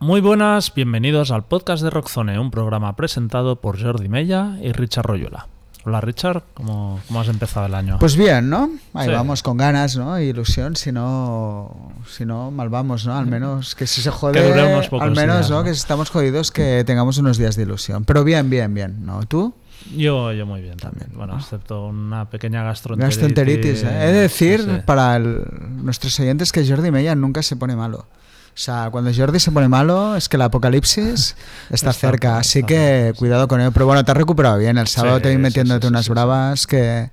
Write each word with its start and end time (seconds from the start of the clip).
Muy 0.00 0.20
buenas, 0.22 0.72
bienvenidos 0.74 1.30
al 1.30 1.44
podcast 1.44 1.82
de 1.82 1.90
Rockzone, 1.90 2.38
un 2.38 2.50
programa 2.50 2.96
presentado 2.96 3.56
por 3.60 3.80
Jordi 3.80 4.08
Mella 4.08 4.56
y 4.62 4.72
Richard 4.72 5.04
Royuela. 5.06 5.46
Hola 5.84 6.00
Richard, 6.00 6.42
¿cómo, 6.54 7.00
cómo 7.08 7.20
has 7.20 7.28
empezado 7.28 7.66
el 7.66 7.74
año? 7.74 7.98
Pues 7.98 8.16
bien, 8.16 8.50
¿no? 8.50 8.70
Ahí 8.92 9.08
Sí. 9.08 9.12
vamos 9.14 9.42
con 9.42 9.56
ganas, 9.56 9.96
¿no? 9.96 10.18
Ilusión, 10.20 10.76
si 10.76 10.92
no, 10.92 11.92
si 12.06 12.24
no, 12.26 12.50
mal 12.50 12.68
vamos, 12.68 13.06
¿no? 13.06 13.14
Al 13.16 13.26
menos 13.26 13.74
que 13.74 13.86
si 13.86 14.00
se 14.02 14.10
jode, 14.10 14.40
Que 14.42 14.52
unos 14.52 14.88
pocos 14.88 15.06
al 15.06 15.14
menos, 15.14 15.36
días, 15.38 15.50
¿no? 15.50 15.58
¿no? 15.58 15.64
Que 15.64 15.70
si 15.74 15.78
estamos 15.80 16.10
jodidos, 16.10 16.50
que 16.50 16.82
tengamos 16.84 17.16
unos 17.18 17.38
días 17.38 17.56
de 17.56 17.62
ilusión. 17.62 18.04
Pero 18.04 18.24
bien, 18.24 18.50
bien, 18.50 18.72
bien, 18.74 19.04
¿no? 19.06 19.24
¿Tú? 19.26 19.54
Yo, 19.96 20.32
yo 20.32 20.44
muy 20.44 20.60
bien 20.60 20.76
también. 20.76 21.08
Bueno, 21.14 21.34
¿no? 21.34 21.38
excepto 21.40 21.86
una 21.86 22.28
pequeña 22.28 22.62
gastroenteritis. 22.62 23.16
Gastroenteritis, 23.18 23.82
¿eh? 23.84 24.04
He 24.04 24.12
de 24.12 24.20
decir 24.20 24.82
para 24.84 25.16
el- 25.16 25.44
nuestros 25.82 26.18
oyentes 26.20 26.52
que 26.52 26.66
Jordi 26.66 26.90
Mella 26.90 27.14
nunca 27.14 27.42
se 27.42 27.56
pone 27.56 27.74
malo. 27.76 28.06
O 28.54 28.62
sea, 28.62 28.88
cuando 28.90 29.12
Jordi 29.14 29.40
se 29.40 29.52
pone 29.52 29.68
malo 29.68 30.16
es 30.16 30.28
que 30.28 30.36
el 30.36 30.42
apocalipsis 30.42 31.36
está, 31.70 31.90
Está 31.90 31.92
cerca, 31.92 32.38
así 32.38 32.60
está 32.60 32.68
que 32.68 33.14
cuidado 33.16 33.48
con 33.48 33.60
ello. 33.60 33.72
Pero 33.72 33.86
bueno, 33.86 34.04
te 34.04 34.10
has 34.10 34.16
recuperado 34.16 34.58
bien. 34.58 34.78
El 34.78 34.86
sábado 34.86 35.16
Sí, 35.16 35.22
te 35.22 35.28
vi 35.30 35.36
sí, 35.36 35.40
metiéndote 35.40 35.86
sí, 35.86 35.90
unas 35.90 36.08
bravas 36.08 36.66
que, 36.66 37.10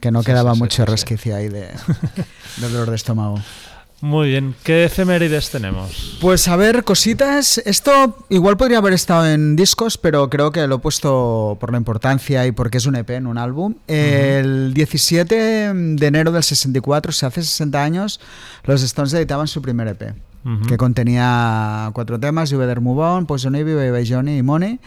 que 0.00 0.10
no 0.10 0.22
quedaba 0.22 0.54
mucho 0.54 0.84
resquicio 0.84 1.34
ahí 1.34 1.48
de, 1.48 1.68
de 2.58 2.68
dolor 2.68 2.90
de 2.90 2.96
estómago. 2.96 3.40
Muy 4.00 4.28
bien, 4.28 4.54
¿qué 4.62 4.84
efemérides 4.84 5.50
tenemos? 5.50 6.18
Pues 6.20 6.46
a 6.46 6.54
ver, 6.54 6.84
cositas. 6.84 7.58
Esto 7.58 8.24
igual 8.28 8.56
podría 8.56 8.78
haber 8.78 8.92
estado 8.92 9.26
en 9.28 9.56
discos, 9.56 9.98
pero 9.98 10.30
creo 10.30 10.52
que 10.52 10.64
lo 10.68 10.76
he 10.76 10.78
puesto 10.78 11.56
por 11.58 11.72
la 11.72 11.78
importancia 11.78 12.46
y 12.46 12.52
porque 12.52 12.78
es 12.78 12.86
un 12.86 12.94
EP, 12.94 13.10
en 13.10 13.26
un 13.26 13.38
álbum. 13.38 13.74
El 13.88 14.72
17 14.72 15.34
de 15.74 16.06
enero 16.06 16.30
del 16.30 16.44
64, 16.44 17.10
o 17.10 17.12
sea, 17.12 17.28
hace 17.28 17.42
60 17.42 17.82
años, 17.82 18.20
los 18.62 18.84
Stones 18.84 19.12
editaban 19.14 19.48
su 19.48 19.60
primer 19.62 19.88
EP, 19.88 20.14
Que 20.66 20.76
contenía 20.78 21.90
cuatro 21.92 22.18
temas, 22.18 22.48
You 22.50 22.58
Better 22.58 22.80
Move 22.80 23.02
On, 23.02 23.26
Poison 23.26 23.54
Ivy, 23.54 23.74
Bye 23.90 24.06
Johnny 24.08 24.38
y 24.38 24.42
Money, 24.42 24.80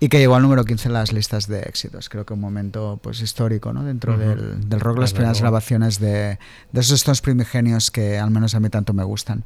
y 0.00 0.08
que 0.08 0.18
llegó 0.18 0.36
al 0.36 0.42
número 0.42 0.64
15 0.64 0.88
en 0.88 0.94
las 0.94 1.12
listas 1.12 1.46
de 1.48 1.60
éxitos. 1.60 2.08
Creo 2.08 2.24
que 2.24 2.32
un 2.32 2.40
momento 2.40 2.98
pues 3.02 3.20
histórico 3.20 3.72
¿no? 3.74 3.84
dentro 3.84 4.12
Ujú. 4.14 4.20
del, 4.22 4.68
del 4.70 4.80
rock, 4.80 4.98
las 4.98 5.12
primeras 5.12 5.40
grabaciones 5.40 6.00
de, 6.00 6.38
de 6.72 6.80
esos 6.80 6.92
Stones 7.00 7.20
primigenios 7.20 7.90
que 7.90 8.18
al 8.18 8.30
menos 8.30 8.54
a 8.54 8.60
mí 8.60 8.70
tanto 8.70 8.94
me 8.94 9.04
gustan. 9.04 9.44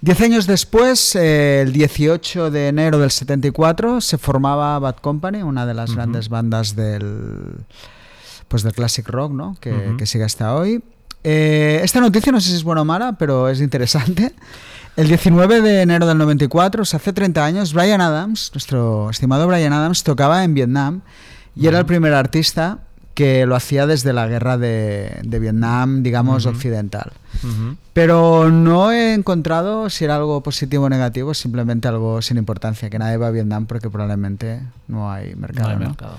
Diez 0.00 0.20
años 0.20 0.46
después, 0.46 1.14
eh, 1.14 1.62
el 1.62 1.72
18 1.72 2.50
de 2.50 2.68
enero 2.68 2.98
del 2.98 3.10
74, 3.12 4.00
se 4.00 4.18
formaba 4.18 4.78
Bad 4.80 4.96
Company, 4.96 5.42
una 5.42 5.64
de 5.64 5.74
las 5.74 5.90
Ujú. 5.90 5.96
grandes 5.96 6.28
bandas 6.28 6.74
del, 6.74 7.54
pues 8.48 8.62
del 8.64 8.72
classic 8.72 9.08
rock, 9.08 9.32
¿no? 9.32 9.56
que, 9.60 9.72
Ujú. 9.72 9.96
que 9.96 10.06
sigue 10.06 10.24
hasta 10.24 10.54
hoy. 10.56 10.82
Eh, 11.24 11.80
esta 11.82 12.00
noticia 12.00 12.30
no 12.30 12.40
sé 12.40 12.50
si 12.50 12.56
es 12.56 12.62
buena 12.64 12.82
o 12.82 12.84
mala, 12.84 13.14
pero 13.18 13.48
es 13.48 13.60
interesante. 13.60 14.34
El 14.98 15.06
19 15.06 15.60
de 15.60 15.82
enero 15.82 16.08
del 16.08 16.18
94, 16.18 16.82
o 16.82 16.84
sea, 16.84 16.96
hace 16.96 17.12
30 17.12 17.44
años, 17.44 17.72
Brian 17.72 18.00
Adams, 18.00 18.50
nuestro 18.52 19.10
estimado 19.10 19.46
Brian 19.46 19.72
Adams, 19.72 20.02
tocaba 20.02 20.42
en 20.42 20.54
Vietnam 20.54 21.02
y 21.54 21.68
era 21.68 21.78
el 21.78 21.86
primer 21.86 22.14
artista 22.14 22.80
que 23.14 23.46
lo 23.46 23.54
hacía 23.54 23.86
desde 23.86 24.12
la 24.12 24.26
guerra 24.26 24.58
de, 24.58 25.20
de 25.22 25.38
Vietnam, 25.38 26.02
digamos, 26.02 26.46
occidental. 26.46 27.12
Pero 27.92 28.50
no 28.50 28.90
he 28.90 29.14
encontrado 29.14 29.88
si 29.88 30.04
era 30.04 30.16
algo 30.16 30.42
positivo 30.42 30.86
o 30.86 30.88
negativo, 30.88 31.32
simplemente 31.32 31.86
algo 31.86 32.20
sin 32.20 32.36
importancia, 32.36 32.90
que 32.90 32.98
nadie 32.98 33.18
va 33.18 33.28
a 33.28 33.30
Vietnam 33.30 33.66
porque 33.66 33.90
probablemente 33.90 34.62
no 34.88 35.12
hay 35.12 35.36
mercado. 35.36 35.68
No 35.68 35.74
hay 35.74 35.78
¿no? 35.78 35.86
mercado. 35.90 36.18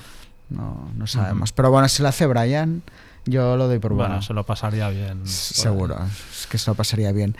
No, 0.50 0.90
no 0.96 1.06
sabemos. 1.06 1.52
Pero 1.52 1.70
bueno, 1.70 1.90
si 1.90 2.02
lo 2.02 2.08
hace 2.08 2.26
Brian, 2.28 2.82
yo 3.30 3.56
lo 3.56 3.68
doy 3.68 3.80
por 3.80 3.94
bueno. 3.94 4.10
Bueno, 4.10 4.22
se 4.22 4.34
lo 4.34 4.46
pasaría 4.46 4.90
bien. 4.90 5.26
Seguro, 5.26 5.98
es 6.32 6.48
que 6.48 6.58
se 6.58 6.70
lo 6.70 6.76
pasaría 6.76 7.12
bien. 7.12 7.36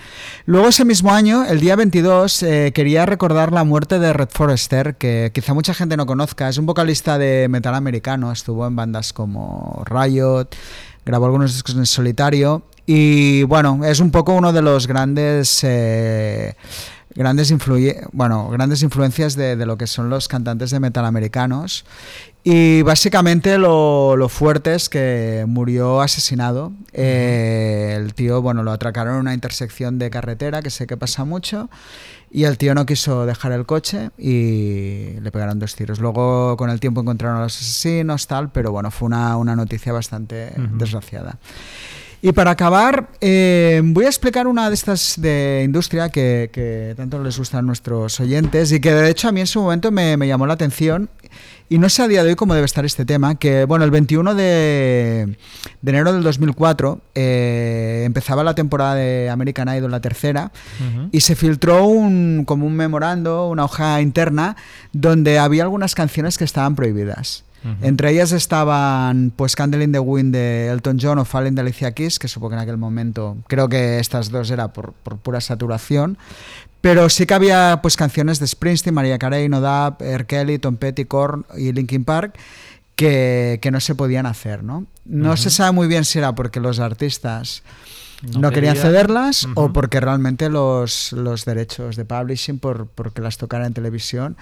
Luego 0.46 0.70
ese 0.70 0.86
mismo 0.86 1.12
año, 1.12 1.46
el 1.46 1.60
día 1.60 1.76
22, 1.76 2.44
eh, 2.44 2.72
quería 2.74 3.06
recordar 3.06 3.52
la 3.52 3.64
muerte 3.64 4.00
de 4.00 4.14
Red 4.14 4.30
Forrester, 4.32 4.96
que 4.96 5.32
quizá 5.34 5.54
mucha 5.54 5.74
gente 5.74 5.98
no 5.98 6.06
conozca. 6.06 6.50
Es 6.50 6.58
un 6.58 6.66
vocalista 6.66 7.18
de 7.18 7.48
metal 7.50 7.76
americano, 7.76 8.32
estuvo 8.32 8.66
en 8.68 8.76
bandas 8.76 9.14
como 9.14 9.84
Riot, 9.86 10.48
grabó 11.06 11.26
algunos 11.26 11.54
discos 11.54 11.76
en 11.76 11.86
solitario 11.86 12.64
y 12.86 13.44
bueno, 13.44 13.82
es 13.86 14.00
un 14.00 14.12
poco 14.12 14.34
uno 14.34 14.54
de 14.54 14.62
los 14.62 14.88
grandes... 14.88 15.64
eh, 15.64 16.56
grandes, 17.16 17.52
influye- 17.52 18.08
bueno, 18.12 18.50
grandes 18.50 18.84
influencias 18.84 19.36
de, 19.36 19.56
de 19.56 19.66
lo 19.66 19.78
que 19.78 19.88
son 19.88 20.10
los 20.10 20.28
cantantes 20.28 20.72
de 20.72 20.80
metal 20.80 21.06
americanos. 21.06 21.86
Y 22.44 22.82
básicamente 22.84 23.58
lo, 23.58 24.16
lo 24.16 24.30
fuerte 24.30 24.74
es 24.74 24.88
que 24.88 25.44
murió 25.48 26.00
asesinado. 26.02 26.72
Eh, 26.94 27.96
el 27.98 28.14
tío, 28.14 28.42
bueno, 28.42 28.64
lo 28.64 28.72
atracaron 28.72 29.16
en 29.16 29.20
una 29.20 29.34
intersección 29.34 30.00
de 30.00 30.10
carretera, 30.10 30.62
que 30.62 30.70
sé 30.70 30.88
que 30.88 30.96
pasa 30.96 31.26
mucho, 31.26 31.70
y 32.32 32.46
el 32.46 32.58
tío 32.58 32.74
no 32.76 32.86
quiso 32.86 33.26
dejar 33.26 33.52
el 33.52 33.66
coche 33.66 34.12
y 34.18 35.20
le 35.20 35.32
pegaron 35.32 35.60
dos 35.60 35.76
tiros. 35.76 36.00
Luego, 36.00 36.56
con 36.56 36.70
el 36.70 36.80
tiempo, 36.80 37.02
encontraron 37.02 37.40
a 37.40 37.42
los 37.42 37.58
asesinos, 37.58 38.26
tal, 38.28 38.52
pero 38.52 38.72
bueno, 38.72 38.90
fue 38.90 39.08
una, 39.08 39.36
una 39.36 39.56
noticia 39.58 39.92
bastante 39.92 40.54
desgraciada. 40.78 41.38
Y 42.22 42.34
para 42.34 42.52
acabar, 42.52 43.10
eh, 43.22 43.82
voy 43.84 44.06
a 44.06 44.10
explicar 44.10 44.48
una 44.48 44.68
de 44.68 44.76
estas 44.76 45.22
de 45.22 45.62
industria 45.64 46.10
que, 46.10 46.50
que 46.52 46.94
tanto 46.98 47.24
les 47.24 47.38
gustan 47.38 47.60
a 47.60 47.62
nuestros 47.62 48.20
oyentes 48.20 48.74
y 48.74 48.82
que 48.82 48.94
de 48.94 49.10
hecho 49.10 49.30
a 49.30 49.32
mí 49.32 49.40
en 49.40 49.48
su 49.48 49.62
momento 49.62 49.90
me, 49.90 50.18
me 50.18 50.28
llamó 50.28 50.46
la 50.46 50.54
atención. 50.54 51.10
Y 51.72 51.78
no 51.78 51.88
sé 51.88 52.02
a 52.02 52.08
día 52.08 52.24
de 52.24 52.30
hoy 52.30 52.36
cómo 52.36 52.56
debe 52.56 52.66
estar 52.66 52.84
este 52.84 53.06
tema, 53.06 53.36
que 53.36 53.66
bueno, 53.66 53.86
el 53.86 53.92
21 53.92 54.34
de, 54.34 55.38
de 55.82 55.92
enero 55.92 56.12
del 56.12 56.24
2004 56.24 57.00
eh, 57.14 58.04
empezaba 58.08 58.44
la 58.44 58.56
temporada 58.56 58.96
de 58.96 59.30
American 59.30 59.70
Idol, 59.70 59.92
la 59.92 60.02
tercera, 60.02 60.52
y 61.12 61.22
se 61.22 61.36
filtró 61.36 61.86
un, 61.86 62.44
como 62.46 62.66
un 62.66 62.76
memorando, 62.76 63.48
una 63.48 63.66
hoja 63.66 64.02
interna, 64.02 64.58
donde 64.94 65.38
había 65.38 65.62
algunas 65.62 65.94
canciones 65.94 66.40
que 66.40 66.44
estaban 66.44 66.76
prohibidas. 66.76 67.44
Entre 67.82 68.12
ellas 68.12 68.32
estaban 68.32 69.32
pues 69.36 69.56
Candle 69.56 69.84
in 69.84 69.92
the 69.92 70.00
Wind 70.00 70.34
de 70.34 70.70
Elton 70.70 70.98
John 71.02 71.20
o 71.20 71.26
Falling 71.26 71.56
de 71.56 71.62
Alicia 71.62 71.92
Keys, 71.92 72.20
que 72.20 72.28
supongo 72.28 72.52
que 72.52 72.56
en 72.56 72.62
aquel 72.62 72.78
momento 72.78 73.38
creo 73.48 73.68
que 73.68 74.00
estas 74.00 74.32
dos 74.32 74.50
era 74.50 74.74
por, 74.74 74.94
por 74.94 75.18
pura 75.18 75.42
saturación. 75.42 76.18
Pero 76.82 77.10
sí 77.10 77.26
que 77.26 77.34
había 77.34 77.80
pues 77.82 77.98
canciones 77.98 78.40
de 78.40 78.48
Springsteen, 78.48 78.96
María 78.96 79.20
Carey, 79.20 79.50
No 79.50 79.60
Doubt, 79.60 80.02
R. 80.02 80.26
Kelly, 80.26 80.60
Tom 80.60 80.78
Petty, 80.78 81.04
Korn 81.06 81.46
y 81.58 81.74
Linkin 81.74 82.06
Park 82.06 82.38
que, 82.96 83.60
que 83.62 83.72
no 83.72 83.80
se 83.80 83.96
podían 83.96 84.26
hacer, 84.26 84.62
¿no? 84.62 84.86
No 85.06 85.38
se 85.38 85.50
sabe 85.50 85.72
muy 85.72 85.88
bien 85.88 86.04
si 86.04 86.20
era 86.20 86.36
porque 86.36 86.60
los 86.60 86.80
artistas 86.80 87.64
no, 88.22 88.40
No 88.40 88.52
querían 88.52 88.76
cederlas 88.76 89.48
o 89.56 89.72
porque 89.72 90.00
realmente 90.00 90.50
los, 90.50 91.14
los 91.14 91.46
derechos 91.46 91.96
de 91.96 92.06
publishing 92.06 92.60
por 92.60 92.88
porque 92.88 93.22
las 93.22 93.38
tocara 93.38 93.66
en 93.66 93.74
televisión 93.74 94.36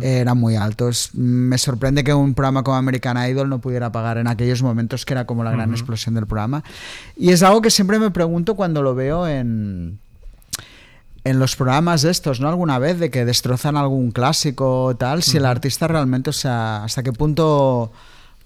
eran 0.00 0.38
muy 0.38 0.56
altos. 0.56 1.10
Me 1.14 1.58
sorprende 1.58 2.04
que 2.04 2.14
un 2.14 2.34
programa 2.34 2.62
como 2.62 2.76
American 2.76 3.16
Idol 3.28 3.48
no 3.48 3.60
pudiera 3.60 3.90
pagar 3.90 4.18
en 4.18 4.28
aquellos 4.28 4.62
momentos 4.62 5.04
que 5.04 5.14
era 5.14 5.26
como 5.26 5.44
la 5.44 5.50
gran 5.50 5.70
explosión 5.72 6.14
del 6.14 6.26
programa. 6.26 6.62
Y 7.16 7.30
es 7.30 7.42
algo 7.42 7.60
que 7.60 7.70
siempre 7.70 7.98
me 7.98 8.10
pregunto 8.10 8.54
cuando 8.54 8.82
lo 8.82 8.94
veo 8.94 9.26
en 9.26 9.98
en 11.24 11.38
los 11.38 11.56
programas 11.56 12.04
estos, 12.04 12.38
¿no? 12.38 12.48
Alguna 12.48 12.78
vez 12.78 12.98
de 12.98 13.10
que 13.10 13.24
destrozan 13.24 13.76
algún 13.76 14.10
clásico 14.10 14.84
o 14.84 14.94
tal, 14.94 15.22
si 15.22 15.38
el 15.38 15.46
artista 15.46 15.88
realmente, 15.88 16.28
o 16.30 16.34
sea, 16.34 16.84
hasta 16.84 17.02
qué 17.02 17.12
punto 17.12 17.90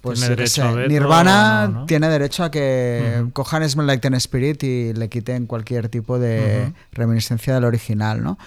pues 0.01 0.21
Tiene 0.21 0.31
yo 0.31 0.37
qué 0.37 0.43
derecho 0.43 0.63
sé, 0.63 0.69
a 0.69 0.73
veto 0.73 0.89
Nirvana 0.89 1.65
o 1.65 1.69
no, 1.73 1.81
¿no? 1.81 1.87
tiene 1.87 2.09
derecho 2.09 2.45
a 2.45 2.51
que 2.51 3.19
Ujú. 3.23 3.33
cojan 3.33 3.69
Smell 3.69 3.87
Like 3.87 4.01
Teen 4.01 4.15
Spirit 4.15 4.63
y 4.63 4.93
le 4.95 5.09
quiten 5.09 5.47
cualquier 5.47 5.89
tipo 5.89 6.19
de 6.19 6.73
reminiscencia 6.93 7.55
del 7.55 7.65
original, 7.65 8.23
¿no? 8.23 8.39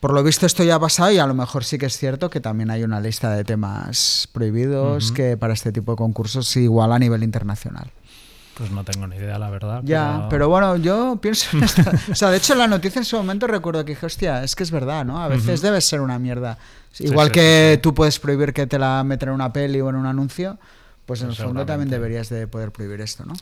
Por 0.00 0.12
lo 0.14 0.22
visto 0.22 0.46
esto 0.46 0.62
ya 0.62 0.76
ha 0.76 0.80
pasado 0.80 1.10
y 1.10 1.18
a 1.18 1.26
lo 1.26 1.34
mejor 1.34 1.64
sí 1.64 1.76
que 1.76 1.86
es 1.86 1.96
cierto 1.98 2.30
que 2.30 2.40
también 2.40 2.70
hay 2.70 2.84
una 2.84 3.00
lista 3.00 3.30
de 3.34 3.44
temas 3.44 4.28
prohibidos 4.32 5.06
Ujú. 5.06 5.14
que 5.14 5.36
para 5.36 5.52
este 5.52 5.72
tipo 5.72 5.92
de 5.92 5.96
concursos 5.96 6.56
igual 6.56 6.92
a 6.92 6.98
nivel 6.98 7.22
internacional. 7.22 7.90
Pues 8.56 8.70
no 8.72 8.82
tengo 8.84 9.06
ni 9.06 9.14
idea, 9.16 9.38
la 9.38 9.50
verdad. 9.50 9.82
Ya, 9.84 10.26
pero 10.30 10.48
bueno, 10.48 10.76
yo 10.76 11.18
pienso 11.22 11.56
en 11.56 11.62
esta- 11.64 11.92
O 12.10 12.14
sea, 12.14 12.30
de 12.30 12.38
hecho, 12.38 12.56
la 12.56 12.66
noticia 12.66 12.98
en 12.98 13.04
su 13.04 13.16
momento 13.16 13.46
recuerdo 13.46 13.84
que 13.84 13.92
dije, 13.92 14.04
hostia, 14.06 14.42
es 14.42 14.56
que 14.56 14.64
es 14.64 14.70
verdad, 14.72 15.04
¿no? 15.04 15.22
A 15.22 15.28
veces 15.28 15.60
debe 15.62 15.80
ser 15.80 16.00
una 16.00 16.18
mierda. 16.18 16.58
Igual 16.98 17.28
sí, 17.28 17.34
que 17.34 17.72
sí. 17.76 17.80
tú 17.82 17.94
puedes 17.94 18.18
prohibir 18.18 18.52
que 18.52 18.66
te 18.66 18.76
la 18.78 19.04
metan 19.04 19.28
en 19.28 19.34
una 19.36 19.52
peli 19.52 19.80
o 19.80 19.90
en 19.90 19.94
un 19.96 20.06
anuncio, 20.06 20.58
pues 21.08 21.22
en 21.22 21.30
el 21.30 21.34
fondo 21.36 21.64
también 21.64 21.88
deberías 21.88 22.28
de 22.28 22.46
poder 22.46 22.70
prohibir 22.70 23.00
esto, 23.00 23.24
¿no? 23.24 23.32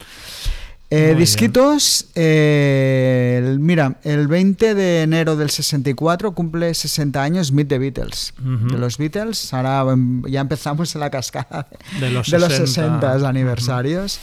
Eh, 0.89 1.17
disquitos, 1.19 2.07
eh, 2.15 3.57
mira, 3.59 3.97
el 4.05 4.29
20 4.29 4.77
de 4.77 5.03
enero 5.03 5.35
del 5.35 5.51
64 5.51 6.31
cumple 6.33 6.73
60 6.73 7.21
años 7.21 7.51
Meet 7.51 7.67
the 7.69 7.79
Beatles. 7.79 8.33
Ujú. 8.39 8.69
De 8.69 8.79
los 8.79 8.97
Beatles, 8.97 9.53
ahora 9.53 9.93
em, 9.93 10.23
ya 10.27 10.41
empezamos 10.43 10.95
en 10.95 11.01
la 11.01 11.11
cascada 11.11 11.67
De 11.99 12.11
los 12.11 12.31
de 12.31 12.39
los 12.39 12.53
60. 12.53 13.01
60 13.01 13.29
aniversarios. 13.29 14.21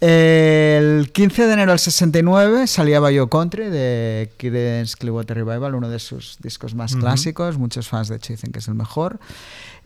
El 0.00 1.10
15 1.10 1.46
de 1.46 1.52
enero 1.54 1.72
del 1.72 1.78
69 1.78 2.66
salía 2.66 3.00
Bio 3.00 3.30
Country 3.30 3.70
de 3.70 4.30
Creedence 4.36 4.96
Clearwater 4.98 5.38
Revival, 5.38 5.74
uno 5.74 5.88
de 5.88 5.98
sus 6.00 6.36
discos 6.42 6.74
más 6.74 6.92
Ujú. 6.92 7.00
clásicos. 7.00 7.56
Muchos 7.56 7.88
fans 7.88 8.08
de 8.08 8.16
hecho 8.16 8.34
dicen 8.34 8.52
que 8.52 8.58
es 8.58 8.68
el 8.68 8.74
mejor. 8.74 9.18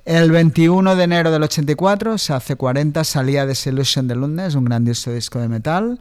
El 0.08 0.31
21 0.31 0.96
de 0.96 1.05
enero 1.05 1.31
del 1.31 1.43
84, 1.43 2.14
o 2.14 2.19
sea, 2.19 2.37
hace 2.37 2.56
40, 2.56 3.05
salía 3.05 3.44
Desillusion 3.44 4.08
de 4.08 4.14
Lundnes, 4.16 4.55
un 4.55 4.64
grandioso 4.64 5.12
disco 5.12 5.38
de 5.38 5.49
metal. 5.49 6.00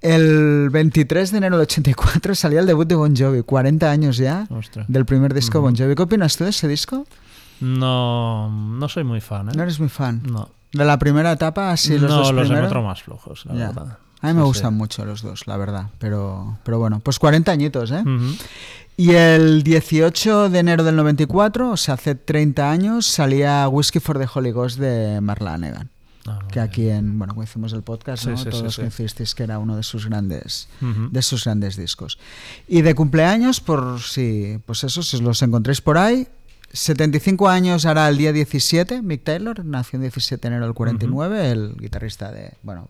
El 0.00 0.70
23 0.70 1.30
de 1.30 1.38
enero 1.38 1.56
del 1.56 1.62
84 1.62 2.34
salía 2.34 2.58
el 2.58 2.66
debut 2.66 2.88
de 2.88 2.96
Bon 2.96 3.14
Jovi, 3.16 3.42
40 3.42 3.88
años 3.88 4.16
ya 4.16 4.48
Ostras. 4.50 4.86
del 4.88 5.04
primer 5.06 5.34
disco. 5.34 5.60
Bon 5.60 5.76
Jovi. 5.76 5.94
¿Qué 5.94 6.02
opinas 6.02 6.36
tú 6.36 6.42
de 6.42 6.50
ese 6.50 6.66
disco? 6.66 7.06
No, 7.60 8.50
no 8.50 8.88
soy 8.88 9.04
muy 9.04 9.20
fan, 9.20 9.50
¿eh? 9.50 9.52
No 9.54 9.62
eres 9.62 9.78
muy 9.78 9.88
fan. 9.88 10.20
No. 10.28 10.48
De 10.72 10.84
la 10.84 10.98
primera 10.98 11.30
etapa, 11.30 11.70
así 11.70 11.98
los 11.98 12.10
no, 12.10 12.16
dos 12.16 12.32
los 12.32 12.42
primeros. 12.46 12.50
encuentro 12.50 12.82
más 12.82 13.02
flojos, 13.04 13.44
la 13.46 13.54
Ya. 13.54 13.66
verdad. 13.68 13.98
A 14.20 14.28
mí 14.28 14.34
me 14.34 14.40
Sí, 14.40 14.46
gustan 14.46 14.70
sí. 14.72 14.76
mucho 14.78 15.04
los 15.04 15.22
dos, 15.22 15.46
la 15.46 15.56
verdad. 15.56 15.86
Pero, 15.98 16.58
pero 16.64 16.78
bueno, 16.78 17.00
pues 17.00 17.18
40 17.18 17.50
añitos, 17.52 17.90
¿eh? 17.92 18.02
Y 18.96 19.12
el 19.12 19.62
18 19.62 20.50
de 20.50 20.58
enero 20.58 20.84
del 20.84 20.96
94, 20.96 21.70
o 21.70 21.76
sea, 21.76 21.94
hace 21.94 22.14
30 22.14 22.70
años, 22.70 23.06
salía 23.06 23.66
Whiskey 23.68 24.00
for 24.00 24.18
the 24.18 24.28
Holy 24.32 24.50
Ghost 24.50 24.78
de 24.78 25.20
Marla 25.20 25.56
Negan. 25.58 25.90
Ah, 26.26 26.38
Que 26.52 26.60
aquí 26.60 26.88
en, 26.88 27.18
bueno, 27.18 27.34
hicimos 27.42 27.72
el 27.72 27.82
podcast, 27.82 28.22
Sí, 28.24 28.30
¿no? 28.30 28.36
sí, 28.36 28.48
todos 28.50 28.74
sí. 28.76 28.80
coincidisteis 28.82 29.34
que 29.34 29.42
era 29.42 29.58
uno 29.58 29.76
de 29.76 29.82
sus 29.82 30.06
grandes 30.06 30.68
Ujú. 30.80 31.08
de 31.10 31.20
sus 31.22 31.44
grandes 31.44 31.76
discos. 31.76 32.18
Y 32.68 32.82
de 32.82 32.94
cumpleaños, 32.94 33.60
por 33.60 34.00
si, 34.00 34.58
pues 34.66 34.84
eso, 34.84 35.02
si 35.02 35.16
os 35.16 35.22
los 35.22 35.42
encontréis 35.42 35.80
por 35.80 35.98
ahí, 35.98 36.28
75 36.72 37.48
años 37.48 37.86
hará 37.86 38.08
el 38.08 38.18
día 38.18 38.32
17, 38.32 39.02
Mick 39.02 39.24
Taylor, 39.24 39.64
nació 39.64 39.96
el 39.96 40.02
17 40.02 40.40
de 40.40 40.48
enero 40.48 40.66
del 40.66 40.74
49, 40.74 41.50
el 41.50 41.74
guitarrista 41.78 42.30
de, 42.30 42.52
bueno, 42.62 42.88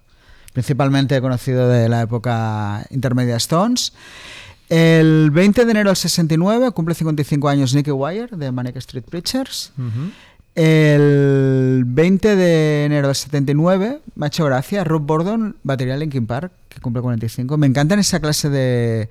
principalmente 0.53 1.19
conocido 1.23 1.69
de 1.69 1.89
la 1.89 2.03
época 2.03 2.85
intermedia 2.91 3.37
Stones. 3.37 3.93
El 4.73 5.31
20 5.33 5.67
de 5.67 5.71
enero 5.71 5.91
del 5.91 5.97
69 5.97 6.71
cumple 6.71 6.95
55 6.95 7.47
años 7.47 7.75
Nicky 7.75 7.91
Wire 7.91 8.35
de 8.35 8.51
Manic 8.51 8.77
Street 8.77 9.05
Preachers. 9.05 9.71
El 10.55 11.85
20 11.87 12.37
de 12.37 12.87
enero 12.87 13.09
del 13.09 13.15
79 13.15 14.01
me 14.15 14.25
ha 14.25 14.29
hecho 14.29 14.47
gracia 14.47 14.83
Rob 14.83 15.03
Bordon, 15.03 15.57
batería 15.63 15.95
Linkin 15.99 16.27
Park, 16.27 16.53
que 16.71 16.81
cumple 16.81 17.03
45. 17.03 17.59
Me 17.59 17.67
encantan 17.67 17.99
esa 17.99 18.19
clase 18.21 18.49
de, 18.49 19.11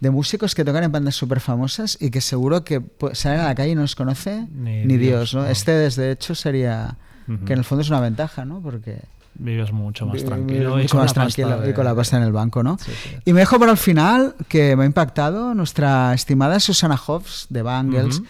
de 0.00 0.10
músicos 0.10 0.54
que 0.54 0.64
tocan 0.64 0.82
en 0.82 0.92
bandas 0.92 1.14
súper 1.14 1.40
famosas 1.40 1.98
y 2.00 2.10
que 2.10 2.22
seguro 2.22 2.64
que 2.64 2.80
pues, 2.80 3.18
salen 3.18 3.40
a 3.40 3.44
la 3.44 3.54
calle 3.54 3.72
y 3.72 3.74
no 3.74 3.82
los 3.82 3.94
conoce 3.94 4.46
Ni 4.50 4.86
ni, 4.86 4.96
Dios, 4.96 5.32
Dios. 5.32 5.34
¿no? 5.34 5.42
no. 5.42 5.48
Este, 5.48 5.72
desde 5.72 6.10
hecho, 6.10 6.34
sería 6.34 6.96
que 7.44 7.52
en 7.52 7.58
el 7.58 7.64
fondo 7.66 7.82
es 7.82 7.90
una 7.90 8.00
ventaja, 8.00 8.46
¿no? 8.46 8.62
Porque 8.62 9.02
Vives 9.34 9.72
mucho 9.72 10.06
más 10.06 10.22
tranquilo. 10.24 10.70
vives 10.74 10.80
y 10.80 10.82
mucho 10.82 10.96
con 10.96 11.00
más 11.04 11.14
tranquilo 11.14 11.62
y 11.64 11.68
de- 11.68 11.74
con 11.74 11.84
la 11.84 11.94
pasta 11.94 12.16
en 12.18 12.22
el 12.24 12.32
banco, 12.32 12.62
¿no? 12.62 12.78
Sí, 12.78 12.92
sí. 13.02 13.16
Y 13.24 13.32
me 13.32 13.40
dejo 13.40 13.58
para 13.58 13.72
el 13.72 13.78
final, 13.78 14.34
que 14.48 14.76
me 14.76 14.82
ha 14.84 14.86
impactado, 14.86 15.54
nuestra 15.54 16.12
estimada 16.14 16.60
Susana 16.60 16.96
Hobbs 16.96 17.46
de 17.48 17.62
Bangles. 17.62 18.22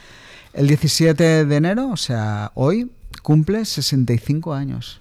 El 0.54 0.68
17 0.68 1.44
de 1.46 1.56
enero, 1.56 1.88
o 1.90 1.96
sea, 1.96 2.52
hoy, 2.54 2.90
cumple 3.22 3.64
65 3.64 4.52
años. 4.54 5.00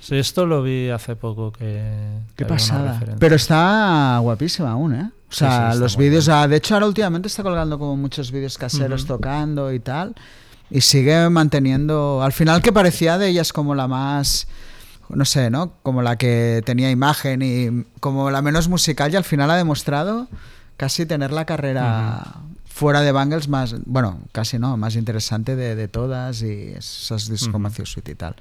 Sí, 0.00 0.16
esto 0.16 0.46
lo 0.46 0.62
vi 0.62 0.90
hace 0.90 1.16
poco 1.16 1.52
que... 1.52 2.18
Qué 2.36 2.44
pasada. 2.44 3.00
Pero 3.18 3.34
está 3.36 4.18
guapísima 4.20 4.72
aún, 4.72 4.94
¿eh? 4.94 5.10
O 5.30 5.34
sea, 5.34 5.72
sí, 5.72 5.78
los 5.78 5.96
vídeos, 5.96 6.28
ah, 6.28 6.46
de 6.46 6.56
hecho 6.56 6.74
ahora 6.74 6.86
últimamente 6.86 7.26
está 7.28 7.42
colgando 7.42 7.78
como 7.78 7.96
muchos 7.96 8.30
vídeos 8.30 8.58
caseros 8.58 9.06
tocando 9.06 9.72
y 9.72 9.80
tal. 9.80 10.14
Y 10.70 10.80
sigue 10.82 11.28
manteniendo, 11.30 12.22
al 12.22 12.32
final 12.32 12.60
que 12.62 12.72
parecía 12.72 13.16
de 13.18 13.28
ellas 13.28 13.52
como 13.52 13.74
la 13.74 13.88
más, 13.88 14.46
no 15.12 15.24
sé, 15.24 15.50
¿no? 15.50 15.74
Como 15.82 16.02
la 16.02 16.16
que 16.16 16.62
tenía 16.64 16.90
imagen 16.90 17.42
y 17.42 17.84
como 18.00 18.30
la 18.30 18.42
menos 18.42 18.68
musical 18.68 19.12
y 19.12 19.16
al 19.16 19.24
final 19.24 19.50
ha 19.50 19.56
demostrado 19.56 20.28
casi 20.76 21.06
tener 21.06 21.32
la 21.32 21.44
carrera 21.44 22.22
fuera 22.64 23.02
de 23.02 23.12
Bangles 23.12 23.48
más, 23.48 23.76
bueno, 23.84 24.18
casi 24.32 24.58
no, 24.58 24.76
más 24.76 24.96
interesante 24.96 25.56
de, 25.56 25.76
de 25.76 25.88
todas 25.88 26.42
y 26.42 26.72
esas 26.76 27.28
discos 27.28 27.60
Sweet 27.84 28.08
y 28.08 28.14
tal. 28.14 28.34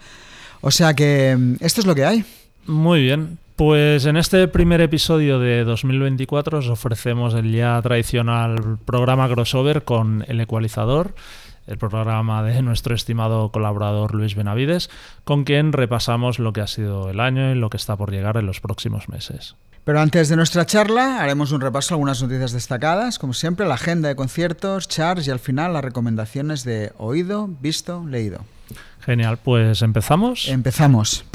O 0.61 0.71
sea 0.71 0.93
que 0.93 1.35
mm, 1.37 1.55
esto 1.59 1.81
es 1.81 1.87
lo 1.87 1.95
que 1.95 2.05
hay. 2.05 2.25
Muy 2.65 3.01
bien. 3.01 3.37
Pues 3.55 4.05
en 4.05 4.17
este 4.17 4.47
primer 4.47 4.81
episodio 4.81 5.37
de 5.37 5.63
2024 5.63 6.59
os 6.59 6.69
ofrecemos 6.69 7.35
el 7.35 7.51
ya 7.51 7.79
tradicional 7.81 8.79
programa 8.85 9.29
crossover 9.29 9.83
con 9.83 10.25
El 10.27 10.41
Ecualizador, 10.41 11.13
el 11.67 11.77
programa 11.77 12.43
de 12.43 12.61
nuestro 12.61 12.95
estimado 12.95 13.51
colaborador 13.51 14.13
Luis 14.13 14.35
Benavides, 14.35 14.89
con 15.23 15.43
quien 15.43 15.73
repasamos 15.73 16.39
lo 16.39 16.53
que 16.53 16.61
ha 16.61 16.67
sido 16.67 17.09
el 17.09 17.19
año 17.19 17.51
y 17.51 17.55
lo 17.55 17.69
que 17.69 17.77
está 17.77 17.95
por 17.95 18.11
llegar 18.11 18.37
en 18.37 18.45
los 18.45 18.59
próximos 18.59 19.09
meses. 19.09 19.55
Pero 19.83 19.99
antes 19.99 20.29
de 20.29 20.35
nuestra 20.35 20.65
charla 20.65 21.21
haremos 21.21 21.51
un 21.51 21.61
repaso 21.61 21.93
a 21.93 21.95
algunas 21.95 22.21
noticias 22.21 22.51
destacadas, 22.51 23.17
como 23.17 23.33
siempre 23.33 23.67
la 23.67 23.75
agenda 23.75 24.09
de 24.09 24.15
conciertos, 24.15 24.87
charts 24.87 25.27
y 25.27 25.31
al 25.31 25.39
final 25.39 25.73
las 25.73 25.83
recomendaciones 25.83 26.63
de 26.63 26.91
oído, 26.97 27.47
visto, 27.47 28.05
leído. 28.07 28.45
Genial, 28.99 29.39
pues 29.43 29.81
empezamos. 29.81 30.47
Empezamos. 30.47 31.25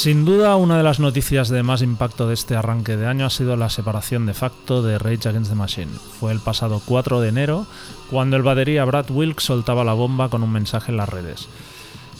Sin 0.00 0.24
duda, 0.24 0.56
una 0.56 0.78
de 0.78 0.82
las 0.82 0.98
noticias 0.98 1.50
de 1.50 1.62
más 1.62 1.82
impacto 1.82 2.26
de 2.26 2.32
este 2.32 2.56
arranque 2.56 2.96
de 2.96 3.06
año 3.06 3.26
ha 3.26 3.28
sido 3.28 3.54
la 3.58 3.68
separación 3.68 4.24
de 4.24 4.32
facto 4.32 4.80
de 4.80 4.98
Rage 4.98 5.28
Against 5.28 5.50
the 5.50 5.54
Machine. 5.54 5.92
Fue 6.18 6.32
el 6.32 6.40
pasado 6.40 6.80
4 6.86 7.20
de 7.20 7.28
enero 7.28 7.66
cuando 8.08 8.38
el 8.38 8.42
batería 8.42 8.86
Brad 8.86 9.10
Wilk 9.10 9.40
soltaba 9.40 9.84
la 9.84 9.92
bomba 9.92 10.30
con 10.30 10.42
un 10.42 10.52
mensaje 10.52 10.90
en 10.90 10.96
las 10.96 11.10
redes. 11.10 11.48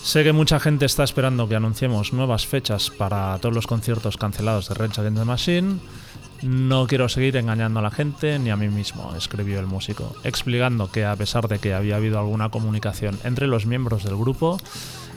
Sé 0.03 0.23
que 0.25 0.35
mucha 0.35 0.61
gente 0.61 0.85
está 0.85 1.05
esperando 1.05 1.49
que 1.49 1.57
anunciemos 1.57 2.13
nuevas 2.13 2.47
fechas 2.47 2.91
para 2.91 3.39
todos 3.39 3.55
los 3.55 3.67
conciertos 3.67 4.19
cancelados 4.19 4.69
de 4.69 4.75
Rage 4.75 5.01
Against 5.01 5.19
the 5.19 5.25
Machine. 5.25 5.77
No 6.43 6.87
quiero 6.87 7.09
seguir 7.09 7.39
engañando 7.39 7.81
a 7.81 7.83
la 7.83 7.91
gente 7.91 8.39
ni 8.39 8.51
a 8.51 8.57
mí 8.57 8.69
mismo, 8.69 9.15
escribió 9.17 9.59
el 9.59 9.67
músico, 9.67 10.15
explicando 10.23 10.91
que 10.93 11.07
a 11.07 11.17
pesar 11.17 11.49
de 11.49 11.59
que 11.59 11.73
había 11.73 11.97
habido 11.97 12.19
alguna 12.19 12.51
comunicación 12.51 13.19
entre 13.25 13.47
los 13.47 13.65
miembros 13.65 14.05
del 14.05 14.17
grupo, 14.17 14.59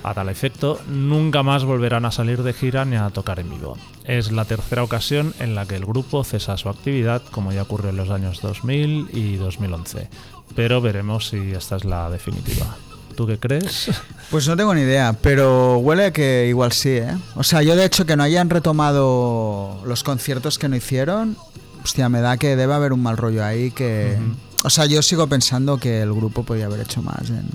a 0.03 0.13
tal 0.13 0.29
efecto, 0.29 0.79
nunca 0.87 1.43
más 1.43 1.63
volverán 1.63 2.05
a 2.05 2.11
salir 2.11 2.43
de 2.43 2.53
gira 2.53 2.85
ni 2.85 2.95
a 2.95 3.09
tocar 3.09 3.39
en 3.39 3.49
vivo. 3.49 3.77
Es 4.05 4.31
la 4.31 4.45
tercera 4.45 4.83
ocasión 4.83 5.33
en 5.39 5.55
la 5.55 5.65
que 5.65 5.75
el 5.75 5.85
grupo 5.85 6.23
cesa 6.23 6.57
su 6.57 6.69
actividad, 6.69 7.21
como 7.31 7.51
ya 7.51 7.63
ocurrió 7.63 7.89
en 7.89 7.97
los 7.97 8.09
años 8.09 8.41
2000 8.41 9.09
y 9.13 9.37
2011. 9.37 10.09
Pero 10.55 10.81
veremos 10.81 11.29
si 11.29 11.53
esta 11.53 11.77
es 11.77 11.85
la 11.85 12.09
definitiva. 12.09 12.75
¿Tú 13.15 13.27
qué 13.27 13.37
crees? 13.39 13.91
Pues 14.31 14.47
no 14.47 14.57
tengo 14.57 14.73
ni 14.73 14.81
idea, 14.81 15.13
pero 15.21 15.77
huele 15.77 16.11
que 16.11 16.47
igual 16.49 16.71
sí, 16.71 16.89
¿eh? 16.89 17.15
O 17.35 17.43
sea, 17.43 17.61
yo 17.61 17.75
de 17.75 17.85
hecho 17.85 18.07
que 18.07 18.15
no 18.15 18.23
hayan 18.23 18.49
retomado 18.49 19.79
los 19.85 20.01
conciertos 20.01 20.57
que 20.57 20.67
no 20.67 20.75
hicieron, 20.75 21.37
hostia, 21.83 22.09
me 22.09 22.19
da 22.19 22.37
que 22.37 22.55
debe 22.55 22.73
haber 22.73 22.93
un 22.93 23.03
mal 23.03 23.15
rollo 23.15 23.45
ahí 23.45 23.69
que... 23.69 24.17
O 24.63 24.71
sea, 24.71 24.87
yo 24.87 25.03
sigo 25.03 25.27
pensando 25.27 25.77
que 25.77 26.01
el 26.01 26.11
grupo 26.13 26.41
podía 26.41 26.65
haber 26.65 26.79
hecho 26.79 27.03
más 27.03 27.29
en, 27.29 27.47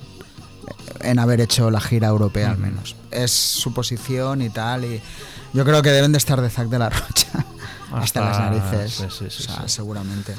en 1.02 1.18
haber 1.18 1.40
hecho 1.40 1.70
la 1.70 1.80
gira 1.80 2.08
europea 2.08 2.50
al 2.50 2.58
menos. 2.58 2.96
Es 3.10 3.30
su 3.32 3.72
posición 3.72 4.42
y 4.42 4.50
tal, 4.50 4.84
y 4.84 5.00
yo 5.54 5.64
creo 5.64 5.82
que 5.82 5.90
deben 5.90 6.12
de 6.12 6.18
estar 6.18 6.40
de 6.40 6.50
Zack 6.50 6.68
de 6.68 6.78
la 6.78 6.90
Rocha 6.90 7.28
hasta, 7.92 7.96
Hasta- 8.02 8.20
las 8.20 8.38
narices. 8.40 8.92
sí, 8.92 9.04
sí, 9.10 9.26
sí, 9.30 9.42
o 9.44 9.46
sea, 9.46 9.56
sí. 9.62 9.68
seguramente. 9.68 10.34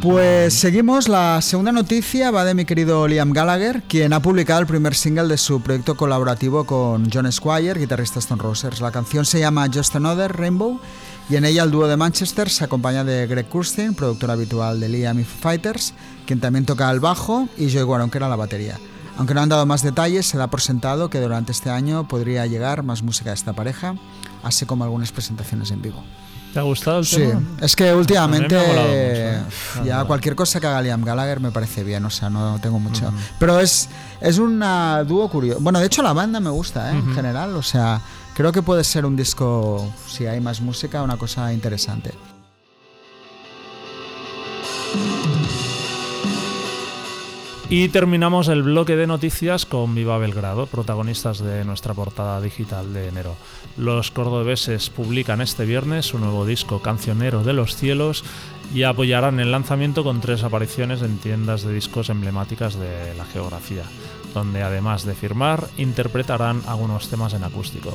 Pues 0.00 0.54
seguimos, 0.54 1.08
la 1.08 1.42
segunda 1.42 1.72
noticia 1.72 2.30
va 2.30 2.44
de 2.46 2.54
mi 2.54 2.64
querido 2.64 3.06
Liam 3.06 3.32
Gallagher, 3.32 3.82
quien 3.82 4.14
ha 4.14 4.22
publicado 4.22 4.60
el 4.60 4.66
primer 4.66 4.94
single 4.94 5.28
de 5.28 5.36
su 5.36 5.60
proyecto 5.60 5.94
colaborativo 5.94 6.64
con 6.64 7.10
John 7.12 7.30
Squire, 7.30 7.78
guitarrista 7.78 8.18
Stone 8.18 8.42
Roses. 8.42 8.80
La 8.80 8.92
canción 8.92 9.26
se 9.26 9.40
llama 9.40 9.66
Just 9.72 9.94
Another 9.96 10.34
Rainbow 10.34 10.80
y 11.30 11.36
en 11.36 11.44
ella 11.44 11.62
el 11.62 11.70
dúo 11.70 11.86
de 11.86 11.96
Manchester 11.96 12.50
se 12.50 12.64
acompaña 12.64 13.04
de 13.04 13.26
Greg 13.26 13.48
Kurstin, 13.48 13.94
productor 13.94 14.30
habitual 14.32 14.80
de 14.80 14.88
Liam 14.88 15.18
y 15.20 15.24
Fighters, 15.24 15.94
quien 16.26 16.40
también 16.40 16.66
toca 16.66 16.90
el 16.90 17.00
bajo, 17.00 17.48
y 17.56 17.70
Joey 17.72 17.84
Warren, 17.84 18.10
que 18.10 18.18
era 18.18 18.28
la 18.28 18.36
batería. 18.36 18.78
Aunque 19.16 19.34
no 19.34 19.40
han 19.42 19.48
dado 19.48 19.64
más 19.66 19.82
detalles, 19.82 20.26
se 20.26 20.38
da 20.38 20.48
por 20.48 20.60
sentado 20.60 21.08
que 21.10 21.20
durante 21.20 21.52
este 21.52 21.70
año 21.70 22.08
podría 22.08 22.46
llegar 22.46 22.82
más 22.82 23.02
música 23.02 23.30
de 23.30 23.34
esta 23.34 23.52
pareja, 23.52 23.94
así 24.42 24.66
como 24.66 24.82
algunas 24.84 25.12
presentaciones 25.12 25.70
en 25.70 25.82
vivo. 25.82 26.02
¿Te 26.52 26.58
ha 26.58 26.62
gustado 26.62 26.98
el 26.98 27.06
Sí, 27.06 27.18
tema? 27.18 27.42
es 27.60 27.76
que 27.76 27.94
últimamente 27.94 28.56
A 28.58 28.62
mucho, 28.62 28.80
¿eh? 28.82 29.40
ya 29.84 30.02
cualquier 30.04 30.34
cosa 30.34 30.58
que 30.58 30.66
haga 30.66 30.82
Liam 30.82 31.04
Gallagher 31.04 31.38
me 31.38 31.52
parece 31.52 31.84
bien, 31.84 32.04
o 32.04 32.10
sea, 32.10 32.28
no 32.28 32.58
tengo 32.60 32.80
mucho. 32.80 33.12
Pero 33.38 33.60
es, 33.60 33.88
es 34.20 34.38
un 34.38 34.58
dúo 35.06 35.28
curioso. 35.30 35.60
Bueno, 35.60 35.78
de 35.78 35.86
hecho 35.86 36.02
la 36.02 36.12
banda 36.12 36.40
me 36.40 36.50
gusta, 36.50 36.90
¿eh? 36.90 36.98
en 36.98 37.14
general, 37.14 37.54
o 37.54 37.62
sea, 37.62 38.00
creo 38.40 38.52
que 38.52 38.62
puede 38.62 38.84
ser 38.84 39.04
un 39.04 39.16
disco, 39.16 39.92
si 40.06 40.24
hay 40.24 40.40
más 40.40 40.62
música, 40.62 41.02
una 41.02 41.18
cosa 41.18 41.52
interesante. 41.52 42.12
Y 47.68 47.90
terminamos 47.90 48.48
el 48.48 48.62
bloque 48.62 48.96
de 48.96 49.06
noticias 49.06 49.66
con 49.66 49.94
Viva 49.94 50.16
Belgrado, 50.16 50.64
protagonistas 50.64 51.40
de 51.40 51.66
nuestra 51.66 51.92
portada 51.92 52.40
digital 52.40 52.94
de 52.94 53.08
enero. 53.08 53.36
Los 53.76 54.10
cordobeses 54.10 54.88
publican 54.88 55.42
este 55.42 55.66
viernes 55.66 56.06
su 56.06 56.18
nuevo 56.18 56.46
disco 56.46 56.80
Cancionero 56.80 57.44
de 57.44 57.52
los 57.52 57.76
Cielos 57.76 58.24
y 58.74 58.84
apoyarán 58.84 59.38
el 59.38 59.52
lanzamiento 59.52 60.02
con 60.02 60.22
tres 60.22 60.44
apariciones 60.44 61.02
en 61.02 61.18
tiendas 61.18 61.62
de 61.62 61.74
discos 61.74 62.08
emblemáticas 62.08 62.78
de 62.78 63.14
la 63.18 63.26
geografía, 63.26 63.82
donde 64.32 64.62
además 64.62 65.04
de 65.04 65.14
firmar, 65.14 65.68
interpretarán 65.76 66.62
algunos 66.66 67.08
temas 67.08 67.34
en 67.34 67.44
acústico. 67.44 67.92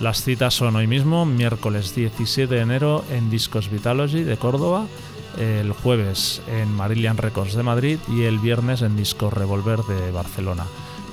Las 0.00 0.22
citas 0.22 0.54
son 0.54 0.76
hoy 0.76 0.86
mismo, 0.86 1.24
miércoles 1.24 1.94
17 1.94 2.52
de 2.52 2.60
enero 2.60 3.04
en 3.10 3.30
Discos 3.30 3.70
Vitalogy 3.70 4.24
de 4.24 4.36
Córdoba, 4.36 4.86
el 5.38 5.72
jueves 5.72 6.42
en 6.48 6.74
Marillion 6.74 7.16
Records 7.16 7.54
de 7.54 7.62
Madrid 7.62 7.98
y 8.08 8.22
el 8.22 8.38
viernes 8.38 8.82
en 8.82 8.96
Disco 8.96 9.30
Revolver 9.30 9.80
de 9.82 10.10
Barcelona. 10.10 10.64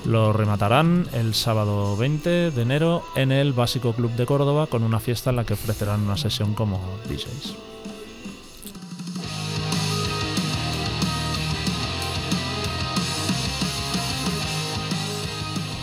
Lo 0.04 0.34
rematarán 0.34 1.08
el 1.14 1.36
sábado 1.36 1.96
20 1.96 2.52
de 2.52 2.62
enero 2.62 3.04
en 3.16 3.32
el 3.32 3.54
Básico 3.54 3.94
Club 3.94 4.12
de 4.16 4.26
Córdoba 4.26 4.66
con 4.66 4.84
una 4.84 5.00
fiesta 5.00 5.30
en 5.30 5.36
la 5.36 5.46
que 5.46 5.54
ofrecerán 5.54 6.02
una 6.02 6.18
sesión 6.18 6.56
como 6.56 6.82
DJs. 7.08 7.56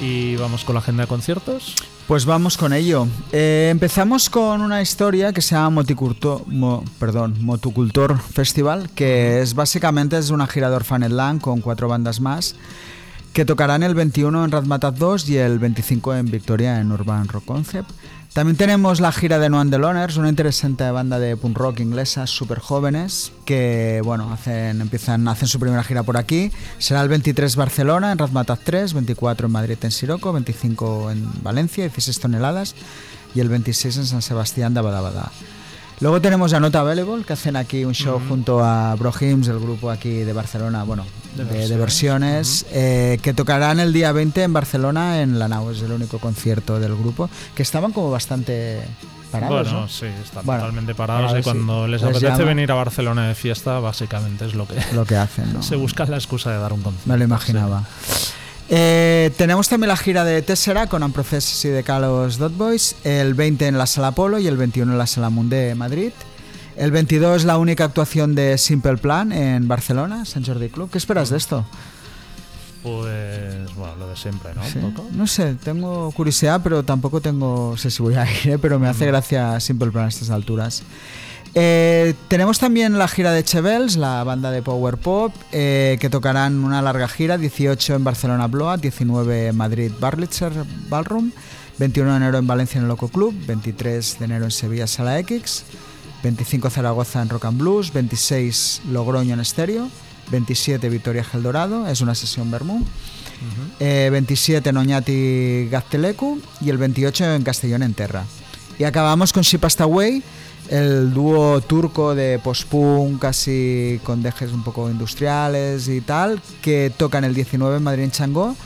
Y 0.00 0.36
vamos 0.36 0.64
con 0.64 0.74
la 0.74 0.80
agenda 0.80 1.02
de 1.02 1.08
conciertos. 1.08 1.74
Pues 2.06 2.24
vamos 2.24 2.56
con 2.56 2.72
ello. 2.72 3.06
Eh, 3.32 3.68
empezamos 3.70 4.30
con 4.30 4.62
una 4.62 4.80
historia 4.80 5.32
que 5.32 5.42
se 5.42 5.54
llama 5.54 5.82
perdón, 6.98 7.36
Motocultor 7.40 8.18
Festival, 8.18 8.88
que 8.94 9.42
es 9.42 9.54
básicamente 9.54 10.16
es 10.16 10.30
una 10.30 10.46
gira 10.46 10.70
de 10.70 10.76
Orphaned 10.76 11.40
con 11.40 11.60
cuatro 11.60 11.86
bandas 11.86 12.20
más, 12.20 12.54
que 13.32 13.44
tocarán 13.44 13.82
el 13.82 13.94
21 13.94 14.44
en 14.44 14.50
Razmataz 14.50 14.96
2 14.98 15.28
y 15.28 15.36
el 15.36 15.58
25 15.58 16.14
en 16.14 16.30
Victoria 16.30 16.80
en 16.80 16.90
Urban 16.92 17.28
Rock 17.28 17.44
Concept. 17.44 17.90
También 18.38 18.56
tenemos 18.56 19.00
la 19.00 19.10
gira 19.10 19.40
de 19.40 19.50
No 19.50 19.64
Loners, 19.64 20.16
una 20.16 20.28
interesante 20.28 20.88
banda 20.92 21.18
de 21.18 21.36
punk 21.36 21.58
rock 21.58 21.80
inglesa 21.80 22.28
súper 22.28 22.60
jóvenes 22.60 23.32
que 23.44 24.00
bueno, 24.04 24.32
hacen, 24.32 24.80
empiezan, 24.80 25.26
hacen 25.26 25.48
su 25.48 25.58
primera 25.58 25.82
gira 25.82 26.04
por 26.04 26.16
aquí. 26.16 26.52
Será 26.78 27.00
el 27.00 27.08
23 27.08 27.56
Barcelona 27.56 28.12
en 28.12 28.18
Razmataz 28.18 28.60
3, 28.62 28.94
24 28.94 29.46
en 29.46 29.52
Madrid 29.52 29.76
en 29.82 29.90
Siroco, 29.90 30.32
25 30.32 31.10
en 31.10 31.28
Valencia, 31.42 31.82
16 31.82 32.20
toneladas 32.20 32.76
y 33.34 33.40
el 33.40 33.48
26 33.48 33.96
en 33.96 34.06
San 34.06 34.22
Sebastián 34.22 34.72
de 34.72 34.82
Badabada. 34.82 35.32
Luego 36.00 36.20
tenemos 36.20 36.52
a 36.52 36.60
Nota 36.60 36.80
Available, 36.80 37.24
que 37.24 37.32
hacen 37.32 37.56
aquí 37.56 37.84
un 37.84 37.94
show 37.94 38.20
junto 38.28 38.64
a 38.64 38.94
Brohims, 38.94 39.48
el 39.48 39.58
grupo 39.58 39.90
aquí 39.90 40.10
de 40.10 40.32
Barcelona, 40.32 40.84
bueno, 40.84 41.04
de, 41.34 41.76
versiones, 41.76 42.66
eh, 42.70 43.18
que 43.20 43.34
tocarán 43.34 43.80
el 43.80 43.92
día 43.92 44.12
20 44.12 44.44
en 44.44 44.52
Barcelona 44.52 45.22
en 45.22 45.38
La 45.38 45.48
Nau, 45.48 45.70
es 45.70 45.82
el 45.82 45.92
único 45.92 46.18
concierto 46.18 46.78
del 46.78 46.94
grupo, 46.94 47.28
que 47.54 47.62
estaban 47.62 47.92
como 47.92 48.10
bastante 48.10 48.80
parados. 49.32 49.72
Bueno, 49.72 49.88
sí, 49.88 50.06
están 50.06 50.44
totalmente 50.44 50.94
parados 50.94 51.38
y 51.38 51.42
cuando 51.42 51.86
les, 51.86 52.02
apetece 52.02 52.44
venir 52.44 52.70
a 52.70 52.74
Barcelona 52.74 53.28
de 53.28 53.34
fiesta, 53.34 53.80
básicamente 53.80 54.46
es 54.46 54.54
lo 54.54 54.66
que, 54.66 54.76
lo 54.94 55.04
que 55.04 55.16
hacen. 55.16 55.52
¿no? 55.52 55.62
Se 55.64 55.76
busca 55.76 56.06
la 56.06 56.16
excusa 56.16 56.52
de 56.52 56.58
dar 56.58 56.72
un 56.72 56.82
concierto. 56.82 57.10
Me 57.10 57.18
lo 57.18 57.24
imaginaba. 57.24 57.82
Eh, 58.70 59.30
tenemos 59.36 59.68
también 59.68 59.88
la 59.88 59.96
gira 59.96 60.24
de 60.24 60.42
Tessera 60.42 60.86
con 60.88 61.02
Amproceses 61.02 61.64
y 61.64 61.68
de 61.68 61.82
Carlos 61.82 62.36
Dot 62.36 62.54
Boys, 62.56 62.96
el 63.04 63.34
20 63.34 63.66
en 63.66 63.78
la 63.78 63.86
Sala 63.86 64.12
Polo 64.12 64.38
y 64.38 64.46
el 64.46 64.56
21 64.58 64.92
en 64.92 64.98
la 64.98 65.06
Sala 65.06 65.30
Mundé 65.30 65.74
Madrid. 65.74 66.12
El 66.76 66.90
22 66.92 67.38
es 67.38 67.44
la 67.44 67.58
única 67.58 67.84
actuación 67.84 68.34
de 68.34 68.56
Simple 68.58 68.98
Plan 68.98 69.32
en 69.32 69.66
Barcelona, 69.66 70.24
San 70.24 70.44
Jordi 70.44 70.68
Club. 70.68 70.90
¿Qué 70.90 70.98
esperas 70.98 71.30
de 71.30 71.38
esto? 71.38 71.64
Pues 72.82 73.74
bueno, 73.74 73.96
lo 73.96 74.08
de 74.08 74.16
siempre, 74.16 74.50
¿no? 74.54 74.62
No 75.12 75.26
sé, 75.26 75.54
tengo 75.54 76.12
curiosidad, 76.12 76.60
pero 76.62 76.84
tampoco 76.84 77.20
tengo, 77.20 77.76
sé 77.76 77.90
si 77.90 78.02
voy 78.02 78.14
a 78.14 78.30
ir, 78.30 78.50
¿eh? 78.52 78.58
pero 78.58 78.78
me 78.78 78.88
hace 78.88 79.06
mm. 79.06 79.08
gracia 79.08 79.60
Simple 79.60 79.90
Plan 79.90 80.04
a 80.04 80.08
estas 80.08 80.30
alturas. 80.30 80.82
Eh, 81.60 82.14
tenemos 82.28 82.60
también 82.60 82.98
la 82.98 83.08
gira 83.08 83.32
de 83.32 83.42
Chevels, 83.42 83.96
la 83.96 84.22
banda 84.22 84.52
de 84.52 84.62
Power 84.62 84.96
Pop, 84.96 85.34
eh, 85.50 85.98
que 86.00 86.08
tocarán 86.08 86.62
una 86.62 86.80
larga 86.82 87.08
gira, 87.08 87.36
18 87.36 87.96
en 87.96 88.04
Barcelona 88.04 88.46
Bloat, 88.46 88.80
19 88.80 89.48
en 89.48 89.56
Madrid 89.56 89.90
Barlitzer 89.98 90.52
Ballroom, 90.88 91.32
21 91.78 92.12
de 92.12 92.16
enero 92.16 92.38
en 92.38 92.46
Valencia 92.46 92.78
en 92.78 92.84
el 92.84 92.88
Loco 92.88 93.08
Club, 93.08 93.34
23 93.48 94.20
de 94.20 94.24
enero 94.24 94.44
en 94.44 94.52
Sevilla 94.52 94.86
Sala 94.86 95.18
X, 95.18 95.64
25 96.22 96.70
Zaragoza 96.70 97.22
en 97.22 97.28
Rock 97.28 97.46
and 97.46 97.58
Blues, 97.58 97.92
26 97.92 98.82
Logroño 98.92 99.34
en 99.34 99.40
Estéreo, 99.40 99.88
27 100.30 100.88
Victoria 100.88 101.24
Geldorado, 101.24 101.88
es 101.88 102.00
una 102.00 102.14
sesión 102.14 102.52
Bermú, 102.52 102.86
27 103.80 104.68
en 104.68 104.76
Oñati 104.76 105.68
Gaztelecu 105.72 106.40
y 106.60 106.70
el 106.70 106.78
28 106.78 107.34
en 107.34 107.42
Castellón 107.42 107.82
en 107.82 107.94
Terra. 107.94 108.26
Y 108.78 108.84
acabamos 108.84 109.32
con 109.32 109.42
Ship 109.42 109.60
Way 109.80 110.22
el 110.70 111.12
dúo 111.12 111.60
turco 111.60 112.14
de 112.14 112.38
post-punk, 112.38 113.20
casi 113.20 114.00
con 114.04 114.22
dejes 114.22 114.52
un 114.52 114.62
poco 114.62 114.90
industriales 114.90 115.88
y 115.88 116.00
tal, 116.00 116.40
que 116.62 116.92
tocan 116.96 117.24
el 117.24 117.34
19 117.34 117.76
en 117.76 117.82
Madrid 117.82 118.04
en 118.04 118.10
Changó 118.10 118.56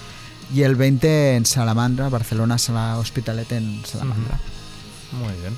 y 0.54 0.62
el 0.62 0.76
20 0.76 1.36
en 1.36 1.46
Salamandra, 1.46 2.08
Barcelona, 2.08 2.58
Sala 2.58 2.98
Hospitalet 2.98 3.50
en 3.52 3.84
Salamandra. 3.84 4.38
Muy 5.12 5.32
bien. 5.40 5.56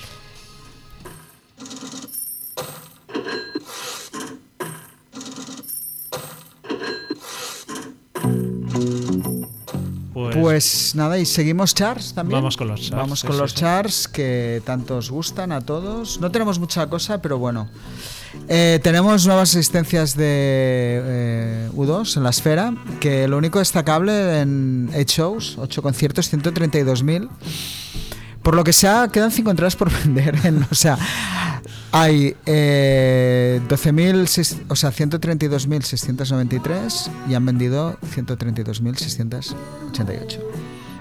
Pues 10.41 10.95
nada, 10.95 11.19
y 11.19 11.27
seguimos 11.27 11.75
charts 11.75 12.15
también. 12.15 12.39
Vamos 12.39 12.57
con 12.57 12.69
los 12.69 12.81
charts. 12.81 12.97
Vamos 12.97 13.25
con 13.25 13.39
los 13.39 13.55
charts 13.55 14.09
que 14.09 14.63
tanto 14.65 14.97
os 14.97 15.11
gustan 15.11 15.53
a 15.53 15.61
todos. 15.61 16.21
No 16.21 16.31
tenemos 16.31 16.59
mucha 16.59 16.87
cosa, 16.89 17.21
pero 17.23 17.39
bueno. 17.39 17.69
Eh, 18.49 18.81
tenemos 18.83 19.27
nuevas 19.27 19.51
asistencias 19.51 20.17
de 20.17 20.25
eh, 20.27 21.71
U2 21.75 22.17
en 22.17 22.25
la 22.25 22.31
esfera, 22.31 22.75
que 23.01 23.29
lo 23.29 23.39
único 23.39 23.59
destacable 23.59 24.41
en 24.41 24.91
8 24.95 25.05
shows, 25.07 25.57
8 25.59 25.83
conciertos, 25.83 26.33
132.000. 26.33 27.29
Por 28.43 28.57
lo 28.57 28.65
que 28.65 28.73
sea, 28.73 29.09
quedan 29.11 29.31
5 29.31 29.51
entradas 29.51 29.77
por 29.77 29.91
vender. 30.05 30.37
o 30.71 30.75
sea, 30.75 30.99
hay 31.95 32.37
eh, 32.45 33.63
12.000, 33.69 34.65
o 34.69 34.75
sea, 34.75 34.91
132.693 34.91 37.09
y 37.29 37.35
han 37.35 37.47
vendido 37.47 37.97
132.688. 38.01 40.41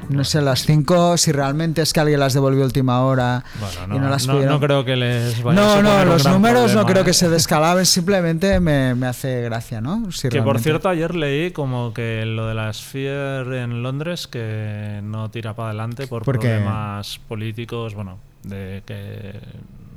No 0.10 0.24
sé, 0.24 0.40
las 0.42 0.68
5, 0.68 1.18
si 1.18 1.32
realmente 1.32 1.82
es 1.82 1.94
que 1.94 2.00
alguien 2.00 2.20
las 2.20 2.36
devolvió 2.36 2.64
última 2.64 3.02
hora 3.02 3.44
no, 3.88 3.96
y 3.96 4.00
no 4.00 4.08
las 4.10 4.28
no, 4.28 4.40
no 4.40 4.60
creo 4.60 4.86
que 4.86 4.96
les 4.96 5.42
vaya 5.42 5.60
No, 5.60 5.74
a 5.74 5.82
no, 5.82 6.06
los 6.06 6.28
números 6.28 6.76
no 6.76 6.86
creo 6.86 7.02
¿eh? 7.02 7.06
que 7.06 7.14
se 7.14 7.28
descalaben, 7.40 7.88
simplemente 7.88 8.60
me, 8.60 8.94
me 8.94 9.08
hace 9.08 9.42
gracia, 9.42 9.82
¿no? 9.82 10.04
que 10.30 10.44
por 10.44 10.60
cierto, 10.60 10.90
ayer 10.90 11.16
leí 11.16 11.50
como 11.52 11.92
que 11.92 12.24
lo 12.28 12.46
de 12.48 12.54
la 12.54 12.72
Sphere 12.72 13.64
en 13.64 13.82
Londres 13.82 14.28
que 14.28 15.00
no 15.02 15.32
tira 15.32 15.56
para 15.56 15.70
adelante 15.70 16.06
por 16.06 16.22
problemas 16.24 17.20
políticos, 17.28 17.96
bueno, 17.96 18.20
de 18.44 18.84
que 18.86 19.40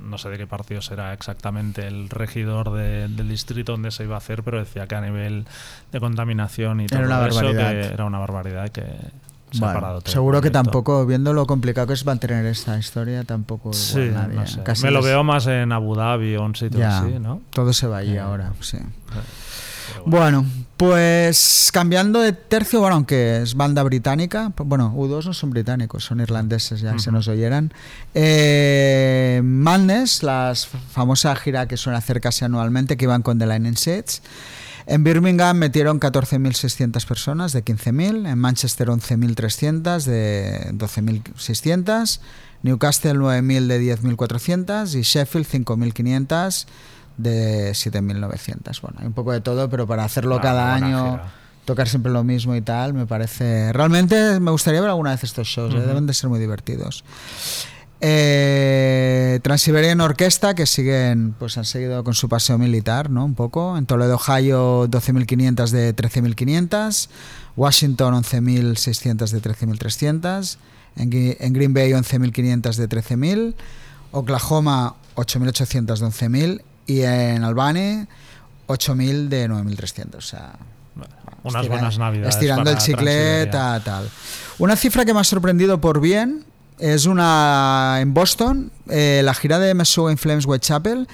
no 0.07 0.19
sé 0.19 0.29
de 0.29 0.39
qué 0.39 0.47
partido 0.47 0.81
será 0.83 1.13
exactamente 1.13 1.87
el 1.87 2.09
regidor 2.09 2.73
del 2.73 3.29
distrito 3.29 3.73
donde 3.73 3.91
se 3.91 4.05
iba 4.05 4.15
a 4.15 4.19
hacer, 4.19 4.43
pero 4.43 4.59
decía 4.59 4.87
que 4.87 4.95
a 4.95 5.01
nivel 5.01 5.47
de 5.93 6.01
contaminación 6.01 6.81
y 6.81 6.87
todo 6.87 7.27
eso 7.27 7.41
que 7.53 7.87
era 7.87 8.05
una 8.05 8.19
barbaridad 8.19 8.71
que 8.71 8.85
se 9.53 9.65
ha 9.65 9.73
parado 9.73 10.01
todo 10.01 10.13
seguro 10.13 10.41
que 10.41 10.51
tampoco, 10.51 11.07
viendo 11.07 11.33
lo 11.33 11.47
complicado 11.47 11.87
que 11.87 11.93
es 11.95 12.05
mantener 12.05 12.45
esta 12.47 12.79
historia, 12.79 13.25
tampoco 13.25 13.73
sí, 13.73 14.11
no 14.33 14.47
sé. 14.47 14.63
Me 14.83 14.91
lo 14.91 15.03
veo 15.03 15.23
más 15.25 15.47
en 15.47 15.73
Abu 15.73 15.95
Dhabi 15.95 16.37
o 16.37 16.45
un 16.45 16.55
sitio 16.57 16.87
así, 16.87 17.19
¿no? 17.19 17.43
Todo 17.51 17.73
se 17.73 17.87
va 17.87 17.99
allí 17.99 18.17
ahora, 18.17 18.53
sí. 18.61 18.79
Bueno. 20.05 20.47
pues 20.77 21.71
cambiando 21.73 22.21
de 22.21 22.33
tercio, 22.33 22.81
bueno, 22.81 22.97
aunque 22.97 23.43
es 23.43 23.55
banda 23.55 23.83
británica, 23.83 24.53
bueno, 24.57 24.93
U2 24.95 25.25
no 25.25 25.35
son 25.35 25.51
británicos, 25.51 26.05
son 26.05 26.21
irlandeses, 26.21 26.81
ya 26.81 26.99
se 26.99 27.11
nos 27.11 27.29
oyeran. 27.29 27.73
Eh, 28.15 29.41
Madness, 29.43 30.23
la 30.23 30.53
famosa 30.91 31.35
gira 31.37 31.67
que 31.67 31.77
suele 31.77 31.97
hacer 31.99 32.21
casi 32.21 32.45
anualmente, 32.45 32.97
que 32.97 33.05
iban 33.05 33.23
con 33.23 33.39
The 33.39 33.47
Lightning 33.47 33.77
Sets. 33.77 34.23
En 34.87 35.03
Birmingham 35.03 35.57
metieron 35.57 35.99
14.600 35.99 37.05
personas 37.07 37.53
de 37.53 37.65
15.000, 37.65 38.31
en 38.31 38.39
Manchester 38.39 38.89
11.300 38.89 40.05
de 40.05 40.71
12.600, 40.75 42.21
Newcastle 42.63 43.15
9.000 43.15 43.67
de 43.67 43.97
10.400 43.97 44.95
y 44.95 45.03
Sheffield 45.03 45.47
5.500 45.47 46.67
de 47.17 47.73
7.900. 47.73 48.81
Bueno, 48.81 48.99
hay 49.01 49.07
un 49.07 49.13
poco 49.13 49.33
de 49.33 49.41
todo, 49.41 49.69
pero 49.69 49.87
para 49.87 50.05
hacerlo 50.05 50.41
cada 50.41 50.75
año, 50.75 51.21
tocar 51.65 51.89
siempre 51.89 52.13
lo 52.13 52.25
mismo 52.25 52.55
y 52.55 52.61
tal, 52.61 52.95
me 52.95 53.07
parece... 53.07 53.73
Realmente 53.73 54.41
me 54.41 54.51
gustaría 54.51 54.81
ver 54.81 54.91
alguna 54.91 55.11
vez 55.11 55.25
estos 55.25 55.49
shows, 55.49 55.75
¿eh? 55.75 55.81
deben 55.81 56.07
de 56.07 56.15
ser 56.15 56.31
muy 56.31 56.39
divertidos. 56.39 57.05
Eh, 58.01 59.41
Transiberian 59.43 60.01
Orquesta, 60.01 60.55
que 60.55 60.67
siguen, 60.67 61.35
pues 61.39 61.57
han 61.57 61.65
seguido 61.65 62.05
con 62.05 62.15
su 62.15 62.29
paseo 62.29 62.59
militar, 62.59 63.11
¿no? 63.11 63.25
Un 63.25 63.35
poco. 63.35 63.77
En 63.79 63.87
Toledo, 63.87 64.17
Ohio, 64.17 64.87
12.500 64.89 65.71
de 65.71 65.97
13.500. 65.97 67.09
Washington, 67.57 68.15
11.600 68.23 69.31
de 69.31 69.43
13.300. 69.43 70.59
En, 70.97 71.11
en 71.13 71.53
Green 71.53 71.73
Bay, 71.73 71.91
11.500 71.93 72.77
de 72.77 72.89
13.000. 72.89 73.55
Oklahoma, 74.13 74.97
8.800 75.15 75.99
de 75.99 76.07
11.000. 76.07 76.63
Y 76.87 77.03
en 77.03 77.43
Albany, 77.45 78.07
8.000 78.69 79.29
de 79.29 79.49
9.300. 79.49 80.15
O 80.17 80.21
sea, 80.21 80.53
Unas 81.43 81.63
estira- 81.63 81.69
buenas 81.75 81.99
navidades. 81.99 82.35
Estirando 82.35 82.71
el 82.71 82.79
chicle, 82.79 83.47
tal, 83.47 83.83
tal. 83.85 84.09
Una 84.59 84.77
cifra 84.77 85.05
que 85.05 85.13
me 85.15 85.21
ha 85.21 85.25
sorprendido 85.25 85.81
por 85.81 86.01
bien 86.01 86.45
es 86.79 87.07
una 87.07 87.99
en 88.01 88.13
Boston, 88.15 88.71
eh, 88.89 89.21
la 89.25 89.35
gira 89.35 89.59
de 89.59 89.75
Meshuggah 89.75 90.13
in 90.13 90.19
Flames 90.19 90.47
Whitechapel. 90.47 91.09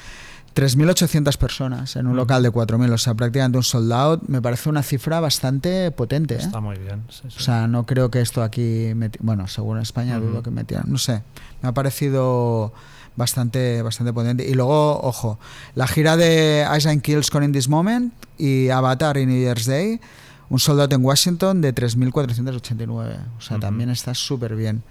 3.800 0.54 1.38
personas 1.38 1.96
en 1.96 2.06
un 2.06 2.14
local 2.14 2.42
de 2.42 2.50
4.000, 2.50 2.92
o 2.92 2.98
sea, 2.98 3.14
prácticamente 3.14 3.56
un 3.56 3.64
sold 3.64 3.90
out. 3.90 4.22
Me 4.28 4.42
parece 4.42 4.68
una 4.68 4.82
cifra 4.82 5.18
bastante 5.18 5.90
potente. 5.92 6.34
¿eh? 6.34 6.38
Está 6.40 6.60
muy 6.60 6.76
bien. 6.76 7.04
sí, 7.08 7.22
sí. 7.30 7.36
O 7.38 7.40
sea, 7.40 7.66
no 7.66 7.86
creo 7.86 8.10
que 8.10 8.20
esto 8.20 8.42
aquí, 8.42 8.92
bueno, 9.20 9.48
según 9.48 9.78
España 9.78 10.18
Ujú. 10.18 10.26
dudo 10.28 10.42
que 10.42 10.50
metieran, 10.50 10.84
no 10.90 10.98
sé, 10.98 11.22
me 11.62 11.70
ha 11.70 11.72
parecido 11.72 12.74
bastante, 13.16 13.82
bastante 13.82 14.12
potente. 14.12 14.48
Y 14.48 14.54
luego, 14.54 15.00
ojo, 15.02 15.38
la 15.74 15.86
gira 15.86 16.16
de 16.16 16.66
Ice 16.76 16.88
and 16.88 17.02
Kills 17.02 17.30
con 17.30 17.42
In 17.44 17.52
This 17.52 17.68
Moment 17.68 18.12
y 18.38 18.68
Avatar 18.70 19.16
y 19.18 19.26
New 19.26 19.40
Year's 19.40 19.66
Day, 19.66 20.00
un 20.48 20.58
soldado 20.58 20.94
en 20.94 21.04
Washington 21.04 21.60
de 21.60 21.74
3.489, 21.74 23.16
o 23.38 23.40
sea, 23.40 23.58
también 23.58 23.90
está 23.90 24.14
súper 24.14 24.54
bien. 24.56 24.82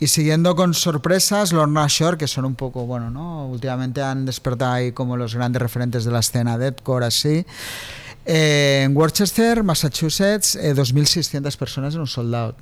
Y 0.00 0.08
siguiendo 0.08 0.56
con 0.56 0.74
sorpresas, 0.74 1.52
Lorna 1.52 1.86
Shore, 1.88 2.16
que 2.18 2.26
son 2.26 2.44
un 2.44 2.56
poco, 2.56 2.84
bueno, 2.84 3.10
¿no? 3.10 3.46
Últimamente 3.46 4.02
han 4.02 4.26
despertado 4.26 4.72
ahí 4.72 4.92
como 4.92 5.16
los 5.16 5.34
grandes 5.34 5.62
referentes 5.62 6.04
de 6.04 6.10
la 6.10 6.18
escena 6.18 6.58
deathcore, 6.58 7.06
así. 7.06 7.46
Eh, 8.26 8.82
en 8.84 8.96
Worcester, 8.96 9.62
Massachusetts, 9.62 10.56
eh, 10.56 10.74
2.600 10.74 11.56
personas 11.56 11.94
en 11.94 12.00
un 12.00 12.06
sold 12.06 12.34
out. 12.34 12.56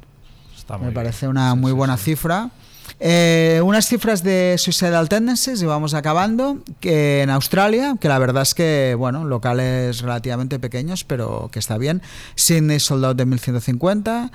Está 0.57 0.75
muy 0.77 0.87
Me 0.87 0.91
bien. 0.91 0.95
parece 0.95 1.27
una 1.29 1.53
Sí, 1.53 1.59
muy 1.59 1.71
sí, 1.73 1.77
buena 1.77 1.97
sí. 1.97 2.05
cifra. 2.05 2.51
Eh, 3.05 3.61
unas 3.65 3.87
cifras 3.87 4.23
de 4.23 4.55
Suicidal 4.59 5.09
Tendencies 5.09 5.61
y 5.61 5.67
vamos 5.67 5.93
acabando. 5.93 6.59
Que 6.79 7.23
en 7.23 7.31
Australia, 7.31 7.97
que 8.01 8.07
la 8.09 8.19
verdad 8.21 8.43
es 8.45 8.55
que, 8.55 8.95
bueno, 8.97 9.25
locales 9.25 10.03
relativamente 10.03 10.61
pequeños, 10.61 11.03
pero 11.03 11.49
que 11.53 11.59
está 11.59 11.79
bien. 11.79 12.01
Sydney 12.37 12.79
sold 12.79 13.05
out 13.05 13.17
de 13.17 13.27
1150. 13.27 14.31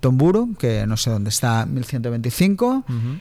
Tomburu, 0.00 0.54
que 0.58 0.84
no 0.86 0.96
sé 0.96 1.10
dónde 1.10 1.30
está, 1.30 1.64
1125. 1.66 2.84
Ujú. 2.88 3.18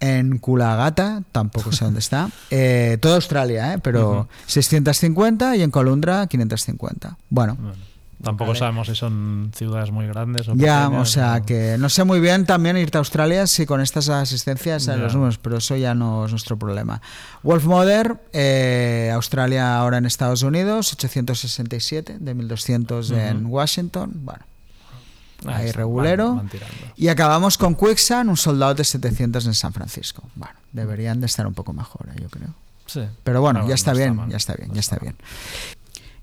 En 0.00 0.38
Kulagata, 0.38 1.22
tampoco 1.32 1.72
sé 1.72 1.84
dónde 1.84 2.00
está. 2.00 2.28
Eh, 2.50 2.98
toda 3.00 3.16
Australia, 3.16 3.74
¿eh? 3.74 3.78
pero 3.82 4.10
Ujú. 4.12 4.26
650 4.46 5.56
y 5.56 5.62
en 5.62 5.70
Colundra 5.72 6.26
550. 6.28 7.16
Bueno, 7.28 7.56
Bueno, 7.60 7.74
tampoco 8.22 8.50
Vale. 8.50 8.58
sabemos 8.58 8.86
si 8.86 8.94
son 8.94 9.50
ciudades 9.54 9.90
muy 9.90 10.06
grandes 10.06 10.48
o 10.48 10.54
ya, 10.54 10.84
pequeñas, 10.84 11.02
o 11.02 11.04
sea 11.10 11.38
o- 11.42 11.44
que 11.46 11.76
no 11.78 11.88
sé 11.88 12.04
muy 12.04 12.20
bien 12.20 12.46
también 12.46 12.76
irte 12.76 12.96
a 12.98 13.00
Australia 13.00 13.46
si 13.46 13.66
con 13.66 13.80
estas 13.80 14.08
asistencias 14.08 14.88
a 14.88 14.92
Ya. 14.96 15.02
los 15.02 15.14
números, 15.14 15.38
pero 15.38 15.56
eso 15.58 15.76
ya 15.76 15.94
no 15.94 16.24
es 16.24 16.30
nuestro 16.30 16.56
problema. 16.58 17.00
Wolf 17.42 17.64
Mother, 17.64 18.20
eh, 18.32 19.10
Australia 19.14 19.76
ahora 19.78 19.98
en 19.98 20.06
Estados 20.06 20.42
Unidos, 20.42 20.92
867 20.92 22.16
de 22.20 22.34
1200 22.34 23.10
en 23.10 23.46
Ujú. 23.46 23.56
Washington. 23.56 24.12
Bueno, 24.14 24.44
ahí 25.46 25.66
está, 25.66 25.78
regulero. 25.78 26.36
van- 26.36 26.48
van 26.48 26.50
y 26.96 27.08
acabamos 27.08 27.58
con 27.58 27.74
Quicksand, 27.74 28.30
un 28.30 28.36
soldado 28.36 28.74
de 28.74 28.84
700 28.84 29.46
en 29.46 29.54
San 29.54 29.72
Francisco. 29.72 30.22
Bueno, 30.36 30.54
deberían 30.72 31.20
de 31.20 31.26
estar 31.26 31.46
un 31.46 31.54
poco 31.54 31.72
mejor, 31.72 32.08
eh, 32.14 32.20
yo 32.22 32.28
creo. 32.28 32.48
Sí. 32.86 33.00
Pero 33.24 33.40
bueno, 33.40 33.60
No, 33.60 33.64
ya 33.64 33.70
no 33.70 33.74
está 33.74 33.92
bien, 33.94 34.20
ya 34.28 34.36
está 34.36 34.54
bien, 34.54 34.70
ya 34.74 34.80
está 34.80 34.96
bien. 34.96 35.16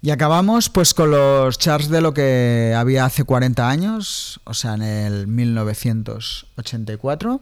Y 0.01 0.11
acabamos 0.11 0.69
pues 0.69 0.93
con 0.93 1.11
los 1.11 1.57
charts 1.57 1.89
de 1.89 1.99
lo 1.99 2.13
que 2.13 2.73
había 2.75 3.03
hace 3.03 3.25
40 3.25 3.69
años, 3.69 4.39
o 4.45 4.53
sea, 4.53 4.75
en 4.75 4.81
el 4.81 5.27
1984. 5.27 7.33
Ujú. 7.33 7.41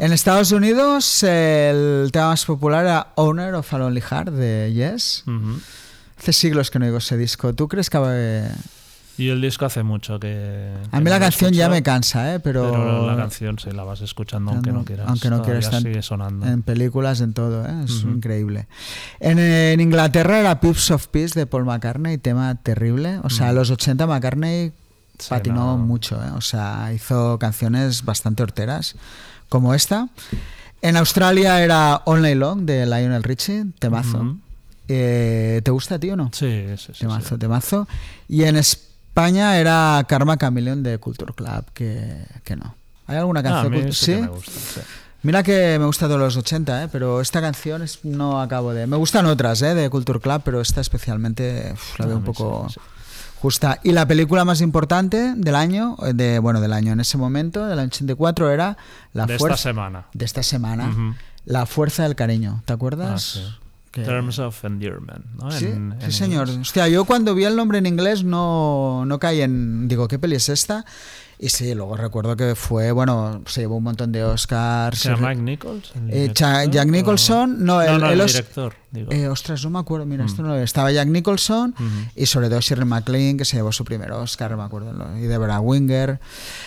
En 0.00 0.12
Estados 0.12 0.52
Unidos 0.52 1.24
el 1.24 2.10
tema 2.12 2.28
más 2.28 2.44
popular 2.44 2.84
era 2.84 3.08
Owner 3.16 3.54
of 3.54 3.74
a 3.74 3.78
Lonely 3.78 4.02
Heart 4.02 4.30
de 4.30 4.72
Yes. 4.72 5.24
Hace 6.16 6.32
siglos 6.32 6.70
que 6.70 6.78
no 6.78 6.84
digo 6.84 6.98
ese 6.98 7.16
disco. 7.16 7.54
¿Tú 7.54 7.66
crees 7.66 7.90
que... 7.90 8.46
Y 9.20 9.28
el 9.28 9.40
disco 9.42 9.66
hace 9.66 9.82
mucho 9.82 10.18
que. 10.18 10.72
A 10.90 10.98
mí 10.98 11.04
no 11.04 11.10
la 11.10 11.16
lo 11.18 11.24
canción 11.26 11.52
ya 11.52 11.64
escucho, 11.64 11.74
me 11.76 11.82
cansa, 11.82 12.34
¿eh? 12.34 12.40
Pero, 12.40 12.70
Pero 12.70 13.06
la 13.06 13.16
canción 13.16 13.58
sí 13.58 13.70
la 13.70 13.84
vas 13.84 14.00
escuchando 14.00 14.52
aunque 14.52 14.72
no 14.72 14.84
quieras. 14.84 15.06
Aunque 15.08 15.28
no 15.28 15.42
quieras, 15.42 15.68
sigue 15.82 16.00
sonando. 16.02 16.46
En 16.46 16.62
películas, 16.62 17.20
en 17.20 17.34
todo, 17.34 17.66
¿eh? 17.66 17.84
es 17.84 18.02
Ujú. 18.04 18.14
increíble. 18.14 18.66
En, 19.18 19.38
en 19.38 19.78
Inglaterra 19.80 20.40
era 20.40 20.58
Pips 20.60 20.90
of 20.92 21.08
Peace 21.08 21.38
de 21.38 21.46
Paul 21.46 21.66
McCartney, 21.66 22.16
tema 22.18 22.54
terrible. 22.62 23.18
O 23.22 23.28
sea, 23.30 23.46
Mm. 23.46 23.50
en 23.50 23.54
los 23.56 23.70
80 23.70 24.06
McCartney 24.06 24.72
Sí, 25.18 25.26
patinó 25.28 25.76
no. 25.76 25.78
mucho, 25.78 26.16
¿eh? 26.24 26.30
o 26.34 26.40
sea, 26.40 26.90
hizo 26.94 27.38
canciones 27.38 28.06
bastante 28.06 28.42
horteras, 28.42 28.94
como 29.50 29.74
esta. 29.74 30.08
En 30.80 30.96
Australia 30.96 31.62
era 31.62 31.96
All 32.06 32.22
Night 32.22 32.38
Long 32.38 32.60
de 32.64 32.86
Lionel 32.86 33.22
Richie, 33.22 33.66
temazo. 33.78 34.16
Ujú. 34.18 34.38
Eh, 34.88 35.60
¿Te 35.62 35.70
gusta 35.70 35.96
a 35.96 35.98
ti 35.98 36.08
o 36.10 36.16
no? 36.16 36.30
Sí, 36.32 36.64
sí, 36.78 36.92
sí. 36.94 37.00
Temazo, 37.00 37.34
sí. 37.34 37.38
temazo. 37.38 37.86
Y 38.28 38.44
en 38.44 38.56
España 38.56 38.89
era 39.28 40.04
Karma 40.08 40.36
Chameleon 40.36 40.82
de 40.82 40.98
Culture 40.98 41.32
Club, 41.34 41.64
que, 41.74 42.24
que 42.44 42.56
no. 42.56 42.74
¿Hay 43.06 43.16
alguna 43.16 43.40
Ah, 43.40 43.42
canción? 43.42 43.72
cult- 43.74 43.92
sí 43.92 44.12
que 44.14 44.20
me 44.22 44.26
gusta. 44.28 44.50
sí. 44.52 44.80
Mira 45.22 45.42
que 45.42 45.76
me 45.78 45.84
gusta 45.84 46.08
de 46.08 46.16
los 46.16 46.34
80, 46.36 46.84
¿eh? 46.84 46.88
pero 46.90 47.20
esta 47.20 47.42
canción 47.42 47.82
es, 47.82 47.98
no 48.04 48.40
acabo 48.40 48.72
de... 48.72 48.86
Me 48.86 48.96
gustan 48.96 49.26
otras 49.26 49.60
¿eh? 49.60 49.74
de 49.74 49.90
Culture 49.90 50.18
Club, 50.18 50.40
pero 50.44 50.62
esta 50.62 50.80
especialmente 50.80 51.70
uf, 51.74 51.98
la 51.98 52.04
Ah, 52.06 52.08
veo 52.08 52.16
un 52.16 52.24
poco 52.24 52.66
sí, 52.68 52.74
sí. 52.74 52.80
justa. 53.42 53.78
Y 53.82 53.92
la 53.92 54.06
película 54.06 54.46
más 54.46 54.62
importante 54.62 55.34
del 55.36 55.56
año, 55.56 55.96
eh, 56.06 56.12
de 56.14 56.38
bueno, 56.38 56.62
del 56.62 56.72
año 56.72 56.92
en 56.92 57.00
ese 57.00 57.18
momento, 57.18 57.66
del 57.66 57.78
año 57.80 57.88
84, 57.88 58.50
era 58.50 58.78
La 59.12 59.26
de 59.26 59.36
Fuerza... 59.38 59.56
esta 59.56 59.68
semana. 59.68 60.06
de 60.14 60.24
esta 60.24 60.42
semana. 60.42 60.88
Ujú. 60.88 61.14
La 61.44 61.66
Fuerza 61.66 62.04
del 62.04 62.14
Cariño, 62.16 62.62
¿te 62.64 62.72
acuerdas? 62.72 63.40
Ah. 63.44 63.58
Que- 63.90 64.02
Terms 64.04 64.38
of 64.38 64.64
Endearment. 64.64 65.24
¿no? 65.36 65.50
Sí, 65.50 65.66
En- 65.66 65.96
sí, 65.98 66.04
en 66.04 66.12
señor. 66.12 66.48
Hostia, 66.48 66.86
yo 66.88 67.04
cuando 67.04 67.34
vi 67.34 67.44
el 67.44 67.56
nombre 67.56 67.78
en 67.78 67.86
inglés 67.86 68.22
no, 68.22 69.04
no 69.04 69.18
caí 69.18 69.40
en. 69.40 69.88
Digo, 69.88 70.06
¿qué 70.06 70.18
peli 70.18 70.36
es 70.36 70.48
esta? 70.48 70.84
Y 71.42 71.48
sí, 71.48 71.74
luego 71.74 71.96
recuerdo 71.96 72.36
que 72.36 72.54
fue, 72.54 72.92
bueno, 72.92 73.40
se 73.46 73.62
llevó 73.62 73.76
un 73.78 73.84
montón 73.84 74.12
de 74.12 74.22
Oscars. 74.22 74.98
¿Se 74.98 75.08
llama 75.08 75.30
Mike 75.30 75.40
Nichols? 75.42 75.92
Eh, 75.96 76.00
director, 76.28 76.70
Jack 76.70 76.86
o- 76.86 76.90
Nicholson, 76.90 77.64
no, 77.64 77.80
el- 77.80 77.98
no, 77.98 78.06
el 78.08 78.12
el 78.12 78.20
os- 78.20 78.32
director. 78.34 78.74
Digo. 78.90 79.10
Eh, 79.12 79.26
ostras, 79.28 79.62
no 79.64 79.70
me 79.70 79.78
acuerdo, 79.78 80.04
mira, 80.04 80.24
esto 80.26 80.42
Mm. 80.42 80.46
no 80.48 80.56
estaba 80.56 80.90
Jack 80.92 81.06
Nicholson 81.08 81.74
y 82.16 82.26
sobre 82.26 82.48
todo 82.50 82.60
Shirley 82.60 82.86
MacLaine, 82.86 83.38
que 83.38 83.44
se 83.46 83.56
llevó 83.56 83.70
su 83.72 83.84
primer 83.86 84.10
Oscar, 84.12 84.54
me 84.56 84.64
acuerdo, 84.64 84.92
y 85.16 85.22
Deborah 85.22 85.60
Winger. 85.60 86.20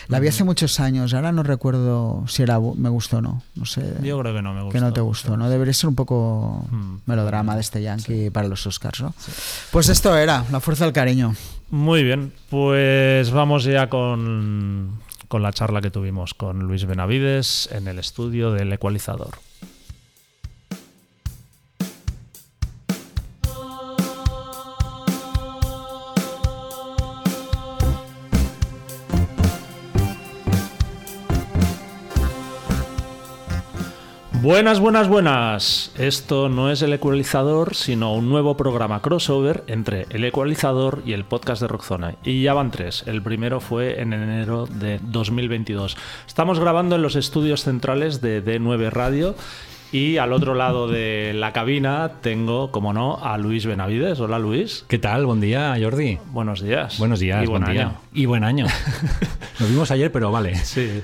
La 0.08 0.20
vi 0.20 0.30
hace 0.30 0.44
muchos 0.46 0.80
años, 0.80 1.14
ahora 1.14 1.32
no 1.34 1.44
recuerdo 1.44 2.24
si 2.28 2.42
era 2.42 2.60
me 2.60 2.90
gustó 2.90 3.18
o 3.18 3.22
no, 3.22 3.44
no 3.56 3.66
sé. 3.66 3.82
Yo 4.02 4.18
creo 4.20 4.34
que 4.34 4.42
no 4.42 4.54
me 4.54 4.62
gustó. 4.64 4.74
que 4.74 4.80
no 4.82 4.94
te 4.94 5.02
gustó, 5.02 5.38
¿no? 5.38 5.50
Debería 5.50 5.74
ser 5.74 5.90
un 5.90 5.96
poco 5.96 6.66
Mm. 6.72 6.96
melodrama 7.06 7.54
de 7.56 7.62
este 7.62 7.82
yankee 7.84 8.30
para 8.32 8.48
los 8.48 8.66
Oscars, 8.66 9.02
¿no? 9.02 9.14
Pues 9.72 9.90
esto 9.90 10.18
era, 10.18 10.46
La 10.52 10.60
Fuerza 10.62 10.86
del 10.86 10.94
Cariño. 10.94 11.36
Muy 11.74 12.04
bien, 12.04 12.32
pues 12.52 13.32
vamos 13.32 13.64
ya 13.64 13.90
con, 13.90 15.00
con 15.28 15.42
la 15.42 15.52
charla 15.52 15.82
que 15.82 15.90
tuvimos 15.90 16.36
con 16.36 16.60
Luis 16.60 16.86
Benavides 16.86 17.68
en 17.72 17.88
el 17.88 17.98
estudio 17.98 18.52
del 18.52 18.72
ecualizador. 18.72 19.32
Buenas, 34.44 34.82
buenas, 34.82 35.08
buenas. 35.08 35.92
Esto 35.98 36.50
no 36.50 36.70
es 36.70 36.82
el 36.82 36.92
ecualizador, 36.92 37.76
sino 37.76 38.14
un 38.14 38.28
nuevo 38.28 38.58
programa 38.58 39.02
crossover 39.02 39.64
entre 39.68 40.06
el 40.10 40.26
ecualizador 40.26 41.02
y 41.06 41.14
el 41.14 41.24
podcast 41.24 41.62
de 41.62 41.70
Rockzona. 41.70 42.16
Y 42.26 42.44
ya 42.44 42.54
van 42.54 42.70
tres. 42.70 43.06
El 43.08 43.22
primero 43.22 43.62
fue 43.62 44.02
en 44.02 44.12
enero 44.12 44.66
de 44.68 45.00
2022. 45.02 45.96
Estamos 46.28 46.60
grabando 46.60 46.98
en 46.98 47.02
los 47.04 47.16
estudios 47.16 47.64
centrales 47.64 48.20
de 48.20 48.44
D9 48.44 48.90
Radio. 48.90 49.34
Y 49.94 50.18
al 50.18 50.34
otro 50.34 50.56
lado 50.56 50.90
de 50.90 51.32
la 51.34 51.54
cabina 51.54 52.14
tengo, 52.20 52.70
como 52.72 52.92
no, 52.92 53.24
a 53.24 53.38
Luis 53.38 53.66
Benavides. 53.66 54.20
Hola 54.20 54.40
Luis. 54.40 54.84
¿Qué 54.90 54.98
tal? 55.00 55.26
Buen 55.26 55.40
día, 55.40 55.74
Jordi. 55.82 56.18
Buenos 56.32 56.62
días. 56.62 56.98
Buenos 57.00 57.22
días, 57.22 57.44
Y 57.44 57.48
buen 57.48 57.62
buen 57.64 57.74
día. 57.74 57.84
año. 57.84 57.98
Y 58.12 58.26
buen 58.26 58.44
año. 58.44 58.66
Nos 59.60 59.70
vimos 59.70 59.90
ayer, 59.92 60.12
pero 60.12 60.32
vale. 60.32 60.56
Sí. 60.56 61.02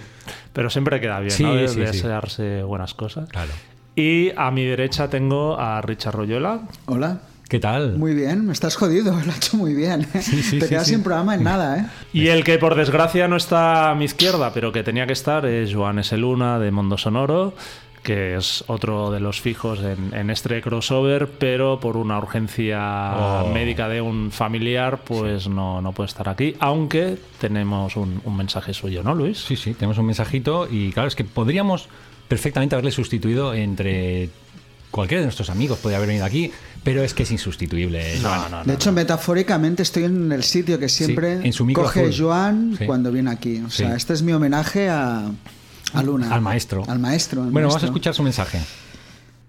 Pero 0.54 0.70
siempre 0.70 1.00
queda 1.00 1.20
bien, 1.20 1.32
Sí, 1.32 1.44
¿no? 1.44 1.54
De- 1.56 1.68
sí, 1.68 1.76
sí. 1.76 1.80
desearse 1.82 2.64
buenas 2.64 2.94
cosas. 2.94 3.30
Claro. 3.30 3.52
Y 3.96 4.32
a 4.38 4.50
mi 4.52 4.64
derecha 4.66 5.10
tengo 5.10 5.60
a 5.60 5.82
Richard 5.82 6.16
Royola. 6.16 6.62
Hola. 6.86 7.20
¿Qué 7.50 7.60
tal? 7.60 7.98
Muy 7.98 8.14
bien, 8.14 8.46
me 8.46 8.54
estás 8.54 8.76
jodido, 8.76 9.12
lo 9.26 9.32
ha 9.32 9.36
hecho 9.36 9.58
muy 9.58 9.74
bien. 9.74 10.06
Sí, 10.22 10.44
sí, 10.44 10.60
Te 10.60 10.66
sí, 10.66 10.70
quedas 10.70 10.86
sí. 10.88 10.94
sin 10.94 11.04
programa 11.04 11.34
en 11.34 11.44
nada, 11.44 11.78
¿eh? 11.80 11.86
Y 12.14 12.28
el 12.28 12.44
que 12.44 12.60
por 12.60 12.76
desgracia 12.76 13.28
no 13.28 13.36
está 13.38 13.90
a 13.90 13.96
mi 13.96 14.06
izquierda, 14.06 14.54
pero 14.54 14.72
que 14.72 14.84
tenía 14.84 15.08
que 15.08 15.14
estar, 15.14 15.46
es 15.48 15.74
Joan 15.74 15.98
S. 15.98 16.16
Luna 16.16 16.60
de 16.60 16.70
Mundo 16.70 16.98
Sonoro. 17.00 17.56
Que 18.04 18.36
es 18.36 18.64
otro 18.68 19.12
de 19.12 19.20
los 19.20 19.42
fijos 19.42 19.80
en, 19.80 20.14
en 20.14 20.30
este 20.30 20.62
crossover, 20.62 21.28
pero 21.38 21.80
por 21.80 21.98
una 21.98 22.18
urgencia 22.18 22.80
Oh. 23.44 23.52
médica 23.54 23.88
de 23.90 24.02
un 24.02 24.32
familiar, 24.32 25.00
pues 25.04 25.48
no, 25.48 25.82
no 25.82 25.92
puede 25.92 26.08
estar 26.08 26.30
aquí, 26.30 26.56
aunque 26.60 27.18
tenemos 27.40 27.96
un, 27.96 28.22
un 28.24 28.38
mensaje 28.38 28.74
suyo, 28.74 29.04
¿no, 29.04 29.14
Luis? 29.16 29.38
Sí, 29.40 29.56
sí, 29.56 29.74
tenemos 29.74 29.98
un 29.98 30.06
mensajito 30.06 30.68
y 30.70 30.92
claro, 30.92 31.08
es 31.08 31.16
que 31.16 31.24
podríamos 31.24 31.88
perfectamente 32.28 32.76
haberle 32.76 32.92
sustituido 32.92 33.54
entre 33.54 34.30
cualquiera 34.92 35.20
de 35.22 35.26
nuestros 35.26 35.50
amigos, 35.50 35.78
podría 35.80 35.98
haber 35.98 36.08
venido 36.08 36.26
aquí, 36.26 36.52
pero 36.84 37.04
es 37.04 37.14
que 37.14 37.24
es 37.24 37.32
insustituible. 37.32 38.18
Joan. 38.22 38.66
De 38.66 38.74
hecho, 38.74 38.92
metafóricamente 38.92 39.84
estoy 39.84 40.06
en 40.06 40.32
el 40.32 40.44
sitio 40.44 40.80
que 40.80 40.90
siempre 40.90 41.34
en 41.34 41.54
su 41.54 41.66
micro 41.66 41.84
coge. 41.84 42.10
Joan 42.18 42.76
Sí. 42.78 42.86
cuando 42.86 43.12
viene 43.12 43.30
aquí. 43.30 43.62
O 43.66 43.70
sea, 43.70 43.90
Sí. 43.92 43.96
este 43.98 44.14
es 44.14 44.22
mi 44.24 44.32
homenaje 44.32 44.90
a, 44.90 45.30
a 45.94 46.04
Luna. 46.04 46.34
Al 46.34 46.42
maestro. 46.42 46.84
Al 46.88 47.00
maestro. 47.00 47.42
al 47.44 47.52
Bueno, 47.52 47.68
vamos 47.68 47.76
a 47.84 47.86
maestro. 47.86 47.88
escuchar 47.90 48.14
su 48.14 48.24
mensaje. 48.24 48.60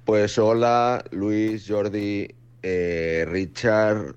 Pues 0.05 0.39
hola, 0.39 1.05
Luis, 1.11 1.65
Jordi, 1.69 2.29
eh, 2.63 3.25
Richard. 3.29 4.17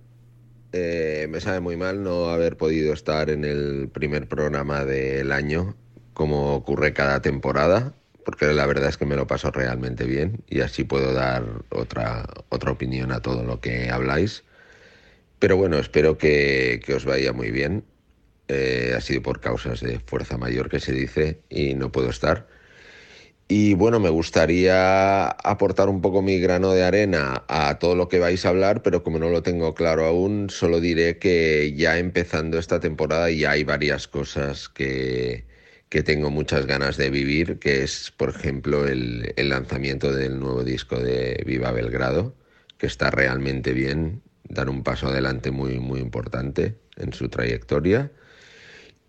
Eh, 0.71 1.27
me 1.29 1.39
sabe 1.39 1.59
muy 1.59 1.77
mal 1.77 2.03
no 2.03 2.29
haber 2.29 2.57
podido 2.57 2.93
estar 2.93 3.29
en 3.29 3.45
el 3.45 3.89
primer 3.93 4.27
programa 4.27 4.85
del 4.85 5.31
año, 5.31 5.75
como 6.13 6.55
ocurre 6.55 6.93
cada 6.93 7.21
temporada, 7.21 7.93
porque 8.25 8.47
la 8.47 8.65
verdad 8.65 8.89
es 8.89 8.97
que 8.97 9.05
me 9.05 9.15
lo 9.15 9.27
paso 9.27 9.51
realmente 9.51 10.05
bien 10.05 10.43
y 10.49 10.61
así 10.61 10.83
puedo 10.83 11.13
dar 11.13 11.43
otra, 11.69 12.25
otra 12.49 12.71
opinión 12.71 13.11
a 13.11 13.19
todo 13.21 13.43
lo 13.43 13.59
que 13.59 13.91
habláis. 13.91 14.43
Pero 15.37 15.57
bueno, 15.57 15.77
espero 15.77 16.17
que, 16.17 16.81
que 16.83 16.95
os 16.95 17.05
vaya 17.05 17.33
muy 17.33 17.51
bien. 17.51 17.83
Eh, 18.53 18.93
ha 18.95 19.01
sido 19.01 19.21
por 19.23 19.39
causas 19.39 19.81
de 19.81 19.99
fuerza 19.99 20.37
mayor 20.37 20.69
que 20.69 20.79
se 20.79 20.91
dice 20.93 21.41
y 21.49 21.73
no 21.73 21.91
puedo 21.91 22.09
estar. 22.09 22.47
Y 23.47 23.73
bueno, 23.73 23.99
me 23.99 24.09
gustaría 24.09 25.27
aportar 25.27 25.89
un 25.89 26.01
poco 26.01 26.21
mi 26.21 26.39
grano 26.39 26.71
de 26.71 26.83
arena 26.83 27.43
a 27.47 27.77
todo 27.79 27.95
lo 27.95 28.07
que 28.09 28.19
vais 28.19 28.45
a 28.45 28.49
hablar, 28.49 28.81
pero 28.83 29.03
como 29.03 29.19
no 29.19 29.29
lo 29.29 29.43
tengo 29.43 29.75
claro 29.75 30.05
aún, 30.05 30.49
solo 30.49 30.79
diré 30.79 31.17
que 31.17 31.73
ya 31.75 31.97
empezando 31.97 32.57
esta 32.57 32.79
temporada 32.79 33.29
ya 33.31 33.51
hay 33.51 33.63
varias 33.63 34.07
cosas 34.07 34.69
que, 34.69 35.45
que 35.89 36.03
tengo 36.03 36.29
muchas 36.31 36.65
ganas 36.65 36.97
de 36.97 37.09
vivir, 37.09 37.59
que 37.59 37.83
es, 37.83 38.11
por 38.17 38.29
ejemplo, 38.29 38.87
el, 38.87 39.33
el 39.35 39.49
lanzamiento 39.49 40.13
del 40.13 40.39
nuevo 40.39 40.63
disco 40.63 40.99
de 40.99 41.43
Viva 41.45 41.71
Belgrado, 41.71 42.35
que 42.77 42.87
está 42.87 43.11
realmente 43.11 43.73
bien, 43.73 44.21
dar 44.49 44.69
un 44.69 44.83
paso 44.83 45.07
adelante 45.07 45.51
muy, 45.51 45.79
muy 45.79 45.99
importante 45.99 46.75
en 46.97 47.13
su 47.13 47.29
trayectoria. 47.29 48.11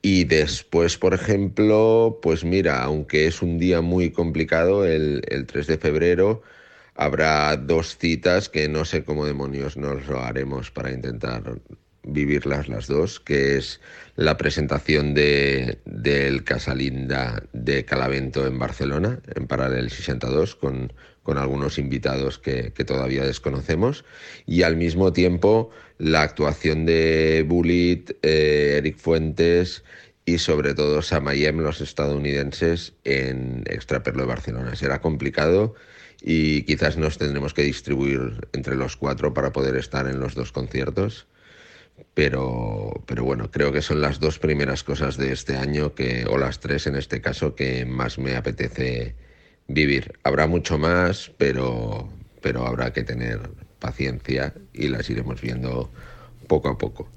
Y 0.07 0.25
después, 0.25 0.99
por 0.99 1.15
ejemplo, 1.15 2.19
pues 2.21 2.45
mira, 2.45 2.83
aunque 2.83 3.27
es 3.27 3.41
un 3.41 3.59
día 3.59 3.81
muy 3.81 4.11
complicado, 4.11 4.85
el, 4.85 5.23
el 5.29 5.47
3 5.47 5.67
de 5.67 5.79
febrero 5.79 6.43
habrá 6.95 7.57
dos 7.57 7.97
citas 7.97 8.51
que 8.51 8.69
no 8.69 8.85
sé 8.85 9.03
cómo 9.03 9.25
demonios 9.25 9.79
nos 9.79 10.07
lo 10.07 10.21
haremos 10.21 10.71
para 10.71 10.93
intentar 10.93 11.59
vivirlas 12.03 12.69
las 12.69 12.87
dos, 12.87 13.19
que 13.19 13.57
es 13.57 13.81
la 14.17 14.37
presentación 14.37 15.15
de, 15.15 15.79
del 15.87 16.45
Casalinda 16.45 17.43
de 17.55 17.87
Calavento 17.87 18.47
en 18.47 18.59
Barcelona, 18.59 19.21
en 19.35 19.47
Paralel 19.47 19.89
62, 19.89 20.55
con, 20.55 20.93
con 21.25 21.39
algunos 21.39 21.79
invitados 21.79 22.39
que, 22.39 22.73
que 22.73 22.85
todavía 22.85 23.25
desconocemos, 23.25 24.05
y 24.47 24.63
al 24.63 24.77
mismo 24.77 25.13
tiempo 25.13 25.71
la 25.99 26.23
actuación 26.23 26.87
de 26.87 27.45
Bullet, 27.49 28.05
eh, 28.23 28.77
Eric 28.79 28.99
Fuentes 28.99 29.83
y 30.25 30.39
sobre 30.39 30.75
todo 30.75 31.03
Samayem, 31.03 31.59
los 31.59 31.81
estadounidenses, 31.81 32.93
en 33.05 33.65
Extraperlo 33.67 34.23
de 34.23 34.29
Barcelona. 34.29 34.77
Será 34.77 35.01
complicado 35.01 35.75
y 36.21 36.63
quizás 36.63 36.97
nos 36.97 37.19
tendremos 37.19 37.53
que 37.53 37.63
distribuir 37.63 38.49
entre 38.53 38.77
los 38.77 38.97
cuatro 38.97 39.35
para 39.35 39.53
poder 39.53 39.77
estar 39.77 40.07
en 40.07 40.21
los 40.21 40.35
dos 40.35 40.53
conciertos. 40.53 41.27
Pero, 42.15 43.05
pero 43.07 43.23
bueno, 43.23 43.51
creo 43.51 43.73
que 43.73 43.83
son 43.83 44.01
las 44.01 44.19
dos 44.19 44.39
primeras 44.39 44.83
cosas 44.83 45.17
de 45.17 45.33
este 45.33 45.57
año, 45.57 45.95
que, 45.95 46.27
o 46.29 46.39
las 46.39 46.59
tres 46.59 46.87
en 46.87 46.97
este 46.97 47.21
caso, 47.21 47.55
que 47.55 47.85
más 47.85 48.19
me 48.19 48.35
apetece 48.35 49.15
vivir. 49.69 50.13
Habrá 50.23 50.47
mucho 50.47 50.79
más, 50.79 51.31
pero, 51.39 52.09
pero 52.41 52.67
habrá 52.67 52.93
que 52.93 53.05
tener 53.05 53.41
paciencia 53.79 54.55
y 54.73 54.89
las 54.89 55.09
iremos 55.11 55.41
viendo 55.41 55.91
poco 56.47 56.69
a 56.69 56.79
poco. 56.79 57.09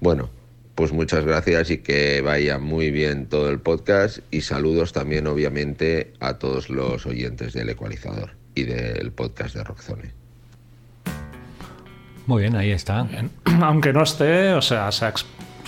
Bueno, 0.00 0.30
pues 0.74 0.92
muchas 0.92 1.24
gracias 1.24 1.70
y 1.70 1.78
que 1.78 2.20
vaya 2.20 2.58
muy 2.58 2.90
bien 2.90 3.26
todo 3.26 3.50
el 3.50 3.58
podcast 3.60 4.20
y 4.30 4.42
saludos 4.42 4.92
también 4.92 5.26
obviamente 5.26 6.12
a 6.20 6.34
todos 6.34 6.70
los 6.70 7.04
oyentes 7.04 7.52
del 7.52 7.68
ecualizador 7.68 8.30
y 8.54 8.62
del 8.62 9.10
podcast 9.10 9.56
de 9.56 9.64
Rockzone. 9.64 10.12
Muy 12.26 12.42
bien, 12.42 12.56
ahí 12.56 12.70
está. 12.70 13.08
Aunque 13.62 13.92
no 13.92 14.02
esté, 14.02 14.52
o 14.52 14.62
sea, 14.62 14.92
se 14.92 15.06
ha, 15.06 15.14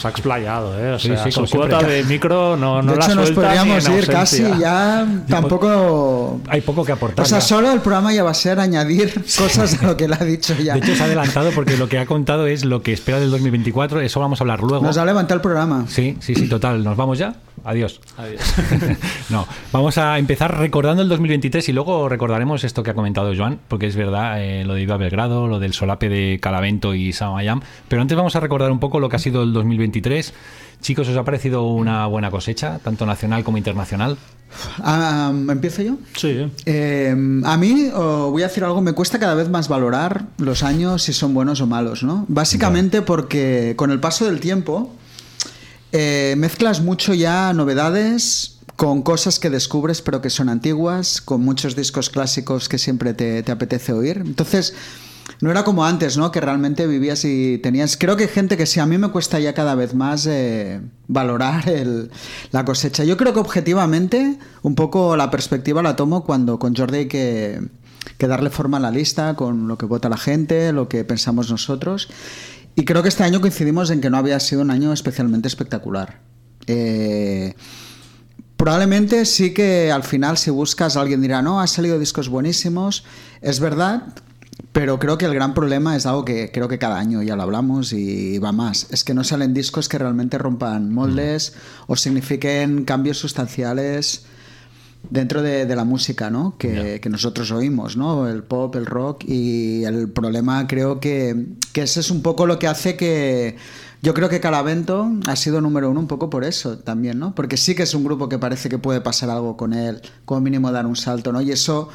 se 0.00 0.06
ha 0.08 0.10
explayado, 0.10 0.78
¿eh? 0.78 0.92
O 0.94 0.98
Sí, 0.98 1.08
sea, 1.08 1.30
siempre. 1.30 1.56
cuota 1.56 1.82
de 1.82 2.02
micro 2.04 2.56
no, 2.56 2.82
no 2.82 2.92
de 2.92 2.98
la 2.98 3.04
hecho, 3.04 3.14
nos 3.14 3.30
podríamos 3.30 3.88
ir 3.88 4.06
casi 4.08 4.42
ya. 4.58 5.06
Tampoco. 5.28 6.40
Hay 6.48 6.60
poco 6.60 6.84
que 6.84 6.92
aportar. 6.92 7.24
O 7.24 7.28
sea, 7.28 7.38
ya. 7.38 7.44
solo 7.44 7.70
el 7.72 7.80
programa 7.80 8.12
ya 8.12 8.22
va 8.24 8.30
a 8.30 8.34
ser 8.34 8.58
añadir 8.60 9.12
cosas 9.38 9.82
a 9.82 9.86
lo 9.86 9.96
que 9.96 10.04
él 10.04 10.12
ha 10.12 10.24
dicho 10.24 10.54
ya. 10.54 10.74
De 10.74 10.80
hecho, 10.80 10.94
se 10.94 11.02
ha 11.02 11.06
adelantado 11.06 11.50
porque 11.52 11.76
lo 11.76 11.88
que 11.88 11.98
ha 11.98 12.06
contado 12.06 12.46
es 12.46 12.64
lo 12.64 12.82
que 12.82 12.92
espera 12.92 13.20
del 13.20 13.30
2024. 13.30 14.00
Eso 14.00 14.20
vamos 14.20 14.40
a 14.40 14.44
hablar 14.44 14.60
luego. 14.60 14.84
Nos 14.84 14.96
ha 14.98 15.04
levantado 15.04 15.36
el 15.36 15.42
programa. 15.42 15.84
Sí, 15.88 16.16
sí, 16.20 16.34
sí, 16.34 16.48
total. 16.48 16.82
¿Nos 16.82 16.96
vamos 16.96 17.18
ya? 17.18 17.34
Adiós. 17.64 18.00
Adiós. 18.16 18.40
no, 19.30 19.46
vamos 19.72 19.98
a 19.98 20.18
empezar 20.18 20.58
recordando 20.58 21.02
el 21.02 21.08
2023 21.08 21.68
y 21.68 21.72
luego 21.72 22.08
recordaremos 22.08 22.64
esto 22.64 22.82
que 22.82 22.90
ha 22.90 22.94
comentado 22.94 23.32
Joan, 23.36 23.60
porque 23.68 23.86
es 23.86 23.96
verdad, 23.96 24.42
eh, 24.42 24.64
lo 24.64 24.74
de 24.74 24.80
Viva 24.80 24.96
Belgrado, 24.96 25.46
lo 25.46 25.58
del 25.58 25.72
solape 25.72 26.08
de 26.08 26.38
Calavento 26.40 26.94
y 26.94 27.12
Samayam. 27.12 27.60
Pero 27.88 28.02
antes 28.02 28.16
vamos 28.16 28.36
a 28.36 28.40
recordar 28.40 28.70
un 28.70 28.80
poco 28.80 29.00
lo 29.00 29.08
que 29.08 29.16
ha 29.16 29.20
sido 29.20 29.42
el 29.42 29.52
2023. 29.52 30.32
Chicos, 30.80 31.08
¿os 31.08 31.16
ha 31.16 31.24
parecido 31.24 31.66
una 31.66 32.06
buena 32.06 32.30
cosecha, 32.30 32.78
tanto 32.78 33.04
nacional 33.04 33.44
como 33.44 33.58
internacional? 33.58 34.16
Ah, 34.78 35.30
¿Empiezo 35.32 35.82
yo? 35.82 35.96
Sí. 36.16 36.50
Eh, 36.66 37.14
a 37.44 37.56
mí, 37.56 37.90
oh, 37.94 38.30
voy 38.30 38.42
a 38.42 38.48
decir 38.48 38.64
algo, 38.64 38.80
me 38.80 38.92
cuesta 38.92 39.18
cada 39.18 39.34
vez 39.34 39.48
más 39.50 39.68
valorar 39.68 40.24
los 40.38 40.62
años 40.62 41.02
si 41.02 41.12
son 41.12 41.34
buenos 41.34 41.60
o 41.60 41.66
malos, 41.66 42.02
¿no? 42.02 42.24
Básicamente 42.28 43.02
porque 43.02 43.74
con 43.76 43.90
el 43.90 44.00
paso 44.00 44.24
del 44.24 44.40
tiempo 44.40 44.96
eh, 45.92 46.34
mezclas 46.38 46.80
mucho 46.80 47.14
ya 47.14 47.52
novedades 47.52 48.56
con 48.76 49.02
cosas 49.02 49.38
que 49.38 49.50
descubres 49.50 50.00
pero 50.02 50.20
que 50.22 50.30
son 50.30 50.48
antiguas, 50.48 51.20
con 51.20 51.42
muchos 51.42 51.76
discos 51.76 52.08
clásicos 52.10 52.68
que 52.68 52.78
siempre 52.78 53.14
te, 53.14 53.42
te 53.42 53.52
apetece 53.52 53.92
oír. 53.92 54.22
Entonces, 54.24 54.74
no 55.40 55.50
era 55.50 55.64
como 55.64 55.84
antes, 55.84 56.16
¿no? 56.16 56.32
Que 56.32 56.40
realmente 56.40 56.86
vivías 56.86 57.24
y 57.24 57.58
tenías... 57.58 57.96
Creo 57.96 58.16
que 58.16 58.26
gente 58.28 58.56
que 58.56 58.66
sí, 58.66 58.80
a 58.80 58.86
mí 58.86 58.98
me 58.98 59.08
cuesta 59.08 59.38
ya 59.38 59.54
cada 59.54 59.74
vez 59.74 59.94
más 59.94 60.26
eh, 60.26 60.80
valorar 61.08 61.68
el- 61.68 62.10
la 62.50 62.64
cosecha. 62.64 63.04
Yo 63.04 63.16
creo 63.16 63.32
que 63.32 63.40
objetivamente 63.40 64.38
un 64.62 64.74
poco 64.74 65.16
la 65.16 65.30
perspectiva 65.30 65.82
la 65.82 65.96
tomo 65.96 66.24
cuando 66.24 66.58
con 66.58 66.74
Jordi 66.74 66.98
hay 66.98 67.08
que 67.08 67.60
darle 68.18 68.50
forma 68.50 68.76
a 68.78 68.80
la 68.80 68.90
lista, 68.90 69.34
con 69.34 69.66
lo 69.68 69.78
que 69.78 69.86
vota 69.86 70.08
la 70.08 70.18
gente, 70.18 70.72
lo 70.72 70.88
que 70.88 71.04
pensamos 71.04 71.50
nosotros. 71.50 72.08
Y 72.74 72.84
creo 72.84 73.02
que 73.02 73.08
este 73.08 73.24
año 73.24 73.40
coincidimos 73.40 73.90
en 73.90 74.00
que 74.00 74.10
no 74.10 74.16
había 74.16 74.40
sido 74.40 74.62
un 74.62 74.70
año 74.70 74.92
especialmente 74.92 75.48
espectacular. 75.48 76.20
Eh, 76.66 77.54
Probablemente 78.60 79.24
sí 79.24 79.54
que 79.54 79.90
al 79.90 80.02
final 80.02 80.36
si 80.36 80.50
buscas 80.50 80.98
alguien 80.98 81.22
dirá, 81.22 81.40
no, 81.40 81.62
ha 81.62 81.66
salido 81.66 81.98
discos 81.98 82.28
buenísimos, 82.28 83.04
es 83.40 83.58
verdad, 83.58 84.08
pero 84.72 84.98
creo 84.98 85.16
que 85.16 85.24
el 85.24 85.32
gran 85.32 85.54
problema 85.54 85.96
es 85.96 86.04
algo 86.04 86.26
que 86.26 86.52
creo 86.52 86.68
que 86.68 86.78
cada 86.78 86.98
año 86.98 87.22
ya 87.22 87.36
lo 87.36 87.42
hablamos 87.42 87.94
y 87.94 88.38
va 88.38 88.52
más, 88.52 88.86
es 88.90 89.02
que 89.02 89.14
no 89.14 89.24
salen 89.24 89.54
discos 89.54 89.88
que 89.88 89.96
realmente 89.96 90.36
rompan 90.36 90.92
moldes 90.92 91.54
o 91.86 91.96
signifiquen 91.96 92.84
cambios 92.84 93.16
sustanciales 93.16 94.26
dentro 95.08 95.42
de, 95.42 95.66
de 95.66 95.76
la 95.76 95.84
música 95.84 96.30
¿no? 96.30 96.56
que, 96.58 97.00
que 97.00 97.08
nosotros 97.08 97.50
oímos, 97.50 97.96
¿no? 97.96 98.28
el 98.28 98.42
pop, 98.42 98.74
el 98.76 98.86
rock 98.86 99.24
y 99.26 99.84
el 99.84 100.10
problema 100.10 100.66
creo 100.66 101.00
que, 101.00 101.46
que 101.72 101.82
ese 101.82 102.00
es 102.00 102.10
un 102.10 102.22
poco 102.22 102.46
lo 102.46 102.58
que 102.58 102.66
hace 102.68 102.96
que 102.96 103.56
yo 104.02 104.14
creo 104.14 104.28
que 104.28 104.40
Calavento 104.40 105.10
ha 105.26 105.36
sido 105.36 105.60
número 105.60 105.90
uno 105.90 106.00
un 106.00 106.06
poco 106.06 106.30
por 106.30 106.44
eso 106.44 106.78
también, 106.78 107.18
¿no? 107.18 107.34
Porque 107.34 107.58
sí 107.58 107.74
que 107.74 107.82
es 107.82 107.94
un 107.94 108.02
grupo 108.02 108.30
que 108.30 108.38
parece 108.38 108.70
que 108.70 108.78
puede 108.78 109.02
pasar 109.02 109.28
algo 109.28 109.58
con 109.58 109.74
él, 109.74 110.00
como 110.24 110.40
mínimo 110.40 110.72
dar 110.72 110.86
un 110.86 110.96
salto, 110.96 111.32
¿no? 111.32 111.42
Y 111.42 111.52
eso, 111.52 111.90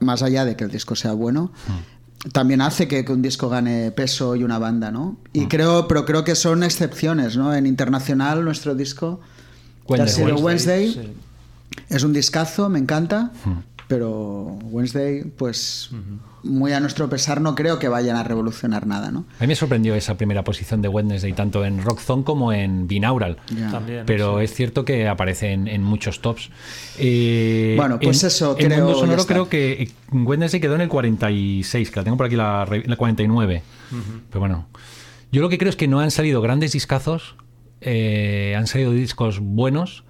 más 0.00 0.22
allá 0.22 0.46
de 0.46 0.56
que 0.56 0.64
el 0.64 0.70
disco 0.70 0.96
sea 0.96 1.12
bueno, 1.12 1.52
también 2.32 2.62
hace 2.62 2.88
que, 2.88 3.04
que 3.04 3.12
un 3.12 3.20
disco 3.20 3.50
gane 3.50 3.90
peso 3.90 4.36
y 4.36 4.42
una 4.44 4.58
banda, 4.58 4.90
¿no? 4.90 5.18
Y 5.34 5.48
creo, 5.48 5.86
pero 5.86 6.06
creo 6.06 6.24
que 6.24 6.34
son 6.34 6.62
excepciones, 6.62 7.36
¿no? 7.36 7.54
En 7.54 7.66
internacional 7.66 8.42
nuestro 8.42 8.74
disco 8.74 9.20
que 9.86 9.94
ha 9.94 9.98
Wednesday. 9.98 10.24
sido 10.24 10.36
Wednesday, 10.38 10.92
sí. 10.92 11.12
Es 11.88 12.02
un 12.02 12.12
discazo, 12.12 12.68
me 12.68 12.78
encanta. 12.78 13.30
pero 13.88 14.58
Wednesday, 14.64 15.22
pues 15.24 15.90
muy 16.42 16.72
a 16.72 16.78
nuestro 16.80 17.08
pesar, 17.08 17.40
no 17.40 17.54
creo 17.54 17.78
que 17.78 17.88
vayan 17.88 18.16
a 18.16 18.22
revolucionar 18.22 18.86
nada, 18.86 19.10
¿no? 19.10 19.24
A 19.38 19.42
mí 19.42 19.48
me 19.48 19.54
sorprendió 19.56 19.94
esa 19.94 20.16
primera 20.18 20.44
posición 20.44 20.82
de 20.82 20.88
Wednesday, 20.88 21.32
tanto 21.32 21.64
en 21.64 21.82
Rock 21.82 22.00
Zone 22.00 22.22
como 22.22 22.52
en 22.52 22.86
Binaural. 22.86 23.38
También, 23.70 24.04
Pero 24.06 24.38
sí. 24.38 24.44
es 24.44 24.54
cierto 24.54 24.84
que 24.84 25.08
aparece 25.08 25.52
en, 25.52 25.68
en 25.68 25.82
muchos 25.82 26.20
tops. 26.20 26.50
Eh, 26.98 27.74
Bueno, 27.78 27.98
pues 27.98 28.22
en- 28.22 28.26
eso, 28.28 28.56
en 28.58 28.66
creo, 28.66 28.84
Mundo 28.84 29.00
Sonoro 29.00 29.26
creo 29.26 29.48
que 29.48 29.90
Wednesday 30.12 30.60
quedó 30.60 30.74
en 30.74 30.82
el 30.82 30.88
46, 30.88 31.90
que 31.90 31.96
la 32.00 32.04
tengo 32.04 32.16
por 32.18 32.26
aquí 32.26 32.36
la, 32.36 32.68
la 32.84 32.96
49. 32.96 33.62
Pero 34.30 34.40
bueno, 34.40 34.66
yo 35.32 35.40
lo 35.42 35.48
que 35.48 35.56
creo 35.58 35.70
es 35.70 35.76
que 35.76 35.88
no 35.88 36.00
han 36.00 36.10
salido 36.10 36.40
grandes 36.42 36.72
discazos, 36.72 37.36
eh, 37.80 38.54
han 38.56 38.66
salido 38.66 38.92
discos 38.92 39.40
buenos, 39.40 40.04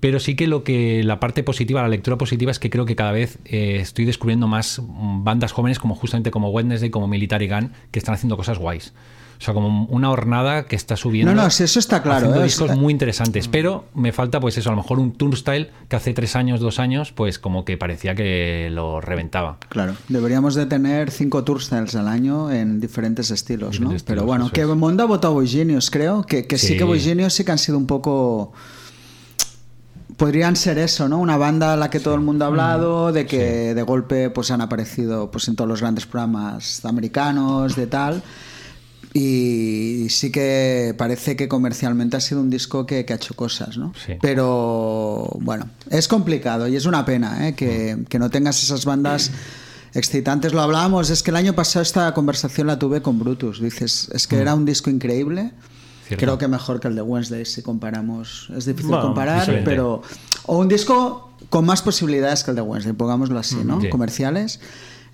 pero 0.00 0.20
sí 0.20 0.36
que 0.36 0.46
lo 0.46 0.64
que 0.64 1.02
la 1.02 1.20
parte 1.20 1.42
positiva, 1.42 1.82
la 1.82 1.88
lectura 1.88 2.18
positiva 2.18 2.50
es 2.50 2.58
que 2.58 2.70
creo 2.70 2.84
que 2.84 2.96
cada 2.96 3.12
vez 3.12 3.38
eh, 3.44 3.78
estoy 3.80 4.04
descubriendo 4.04 4.46
más 4.46 4.80
mm, 4.80 5.24
bandas 5.24 5.52
jóvenes 5.52 5.78
como 5.78 5.94
justamente 5.94 6.30
como 6.30 6.50
Wednesday, 6.50 6.90
como 6.90 7.08
Military 7.08 7.48
Gun, 7.48 7.72
que 7.90 7.98
están 7.98 8.14
haciendo 8.14 8.36
cosas 8.36 8.58
guays. 8.58 8.92
O 9.40 9.40
sea, 9.40 9.54
como 9.54 9.84
una 9.86 10.10
hornada 10.10 10.66
que 10.66 10.74
está 10.74 10.96
subiendo. 10.96 11.32
No, 11.32 11.42
no, 11.42 11.46
eso 11.46 11.64
está 11.64 12.02
claro, 12.02 12.18
haciendo 12.18 12.40
¿eh? 12.40 12.44
discos 12.44 12.76
muy 12.76 12.92
interesantes. 12.92 13.46
Pero 13.46 13.84
me 13.94 14.10
falta, 14.10 14.40
pues 14.40 14.58
eso, 14.58 14.70
a 14.70 14.72
lo 14.72 14.78
mejor 14.78 14.98
un 14.98 15.12
turnstyle 15.12 15.70
que 15.88 15.94
hace 15.94 16.12
tres 16.12 16.34
años, 16.34 16.58
dos 16.58 16.80
años, 16.80 17.12
pues 17.12 17.38
como 17.38 17.64
que 17.64 17.76
parecía 17.76 18.16
que 18.16 18.68
lo 18.72 19.00
reventaba. 19.00 19.58
Claro, 19.68 19.94
deberíamos 20.08 20.56
de 20.56 20.66
tener 20.66 21.12
cinco 21.12 21.44
tourstyles 21.44 21.94
al 21.94 22.08
año 22.08 22.50
en 22.50 22.80
diferentes 22.80 23.30
estilos, 23.30 23.78
¿no? 23.78 23.90
Diferentes 23.90 24.02
Pero 24.02 24.22
estilos, 24.22 24.26
bueno, 24.26 24.44
eso 24.46 24.52
que 24.52 24.62
es. 24.62 24.66
Mondo 24.66 25.04
ha 25.04 25.06
votado 25.06 25.34
Boy 25.34 25.46
Genius, 25.46 25.88
creo, 25.90 26.22
que, 26.24 26.48
que 26.48 26.58
sí. 26.58 26.68
Sí. 26.68 26.76
que 26.76 26.82
Boy 26.82 26.98
Genius 26.98 27.34
sí 27.34 27.44
que 27.44 27.52
han 27.52 27.58
sido 27.58 27.78
un 27.78 27.86
poco... 27.86 28.52
Podrían 30.18 30.56
ser 30.56 30.78
eso, 30.78 31.08
¿no? 31.08 31.18
Una 31.18 31.36
banda 31.36 31.74
a 31.74 31.76
la 31.76 31.90
que 31.90 32.00
todo 32.00 32.16
el 32.16 32.20
mundo 32.20 32.44
ha 32.44 32.48
hablado, 32.48 33.12
de 33.12 33.24
que 33.24 33.72
de 33.72 33.82
golpe 33.82 34.30
pues 34.30 34.50
han 34.50 34.60
aparecido 34.60 35.30
pues 35.30 35.46
en 35.46 35.54
todos 35.54 35.68
los 35.68 35.80
grandes 35.80 36.06
programas 36.06 36.84
americanos, 36.84 37.76
de 37.76 37.86
tal. 37.86 38.22
Y 39.14 40.08
sí 40.10 40.32
que 40.32 40.92
parece 40.98 41.36
que 41.36 41.46
comercialmente 41.46 42.16
ha 42.16 42.20
sido 42.20 42.40
un 42.40 42.50
disco 42.50 42.84
que, 42.84 43.04
que 43.04 43.12
ha 43.12 43.16
hecho 43.16 43.34
cosas, 43.34 43.78
¿no? 43.78 43.92
Sí. 44.04 44.14
Pero 44.20 45.30
bueno, 45.40 45.70
es 45.88 46.08
complicado 46.08 46.66
y 46.66 46.74
es 46.74 46.84
una 46.84 47.04
pena 47.04 47.46
¿eh? 47.46 47.54
que, 47.54 48.04
que 48.08 48.18
no 48.18 48.28
tengas 48.28 48.60
esas 48.62 48.84
bandas 48.84 49.30
excitantes. 49.94 50.52
Lo 50.52 50.62
hablábamos, 50.62 51.10
es 51.10 51.22
que 51.22 51.30
el 51.30 51.36
año 51.36 51.54
pasado 51.54 51.84
esta 51.84 52.12
conversación 52.12 52.66
la 52.66 52.78
tuve 52.78 53.02
con 53.02 53.20
Brutus. 53.20 53.60
Dices, 53.60 54.10
es 54.12 54.26
que 54.26 54.38
era 54.38 54.54
un 54.54 54.64
disco 54.64 54.90
increíble. 54.90 55.52
Cierto. 56.08 56.24
Creo 56.24 56.38
que 56.38 56.48
mejor 56.48 56.80
que 56.80 56.88
el 56.88 56.94
de 56.94 57.02
Wednesday 57.02 57.44
si 57.44 57.62
comparamos. 57.62 58.48
Es 58.56 58.64
difícil 58.64 58.88
Bueno, 58.90 59.04
comparar, 59.04 59.40
diferente. 59.40 59.70
pero... 59.70 60.02
O 60.46 60.58
un 60.58 60.68
disco 60.68 61.30
con 61.50 61.64
más 61.66 61.82
posibilidades 61.82 62.42
que 62.42 62.50
el 62.50 62.56
de 62.56 62.62
Wednesday, 62.62 62.94
pongámoslo 62.94 63.38
así, 63.38 63.56
¿no? 63.64 63.80
Sí. 63.80 63.90
Comerciales. 63.90 64.60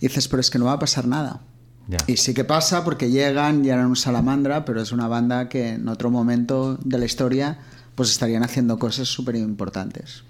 Y 0.00 0.08
dices, 0.08 0.28
pero 0.28 0.40
es 0.40 0.50
que 0.50 0.58
no 0.58 0.66
va 0.66 0.72
a 0.72 0.78
pasar 0.78 1.06
nada. 1.06 1.40
Ya. 1.88 1.98
Y 2.06 2.16
sí 2.16 2.32
que 2.32 2.44
pasa 2.44 2.84
porque 2.84 3.10
llegan 3.10 3.64
y 3.64 3.68
eran 3.68 3.86
un 3.86 3.96
salamandra, 3.96 4.64
pero 4.64 4.80
es 4.80 4.92
una 4.92 5.06
banda 5.08 5.48
que 5.48 5.70
en 5.74 5.88
otro 5.88 6.10
momento 6.10 6.78
de 6.82 6.98
la 6.98 7.04
historia 7.04 7.58
pues 7.94 8.10
estarían 8.10 8.42
haciendo 8.42 8.78
cosas 8.78 9.08
súper 9.08 9.36
importantes. 9.36 10.24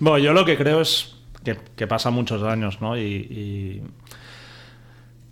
Bueno, 0.00 0.18
yo 0.18 0.32
lo 0.32 0.44
que 0.44 0.56
creo 0.56 0.80
es 0.80 1.14
que, 1.44 1.58
que 1.76 1.86
pasa 1.86 2.10
muchos 2.10 2.42
años, 2.42 2.78
¿no? 2.80 2.96
Y, 2.98 3.02
y 3.02 3.82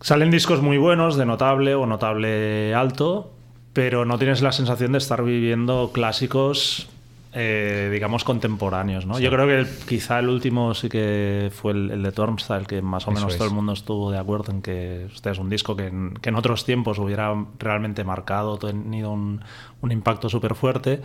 salen 0.01 0.31
discos 0.31 0.63
muy 0.63 0.79
buenos, 0.79 1.17
de 1.17 1.27
notable 1.27 1.75
o 1.75 1.87
notable 1.87 2.75
alto, 2.75 3.33
pero 3.73 4.05
no 4.05 4.19
tienes 4.19 4.43
la 4.43 4.53
sensación 4.53 4.93
de 4.93 4.99
estar 4.99 5.23
viviendo 5.25 5.91
clásicos, 5.93 6.89
eh, 7.35 7.89
digamos, 7.91 8.25
contemporáneos, 8.25 9.07
¿no? 9.07 9.19
Yo 9.19 9.31
creo 9.31 9.47
que 9.47 9.61
el- 9.61 9.67
quizá 9.89 10.19
el 10.19 10.29
último 10.29 10.75
sí 10.75 10.91
que 10.91 11.51
fue 11.55 11.73
el, 11.73 11.91
el 11.91 12.03
de 12.03 12.13
Turnstile, 12.13 12.67
que 12.67 12.83
más 12.83 13.07
o 13.09 13.11
Eso 13.13 13.21
menos 13.21 13.37
todo 13.39 13.49
el 13.49 13.55
mundo 13.55 13.73
estuvo 13.73 14.11
de 14.11 14.19
acuerdo 14.19 14.53
en 14.53 14.61
que 14.61 15.07
este 15.07 15.31
es 15.31 15.39
un 15.39 15.49
disco 15.49 15.75
que 15.75 15.87
en, 15.87 16.13
que 16.21 16.29
en 16.29 16.35
otros 16.37 16.65
tiempos 16.67 16.99
hubiera 16.99 17.35
realmente 17.59 18.05
marcado, 18.05 18.59
tenido 18.59 19.11
un, 19.13 19.41
un 19.81 19.93
impacto 19.93 20.29
súper 20.29 20.55
fuerte. 20.55 21.01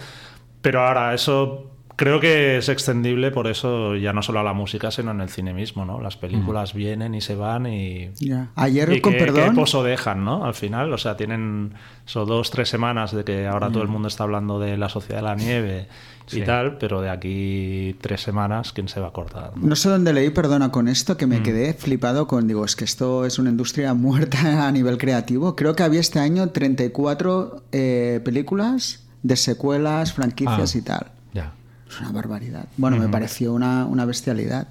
Pero 0.62 0.86
ahora, 0.86 1.14
eso 1.14 1.72
creo 1.98 2.20
que 2.22 2.58
es 2.60 2.70
extendible 2.70 3.32
por 3.32 3.48
eso 3.48 3.96
ya 3.98 4.14
no 4.14 4.22
solo 4.22 4.40
a 4.40 4.44
la 4.44 4.54
música, 4.54 4.90
sino 4.92 5.12
en 5.12 5.20
el 5.20 5.28
cine 5.30 5.54
mismo, 5.54 5.84
¿no? 5.84 6.00
Las 6.00 6.16
películas 6.16 6.74
vienen 6.74 7.14
y 7.16 7.20
se 7.22 7.36
van 7.36 7.66
y... 7.66 8.12
Ya. 8.20 8.52
Ayer, 8.56 8.94
y 8.94 9.02
con 9.02 9.12
qué- 9.14 9.20
perdón, 9.20 9.50
qué 9.50 9.56
pozo 9.56 9.84
dejan, 9.84 10.24
¿no? 10.24 10.46
Al 10.46 10.54
final, 10.54 10.94
o 10.94 10.98
sea, 10.98 11.18
tienen 11.18 11.74
son 12.06 12.26
dos, 12.28 12.50
tres 12.52 12.70
semanas 12.70 13.12
de 13.14 13.26
que 13.26 13.46
ahora 13.48 13.70
todo 13.70 13.84
el 13.84 13.90
mundo 13.90 14.08
está 14.08 14.24
hablando 14.24 14.60
de 14.60 14.78
la 14.78 14.88
sociedad 14.88 15.18
de 15.22 15.28
la 15.28 15.36
nieve 15.36 15.88
y 16.32 16.42
tal, 16.42 16.78
pero 16.78 17.02
de 17.02 17.10
aquí 17.10 17.96
tres 18.02 18.22
semanas, 18.22 18.74
¿quién 18.74 18.88
se 18.90 19.00
va 19.00 19.08
a 19.08 19.10
acordar? 19.10 19.54
no? 19.56 19.68
no 19.70 19.76
sé 19.76 19.90
dónde 19.90 20.14
leí, 20.14 20.30
perdona 20.30 20.72
con 20.72 20.88
esto, 20.90 21.18
que 21.18 21.26
me 21.26 21.42
quedé 21.42 21.74
flipado 21.74 22.28
con, 22.28 22.48
digo, 22.48 22.64
es 22.66 22.76
que 22.76 22.84
esto 22.86 23.26
es 23.26 23.40
una 23.40 23.50
industria 23.50 23.94
muerta 23.96 24.68
a 24.68 24.72
nivel 24.72 24.98
creativo. 24.98 25.56
Creo 25.56 25.76
que 25.76 25.84
había 25.84 26.00
este 26.02 26.20
año 26.20 26.50
34 26.50 27.64
eh, 27.72 28.22
películas 28.24 29.06
de 29.24 29.36
secuelas, 29.36 30.14
franquicias 30.14 30.76
Ah. 30.76 30.78
y 30.78 30.82
tal. 30.82 31.08
Ya. 31.34 31.54
Es 31.90 32.00
una 32.02 32.12
barbaridad. 32.12 32.66
Bueno, 32.78 32.98
me 32.98 33.08
pareció 33.08 33.54
una, 33.54 33.86
una 33.86 34.06
bestialidad. 34.06 34.68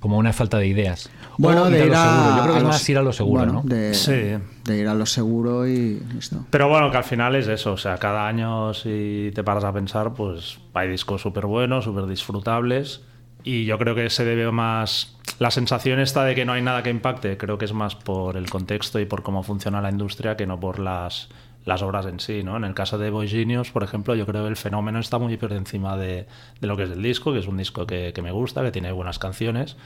Como 0.00 0.18
una 0.18 0.34
falta 0.34 0.58
de 0.58 0.66
ideas. 0.66 1.08
Bueno, 1.38 1.64
de 1.70 1.80
a 1.80 1.84
ir 1.86 1.90
lo 1.90 1.96
a, 1.96 2.02
seguro. 2.04 2.36
Yo 2.36 2.42
creo 2.42 2.44
que 2.44 2.52
a 2.52 2.56
es 2.58 2.62
los- 2.64 2.72
más 2.74 2.88
ir 2.90 2.98
a 2.98 3.02
lo 3.02 3.12
seguro, 3.14 3.38
bueno, 3.44 3.52
¿no? 3.54 3.62
De, 3.62 3.94
Sí. 3.94 4.12
de 4.64 4.78
ir 4.78 4.86
a 4.86 4.92
lo 4.92 5.06
seguro 5.06 5.66
y 5.66 5.98
listo. 6.14 6.44
Pero 6.50 6.68
bueno, 6.68 6.90
que 6.90 6.98
al 6.98 7.04
final 7.04 7.34
es 7.36 7.48
eso, 7.48 7.72
o 7.72 7.76
sea, 7.78 7.96
cada 7.96 8.28
año 8.28 8.74
si 8.74 9.32
te 9.34 9.42
paras 9.42 9.64
a 9.64 9.72
pensar, 9.72 10.12
pues 10.12 10.58
hay 10.74 10.90
discos 10.90 11.22
súper 11.22 11.46
buenos, 11.46 11.84
súper 11.84 12.04
disfrutables 12.04 13.00
y 13.44 13.64
yo 13.64 13.78
creo 13.78 13.94
que 13.94 14.10
se 14.10 14.26
debe 14.26 14.50
más, 14.52 15.16
la 15.38 15.50
sensación 15.50 15.98
esta 16.00 16.22
de 16.24 16.34
que 16.34 16.44
no 16.44 16.52
hay 16.52 16.60
nada 16.60 16.82
que 16.82 16.90
impacte, 16.90 17.38
creo 17.38 17.56
que 17.56 17.64
es 17.64 17.72
más 17.72 17.94
por 17.94 18.36
el 18.36 18.50
contexto 18.50 19.00
y 19.00 19.06
por 19.06 19.22
cómo 19.22 19.42
funciona 19.42 19.80
la 19.80 19.90
industria 19.90 20.36
que 20.36 20.46
no 20.46 20.60
por 20.60 20.80
las, 20.80 21.28
las 21.64 21.82
obras 21.82 22.06
en 22.06 22.20
sí, 22.20 22.42
¿no? 22.42 22.56
En 22.56 22.64
el 22.64 22.74
caso 22.74 22.98
de 22.98 23.10
Boy 23.10 23.28
Genius, 23.28 23.70
por 23.70 23.82
ejemplo, 23.82 24.14
yo 24.14 24.26
creo 24.26 24.42
que 24.42 24.48
el 24.50 24.56
fenómeno 24.56 24.98
está 24.98 25.18
muy 25.18 25.36
por 25.36 25.52
encima 25.52 25.96
de, 25.96 26.26
de 26.60 26.66
lo 26.66 26.76
que 26.76 26.84
es 26.84 26.90
el 26.90 27.02
disco, 27.02 27.32
que 27.32 27.38
es 27.38 27.46
un 27.46 27.56
disco 27.56 27.86
que, 27.86 28.12
que 28.14 28.22
me 28.22 28.32
gusta, 28.32 28.62
que 28.62 28.70
tiene 28.70 28.92
buenas 28.92 29.18
canciones, 29.18 29.76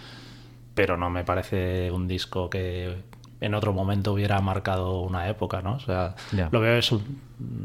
pero 0.74 0.96
no 0.96 1.10
me 1.10 1.24
parece 1.24 1.90
un 1.90 2.08
disco 2.08 2.50
que 2.50 2.96
en 3.40 3.54
otro 3.54 3.72
momento 3.72 4.12
hubiera 4.12 4.40
marcado 4.40 5.00
una 5.00 5.28
época, 5.28 5.62
¿no? 5.62 5.74
O 5.74 5.80
sea, 5.80 6.16
lo 6.50 6.60
veo 6.60 6.76
es 6.76 6.90
un, 6.90 7.20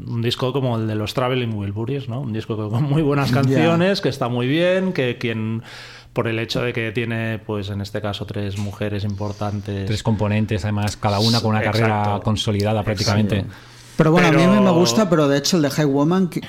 un 0.06 0.22
disco 0.22 0.52
como 0.52 0.76
el 0.76 0.86
de 0.86 0.94
los 0.94 1.14
Traveling 1.14 1.52
Wilburys, 1.52 2.08
¿no? 2.08 2.20
Un 2.20 2.32
disco 2.32 2.56
con 2.70 2.84
muy 2.84 3.02
buenas 3.02 3.32
canciones, 3.32 4.00
que 4.00 4.08
está 4.08 4.28
muy 4.28 4.46
bien, 4.46 4.92
que 4.92 5.18
quien 5.18 5.64
por 6.12 6.28
el 6.28 6.38
hecho 6.38 6.62
de 6.62 6.72
que 6.72 6.92
tiene, 6.92 7.40
pues 7.40 7.70
en 7.70 7.80
este 7.80 8.00
caso, 8.00 8.24
tres 8.24 8.56
mujeres 8.56 9.02
importantes. 9.02 9.86
Tres 9.86 10.02
componentes, 10.04 10.64
además, 10.64 10.96
cada 10.96 11.18
una 11.18 11.40
con 11.40 11.50
una 11.50 11.60
carrera 11.60 11.98
Exacto. 11.98 12.22
consolidada 12.22 12.84
prácticamente. 12.84 13.44
Pero 13.96 14.10
bueno, 14.12 14.28
a 14.28 14.30
mí 14.32 14.38
Pero- 14.38 14.60
me 14.62 14.70
gusta, 14.72 15.08
pero 15.08 15.28
de 15.28 15.38
hecho 15.38 15.56
el 15.56 15.62
de 15.62 15.70
High 15.70 15.86
Woman, 15.86 16.28
que, 16.28 16.40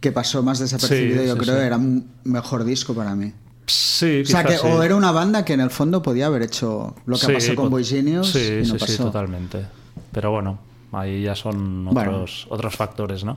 que 0.00 0.12
pasó 0.12 0.42
más 0.42 0.58
desapercibido, 0.58 1.22
Sí, 1.22 1.28
yo 1.28 1.34
sí, 1.34 1.40
creo, 1.40 1.58
sí. 1.58 1.66
era 1.66 1.76
un 1.76 2.06
mejor 2.24 2.64
disco 2.64 2.94
para 2.94 3.14
mí. 3.14 3.32
Sí, 3.66 4.22
O 4.22 4.26
sea, 4.26 4.44
que 4.44 4.56
o 4.58 4.82
era 4.82 4.96
una 4.96 5.12
banda 5.12 5.44
que 5.44 5.52
en 5.52 5.60
el 5.60 5.70
fondo 5.70 6.02
podía 6.02 6.26
haber 6.26 6.42
hecho 6.42 6.94
lo 7.06 7.16
que 7.18 7.28
pasó 7.32 7.54
con 7.54 7.66
pot- 7.66 7.70
Boy 7.70 7.84
Genius 7.84 8.30
Sí, 8.30 8.38
y 8.38 8.58
no 8.58 8.64
sí, 8.64 8.72
pasó. 8.72 8.86
sí, 8.92 8.98
totalmente. 8.98 9.64
Pero 10.12 10.30
bueno, 10.32 10.58
ahí 10.92 11.22
ya 11.22 11.34
son 11.36 11.84
Bueno. 11.86 12.10
otros, 12.10 12.46
otros 12.50 12.74
factores, 12.76 13.24
¿no? 13.24 13.36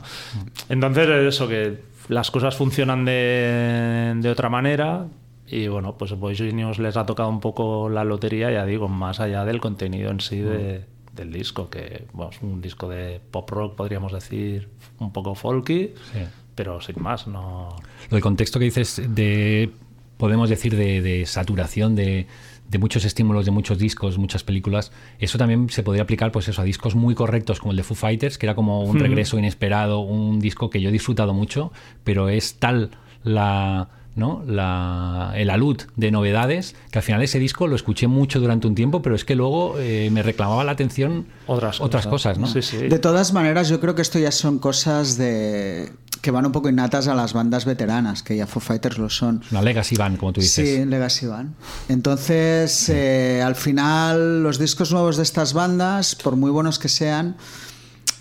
Entonces, 0.70 1.08
eso, 1.10 1.48
que 1.48 1.84
las 2.10 2.32
cosas 2.32 2.56
funcionan 2.56 3.06
de, 3.06 4.14
de 4.18 4.30
otra 4.30 4.50
manera 4.50 5.06
y 5.48 5.68
bueno, 5.68 5.96
pues 5.98 6.12
Boy 6.18 6.36
Genius 6.36 6.80
les 6.80 6.98
ha 6.98 7.06
tocado 7.06 7.30
un 7.30 7.40
poco 7.40 7.88
la 7.90 8.04
lotería, 8.04 8.52
ya 8.52 8.66
digo, 8.66 8.88
más 8.88 9.20
allá 9.20 9.46
del 9.46 9.60
contenido 9.62 10.10
en 10.10 10.20
sí 10.20 10.38
de- 10.40 10.86
del 11.16 11.32
disco, 11.32 11.70
que 11.70 12.06
bueno, 12.14 12.32
es 12.32 12.42
un 12.42 12.62
disco 12.62 12.88
de 12.90 13.22
pop 13.32 13.50
rock, 13.50 13.76
podríamos 13.76 14.12
decir, 14.12 14.70
un 15.00 15.12
poco 15.14 15.34
folky, 15.36 15.94
Sí. 16.14 16.20
pero 16.56 16.82
sin 16.82 17.02
más, 17.02 17.28
no... 17.28 17.76
Lo 18.10 18.16
del 18.16 18.22
contexto 18.22 18.60
que 18.60 18.66
dices 18.66 19.02
de, 19.10 19.72
podemos 20.18 20.50
decir, 20.50 20.76
de, 20.76 21.02
de 21.02 21.26
saturación 21.26 21.96
de, 21.96 22.28
de 22.70 22.78
muchos 22.80 23.06
estímulos, 23.06 23.46
de 23.46 23.52
muchos 23.52 23.78
discos, 23.78 24.18
muchas 24.18 24.44
películas, 24.44 24.92
eso 25.20 25.38
también 25.38 25.70
se 25.70 25.84
podría 25.84 26.04
aplicar 26.04 26.32
pues 26.32 26.48
eso, 26.48 26.62
a 26.62 26.66
discos 26.66 26.96
muy 26.96 27.16
correctos 27.16 27.60
como 27.60 27.72
el 27.72 27.78
de 27.78 27.84
Foo 27.84 27.96
Fighters, 27.96 28.38
que 28.38 28.46
era 28.46 28.56
como 28.56 28.84
un 28.84 29.00
regreso 29.00 29.38
inesperado, 29.40 30.00
un 30.00 30.40
disco 30.40 30.70
que 30.70 30.82
yo 30.82 30.90
he 30.90 30.92
disfrutado 30.92 31.34
mucho, 31.34 31.72
pero 32.04 32.30
es 32.30 32.56
tal 32.60 32.92
la... 33.24 33.90
¿no? 34.16 34.44
La, 34.48 35.34
el 35.36 35.50
alud 35.50 35.82
de 35.96 36.12
novedades, 36.12 36.76
que 36.92 37.00
al 37.00 37.04
final 37.04 37.22
ese 37.22 37.40
disco 37.40 37.68
lo 37.68 37.76
escuché 37.76 38.08
mucho 38.08 38.40
durante 38.40 38.68
un 38.68 38.76
tiempo, 38.76 39.02
pero 39.02 39.16
es 39.16 39.26
que 39.26 39.36
luego 39.36 39.76
eh, 39.78 40.10
me 40.12 40.24
reclamaba 40.24 40.64
la 40.64 40.72
atención 40.72 41.28
Otras, 41.48 41.82
otras 41.82 42.08
cosas, 42.08 42.38
¿no? 42.38 42.48
Sí, 42.48 42.62
sí. 42.62 42.78
De 42.78 43.00
todas 43.00 43.34
maneras, 43.34 43.70
yo 43.70 43.80
creo 43.80 43.96
que 43.96 44.02
esto 44.02 44.18
ya 44.20 44.32
son 44.32 44.60
cosas 44.60 45.18
de 45.18 45.92
que 46.22 46.32
van 46.32 46.44
un 46.44 46.52
poco 46.52 46.70
innatas 46.70 47.08
a 47.08 47.14
las 47.14 47.34
bandas 47.34 47.66
veteranas, 47.66 48.24
que 48.24 48.36
ya 48.36 48.48
Foo 48.48 48.60
Fighters 48.60 48.98
lo 48.98 49.12
son. 49.12 49.44
Una 49.52 49.62
legacy 49.62 49.96
band, 49.96 50.18
como 50.18 50.34
tú 50.34 50.42
dices. 50.42 50.68
Sí, 50.68 50.84
Legacy 50.84 51.28
Band. 51.28 51.54
Entonces, 51.88 52.90
eh, 52.90 53.44
al 53.46 53.54
final, 53.54 54.42
los 54.42 54.58
discos 54.58 54.92
nuevos 54.92 55.18
de 55.18 55.24
estas 55.24 55.54
bandas, 55.54 56.16
por 56.16 56.36
muy 56.36 56.50
buenos 56.50 56.80
que 56.80 56.90
sean, 56.90 57.38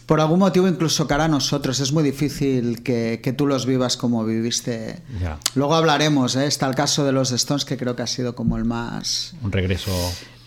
por 0.07 0.21
algún 0.21 0.38
motivo 0.40 0.69
incluso 0.69 1.07
cara 1.07 1.25
a 1.25 1.29
nosotros. 1.29 1.81
Es 1.81 1.93
muy 1.93 2.03
difícil 2.05 2.83
que, 2.83 3.21
que 3.23 3.33
tú 3.33 3.47
los 3.47 3.67
vivas 3.67 3.97
como 3.97 4.25
viviste. 4.25 5.03
Ya. 5.21 5.38
Luego 5.55 5.75
hablaremos, 5.75 6.37
¿eh? 6.37 6.47
está 6.47 6.67
el 6.67 6.75
caso 6.75 7.05
de 7.05 7.12
los 7.12 7.33
Stones 7.33 7.64
que 7.64 7.77
creo 7.77 7.97
que 7.97 8.03
ha 8.03 8.07
sido 8.07 8.35
como 8.35 8.57
el 8.59 8.64
más... 8.64 9.35
Un 9.43 9.53
regreso. 9.53 9.90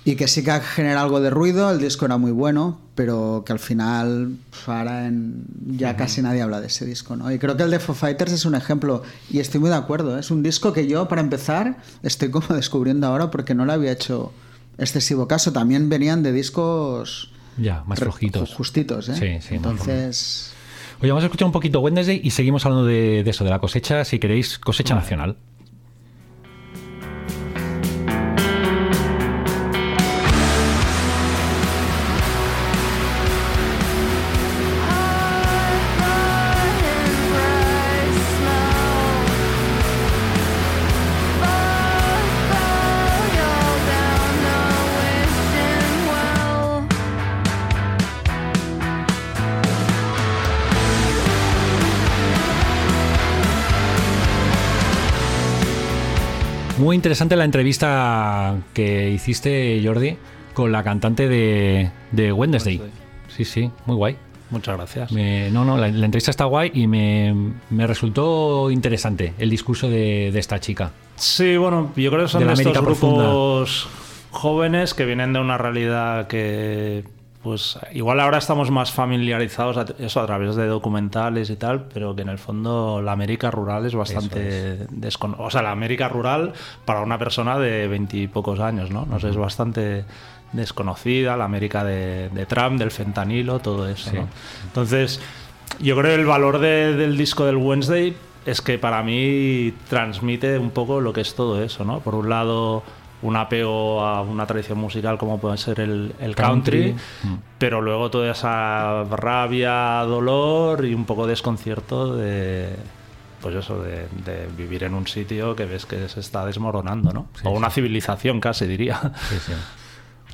Y 0.06 0.16
que 0.16 0.30
sí 0.30 0.42
que 0.42 0.52
ha 0.52 0.62
generado 0.62 1.04
algo 1.06 1.20
de 1.20 1.30
ruido, 1.30 1.70
el 1.70 1.80
disco 1.80 2.06
era 2.06 2.18
muy 2.18 2.32
bueno, 2.32 2.80
pero 2.96 3.44
que 3.46 3.52
al 3.52 3.60
final 3.60 4.38
pf, 4.52 4.72
ahora 4.72 5.06
en- 5.08 5.44
ya 5.78 5.98
casi 5.98 6.22
nadie 6.22 6.42
habla 6.42 6.62
de 6.62 6.68
ese 6.68 6.86
disco, 6.86 7.18
¿no? 7.18 7.30
Y 7.30 7.40
creo 7.40 7.58
que 7.58 7.64
el 7.64 7.72
de 7.72 7.80
Foo 7.80 7.94
Fighters 7.94 8.32
es 8.32 8.46
un 8.46 8.56
ejemplo, 8.56 9.04
y 9.30 9.40
estoy 9.40 9.60
muy 9.60 9.70
de 9.70 9.76
acuerdo, 9.76 10.16
¿eh? 10.16 10.22
es 10.22 10.32
un 10.32 10.44
disco 10.44 10.72
que 10.72 10.88
yo, 10.88 11.10
para 11.10 11.20
empezar, 11.20 11.80
estoy 12.04 12.32
como 12.32 12.48
descubriendo 12.56 13.06
ahora 13.08 13.30
porque 13.32 13.54
no 13.54 13.66
le 13.66 13.74
había 13.74 13.92
hecho 13.92 14.32
excesivo 14.78 15.28
caso. 15.28 15.52
También 15.52 15.90
venían 15.90 16.24
de 16.24 16.32
discos 16.32 17.32
Ya, 17.58 17.84
más 17.86 18.00
flojitos. 18.00 18.54
justitos, 18.54 19.10
¿eh? 19.10 19.16
Sí, 19.16 19.48
sí, 19.48 19.56
Entonces... 19.56 20.54
Oye, 21.00 21.12
vamos 21.12 21.24
a 21.24 21.28
escuchar 21.28 21.46
un 21.46 21.52
poquito 21.52 21.80
Wednesday 21.80 22.20
y 22.24 22.32
seguimos 22.32 22.66
hablando 22.66 22.86
de, 22.86 23.24
de 23.24 23.30
eso, 23.30 23.44
de 23.44 23.52
la 23.52 23.60
cosecha, 23.60 24.04
si 24.04 24.18
queréis, 24.18 24.58
cosecha 24.58 24.96
nacional. 24.96 25.38
Muy 56.88 56.96
interesante 56.96 57.36
la 57.36 57.44
entrevista 57.44 58.56
que 58.74 59.10
hiciste, 59.10 59.82
Jordi, 59.84 60.16
con 60.54 60.72
la 60.72 60.84
cantante 60.86 61.28
de, 61.28 61.92
de 62.14 62.32
Wednesday. 62.32 62.82
Sí, 63.28 63.44
sí, 63.44 63.70
muy 63.86 63.98
guay. 63.98 64.16
Muchas 64.52 64.78
gracias. 64.78 65.12
Me- 65.12 65.52
no, 65.52 65.66
no, 65.66 65.76
la, 65.76 65.90
la 65.90 66.06
entrevista 66.06 66.32
está 66.32 66.46
guay 66.46 66.72
y 66.74 66.88
me, 66.88 67.52
me 67.72 67.88
resultó 67.88 68.72
interesante 68.72 69.34
el 69.38 69.50
discurso 69.50 69.90
de, 69.90 70.32
de 70.32 70.40
esta 70.40 70.62
chica. 70.62 70.92
Sí, 71.18 71.58
bueno, 71.58 71.92
yo 71.98 72.10
creo 72.10 72.24
que 72.24 72.30
son 72.30 72.48
De 72.48 72.48
de, 72.48 72.54
estos 72.54 72.82
grupos 72.82 73.90
jóvenes 74.32 74.94
que 74.94 75.04
vienen 75.04 75.34
de 75.34 75.40
una 75.42 75.58
realidad 75.58 76.28
que, 76.28 77.04
pues, 77.44 77.80
igual 77.94 78.20
ahora 78.20 78.40
estamos 78.40 78.72
más 78.72 78.92
familiarizados 78.92 79.78
a, 79.78 79.86
eso 80.00 80.20
a 80.22 80.26
través 80.26 80.56
de 80.56 80.68
documentales 80.68 81.50
y 81.50 81.56
tal, 81.56 81.86
pero 81.94 82.16
que 82.16 82.24
en 82.24 82.30
el 82.30 82.38
fondo 82.40 83.02
la 83.02 83.12
América 83.14 83.52
rural 83.52 83.86
es 83.86 83.96
bastante 83.96 84.86
desconocida. 84.90 85.46
O 85.46 85.50
sea, 85.50 85.62
la 85.62 85.72
América 85.72 86.10
rural 86.10 86.54
para 86.86 87.02
una 87.02 87.18
persona 87.18 87.58
de 87.58 87.88
veintipocos 87.88 88.60
años, 88.60 88.90
¿no? 88.92 89.06
No 89.06 89.20
sé, 89.20 89.30
es 89.30 89.38
bastante 89.38 90.04
desconocida, 90.54 91.38
la 91.38 91.46
América 91.46 91.84
de, 91.84 92.30
de 92.30 92.46
Trump, 92.46 92.80
del 92.80 92.92
fentanilo, 92.92 93.60
todo 93.60 93.88
eso, 93.88 94.10
Sí. 94.10 94.16
¿no? 94.18 94.28
Entonces, 94.66 95.20
yo 95.80 95.96
creo 95.98 96.16
que 96.16 96.22
el 96.22 96.26
valor 96.26 96.60
de- 96.60 96.96
del 96.96 97.18
disco 97.18 97.46
del 97.46 97.58
Wednesday 97.58 98.16
es 98.46 98.62
que 98.62 98.78
para 98.80 99.04
mí 99.04 99.74
transmite 99.90 100.58
un 100.58 100.72
poco 100.72 101.02
lo 101.02 101.12
que 101.14 101.22
es 101.22 101.36
todo 101.36 101.62
eso, 101.62 101.84
¿no? 101.84 102.00
Por 102.00 102.16
un 102.16 102.30
lado, 102.30 102.82
un 103.22 103.36
apego 103.36 104.02
a 104.02 104.22
una 104.22 104.46
tradición 104.46 104.78
musical 104.78 105.18
como 105.18 105.40
puede 105.40 105.58
ser 105.58 105.80
el, 105.80 106.14
el 106.20 106.36
country, 106.36 106.94
Country, 106.94 107.40
pero 107.58 107.82
luego 107.82 108.12
toda 108.12 108.32
esa 108.32 109.04
rabia, 109.06 110.04
dolor 110.04 110.86
y 110.86 110.94
un 110.94 111.06
poco 111.06 111.26
desconcierto 111.26 112.16
de 112.16 112.76
pues 113.42 113.56
eso, 113.56 113.82
de, 113.82 114.08
de 114.26 114.48
vivir 114.58 114.84
en 114.84 114.94
un 114.94 115.08
sitio 115.08 115.56
que 115.56 115.66
ves 115.66 115.86
que 115.86 116.10
se 116.10 116.20
está 116.20 116.46
desmoronando, 116.46 117.14
¿no? 117.14 117.28
Sí, 117.36 117.42
o 117.46 117.52
sí. 117.52 117.56
una 117.56 117.70
civilización 117.70 118.40
casi, 118.40 118.66
diría. 118.66 119.00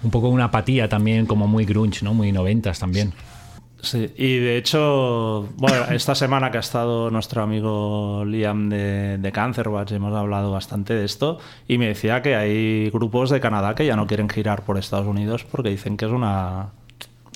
Un 0.04 0.12
poco 0.12 0.30
una 0.30 0.46
apatía 0.46 0.88
también, 0.89 1.26
como 1.26 1.48
muy 1.48 1.65
grunge, 1.65 2.04
¿no? 2.04 2.13
Muy 2.13 2.32
noventas 2.32 2.80
también. 2.80 3.13
Sí, 3.84 4.13
y 4.17 4.38
de 4.38 4.58
hecho, 4.58 5.50
bueno, 5.58 5.84
esta 5.91 6.15
semana 6.15 6.50
que 6.52 6.58
ha 6.58 6.62
estado 6.62 7.12
nuestro 7.12 7.43
amigo 7.43 8.24
Liam 8.26 8.69
de, 8.69 9.17
de 9.17 9.32
Cancerwatch, 9.34 9.91
hemos 9.91 10.15
hablado 10.15 10.52
bastante 10.52 10.93
de 10.93 11.04
esto, 11.04 11.38
y 11.67 11.78
me 11.78 11.88
decía 11.88 12.22
que 12.22 12.36
hay 12.36 12.89
grupos 12.91 13.30
de 13.30 13.41
Canadá 13.41 13.76
que 13.76 13.86
ya 13.86 13.98
no 13.98 14.08
quieren 14.08 14.30
girar 14.30 14.63
por 14.63 14.78
Estados 14.78 15.06
Unidos 15.06 15.43
porque 15.43 15.69
dicen 15.69 15.98
que 15.98 16.06
es 16.06 16.12
una... 16.12 16.69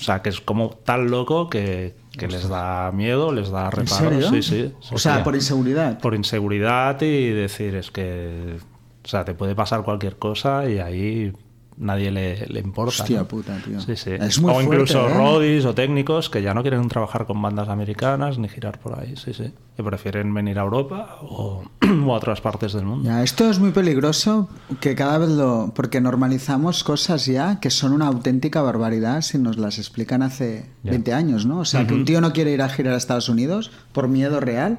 sea, 0.00 0.22
que 0.22 0.28
es 0.30 0.40
como 0.40 0.70
tan 0.70 1.10
loco 1.10 1.50
que, 1.50 1.96
que 2.16 2.28
les 2.28 2.48
da 2.48 2.92
miedo, 2.92 3.32
les 3.32 3.50
da 3.50 3.66
¿En 3.66 3.72
reparo. 3.72 4.10
serio? 4.10 4.30
Sí, 4.30 4.42
sí. 4.42 4.72
sí, 4.80 4.94
O 4.94 4.98
sea, 4.98 5.24
por 5.24 5.34
inseguridad. 5.34 5.98
por 6.00 6.14
inseguridad 6.14 7.02
y 7.02 7.28
decir 7.30 7.74
es 7.74 7.90
que... 7.90 8.56
O 9.04 9.08
sea, 9.08 9.24
te 9.24 9.34
puede 9.34 9.54
pasar 9.54 9.82
cualquier 9.82 10.16
cosa 10.16 10.68
y 10.70 10.78
ahí 10.78 11.32
nadie 11.78 12.10
le, 12.10 12.46
le 12.46 12.60
importa. 12.60 13.02
Hostia 13.02 13.20
¿no? 13.20 13.28
puta, 13.28 13.56
tío. 13.64 13.80
Sí, 13.80 13.96
sí. 13.96 14.10
Es 14.12 14.40
muy 14.40 14.50
o 14.50 14.54
fuerte, 14.54 14.74
incluso 14.74 15.08
¿eh? 15.08 15.14
roadies 15.14 15.64
o 15.64 15.74
técnicos 15.74 16.28
que 16.28 16.42
ya 16.42 16.54
no 16.54 16.62
quieren 16.62 16.86
trabajar 16.88 17.26
con 17.26 17.40
bandas 17.40 17.68
americanas 17.68 18.38
ni 18.38 18.48
girar 18.48 18.78
por 18.80 18.98
ahí, 18.98 19.14
sí, 19.16 19.32
sí. 19.32 19.52
Que 19.76 19.82
prefieren 19.82 20.32
venir 20.34 20.58
a 20.58 20.62
Europa 20.62 21.18
o, 21.22 21.62
o 22.06 22.12
a 22.12 22.16
otras 22.16 22.40
partes 22.40 22.72
del 22.72 22.84
mundo. 22.84 23.08
Ya, 23.08 23.22
esto 23.22 23.48
es 23.48 23.58
muy 23.58 23.70
peligroso 23.70 24.48
que 24.80 24.94
cada 24.94 25.18
vez 25.18 25.30
lo... 25.30 25.72
porque 25.74 26.00
normalizamos 26.00 26.84
cosas 26.84 27.26
ya 27.26 27.60
que 27.60 27.70
son 27.70 27.92
una 27.92 28.06
auténtica 28.08 28.60
barbaridad 28.62 29.22
si 29.22 29.38
nos 29.38 29.56
las 29.58 29.78
explican 29.78 30.22
hace 30.22 30.66
Ya. 30.82 30.92
20 30.92 31.12
años, 31.12 31.46
¿no? 31.46 31.58
O 31.60 31.64
sea, 31.64 31.86
que 31.86 31.94
un 31.94 32.04
tío 32.04 32.20
no 32.20 32.32
quiere 32.32 32.52
ir 32.52 32.62
a 32.62 32.68
girar 32.68 32.94
a 32.94 32.96
Estados 32.96 33.28
Unidos 33.28 33.70
por 33.92 34.08
miedo 34.08 34.40
real, 34.40 34.78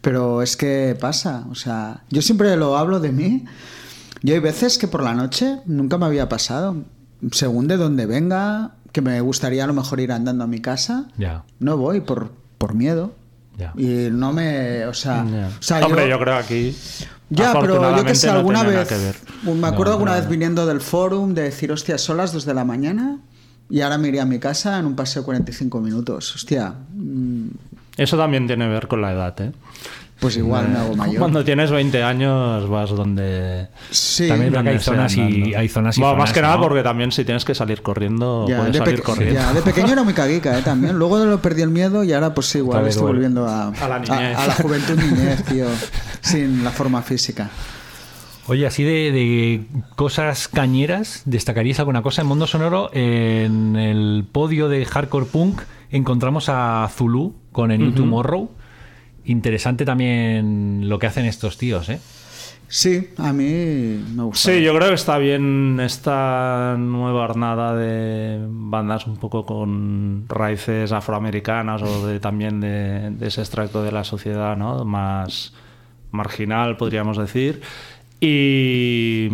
pero 0.00 0.42
es 0.42 0.56
que 0.56 0.96
pasa, 1.00 1.46
o 1.50 1.54
sea, 1.54 2.02
yo 2.10 2.22
siempre 2.22 2.56
lo 2.56 2.76
hablo 2.76 3.00
de 3.00 3.12
mí. 3.12 3.44
Yo 4.22 4.34
hay 4.34 4.40
veces 4.40 4.78
que 4.78 4.88
por 4.88 5.02
la 5.02 5.14
noche 5.14 5.58
nunca 5.66 5.98
me 5.98 6.06
había 6.06 6.28
pasado, 6.28 6.76
según 7.32 7.66
de 7.68 7.76
donde 7.76 8.06
venga, 8.06 8.72
que 8.92 9.00
me 9.00 9.20
gustaría 9.20 9.64
a 9.64 9.66
lo 9.66 9.74
mejor 9.74 10.00
ir 10.00 10.12
andando 10.12 10.44
a 10.44 10.46
mi 10.46 10.60
casa, 10.60 11.06
Ya, 11.18 11.44
no 11.58 11.76
voy 11.76 12.00
por, 12.00 12.30
por 12.58 12.74
miedo. 12.74 13.14
ya. 13.58 13.72
Y 13.76 14.08
no 14.12 14.32
me, 14.32 14.86
o 14.86 14.94
sea, 14.94 15.24
o 15.58 15.62
sea, 15.62 15.84
Hombre, 15.84 16.02
yo- 16.04 16.10
yo... 16.10 16.18
creo 16.20 16.34
aquí. 16.36 16.76
ya, 17.30 17.52
pero 17.60 17.96
yo 17.96 18.04
que 18.04 18.14
sé, 18.14 18.26
no 18.28 18.34
alguna 18.34 18.62
vez. 18.62 18.90
Me 19.44 19.66
acuerdo 19.66 19.86
No, 19.86 19.92
alguna 19.92 20.10
no, 20.12 20.16
vez 20.18 20.24
no. 20.24 20.30
viniendo 20.30 20.66
del 20.66 20.80
forum 20.80 21.34
de 21.34 21.42
decir, 21.42 21.72
hostia, 21.72 21.98
son 21.98 22.16
las 22.18 22.32
2 22.32 22.44
de 22.44 22.54
la 22.54 22.64
mañana 22.64 23.18
y 23.70 23.80
ahora 23.80 23.98
me 23.98 24.08
iré 24.08 24.20
a 24.20 24.26
mi 24.26 24.38
casa 24.38 24.78
en 24.78 24.86
un 24.86 24.94
paseo 24.94 25.22
de 25.22 25.26
45 25.26 25.80
minutos. 25.80 26.34
Hostia, 26.34 26.74
mm, 26.94 27.46
Eso 27.96 28.16
también 28.16 28.46
tiene 28.46 28.66
que 28.66 28.70
ver 28.72 28.86
con 28.88 29.00
la 29.02 29.12
edad, 29.12 29.40
¿eh? 29.40 29.52
Pues 30.22 30.36
igual 30.36 30.68
me 30.68 30.78
hago 30.78 30.94
mayor. 30.94 31.18
Cuando 31.18 31.44
tienes 31.44 31.72
20 31.72 32.00
años 32.04 32.68
vas 32.68 32.90
donde... 32.90 33.66
Sí, 33.90 34.28
También 34.28 34.68
hay 34.68 34.78
zonas 34.78 35.16
y, 35.16 35.52
hay 35.52 35.68
zonas 35.68 35.98
y 35.98 36.00
Bueno, 36.00 36.14
zonas, 36.14 36.28
más 36.28 36.32
que 36.32 36.40
nada 36.40 36.60
porque 36.60 36.84
también 36.84 37.10
si 37.10 37.24
tienes 37.24 37.44
que 37.44 37.56
salir 37.56 37.82
corriendo, 37.82 38.46
ya, 38.48 38.58
puedes 38.58 38.72
de, 38.74 38.78
salir 38.78 39.02
corriendo. 39.02 39.34
ya, 39.34 39.52
de 39.52 39.62
pequeño 39.62 39.92
era 39.92 40.04
muy 40.04 40.14
caguica, 40.14 40.56
¿eh? 40.56 40.62
También. 40.62 40.96
Luego 40.96 41.18
lo 41.24 41.42
perdí 41.42 41.62
el 41.62 41.70
miedo 41.70 42.04
y 42.04 42.12
ahora, 42.12 42.32
pues 42.34 42.46
sí, 42.46 42.58
igual 42.58 42.86
estoy 42.86 43.02
volviendo 43.02 43.48
a, 43.48 43.70
A 43.70 43.88
la 43.88 43.98
niñez. 43.98 44.38
a 44.38 44.46
la 44.46 44.54
juventud 44.54 44.96
niñez, 44.96 45.44
tío, 45.48 45.66
sin 46.20 46.62
la 46.62 46.70
forma 46.70 47.02
física. 47.02 47.50
Oye, 48.46 48.64
así 48.64 48.84
de, 48.84 49.10
de 49.10 49.64
cosas 49.96 50.46
cañeras, 50.46 51.22
¿destacaríais 51.24 51.80
alguna 51.80 52.02
cosa? 52.02 52.22
En 52.22 52.28
Mundo 52.28 52.46
Sonoro, 52.46 52.90
en 52.92 53.74
el 53.74 54.24
podio 54.30 54.68
de 54.68 54.84
Hardcore 54.84 55.26
Punk, 55.26 55.62
encontramos 55.90 56.48
a 56.48 56.88
Zulu 56.94 57.34
con 57.50 57.72
el 57.72 57.80
New 57.80 57.92
Tomorrow. 57.92 58.50
Interesante 59.24 59.84
también 59.84 60.88
lo 60.88 60.98
que 60.98 61.06
hacen 61.06 61.26
estos 61.26 61.58
tíos, 61.58 61.88
¿eh? 61.88 62.00
Sí, 62.68 63.10
a 63.18 63.34
mí 63.34 64.02
me 64.14 64.22
gusta. 64.22 64.50
Sí, 64.50 64.62
yo 64.62 64.74
creo 64.74 64.88
que 64.88 64.94
está 64.94 65.18
bien 65.18 65.78
esta 65.78 66.74
nueva 66.78 67.24
hornada 67.24 67.76
de 67.76 68.38
bandas 68.48 69.06
un 69.06 69.18
poco 69.18 69.44
con 69.44 70.24
raíces 70.26 70.90
afroamericanas 70.90 71.82
o 71.82 72.06
de, 72.06 72.18
también 72.18 72.60
de, 72.60 73.10
de 73.10 73.26
ese 73.26 73.42
extracto 73.42 73.82
de 73.82 73.92
la 73.92 74.04
sociedad 74.04 74.56
¿no? 74.56 74.86
más 74.86 75.52
marginal, 76.12 76.76
podríamos 76.76 77.18
decir. 77.18 77.60
Y, 78.24 79.28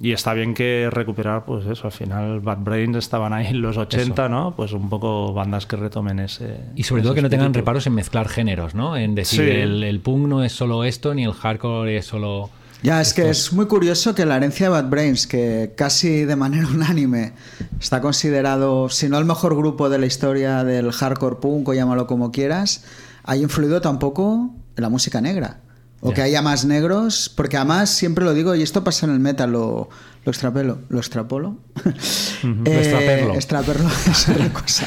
y 0.00 0.10
está 0.10 0.34
bien 0.34 0.52
que 0.52 0.88
recuperar, 0.90 1.44
pues 1.44 1.64
eso, 1.66 1.86
al 1.86 1.92
final 1.92 2.40
Bad 2.40 2.58
Brains 2.58 2.96
estaban 2.96 3.32
ahí 3.32 3.46
en 3.46 3.62
los 3.62 3.76
80, 3.76 4.28
¿no? 4.28 4.54
Pues 4.56 4.72
un 4.72 4.88
poco 4.88 5.32
bandas 5.32 5.64
que 5.66 5.76
retomen 5.76 6.18
ese... 6.18 6.56
Y 6.74 6.82
sobre 6.82 7.02
ese 7.02 7.06
todo 7.06 7.14
que 7.14 7.22
no 7.22 7.30
tengan 7.30 7.54
reparos 7.54 7.86
en 7.86 7.94
mezclar 7.94 8.28
géneros, 8.28 8.74
¿no? 8.74 8.96
En 8.96 9.14
decir, 9.14 9.44
Sí. 9.44 9.48
el, 9.48 9.84
el 9.84 10.00
punk 10.00 10.26
no 10.26 10.42
es 10.42 10.52
solo 10.52 10.82
esto, 10.82 11.14
ni 11.14 11.22
el 11.22 11.32
hardcore 11.34 11.96
es 11.96 12.06
solo... 12.06 12.50
Ya, 12.82 13.00
es 13.00 13.14
que 13.14 13.30
es 13.30 13.52
muy 13.52 13.66
curioso 13.66 14.12
que 14.12 14.26
la 14.26 14.38
herencia 14.38 14.66
de 14.66 14.70
Bad 14.70 14.90
Brains, 14.90 15.28
que 15.28 15.72
casi 15.76 16.24
de 16.24 16.34
manera 16.34 16.66
unánime 16.74 17.34
está 17.80 18.00
considerado, 18.00 18.88
si 18.88 19.08
no 19.08 19.18
el 19.18 19.24
mejor 19.24 19.54
grupo 19.56 19.88
de 19.88 19.98
la 20.00 20.06
historia 20.06 20.64
del 20.64 20.90
hardcore 20.90 21.36
punk 21.36 21.68
o 21.68 21.74
llámalo 21.74 22.08
como 22.08 22.32
quieras, 22.32 22.84
haya 23.22 23.40
influido 23.44 23.80
tampoco 23.80 24.50
en 24.76 24.82
la 24.82 24.88
música 24.88 25.20
negra. 25.20 25.60
O 26.04 26.12
que 26.12 26.20
haya 26.20 26.42
más 26.42 26.64
negros, 26.64 27.32
porque 27.34 27.56
además 27.56 27.88
siempre 27.88 28.24
lo 28.24 28.34
digo, 28.34 28.54
y 28.56 28.62
esto 28.62 28.82
pasa 28.82 29.06
en 29.06 29.12
el 29.12 29.20
metal, 29.20 29.52
lo, 29.52 29.88
lo 30.24 30.30
extrapelo, 30.30 30.78
lo 30.88 30.98
extrapolo. 30.98 31.56
Lo 32.42 32.72
extraperlo. 32.72 33.34
extraperlo 33.34 33.88
es 34.10 34.28
otra 34.28 34.52
cosa. 34.52 34.86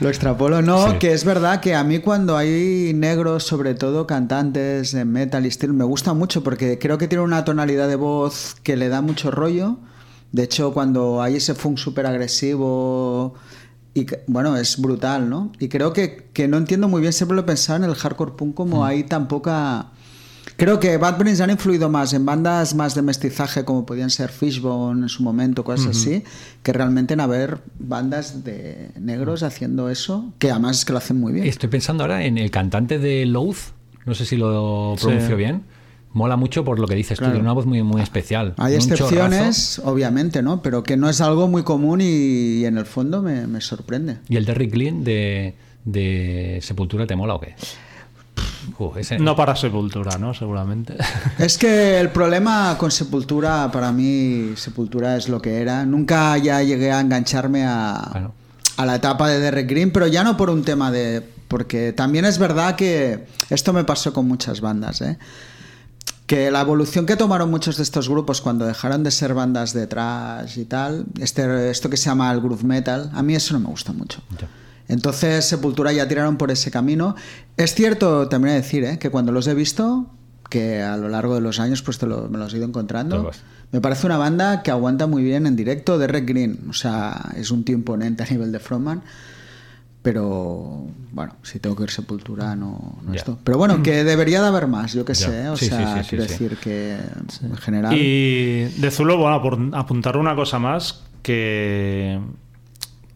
lo 0.00 0.08
extrapolo, 0.10 0.60
no, 0.60 0.90
Sí. 0.90 0.98
que 0.98 1.12
es 1.14 1.24
verdad 1.24 1.60
que 1.60 1.74
a 1.74 1.82
mí 1.84 2.00
cuando 2.00 2.36
hay 2.36 2.92
negros, 2.94 3.44
sobre 3.44 3.74
todo 3.74 4.06
cantantes 4.06 4.92
en 4.92 5.10
metal 5.10 5.46
y 5.46 5.48
estilo, 5.48 5.72
me 5.72 5.84
gusta 5.84 6.12
mucho 6.12 6.42
porque 6.44 6.78
creo 6.78 6.98
que 6.98 7.08
tiene 7.08 7.24
una 7.24 7.46
tonalidad 7.46 7.88
de 7.88 7.96
voz 7.96 8.56
que 8.62 8.76
le 8.76 8.90
da 8.90 9.00
mucho 9.00 9.30
rollo. 9.30 9.78
De 10.32 10.42
hecho, 10.42 10.74
cuando 10.74 11.22
hay 11.22 11.36
ese 11.36 11.54
funk 11.54 11.78
súper 11.78 12.04
agresivo, 12.04 13.34
y 13.94 14.06
bueno, 14.26 14.56
es 14.58 14.78
brutal, 14.80 15.28
¿no? 15.30 15.50
Y 15.58 15.68
creo 15.68 15.94
que, 15.94 16.28
que 16.34 16.46
no 16.48 16.58
entiendo 16.58 16.88
muy 16.88 17.00
bien, 17.00 17.12
siempre 17.14 17.34
lo 17.36 17.42
he 17.42 17.44
pensado 17.46 17.82
en 17.82 17.88
el 17.90 17.94
hardcore 17.96 18.32
punk 18.32 18.54
como 18.54 18.84
hay 18.84 19.04
tan 19.04 19.28
poca... 19.28 19.86
Creo 20.62 20.78
que 20.78 20.96
Bad 20.96 21.18
Brains 21.18 21.40
han 21.40 21.50
influido 21.50 21.88
más 21.88 22.12
en 22.12 22.24
bandas 22.24 22.76
más 22.76 22.94
de 22.94 23.02
mestizaje 23.02 23.64
como 23.64 23.84
podían 23.84 24.10
ser 24.10 24.28
Fishbone 24.30 25.02
en 25.02 25.08
su 25.08 25.24
momento, 25.24 25.64
cosas 25.64 25.88
así, 25.96 26.22
que 26.62 26.72
realmente 26.72 27.14
en 27.14 27.20
haber 27.20 27.58
bandas 27.80 28.44
de 28.44 28.90
negros 29.00 29.42
haciendo 29.42 29.90
eso, 29.90 30.32
que 30.38 30.52
además 30.52 30.78
es 30.78 30.84
que 30.84 30.92
lo 30.92 30.98
hacen 30.98 31.18
muy 31.18 31.32
bien. 31.32 31.46
Estoy 31.48 31.68
pensando 31.68 32.04
ahora 32.04 32.24
en 32.24 32.38
el 32.38 32.52
cantante 32.52 33.00
de 33.00 33.26
Loath, 33.26 33.56
no 34.06 34.14
sé 34.14 34.24
si 34.24 34.36
lo 34.36 34.94
Sí. 34.98 35.06
pronuncio 35.06 35.36
bien. 35.36 35.62
Mola 36.12 36.36
mucho 36.36 36.62
por 36.64 36.78
lo 36.78 36.86
que 36.86 36.94
dices 36.94 37.18
Claro. 37.18 37.32
tú, 37.32 37.38
tiene 37.38 37.44
una 37.46 37.54
voz 37.54 37.66
muy, 37.66 37.82
muy 37.82 38.00
especial. 38.00 38.54
Hay 38.58 38.74
excepciones, 38.74 39.80
obviamente, 39.84 40.42
¿no? 40.42 40.62
Pero 40.62 40.84
que 40.84 40.96
no 40.96 41.10
es 41.10 41.20
algo 41.20 41.48
muy 41.48 41.64
común 41.64 42.00
y, 42.02 42.04
y 42.60 42.64
en 42.66 42.78
el 42.78 42.86
fondo 42.86 43.20
me, 43.20 43.48
me 43.48 43.60
sorprende. 43.60 44.18
¿Y 44.28 44.36
el 44.36 44.44
Derrick 44.44 44.70
Glynn 44.70 45.02
de, 45.02 45.56
de 45.84 46.60
Sepultura 46.62 47.04
te 47.04 47.16
mola 47.16 47.34
o 47.34 47.40
qué? 47.40 47.56
Uh, 48.78 48.96
ese- 48.96 49.18
No 49.18 49.34
para 49.36 49.54
Sepultura, 49.56 50.18
¿no? 50.18 50.34
Seguramente. 50.34 50.96
Es 51.38 51.58
que 51.58 51.98
el 52.00 52.10
problema 52.10 52.76
con 52.78 52.90
Sepultura, 52.90 53.70
para 53.72 53.92
mí, 53.92 54.52
Sepultura 54.56 55.16
es 55.16 55.28
lo 55.28 55.40
que 55.42 55.60
era. 55.60 55.84
Nunca 55.84 56.36
ya 56.38 56.62
llegué 56.62 56.92
a 56.92 57.00
engancharme 57.00 57.64
a, 57.64 58.08
Bueno. 58.12 58.34
a 58.76 58.86
la 58.86 58.96
etapa 58.96 59.28
de 59.28 59.40
Derek 59.40 59.68
Green, 59.68 59.90
pero 59.92 60.06
ya 60.06 60.24
no 60.24 60.36
por 60.36 60.50
un 60.50 60.62
tema 60.62 60.90
de... 60.90 61.22
Porque 61.48 61.92
también 61.92 62.24
es 62.24 62.38
verdad 62.38 62.76
que 62.76 63.26
esto 63.50 63.72
me 63.74 63.84
pasó 63.84 64.12
con 64.14 64.26
muchas 64.26 64.60
bandas, 64.62 65.02
¿eh? 65.02 65.18
Que 66.26 66.50
la 66.50 66.62
evolución 66.62 67.04
que 67.04 67.16
tomaron 67.16 67.50
muchos 67.50 67.76
de 67.76 67.82
estos 67.82 68.08
grupos 68.08 68.40
cuando 68.40 68.64
dejaron 68.64 69.02
de 69.02 69.10
ser 69.10 69.34
bandas 69.34 69.74
de 69.74 69.86
trash 69.86 70.58
y 70.58 70.64
tal, 70.64 71.04
este, 71.20 71.70
esto 71.70 71.90
que 71.90 71.98
se 71.98 72.06
llama 72.06 72.32
el 72.32 72.40
groove 72.40 72.64
metal, 72.64 73.10
a 73.12 73.22
mí 73.22 73.34
eso 73.34 73.52
no 73.52 73.60
me 73.60 73.66
gusta 73.66 73.92
mucho. 73.92 74.22
Entonces 74.88 75.44
Sepultura 75.44 75.92
ya 75.92 76.06
tiraron 76.08 76.36
por 76.36 76.50
ese 76.50 76.70
camino. 76.70 77.14
Es 77.56 77.74
cierto, 77.74 78.28
también 78.28 78.54
de 78.56 78.60
decir, 78.62 78.84
¿eh? 78.84 78.98
que 78.98 79.10
cuando 79.10 79.32
los 79.32 79.46
he 79.46 79.54
visto, 79.54 80.06
que 80.50 80.82
a 80.82 80.96
lo 80.96 81.08
largo 81.08 81.34
de 81.34 81.40
los 81.40 81.60
años 81.60 81.82
pues 81.82 81.98
te 81.98 82.06
lo- 82.06 82.28
me 82.28 82.36
los 82.38 82.52
he 82.52 82.58
ido 82.58 82.66
encontrando, 82.66 83.30
me 83.70 83.80
parece 83.80 84.06
una 84.06 84.18
banda 84.18 84.62
que 84.62 84.70
aguanta 84.70 85.06
muy 85.06 85.22
bien 85.22 85.46
en 85.46 85.56
directo. 85.56 85.96
Derek 85.98 86.26
Green, 86.28 86.58
o 86.68 86.72
sea, 86.74 87.30
es 87.36 87.50
un 87.50 87.64
tío 87.64 87.74
imponente 87.74 88.22
a 88.22 88.26
nivel 88.26 88.52
de 88.52 88.58
frontman. 88.58 89.02
Pero 90.02 90.88
bueno, 91.12 91.36
si 91.44 91.60
tengo 91.60 91.76
que 91.76 91.84
ir 91.84 91.90
Sepultura, 91.90 92.56
no, 92.56 92.98
no 93.02 93.12
Ya. 93.12 93.20
esto. 93.20 93.38
Pero 93.44 93.56
bueno, 93.56 93.82
que 93.84 94.02
debería 94.02 94.42
de 94.42 94.48
haber 94.48 94.66
más, 94.66 94.92
yo 94.94 95.04
qué 95.04 95.14
sé. 95.14 95.48
O 95.48 95.56
Sí, 95.56 95.66
sí, 95.66 95.70
sea, 95.70 95.94
sí, 95.98 96.02
sí, 96.02 96.08
quiero 96.10 96.24
sí. 96.24 96.30
decir 96.32 96.56
que 96.58 96.96
en 97.44 97.56
general. 97.56 97.94
Y 97.96 98.64
de 98.78 98.90
Zulo, 98.90 99.16
bueno, 99.16 99.40
por 99.40 99.58
apuntar 99.74 100.16
una 100.16 100.34
cosa 100.34 100.58
más, 100.58 101.04
que, 101.22 102.18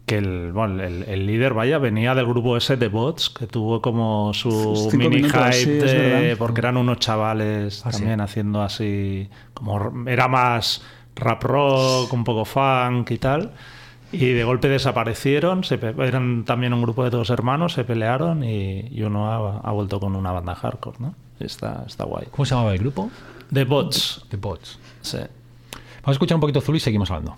que 0.06 0.18
el, 0.18 0.52
bueno, 0.52 0.82
el, 0.82 1.02
el 1.02 1.26
líder, 1.26 1.52
vaya, 1.52 1.78
venía 1.78 2.14
del 2.14 2.26
grupo 2.26 2.56
ese 2.56 2.76
de 2.76 2.88
Bots, 2.88 3.28
que 3.28 3.46
tuvo 3.48 3.82
como 3.82 4.32
su 4.32 4.88
mini 4.94 5.16
minutos, 5.16 5.32
hype, 5.56 5.88
sí, 5.88 5.96
de- 5.96 6.36
porque 6.38 6.60
eran 6.60 6.76
unos 6.76 6.98
chavales 7.00 7.82
Ah, 7.84 7.90
sí. 7.92 7.98
también 7.98 8.20
haciendo 8.20 8.62
así, 8.62 9.28
como 9.52 9.92
era 10.08 10.28
más 10.28 10.82
rap 11.16 11.42
rock, 11.42 12.12
un 12.12 12.22
poco 12.24 12.44
funk 12.44 13.10
y 13.10 13.18
tal. 13.18 13.52
Y 14.12 14.26
de 14.32 14.44
golpe 14.44 14.68
desaparecieron, 14.68 15.64
se 15.64 15.74
eran 15.98 16.44
también 16.44 16.72
un 16.72 16.80
grupo 16.82 17.02
de 17.02 17.10
dos 17.10 17.28
hermanos, 17.30 17.72
se 17.72 17.82
pelearon 17.82 18.44
y, 18.44 18.86
y 18.92 19.02
uno 19.02 19.30
ha, 19.32 19.58
ha 19.58 19.72
vuelto 19.72 19.98
con 19.98 20.14
una 20.14 20.30
banda 20.30 20.54
hardcore, 20.54 20.98
¿no? 21.00 21.14
Está, 21.40 21.82
está 21.86 22.04
guay. 22.04 22.26
¿Cómo 22.30 22.46
se 22.46 22.54
llamaba 22.54 22.72
el 22.72 22.78
grupo? 22.78 23.10
The 23.52 23.64
Bots, 23.64 24.24
The 24.30 24.36
Bots. 24.36 24.78
sí. 25.02 25.18
Vamos 25.18 26.08
a 26.08 26.10
escuchar 26.12 26.36
un 26.36 26.40
poquito 26.40 26.60
Zulu 26.60 26.76
y 26.76 26.80
seguimos 26.80 27.10
hablando. 27.10 27.34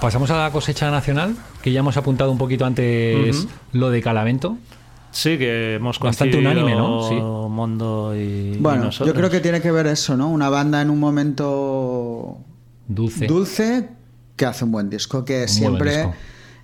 Pasamos 0.00 0.30
a 0.30 0.36
la 0.44 0.50
cosecha 0.52 0.90
nacional, 0.90 1.34
que 1.60 1.72
ya 1.72 1.80
hemos 1.80 1.96
apuntado 1.96 2.30
un 2.30 2.38
poquito 2.38 2.64
antes 2.64 3.46
lo 3.72 3.90
de 3.90 4.00
Calavento. 4.00 4.56
Sí, 5.10 5.38
que 5.38 5.74
hemos 5.76 5.98
Bastante 5.98 6.38
unánime, 6.38 6.74
¿no? 6.76 7.08
Sí. 7.08 7.14
Mondo 7.16 8.14
y, 8.14 8.18
y 8.54 8.56
bueno, 8.60 8.84
nosotros. 8.84 9.08
yo 9.08 9.14
creo 9.14 9.30
que 9.30 9.40
tiene 9.40 9.60
que 9.60 9.72
ver 9.72 9.86
eso, 9.86 10.16
¿no? 10.16 10.28
Una 10.28 10.48
banda 10.50 10.80
en 10.82 10.90
un 10.90 11.00
momento 11.00 12.38
Dulce. 12.86 13.26
dulce 13.26 13.88
que 14.36 14.46
hace 14.46 14.64
un 14.64 14.70
buen 14.72 14.90
disco, 14.90 15.24
que 15.24 15.38
buen 15.38 15.48
siempre 15.48 15.96
disco. 15.96 16.14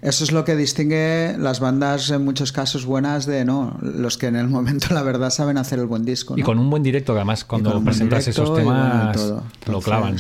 eso 0.03 0.25
es 0.25 0.31
lo 0.31 0.45
que 0.45 0.55
distingue 0.55 1.35
las 1.39 1.59
bandas 1.59 2.11
en 2.11 2.25
muchos 2.25 2.53
casos 2.53 2.85
buenas 2.85 3.27
de 3.27 3.45
no, 3.45 3.77
los 3.81 4.17
que 4.19 4.27
en 4.27 4.37
el 4.37 4.47
momento 4.49 4.89
la 4.95 5.03
verdad 5.03 5.31
saben 5.31 5.59
hacer 5.59 5.81
el 5.81 5.87
buen 5.87 6.05
disco. 6.05 6.39
Y 6.39 6.43
con 6.43 6.59
un 6.61 6.71
buen 6.71 6.83
directo, 6.85 7.15
que 7.15 7.19
además 7.21 7.43
Y 7.43 7.47
cuando 7.47 7.77
un 7.79 7.85
presentas 7.85 8.29
esos 8.29 8.49
y 8.49 8.53
bueno, 8.53 8.73
temas 8.73 9.17
todo. 9.17 9.43
lo 9.67 9.81
clavan. 9.81 10.17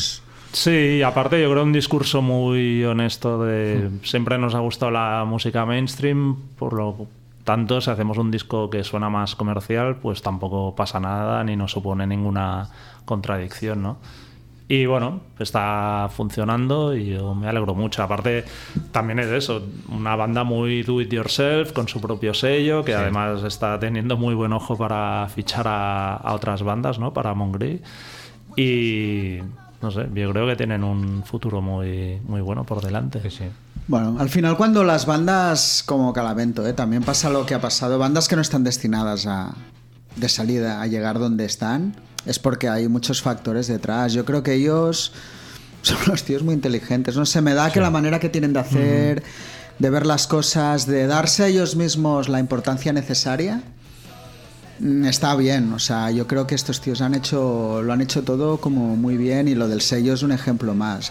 Sí, 0.54 1.02
aparte 1.02 1.42
yo 1.42 1.50
creo 1.50 1.64
un 1.64 1.72
discurso 1.72 2.22
muy 2.22 2.84
honesto 2.84 3.42
de 3.44 3.90
Hmm. 3.90 4.04
siempre 4.04 4.38
nos 4.38 4.54
ha 4.54 4.60
gustado 4.60 4.92
la 4.92 5.24
música 5.26 5.66
mainstream, 5.66 6.36
por 6.56 6.72
lo 6.74 7.08
tanto 7.42 7.80
si 7.80 7.90
hacemos 7.90 8.18
un 8.18 8.30
disco 8.30 8.70
que 8.70 8.84
suena 8.84 9.10
más 9.10 9.34
comercial, 9.34 9.96
pues 9.96 10.22
tampoco 10.22 10.74
pasa 10.76 11.00
nada 11.00 11.42
ni 11.42 11.56
nos 11.56 11.72
supone 11.72 12.06
ninguna 12.06 12.68
contradicción, 13.04 13.82
¿no? 13.82 13.96
Y 14.68 14.86
bueno, 14.86 15.20
está 15.40 16.08
funcionando 16.10 16.96
y 16.96 17.10
yo 17.10 17.34
me 17.34 17.48
alegro 17.48 17.74
mucho. 17.74 18.02
Aparte, 18.02 18.44
también 18.92 19.18
es 19.18 19.26
eso, 19.26 19.60
una 19.90 20.14
banda 20.16 20.44
muy 20.44 20.82
do 20.84 21.00
it 21.02 21.12
yourself, 21.12 21.72
con 21.72 21.86
su 21.88 22.00
propio 22.00 22.32
sello, 22.32 22.82
que 22.84 22.94
además 22.94 23.42
está 23.42 23.78
teniendo 23.80 24.16
muy 24.16 24.34
buen 24.34 24.52
ojo 24.54 24.78
para 24.78 25.28
fichar 25.34 25.66
a, 25.68 26.14
a 26.14 26.32
otras 26.32 26.62
bandas, 26.62 26.98
¿no? 26.98 27.12
Para 27.12 27.34
Mongri. 27.34 27.82
Y 28.56 29.40
no 29.84 29.90
sé, 29.90 30.08
yo 30.14 30.32
creo 30.32 30.46
que 30.46 30.56
tienen 30.56 30.82
un 30.82 31.22
futuro 31.24 31.60
muy, 31.60 32.20
muy 32.26 32.40
bueno 32.40 32.64
por 32.64 32.82
delante. 32.82 33.20
Sí, 33.22 33.30
sí. 33.30 33.44
Bueno, 33.86 34.16
al 34.18 34.30
final 34.30 34.56
cuando 34.56 34.82
las 34.82 35.04
bandas 35.04 35.82
como 35.84 36.12
Calavento, 36.14 36.66
¿eh? 36.66 36.72
también 36.72 37.02
pasa 37.02 37.28
lo 37.28 37.44
que 37.44 37.54
ha 37.54 37.60
pasado, 37.60 37.98
bandas 37.98 38.26
que 38.26 38.34
no 38.34 38.40
están 38.40 38.64
destinadas 38.64 39.26
a 39.26 39.54
de 40.16 40.28
salida 40.28 40.80
a 40.80 40.86
llegar 40.86 41.18
donde 41.18 41.44
están, 41.44 41.94
es 42.24 42.38
porque 42.38 42.68
hay 42.68 42.88
muchos 42.88 43.20
factores 43.20 43.66
detrás. 43.66 44.14
Yo 44.14 44.24
creo 44.24 44.42
que 44.42 44.54
ellos 44.54 45.12
son 45.82 45.98
los 46.06 46.22
tíos 46.22 46.42
muy 46.42 46.54
inteligentes. 46.54 47.14
No 47.16 47.26
sé, 47.26 47.42
me 47.42 47.52
da 47.52 47.70
que 47.70 47.80
la 47.80 47.90
manera 47.90 48.20
que 48.20 48.30
tienen 48.30 48.54
de 48.54 48.60
hacer, 48.60 49.22
de 49.78 49.90
ver 49.90 50.06
las 50.06 50.26
cosas, 50.26 50.86
de 50.86 51.06
darse 51.06 51.44
a 51.44 51.48
ellos 51.48 51.76
mismos 51.76 52.30
la 52.30 52.40
importancia 52.40 52.92
necesaria, 52.94 53.62
está 55.04 55.34
bien. 55.36 55.72
O 55.72 55.78
sea, 55.78 56.10
yo 56.10 56.26
creo 56.26 56.46
que 56.46 56.54
estos 56.54 56.80
tíos 56.80 57.00
han 57.00 57.14
hecho, 57.14 57.82
lo 57.82 57.92
han 57.92 58.00
hecho 58.00 58.22
todo 58.22 58.58
como 58.58 58.96
muy 58.96 59.16
bien 59.16 59.48
y 59.48 59.54
lo 59.54 59.68
del 59.68 59.80
sello 59.80 60.14
es 60.14 60.22
un 60.22 60.32
ejemplo 60.32 60.74
más. 60.74 61.10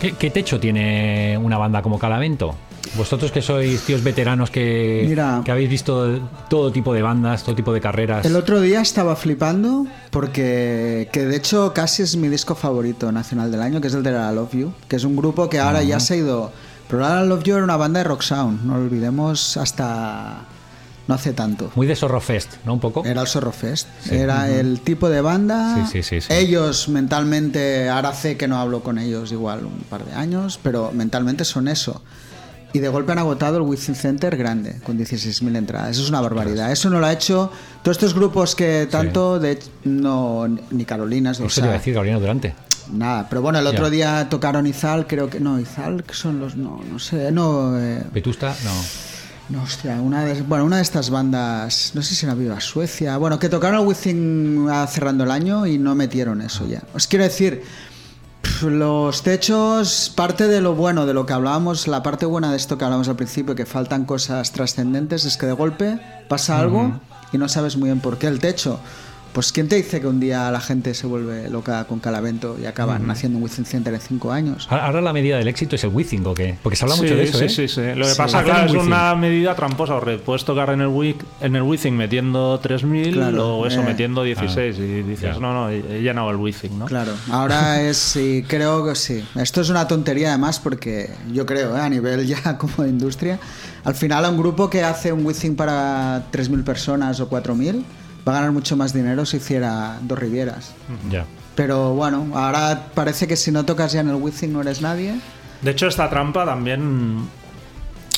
¿Qué, 0.00 0.12
qué 0.12 0.30
techo 0.30 0.60
tiene 0.60 1.38
una 1.38 1.58
banda 1.58 1.82
como 1.82 1.98
Calavento? 1.98 2.54
Vosotros 2.96 3.30
que 3.32 3.42
sois 3.42 3.82
tíos 3.82 4.02
veteranos 4.02 4.50
que, 4.50 5.04
Mira. 5.06 5.42
que 5.44 5.50
habéis 5.50 5.68
visto 5.68 6.18
todo 6.48 6.72
tipo 6.72 6.94
de 6.94 7.02
bandas, 7.02 7.42
todo 7.44 7.54
tipo 7.54 7.72
de 7.72 7.80
carreras. 7.80 8.24
El 8.24 8.36
otro 8.36 8.60
día 8.60 8.80
estaba 8.80 9.14
flipando 9.16 9.86
porque 10.10 11.08
que 11.12 11.26
de 11.26 11.36
hecho 11.36 11.72
casi 11.74 12.02
es 12.02 12.16
mi 12.16 12.28
disco 12.28 12.54
favorito 12.54 13.12
nacional 13.12 13.50
del 13.50 13.60
año, 13.62 13.80
que 13.80 13.88
es 13.88 13.94
el 13.94 14.02
de 14.02 14.12
La 14.12 14.32
Love 14.32 14.54
You, 14.54 14.72
que 14.88 14.96
es 14.96 15.04
un 15.04 15.16
grupo 15.16 15.48
que 15.48 15.58
ahora 15.58 15.82
ya 15.82 16.00
se 16.00 16.14
ha 16.14 16.16
ido. 16.16 16.52
Pero 16.88 17.02
La 17.02 17.22
Love 17.24 17.42
You 17.42 17.54
era 17.56 17.64
una 17.64 17.76
banda 17.76 17.98
de 17.98 18.04
rock 18.04 18.22
sound, 18.22 18.64
no 18.64 18.78
lo 18.78 18.84
olvidemos 18.84 19.56
hasta 19.56 20.46
no 21.08 21.14
hace 21.14 21.32
tanto. 21.32 21.72
Muy 21.74 21.86
de 21.88 21.96
Zorro 21.96 22.20
Fest, 22.20 22.52
¿no? 22.64 22.74
Un 22.74 22.80
poco. 22.80 23.04
Era 23.04 23.22
el 23.22 23.26
Zorro 23.26 23.50
Fest. 23.50 23.88
Era 24.10 24.48
el 24.48 24.80
tipo 24.80 25.08
de 25.08 25.20
banda. 25.20 25.84
Sí, 25.90 26.02
sí. 26.04 26.18
Ellos 26.28 26.88
mentalmente, 26.88 27.88
ahora 27.88 28.12
sé 28.14 28.36
que 28.36 28.46
no 28.46 28.58
hablo 28.58 28.82
con 28.82 28.98
ellos 28.98 29.32
igual 29.32 29.64
un 29.64 29.80
par 29.90 30.04
de 30.04 30.12
años, 30.12 30.60
pero 30.62 30.92
mentalmente 30.92 31.44
son 31.44 31.66
eso. 31.68 32.02
y 32.74 32.80
de 32.80 32.88
golpe 32.90 33.12
han 33.12 33.18
agotado 33.18 33.56
el 33.56 33.62
Within 33.62 33.94
Center 33.94 34.36
grande, 34.36 34.78
con 34.84 34.98
16.000 34.98 35.56
entradas. 35.56 35.92
Eso 35.92 36.02
es 36.02 36.10
una 36.10 36.20
barbaridad. 36.20 36.70
Eso 36.70 36.90
no 36.90 37.00
lo 37.00 37.06
ha 37.06 37.12
hecho 37.14 37.50
todos 37.82 37.96
estos 37.96 38.12
grupos 38.12 38.54
que 38.54 38.86
tanto, 38.90 39.40
de 39.40 39.58
no, 39.84 40.46
ni 40.70 40.84
Carolinas, 40.84 41.40
Eso 41.40 41.60
iba 41.62 41.70
a 41.70 41.72
decir, 41.78 41.94
Gabriel, 41.94 42.20
durante. 42.20 42.54
nada. 42.92 43.26
Pero 43.30 43.40
bueno, 43.40 43.58
el 43.58 43.66
otro 43.66 43.84
Ya. 43.86 43.90
día 43.90 44.28
tocaron 44.28 44.66
Izal, 44.66 45.06
creo 45.06 45.30
que, 45.30 45.40
no, 45.40 45.58
Izal, 45.58 46.04
que 46.04 46.12
son 46.12 46.40
los, 46.40 46.56
no, 46.56 46.78
no 46.92 46.98
sé, 46.98 47.32
no, 47.32 47.78
eh, 47.80 48.04
Vetusta, 48.12 48.54
no. 48.62 48.70
No, 49.48 49.62
hostia, 49.62 50.00
una 50.00 50.24
de, 50.24 50.42
bueno, 50.42 50.64
una 50.64 50.76
de 50.76 50.82
estas 50.82 51.08
bandas, 51.08 51.92
no 51.94 52.02
sé 52.02 52.14
si 52.14 52.26
era 52.26 52.34
Viva 52.34 52.60
Suecia, 52.60 53.16
bueno, 53.16 53.38
que 53.38 53.48
tocaron 53.48 53.80
el 53.80 53.86
Within 53.86 54.66
ah, 54.70 54.86
cerrando 54.86 55.24
el 55.24 55.30
año 55.30 55.66
y 55.66 55.78
no 55.78 55.94
metieron 55.94 56.42
eso 56.42 56.66
ya. 56.66 56.82
Os 56.94 57.06
quiero 57.06 57.24
decir, 57.24 57.62
los 58.62 59.22
techos, 59.22 60.12
parte 60.14 60.48
de 60.48 60.60
lo 60.60 60.74
bueno, 60.74 61.06
de 61.06 61.14
lo 61.14 61.24
que 61.24 61.32
hablábamos, 61.32 61.88
la 61.88 62.02
parte 62.02 62.26
buena 62.26 62.50
de 62.50 62.58
esto 62.58 62.76
que 62.76 62.84
hablábamos 62.84 63.08
al 63.08 63.16
principio, 63.16 63.54
que 63.54 63.64
faltan 63.64 64.04
cosas 64.04 64.52
trascendentes, 64.52 65.24
es 65.24 65.38
que 65.38 65.46
de 65.46 65.52
golpe 65.52 65.98
pasa 66.28 66.58
algo 66.58 67.00
y 67.32 67.38
no 67.38 67.48
sabes 67.48 67.76
muy 67.78 67.88
bien 67.88 68.00
por 68.00 68.18
qué 68.18 68.26
el 68.26 68.40
techo. 68.40 68.80
Pues 69.32 69.52
¿quién 69.52 69.68
te 69.68 69.76
dice 69.76 70.00
que 70.00 70.06
un 70.06 70.18
día 70.18 70.50
la 70.50 70.60
gente 70.60 70.94
se 70.94 71.06
vuelve 71.06 71.48
loca 71.50 71.84
con 71.84 72.00
Calavento 72.00 72.56
y 72.60 72.66
acaban 72.66 73.08
haciendo 73.10 73.38
un 73.38 73.44
Within 73.44 73.64
Center 73.64 73.92
en 73.94 74.00
cinco 74.00 74.32
años? 74.32 74.66
Ahora 74.70 75.00
la 75.00 75.12
medida 75.12 75.36
del 75.38 75.46
éxito 75.48 75.76
es 75.76 75.84
el 75.84 75.90
Withing, 75.90 76.26
¿o 76.26 76.34
qué? 76.34 76.56
Porque 76.62 76.76
se 76.76 76.84
habla 76.84 76.96
sí, 76.96 77.02
mucho 77.02 77.14
de 77.14 77.24
eso, 77.24 77.38
sí, 77.38 77.44
¿eh? 77.44 77.48
sí, 77.48 77.68
sí. 77.68 77.80
Lo 77.94 78.06
que 78.06 78.12
Sí. 78.12 78.16
pasa, 78.18 78.42
claro, 78.42 78.66
es 78.66 78.72
una 78.72 79.14
medida 79.14 79.54
tramposa. 79.54 79.98
Porque 79.98 80.18
puedes 80.18 80.44
tocar 80.44 80.70
en 80.70 80.80
el, 80.80 80.88
Wick, 80.88 81.24
en 81.40 81.54
el 81.56 81.62
Withing 81.62 81.94
metiendo 81.96 82.60
3.000 82.60 83.12
Claro, 83.12 83.58
o 83.58 83.66
eso 83.66 83.80
eh. 83.80 83.84
metiendo 83.84 84.22
16 84.24 84.76
y 84.78 85.02
dices, 85.02 85.34
ya. 85.34 85.40
no, 85.40 85.52
no, 85.52 85.70
he 85.70 86.00
llenado 86.02 86.30
el 86.30 86.36
Withing, 86.36 86.78
¿no? 86.78 86.86
Claro, 86.86 87.12
ahora 87.30 87.80
es, 87.88 87.96
sí, 87.96 88.44
creo 88.48 88.84
que 88.84 88.94
sí. 88.94 89.24
Esto 89.36 89.60
es 89.60 89.68
una 89.68 89.86
tontería 89.86 90.28
además 90.30 90.58
porque 90.58 91.10
yo 91.32 91.46
creo, 91.46 91.76
¿eh? 91.76 91.80
a 91.80 91.88
nivel 91.88 92.26
ya 92.26 92.56
como 92.58 92.82
de 92.82 92.88
industria, 92.88 93.38
al 93.84 93.94
final 93.94 94.24
a 94.24 94.30
un 94.30 94.38
grupo 94.38 94.68
que 94.68 94.82
hace 94.82 95.12
un 95.12 95.24
Withing 95.24 95.54
para 95.54 96.24
3.000 96.32 96.64
personas 96.64 97.20
o 97.20 97.28
4.000 97.30 97.82
va 98.26 98.32
a 98.32 98.34
ganar 98.36 98.52
mucho 98.52 98.76
más 98.76 98.92
dinero 98.92 99.24
si 99.26 99.38
hiciera 99.38 99.98
dos 100.02 100.18
Rivieras. 100.18 100.74
Ya. 101.10 101.24
Pero 101.54 101.94
bueno, 101.94 102.26
ahora 102.34 102.86
parece 102.94 103.26
que 103.26 103.36
si 103.36 103.50
no 103.50 103.64
tocas 103.64 103.92
ya 103.92 104.00
en 104.00 104.08
el 104.08 104.14
Withing 104.16 104.52
no 104.52 104.60
eres 104.60 104.80
nadie. 104.80 105.18
De 105.62 105.70
hecho, 105.72 105.88
esta 105.88 106.08
trampa 106.08 106.44
también 106.44 107.28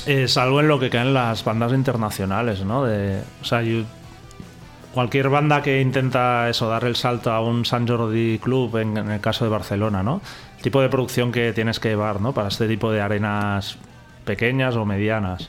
es 0.06 0.36
algo 0.36 0.60
en 0.60 0.68
lo 0.68 0.78
que 0.78 0.90
caen 0.90 1.14
las 1.14 1.44
bandas 1.44 1.72
internacionales, 1.72 2.64
¿no? 2.64 2.84
De, 2.84 3.22
o 3.40 3.44
sea, 3.44 3.62
yo- 3.62 3.84
cualquier 4.92 5.28
banda 5.28 5.62
que 5.62 5.80
intenta 5.80 6.48
eso, 6.50 6.68
dar 6.68 6.84
el 6.84 6.96
salto 6.96 7.30
a 7.32 7.40
un 7.40 7.64
San 7.64 7.86
Jordi 7.86 8.38
Club, 8.42 8.76
en, 8.78 8.96
en 8.96 9.10
el 9.12 9.20
caso 9.20 9.44
de 9.44 9.50
Barcelona, 9.50 10.02
¿no? 10.02 10.20
El 10.56 10.62
tipo 10.62 10.80
de 10.82 10.88
producción 10.88 11.30
que 11.32 11.52
tienes 11.52 11.78
que 11.80 11.90
llevar, 11.90 12.20
¿no? 12.20 12.32
Para 12.32 12.48
este 12.48 12.66
tipo 12.66 12.90
de 12.90 13.00
arenas 13.00 13.76
pequeñas 14.24 14.74
o 14.76 14.84
medianas. 14.84 15.48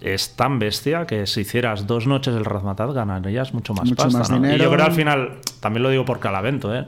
Es 0.00 0.34
tan 0.36 0.58
bestia 0.58 1.06
que 1.06 1.26
si 1.26 1.42
hicieras 1.42 1.86
dos 1.86 2.06
noches 2.06 2.34
el 2.34 2.44
Razmataz 2.44 2.92
ganarías 2.94 3.52
mucho 3.52 3.74
más 3.74 3.84
Mucho 3.88 4.02
pasta. 4.04 4.18
más 4.18 4.30
¿no? 4.30 4.54
Y 4.54 4.58
yo 4.58 4.70
creo 4.70 4.84
al 4.86 4.92
final, 4.92 5.38
también 5.60 5.82
lo 5.82 5.90
digo 5.90 6.04
por 6.04 6.20
Calavento, 6.20 6.74
¿eh? 6.74 6.86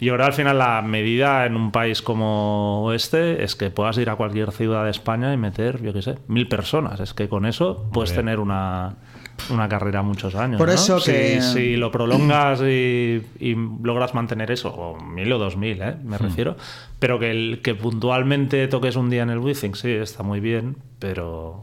Yo 0.00 0.14
creo 0.14 0.26
al 0.26 0.32
final 0.32 0.58
la 0.58 0.82
medida 0.82 1.46
en 1.46 1.54
un 1.54 1.70
país 1.70 2.02
como 2.02 2.90
este 2.92 3.44
es 3.44 3.54
que 3.54 3.70
puedas 3.70 3.96
ir 3.98 4.10
a 4.10 4.16
cualquier 4.16 4.50
ciudad 4.50 4.82
de 4.84 4.90
España 4.90 5.32
y 5.32 5.36
meter, 5.36 5.80
yo 5.80 5.92
qué 5.92 6.02
sé, 6.02 6.18
mil 6.26 6.48
personas. 6.48 6.98
Es 6.98 7.14
que 7.14 7.28
con 7.28 7.46
eso 7.46 7.88
puedes 7.92 8.12
tener 8.12 8.40
una, 8.40 8.94
una 9.50 9.68
carrera 9.68 10.02
muchos 10.02 10.34
años. 10.34 10.58
Por 10.58 10.66
¿no? 10.68 10.74
eso 10.74 10.98
Si- 10.98 11.12
que- 11.12 11.40
Si, 11.40 11.76
lo 11.76 11.92
prolongas 11.92 12.60
y, 12.62 13.22
y 13.38 13.54
logras 13.82 14.12
mantener 14.12 14.50
eso, 14.50 14.70
o 14.74 15.00
mil 15.00 15.32
o 15.32 15.38
dos 15.38 15.56
mil, 15.56 15.80
¿eh? 15.80 15.94
me 16.02 16.18
refiero, 16.18 16.56
pero 16.98 17.20
que, 17.20 17.30
el, 17.30 17.60
que 17.62 17.76
puntualmente 17.76 18.66
toques 18.66 18.96
un 18.96 19.08
día 19.08 19.22
en 19.22 19.30
el 19.30 19.38
Withing, 19.38 19.76
sí, 19.76 19.90
está 19.90 20.24
muy 20.24 20.40
bien, 20.40 20.76
pero 20.98 21.62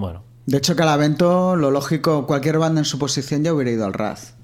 bueno. 0.00 0.22
De 0.46 0.56
hecho, 0.56 0.74
Calavento, 0.74 1.54
lo 1.56 1.70
lógico, 1.70 2.26
cualquier 2.26 2.58
banda 2.58 2.80
en 2.80 2.84
su 2.84 2.98
posición 2.98 3.44
ya 3.44 3.52
hubiera 3.54 3.70
ido 3.70 3.84
al 3.86 3.92
Raz. 3.92 4.34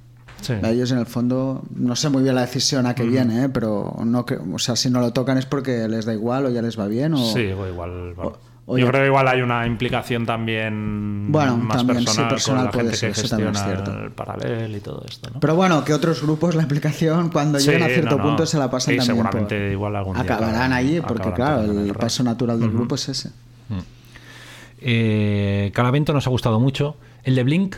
Sí. 0.43 0.53
A 0.63 0.71
ellos 0.71 0.93
en 0.93 0.99
el 0.99 1.07
fondo, 1.07 1.63
no 1.75 1.97
sé 1.97 2.11
muy 2.11 2.23
bien 2.23 2.35
la 2.35 2.43
decisión 2.43 2.85
a 2.87 2.95
qué 2.95 3.05
viene, 3.05 3.45
¿eh? 3.45 3.49
pero 3.49 3.97
no 4.05 4.27
que, 4.27 4.35
o 4.37 4.59
sea, 4.59 4.77
si 4.77 4.91
no 4.91 5.01
lo 5.01 5.13
tocan 5.13 5.39
es 5.39 5.47
porque 5.47 5.89
les 5.89 6.05
da 6.05 6.13
igual 6.13 6.47
o 6.47 6.51
ya 6.51 6.61
les 6.63 6.79
va 6.79 6.87
bien. 6.87 7.15
O... 7.15 7.33
Sí, 7.33 7.47
o 7.47 7.67
igual. 7.67 8.13
bueno. 8.15 8.37
o 8.67 8.77
Yo 8.79 8.85
ya- 8.85 8.91
creo 8.91 9.03
que 9.03 9.07
igual 9.09 9.29
hay 9.29 9.41
una 9.41 9.67
implicación 9.67 10.27
también 10.27 11.33
Bueno, 11.33 11.57
más 11.57 11.79
también, 11.79 12.01
sí, 12.01 12.05
personal, 12.05 12.31
personal 12.31 12.59
con 12.59 12.67
la 12.67 12.71
puede 12.73 12.85
gente 12.85 12.97
ser, 12.99 13.13
que 13.13 13.21
eso 13.21 13.29
también 13.31 13.51
es 13.55 13.59
gestiona 13.61 13.85
cierto. 13.85 14.05
el 14.05 14.13
paralel 14.13 14.77
y 14.77 14.81
todo 14.81 15.03
esto, 15.09 15.31
¿no? 15.33 15.41
Pero 15.41 15.57
bueno, 15.57 15.83
que 15.85 15.95
otros 15.95 16.23
grupos 16.23 16.55
la 16.55 16.63
implicación 16.63 17.31
cuando 17.31 17.59
Sí, 17.59 17.67
lleguen 17.71 17.83
a 17.85 17.87
cierto 17.87 18.11
no, 18.11 18.17
no. 18.19 18.23
punto 18.29 18.45
se 18.47 18.59
la 18.59 18.71
pasan 18.71 18.95
Y 18.95 18.99
también 18.99 19.17
por- 19.25 19.33
seguramente 19.33 19.73
igual 19.73 19.97
algún 19.97 20.15
día 20.15 20.23
acabarán 20.23 20.73
allí 20.75 21.01
porque 21.01 21.33
claro 21.33 21.63
el 21.63 21.79
el 21.79 21.95
paso 21.95 22.23
natural 22.23 22.61
del 22.61 22.71
grupo 22.71 22.95
es 22.97 23.09
ese 23.09 23.31
Eh, 24.79 25.71
Calavento 25.75 26.13
nos 26.13 26.27
ha 26.27 26.31
gustado 26.31 26.61
mucho. 26.61 26.97
El 27.25 27.35
de 27.35 27.43
Blink 27.43 27.77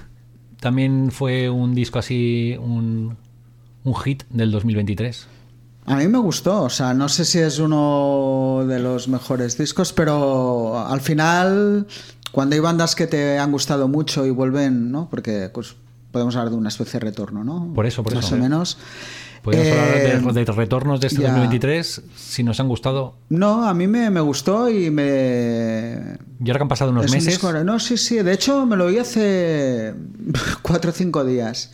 también 0.61 1.11
fue 1.11 1.49
un 1.51 1.74
disco 1.74 1.99
así, 1.99 2.57
un, 2.61 3.16
un 3.84 3.94
hit 3.94 4.24
del 4.30 4.51
2023. 4.51 5.26
a 5.86 5.96
mí 5.96 6.07
me 6.09 6.18
gustó 6.18 6.62
o 6.64 6.68
sea 6.70 6.92
no 6.92 7.09
sé 7.09 7.24
si 7.24 7.38
es 7.38 7.59
uno 7.61 8.64
de 8.68 8.78
los 8.78 9.09
mejores 9.09 9.57
discos 9.57 9.92
pero 9.94 10.78
al 10.86 11.01
final 11.01 11.86
cuando 12.30 12.55
hay 12.57 12.61
bandas 12.61 12.94
que 12.94 13.07
te 13.07 13.38
han 13.38 13.51
gustado 13.53 13.88
mucho 13.88 14.26
y 14.26 14.30
vuelven 14.30 14.90
no 14.92 15.09
porque 15.09 15.49
pues, 15.55 15.76
podemos 16.12 16.36
hablar 16.36 16.51
de 16.51 16.59
una 16.59 16.68
especie 16.68 17.01
de 17.01 17.07
retorno 17.07 17.42
no 17.42 17.72
Por 17.74 17.86
eso, 17.86 18.03
por 18.03 18.14
más 18.14 18.26
eso. 18.26 18.34
o 18.34 18.38
menos 18.38 18.76
Podríamos 19.43 19.68
Eh, 19.68 20.12
hablar 20.12 20.34
de, 20.34 20.45
de 20.45 20.53
retornos 20.53 21.01
de 21.01 21.07
este 21.09 21.20
ya. 21.22 21.28
2023, 21.28 22.03
si 22.16 22.43
nos 22.43 22.59
han 22.61 22.68
gustado. 22.68 23.16
no 23.28 23.66
a 23.68 23.74
mí 23.74 23.86
me, 23.86 24.11
me 24.11 24.20
gustó 24.20 24.68
y 24.70 24.91
me 24.91 26.18
Y 26.45 26.49
ahora 26.51 26.59
que 26.59 26.62
han 26.62 26.68
pasado 26.68 26.91
unos 26.91 27.05
Es 27.07 27.11
un 27.12 27.16
meses, 27.16 27.34
disco- 27.34 27.53
no, 27.64 27.78
sí, 27.78 27.97
sí. 27.97 28.16
De 28.22 28.32
hecho, 28.32 28.66
me 28.66 28.76
lo 28.76 28.86
oí 28.86 28.99
hace 28.99 29.95
cuatro 30.62 30.91
o 30.91 30.95
cinco 30.95 31.24
días. 31.24 31.72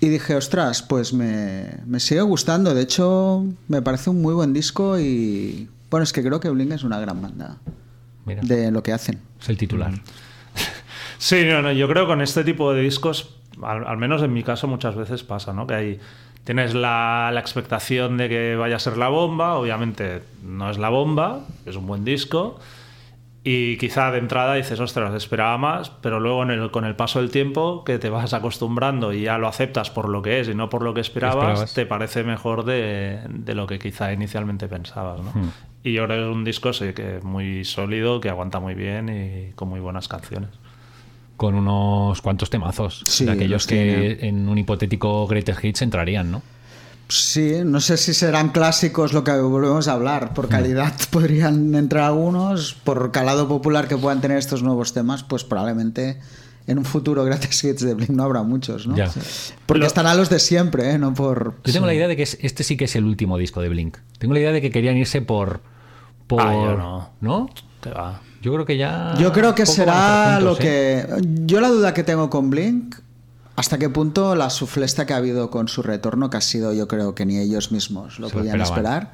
Y 0.00 0.08
dije, 0.08 0.34
ostras, 0.34 0.82
pues 0.82 1.12
me, 1.12 1.78
me 1.86 2.00
sigue 2.00 2.22
gustando. 2.22 2.74
De 2.74 2.82
hecho, 2.82 3.44
me 3.68 3.82
parece 3.82 4.10
un 4.10 4.20
muy 4.20 4.34
buen 4.34 4.52
disco 4.52 4.98
y... 4.98 5.68
Bueno, 5.90 6.02
es 6.04 6.12
que 6.12 6.22
creo 6.22 6.40
que 6.40 6.48
Blink 6.50 6.72
es 6.72 6.82
una 6.84 6.98
gran 6.98 7.20
banda 7.22 7.58
mira, 8.24 8.40
de 8.42 8.70
lo 8.72 8.82
que 8.82 8.92
hacen. 8.92 9.20
es 9.40 9.48
el 9.48 9.56
titular. 9.58 9.92
Sí, 11.18 11.44
no, 11.44 11.62
no, 11.62 11.70
yo 11.70 11.86
creo 11.88 12.02
que 12.04 12.08
con 12.08 12.20
este 12.20 12.42
tipo 12.42 12.72
de 12.72 12.82
discos, 12.82 13.36
al, 13.62 13.86
al 13.86 13.96
menos 13.96 14.22
en 14.22 14.32
mi 14.32 14.42
caso 14.42 14.66
muchas 14.66 14.96
veces 14.96 15.22
pasa, 15.22 15.52
¿no? 15.52 15.66
Que 15.68 15.74
hay, 15.74 16.00
tienes 16.44 16.74
la, 16.74 17.30
la 17.32 17.40
expectación 17.40 18.16
de 18.16 18.28
que 18.28 18.56
vaya 18.56 18.76
a 18.76 18.78
ser 18.78 18.96
la 18.96 19.08
bomba, 19.08 19.54
obviamente 19.54 20.22
no 20.44 20.70
es 20.70 20.78
la 20.78 20.88
bomba, 20.88 21.40
es 21.66 21.76
un 21.76 21.86
buen 21.86 22.04
disco, 22.04 22.58
y 23.44 23.76
quizá 23.78 24.12
de 24.12 24.18
entrada 24.18 24.54
dices, 24.54 24.78
ostras, 24.78 25.12
esperaba 25.14 25.58
más, 25.58 25.90
pero 25.90 26.20
luego 26.20 26.44
en 26.44 26.50
el- 26.52 26.70
con 26.70 26.84
el 26.84 26.94
paso 26.94 27.20
del 27.20 27.30
tiempo 27.30 27.82
que 27.84 27.98
te 27.98 28.08
vas 28.08 28.32
acostumbrando 28.34 29.12
y 29.12 29.22
ya 29.22 29.36
lo 29.38 29.48
aceptas 29.48 29.90
por 29.90 30.08
lo 30.08 30.22
que 30.22 30.38
es 30.40 30.48
y 30.48 30.54
no 30.54 30.68
por 30.68 30.82
lo 30.82 30.94
que 30.94 31.00
esperabas, 31.00 31.36
Esperabas. 31.44 31.74
te 31.74 31.86
parece 31.86 32.22
mejor 32.22 32.64
de, 32.64 33.18
de 33.28 33.54
lo 33.54 33.66
que 33.66 33.80
quizá 33.80 34.12
inicialmente 34.12 34.68
pensabas, 34.68 35.20
¿no? 35.20 35.30
Hmm. 35.34 35.50
Y 35.84 35.92
yo 35.92 36.04
creo 36.06 36.18
que 36.18 36.30
es 36.30 36.36
un 36.36 36.44
disco 36.44 36.72
sí, 36.72 36.92
que 36.92 37.18
muy 37.24 37.64
sólido, 37.64 38.20
que 38.20 38.28
aguanta 38.28 38.60
muy 38.60 38.74
bien 38.74 39.08
y 39.08 39.52
con 39.54 39.68
muy 39.68 39.80
buenas 39.80 40.06
canciones. 40.06 40.50
Con 41.42 41.56
unos 41.56 42.22
cuantos 42.22 42.50
temazos. 42.50 43.02
Sí, 43.04 43.24
de 43.24 43.32
aquellos 43.32 43.50
los 43.50 43.66
que 43.66 44.16
tiene. 44.20 44.28
en 44.28 44.48
un 44.48 44.58
hipotético 44.58 45.26
Greatest 45.26 45.64
Hits 45.64 45.82
entrarían, 45.82 46.30
¿no? 46.30 46.40
Sí, 47.08 47.56
no 47.64 47.80
sé 47.80 47.96
si 47.96 48.14
serán 48.14 48.50
clásicos 48.50 49.12
lo 49.12 49.24
que 49.24 49.32
volvemos 49.32 49.88
a 49.88 49.94
hablar. 49.94 50.34
Por 50.34 50.48
calidad 50.48 50.94
podrían 51.10 51.74
entrar 51.74 52.04
algunos, 52.04 52.74
por 52.74 53.10
calado 53.10 53.48
popular 53.48 53.88
que 53.88 53.96
puedan 53.96 54.20
tener 54.20 54.38
estos 54.38 54.62
nuevos 54.62 54.92
temas, 54.94 55.24
pues 55.24 55.42
probablemente 55.42 56.20
en 56.68 56.78
un 56.78 56.84
futuro 56.84 57.24
gratis 57.28 57.64
hits 57.64 57.82
de 57.82 57.94
Blink 57.94 58.10
no 58.10 58.22
habrá 58.22 58.44
muchos, 58.44 58.86
¿no? 58.86 58.96
Ya. 58.96 59.10
Porque 59.66 59.80
Lo- 59.80 59.86
estarán 59.88 60.16
los 60.16 60.30
de 60.30 60.38
siempre, 60.38 60.92
¿eh? 60.92 60.98
No 60.98 61.12
por... 61.12 61.56
Yo 61.64 61.72
tengo 61.72 61.86
la 61.86 61.94
idea 61.94 62.06
de 62.06 62.14
que 62.16 62.22
es- 62.22 62.38
este 62.40 62.62
sí 62.62 62.76
que 62.76 62.84
es 62.84 62.94
el 62.94 63.04
último 63.04 63.36
disco 63.36 63.60
de 63.60 63.68
Blink. 63.68 63.96
Tengo 64.18 64.32
la 64.32 64.38
idea 64.38 64.52
de 64.52 64.60
que 64.60 64.70
querían 64.70 64.96
irse 64.96 65.20
por. 65.22 65.60
por 66.28 66.40
Ah, 66.40 66.52
yo 66.54 66.76
no. 66.76 67.10
¿No? 67.20 67.50
Que 67.82 67.90
va. 67.90 68.20
Yo 68.42 68.52
creo 68.52 68.66
que 68.66 68.76
ya. 68.76 69.14
Yo 69.18 69.32
creo 69.32 69.54
que 69.54 69.64
será 69.64 70.40
lo 70.40 70.50
juntos, 70.56 70.64
¿eh? 70.66 71.06
que... 71.08 71.46
Yo 71.46 71.60
la 71.60 71.68
duda 71.68 71.94
que 71.94 72.02
tengo 72.02 72.28
con 72.28 72.50
Blink, 72.50 72.96
hasta 73.54 73.78
qué 73.78 73.88
punto 73.88 74.34
la 74.34 74.50
suflesta 74.50 75.06
que 75.06 75.14
ha 75.14 75.18
habido 75.18 75.50
con 75.50 75.68
su 75.68 75.82
retorno, 75.82 76.28
que 76.28 76.38
ha 76.38 76.40
sido 76.40 76.72
yo 76.72 76.88
creo 76.88 77.14
que 77.14 77.24
ni 77.24 77.38
ellos 77.38 77.70
mismos 77.70 78.18
lo 78.18 78.28
Se 78.28 78.34
podían 78.34 78.60
esperar. 78.60 79.12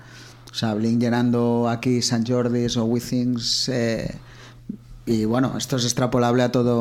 O 0.51 0.55
sea, 0.55 0.73
Blink 0.73 1.01
llenando 1.01 1.69
aquí 1.69 2.01
San 2.03 2.27
Jordis 2.27 2.77
o 2.79 2.85
Withings... 2.85 3.69
eh, 3.69 4.17
y 5.05 5.25
bueno, 5.25 5.55
esto 5.57 5.77
es 5.77 5.85
extrapolable 5.85 6.43
a 6.43 6.53
toda 6.53 6.73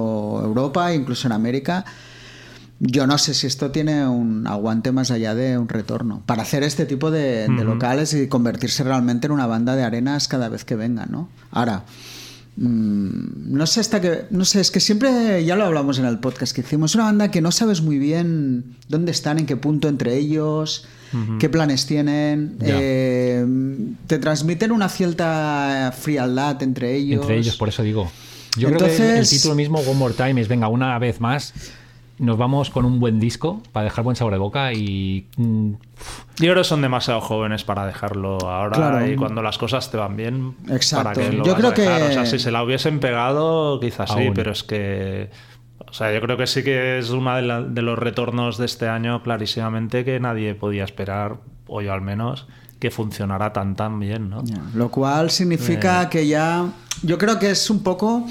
Europa, 0.43 0.93
incluso 0.93 1.27
en 1.27 1.31
América. 1.31 1.85
Yo 2.79 3.07
no 3.07 3.17
sé 3.17 3.33
si 3.33 3.47
esto 3.47 3.71
tiene 3.71 4.05
un 4.05 4.45
aguante 4.45 4.91
más 4.91 5.11
allá 5.11 5.33
de 5.33 5.57
un 5.57 5.69
retorno. 5.69 6.21
Para 6.25 6.43
hacer 6.43 6.61
este 6.63 6.85
tipo 6.85 7.09
de, 7.09 7.47
de 7.47 7.63
locales 7.63 8.13
y 8.13 8.27
convertirse 8.27 8.83
realmente 8.83 9.27
en 9.27 9.31
una 9.31 9.47
banda 9.47 9.77
de 9.77 9.83
arenas 9.83 10.27
cada 10.27 10.49
vez 10.49 10.65
que 10.65 10.75
vengan, 10.75 11.09
¿no? 11.09 11.29
Ahora, 11.51 11.85
no 12.57 13.67
sé 13.67 13.79
hasta 13.79 14.01
que. 14.01 14.25
No 14.31 14.43
sé, 14.43 14.59
es 14.61 14.71
que 14.71 14.79
siempre 14.79 15.45
ya 15.45 15.55
lo 15.55 15.65
hablamos 15.65 15.99
en 15.99 16.05
el 16.05 16.19
podcast 16.19 16.55
que 16.55 16.61
hicimos. 16.61 16.91
Es 16.91 16.95
una 16.95 17.05
banda 17.05 17.29
que 17.29 17.39
no 17.41 17.51
sabes 17.51 17.81
muy 17.81 17.99
bien 17.99 18.75
dónde 18.87 19.11
están, 19.11 19.37
en 19.37 19.45
qué 19.45 19.55
punto 19.55 19.87
entre 19.87 20.17
ellos, 20.17 20.87
qué 21.39 21.49
planes 21.49 21.85
tienen. 21.85 22.57
Eh, 22.61 23.45
te 24.07 24.17
transmiten 24.17 24.71
una 24.71 24.89
cierta 24.89 25.93
frialdad 25.97 26.61
entre 26.63 26.95
ellos. 26.95 27.21
Entre 27.21 27.37
ellos, 27.37 27.57
por 27.57 27.69
eso 27.69 27.83
digo. 27.83 28.11
Yo 28.57 28.69
creo 28.69 28.87
que 28.87 29.19
el 29.19 29.29
título 29.29 29.53
mismo, 29.53 29.79
One 29.79 29.93
More 29.93 30.13
Time, 30.15 30.41
es 30.41 30.47
venga, 30.47 30.67
una 30.67 30.97
vez 30.97 31.21
más, 31.21 31.53
nos 32.19 32.37
vamos 32.37 32.69
con 32.71 32.85
un 32.85 32.99
buen 32.99 33.19
disco 33.19 33.61
para 33.71 33.85
dejar 33.85 34.03
buen 34.03 34.15
sabor 34.15 34.33
de 34.33 34.39
boca 34.39 34.73
y 34.73 35.27
mm, 35.37 35.71
Yo 36.37 36.51
creo 36.51 36.55
que 36.55 36.63
son 36.63 36.81
demasiado 36.81 37.21
jóvenes 37.21 37.63
para 37.63 37.85
dejarlo 37.85 38.37
ahora 38.49 38.75
Claro. 38.75 39.07
y 39.07 39.15
cuando 39.15 39.41
las 39.43 39.57
cosas 39.57 39.91
te 39.91 39.97
van 39.97 40.15
bien, 40.15 40.55
Exacto. 40.69 41.03
¿para 41.03 41.15
qué 41.29 41.31
lo 41.35 41.45
Yo 41.45 41.55
creo 41.55 41.69
a 41.69 41.73
dejar? 41.73 42.01
que- 42.01 42.07
O 42.07 42.11
sea, 42.13 42.25
si 42.25 42.39
se 42.39 42.51
la 42.51 42.63
hubiesen 42.63 42.99
pegado, 42.99 43.79
quizás 43.79 44.11
sí, 44.11 44.29
pero 44.33 44.51
es 44.51 44.63
que... 44.63 45.29
O 45.89 45.93
sea, 45.93 46.11
yo 46.13 46.19
creo 46.19 46.35
que 46.37 46.47
sí 46.47 46.63
que 46.63 46.97
es 46.99 47.11
uno 47.11 47.35
de, 47.35 47.81
los 47.81 47.97
retornos 47.99 48.57
de 48.57 48.65
este 48.65 48.89
año 48.89 49.21
clarísimamente 49.23 50.03
que 50.03 50.19
nadie 50.19 50.53
podía 50.53 50.83
esperar, 50.83 51.37
o 51.67 51.81
yo 51.81 51.93
al 51.93 52.01
menos, 52.01 52.47
que 52.79 52.91
funcionara 52.91 53.53
tan 53.53 53.75
tan 53.75 53.99
bien, 53.99 54.29
¿no? 54.29 54.43
Lo 54.73 54.89
cual 54.91 55.29
significa 55.29 56.09
que 56.09 56.27
ya. 56.27 56.65
Yo 57.03 57.17
creo 57.17 57.39
que 57.39 57.51
es 57.51 57.69
un 57.69 57.83
poco. 57.83 58.25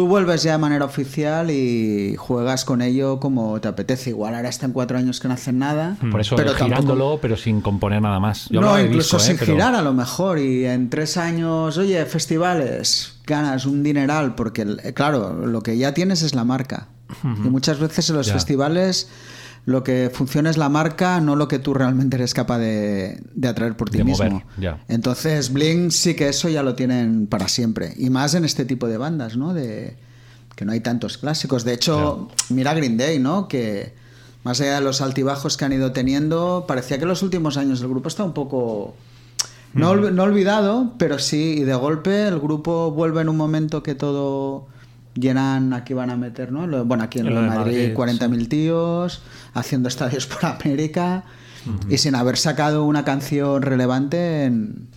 Tú 0.00 0.06
vuelves 0.06 0.42
ya 0.42 0.52
de 0.52 0.58
manera 0.58 0.86
oficial 0.86 1.50
y 1.50 2.16
juegas 2.16 2.64
con 2.64 2.80
ello 2.80 3.20
como 3.20 3.60
te 3.60 3.68
apetece. 3.68 4.08
Igual 4.08 4.34
ahora 4.34 4.48
están 4.48 4.72
cuatro 4.72 4.96
años 4.96 5.20
que 5.20 5.28
no 5.28 5.34
hacen 5.34 5.58
nada. 5.58 5.98
por 6.10 6.22
eso 6.22 6.36
pero 6.36 6.52
tampoco- 6.52 6.64
girándolo, 6.70 7.18
pero 7.20 7.36
sin 7.36 7.60
componer 7.60 8.00
nada 8.00 8.18
más. 8.18 8.48
Yo 8.48 8.62
no, 8.62 8.80
incluso 8.80 9.18
¿eh? 9.18 9.20
sin 9.20 9.36
Pero- 9.36 9.52
girar 9.52 9.74
a 9.74 9.82
lo 9.82 9.92
mejor. 9.92 10.38
Y 10.38 10.64
en 10.64 10.88
tres 10.88 11.18
años, 11.18 11.76
oye, 11.76 12.02
festivales, 12.06 13.12
ganas 13.26 13.66
un 13.66 13.82
dineral, 13.82 14.34
porque, 14.36 14.62
eh, 14.82 14.94
claro, 14.94 15.44
lo 15.46 15.62
que 15.62 15.76
ya 15.76 15.92
tienes 15.92 16.22
es 16.22 16.34
la 16.34 16.44
marca. 16.44 16.88
Y 17.22 17.48
muchas 17.50 17.78
veces 17.78 18.08
en 18.08 18.16
los 18.16 18.28
Ya. 18.28 18.32
festivales 18.32 19.08
lo 19.66 19.84
que 19.84 20.10
funciona 20.12 20.50
es 20.50 20.56
la 20.56 20.68
marca, 20.68 21.20
no 21.20 21.36
lo 21.36 21.46
que 21.48 21.58
tú 21.58 21.74
realmente 21.74 22.16
eres 22.16 22.34
capaz 22.34 22.58
de, 22.58 23.22
de 23.34 23.48
atraer 23.48 23.76
por 23.76 23.90
ti 23.90 23.98
De 23.98 24.04
mismo. 24.04 24.42
mover. 24.58 24.76
Entonces, 24.88 25.52
Blink 25.52 25.90
sí 25.90 26.14
que 26.14 26.28
eso 26.28 26.48
ya 26.48 26.62
lo 26.62 26.74
tienen 26.74 27.26
para 27.26 27.48
siempre. 27.48 27.94
Y 27.96 28.10
más 28.10 28.34
en 28.34 28.44
este 28.44 28.64
tipo 28.64 28.88
de 28.88 28.96
bandas, 28.96 29.36
¿no? 29.36 29.54
De 29.54 29.96
que 30.56 30.64
no 30.64 30.72
hay 30.72 30.80
tantos 30.80 31.18
clásicos. 31.18 31.64
De 31.64 31.72
hecho, 31.72 32.28
mira 32.48 32.74
Green 32.74 32.96
Day, 32.96 33.18
¿no? 33.18 33.48
Que 33.48 33.94
más 34.44 34.60
allá 34.60 34.76
de 34.76 34.80
los 34.80 35.00
altibajos 35.00 35.56
que 35.56 35.64
han 35.64 35.72
ido 35.72 35.92
teniendo, 35.92 36.64
parecía 36.66 36.96
que 36.96 37.02
en 37.04 37.08
los 37.08 37.22
últimos 37.22 37.56
años 37.56 37.80
el 37.80 37.88
grupo 37.88 38.08
está 38.08 38.24
un 38.24 38.32
poco... 38.32 38.94
No, 39.72 39.94
no 39.94 40.22
olvidado, 40.24 40.94
pero 40.98 41.20
sí, 41.20 41.58
y 41.58 41.64
de 41.64 41.74
golpe 41.74 42.26
el 42.26 42.40
grupo 42.40 42.90
vuelve 42.90 43.20
en 43.20 43.28
un 43.28 43.36
momento 43.36 43.84
que 43.84 43.94
todo 43.94 44.66
llenan, 45.14 45.72
aquí 45.72 45.92
van 45.94 46.10
a 46.10 46.16
meter, 46.16 46.52
¿no? 46.52 46.66
Bueno, 46.84 47.02
aquí 47.04 47.18
en, 47.18 47.26
En 47.28 47.34
lo 47.34 47.40
lo 47.42 47.46
de 47.46 47.50
de 47.52 47.56
Madrid, 47.58 47.96
Madrid, 47.98 48.38
40.000 48.44 48.48
tíos, 48.48 49.22
haciendo 49.54 49.88
estadios 49.88 50.26
por 50.26 50.44
América, 50.46 51.24
y 51.88 51.98
sin 51.98 52.14
haber 52.14 52.36
sacado 52.38 52.84
una 52.84 53.04
canción 53.04 53.62
relevante 53.62 54.44
en, 54.44 54.88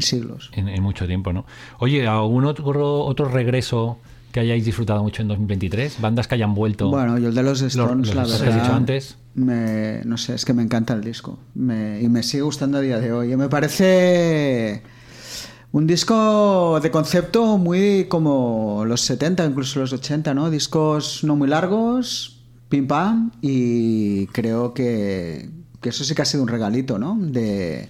siglos. 0.00 0.50
En, 0.54 0.68
en 0.68 0.82
mucho 0.82 1.06
tiempo, 1.06 1.32
¿no? 1.32 1.44
Oye, 1.78 2.06
¿algún 2.06 2.44
otro, 2.46 3.04
otro 3.04 3.28
regreso 3.28 3.98
que 4.32 4.40
hayáis 4.40 4.64
disfrutado 4.64 5.02
mucho 5.02 5.20
en 5.22 5.28
2023? 5.28 6.00
¿Bandas 6.00 6.26
que 6.26 6.34
hayan 6.36 6.54
vuelto? 6.54 6.88
Bueno, 6.88 7.18
yo 7.18 7.28
el 7.28 7.34
de 7.34 7.42
los 7.42 7.60
Stones, 7.60 8.08
los 8.08 8.16
la 8.16 8.24
que 8.24 8.32
has 8.32 8.40
verdad. 8.40 8.62
dicho 8.62 8.74
antes. 8.74 9.16
Me, 9.34 10.00
no 10.04 10.16
sé, 10.16 10.34
es 10.34 10.44
que 10.46 10.54
me 10.54 10.62
encanta 10.62 10.94
el 10.94 11.02
disco. 11.04 11.38
Me- 11.54 12.00
y 12.00 12.08
me 12.08 12.22
sigue 12.22 12.42
gustando 12.42 12.78
a 12.78 12.80
día 12.80 12.98
de 12.98 13.12
hoy. 13.12 13.32
Y 13.32 13.36
Me 13.36 13.48
parece 13.50 14.82
un 15.72 15.86
disco 15.86 16.78
de 16.82 16.90
concepto 16.90 17.56
muy 17.58 18.06
como 18.08 18.84
los 18.86 19.00
70, 19.02 19.44
incluso 19.46 19.80
los 19.80 19.92
80, 19.92 20.34
¿no? 20.34 20.50
Discos 20.50 21.24
no 21.24 21.34
muy 21.36 21.48
largos, 21.48 22.40
pim 22.68 22.86
pam. 22.86 23.30
Y 23.40 24.26
creo 24.28 24.74
que, 24.74 25.48
que 25.80 25.88
eso 25.88 26.04
sí 26.04 26.14
que 26.14 26.22
ha 26.22 26.26
sido 26.26 26.42
un 26.42 26.48
regalito, 26.48 26.98
¿no? 26.98 27.16
De 27.18 27.88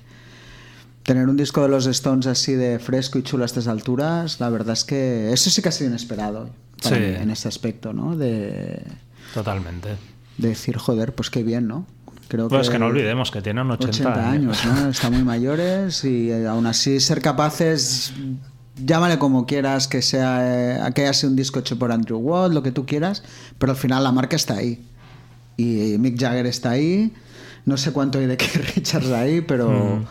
tener 1.03 1.29
un 1.29 1.37
disco 1.37 1.63
de 1.63 1.69
los 1.69 1.87
Stones 1.87 2.27
así 2.29 2.53
de 2.53 2.79
fresco 2.79 3.19
y 3.19 3.25
chulo 3.25 3.43
a 3.43 3.47
estas 3.47 3.67
alturas, 3.67 4.39
la 4.39 4.49
verdad 4.51 4.75
es 4.75 4.85
que 4.85 5.33
eso 5.33 5.51
sí 5.51 5.61
que 5.61 5.69
ha 5.69 5.73
sido 5.73 5.91
inesperado 5.91 6.51
para 6.81 6.97
Sí. 6.97 7.03
mí 7.03 7.09
en 7.17 7.31
este 7.31 7.49
aspecto, 7.49 7.93
¿no? 7.93 8.17
De, 8.17 8.81
Totalmente. 9.35 9.97
de 10.39 10.49
decir, 10.49 10.77
joder, 10.77 11.13
pues 11.15 11.31
qué 11.31 11.43
bien, 11.43 11.67
¿no? 11.67 11.87
Creo 12.29 12.49
Pues 12.49 12.71
que 12.71 12.79
no 12.79 12.87
olvidemos 12.87 13.31
que 13.31 13.43
tienen 13.43 13.71
80, 13.71 13.91
80 14.11 14.31
años, 14.31 14.59
¿no? 14.65 14.89
Están 14.91 15.13
muy 15.13 15.23
mayores 15.23 16.05
y 16.05 16.31
eh, 16.31 16.47
aún 16.47 16.67
así 16.67 16.99
ser 17.01 17.21
capaces, 17.21 18.13
llámale 18.83 19.19
como 19.19 19.45
quieras, 19.47 19.87
que 19.89 20.01
sea 20.03 20.87
eh, 20.89 20.93
que 20.95 21.03
haya 21.03 21.13
sido 21.13 21.31
un 21.31 21.37
disco 21.37 21.59
hecho 21.61 21.79
por 21.79 21.93
Andrew 21.93 22.19
Watt, 22.19 22.53
lo 22.53 22.63
que 22.63 22.73
tú 22.73 22.87
quieras, 22.87 23.23
pero 23.59 23.73
al 23.73 23.79
final 23.79 24.03
la 24.05 24.13
marca 24.13 24.37
está 24.37 24.55
ahí. 24.55 24.83
Y 25.57 25.97
Mick 25.99 26.19
Jagger 26.19 26.47
está 26.47 26.71
ahí, 26.71 27.13
no 27.67 27.77
sé 27.77 27.93
cuánto 27.93 28.19
hay 28.19 28.27
de 28.27 28.37
que 28.37 28.47
Richards 28.77 29.11
ahí, 29.11 29.41
pero, 29.43 29.69
Mm. 29.71 30.05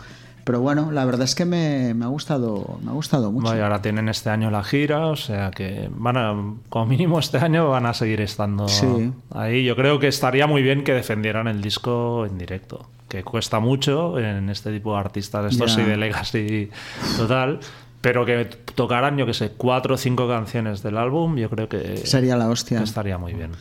Pero 0.44 0.60
bueno, 0.60 0.90
la 0.92 1.04
verdad 1.04 1.22
es 1.24 1.34
que 1.34 1.44
me, 1.44 1.94
me 1.94 2.04
ha 2.04 2.08
gustado, 2.08 2.78
me 2.82 2.90
ha 2.90 2.94
gustado 2.94 3.30
mucho. 3.32 3.48
Vaya, 3.50 3.64
ahora 3.64 3.82
tienen 3.82 4.08
este 4.08 4.30
año 4.30 4.50
la 4.50 4.64
gira, 4.64 5.06
o 5.06 5.16
sea 5.16 5.50
que 5.50 5.88
van 5.96 6.16
a, 6.16 6.34
como 6.68 6.86
mínimo 6.86 7.18
este 7.18 7.38
año 7.38 7.68
van 7.70 7.86
a 7.86 7.94
seguir 7.94 8.20
estando 8.20 8.68
Sí. 8.68 9.12
ahí. 9.34 9.64
Yo 9.64 9.76
creo 9.76 9.98
que 9.98 10.08
estaría 10.08 10.46
muy 10.46 10.62
bien 10.62 10.84
que 10.84 10.92
defendieran 10.94 11.48
el 11.48 11.62
disco 11.62 12.26
en 12.26 12.38
directo, 12.38 12.86
que 13.08 13.22
cuesta 13.22 13.60
mucho 13.60 14.18
en 14.18 14.48
este 14.50 14.72
tipo 14.72 14.92
de 14.94 15.00
artistas, 15.00 15.52
estos 15.52 15.76
Ya. 15.76 15.82
sí 15.82 15.88
de 15.88 15.96
Legacy 15.96 16.70
total, 17.16 17.60
pero 18.00 18.24
que 18.26 18.46
tocaran, 18.74 19.16
yo 19.16 19.26
que 19.26 19.34
sé, 19.34 19.52
cuatro 19.56 19.94
o 19.94 19.98
cinco 19.98 20.26
canciones 20.28 20.82
del 20.82 20.96
álbum, 20.98 21.36
yo 21.36 21.48
creo 21.48 21.68
que, 21.68 21.98
Sería 21.98 22.36
la 22.36 22.48
hostia. 22.48 22.78
que 22.78 22.84
estaría 22.84 23.16
muy 23.18 23.32
bien. 23.32 23.52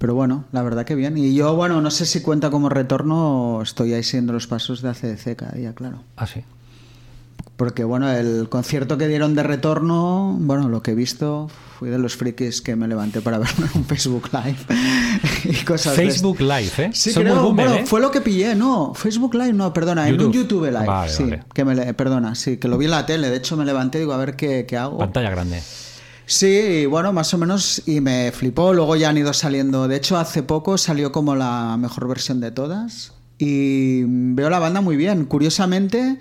Pero 0.00 0.14
bueno, 0.14 0.44
la 0.52 0.62
verdad 0.62 0.86
que 0.86 0.94
bien. 0.94 1.18
Y 1.18 1.34
yo, 1.34 1.54
bueno, 1.54 1.82
no 1.82 1.90
sé 1.90 2.06
si 2.06 2.22
cuenta 2.22 2.50
como 2.50 2.70
retorno, 2.70 3.60
estoy 3.62 3.92
ahí 3.92 4.02
siguiendo 4.02 4.32
los 4.32 4.46
pasos 4.46 4.80
de 4.80 4.88
ACDC 4.88 5.36
cada 5.36 5.52
día, 5.52 5.74
claro. 5.74 6.02
Ah, 6.16 6.26
sí. 6.26 6.42
Porque 7.58 7.84
bueno, 7.84 8.10
el 8.10 8.48
concierto 8.48 8.96
que 8.96 9.06
dieron 9.08 9.34
de 9.34 9.42
retorno, 9.42 10.34
bueno, 10.40 10.70
lo 10.70 10.82
que 10.82 10.92
he 10.92 10.94
visto, 10.94 11.50
fui 11.78 11.90
de 11.90 11.98
los 11.98 12.16
frikis 12.16 12.62
que 12.62 12.76
me 12.76 12.88
levanté 12.88 13.20
para 13.20 13.36
verlo 13.38 13.66
en 13.74 13.80
un 13.80 13.84
Facebook 13.84 14.30
Live 14.32 14.56
y 15.44 15.64
cosas 15.66 15.94
Facebook 15.94 16.40
Live, 16.40 16.70
¿eh? 16.78 16.90
Sí, 16.94 17.12
creo, 17.12 17.42
boomer, 17.42 17.66
bueno, 17.68 17.82
¿eh? 17.82 17.86
fue 17.86 18.00
lo 18.00 18.10
que 18.10 18.22
pillé, 18.22 18.54
no, 18.54 18.94
Facebook 18.94 19.34
Live 19.34 19.52
no, 19.52 19.74
perdona, 19.74 20.08
en 20.08 20.14
un 20.14 20.32
YouTube. 20.32 20.34
YouTube 20.34 20.66
Live, 20.70 20.86
Vale, 20.86 21.12
sí, 21.12 21.24
vale. 21.24 21.44
que 21.52 21.64
me 21.66 21.74
le- 21.74 21.92
perdona, 21.92 22.34
sí, 22.34 22.56
que 22.56 22.68
lo 22.68 22.78
vi 22.78 22.86
en 22.86 22.92
la 22.92 23.04
tele, 23.04 23.28
de 23.28 23.36
hecho 23.36 23.58
me 23.58 23.66
levanté 23.66 23.98
y 23.98 24.00
digo, 24.02 24.14
a 24.14 24.16
ver 24.16 24.36
qué, 24.36 24.64
qué 24.66 24.78
hago. 24.78 24.96
Pantalla 24.96 25.28
grande. 25.28 25.62
Sí, 26.30 26.86
bueno, 26.86 27.12
más 27.12 27.34
o 27.34 27.38
menos, 27.38 27.82
y 27.86 28.00
me 28.00 28.30
flipó. 28.30 28.72
Luego 28.72 28.94
ya 28.94 29.08
han 29.08 29.18
ido 29.18 29.32
saliendo. 29.32 29.88
De 29.88 29.96
hecho, 29.96 30.16
hace 30.16 30.44
poco 30.44 30.78
salió 30.78 31.10
como 31.10 31.34
la 31.34 31.76
mejor 31.76 32.06
versión 32.06 32.38
de 32.38 32.52
todas. 32.52 33.12
Y 33.36 34.04
veo 34.06 34.48
la 34.48 34.60
banda 34.60 34.80
muy 34.80 34.96
bien. 34.96 35.24
Curiosamente, 35.24 36.20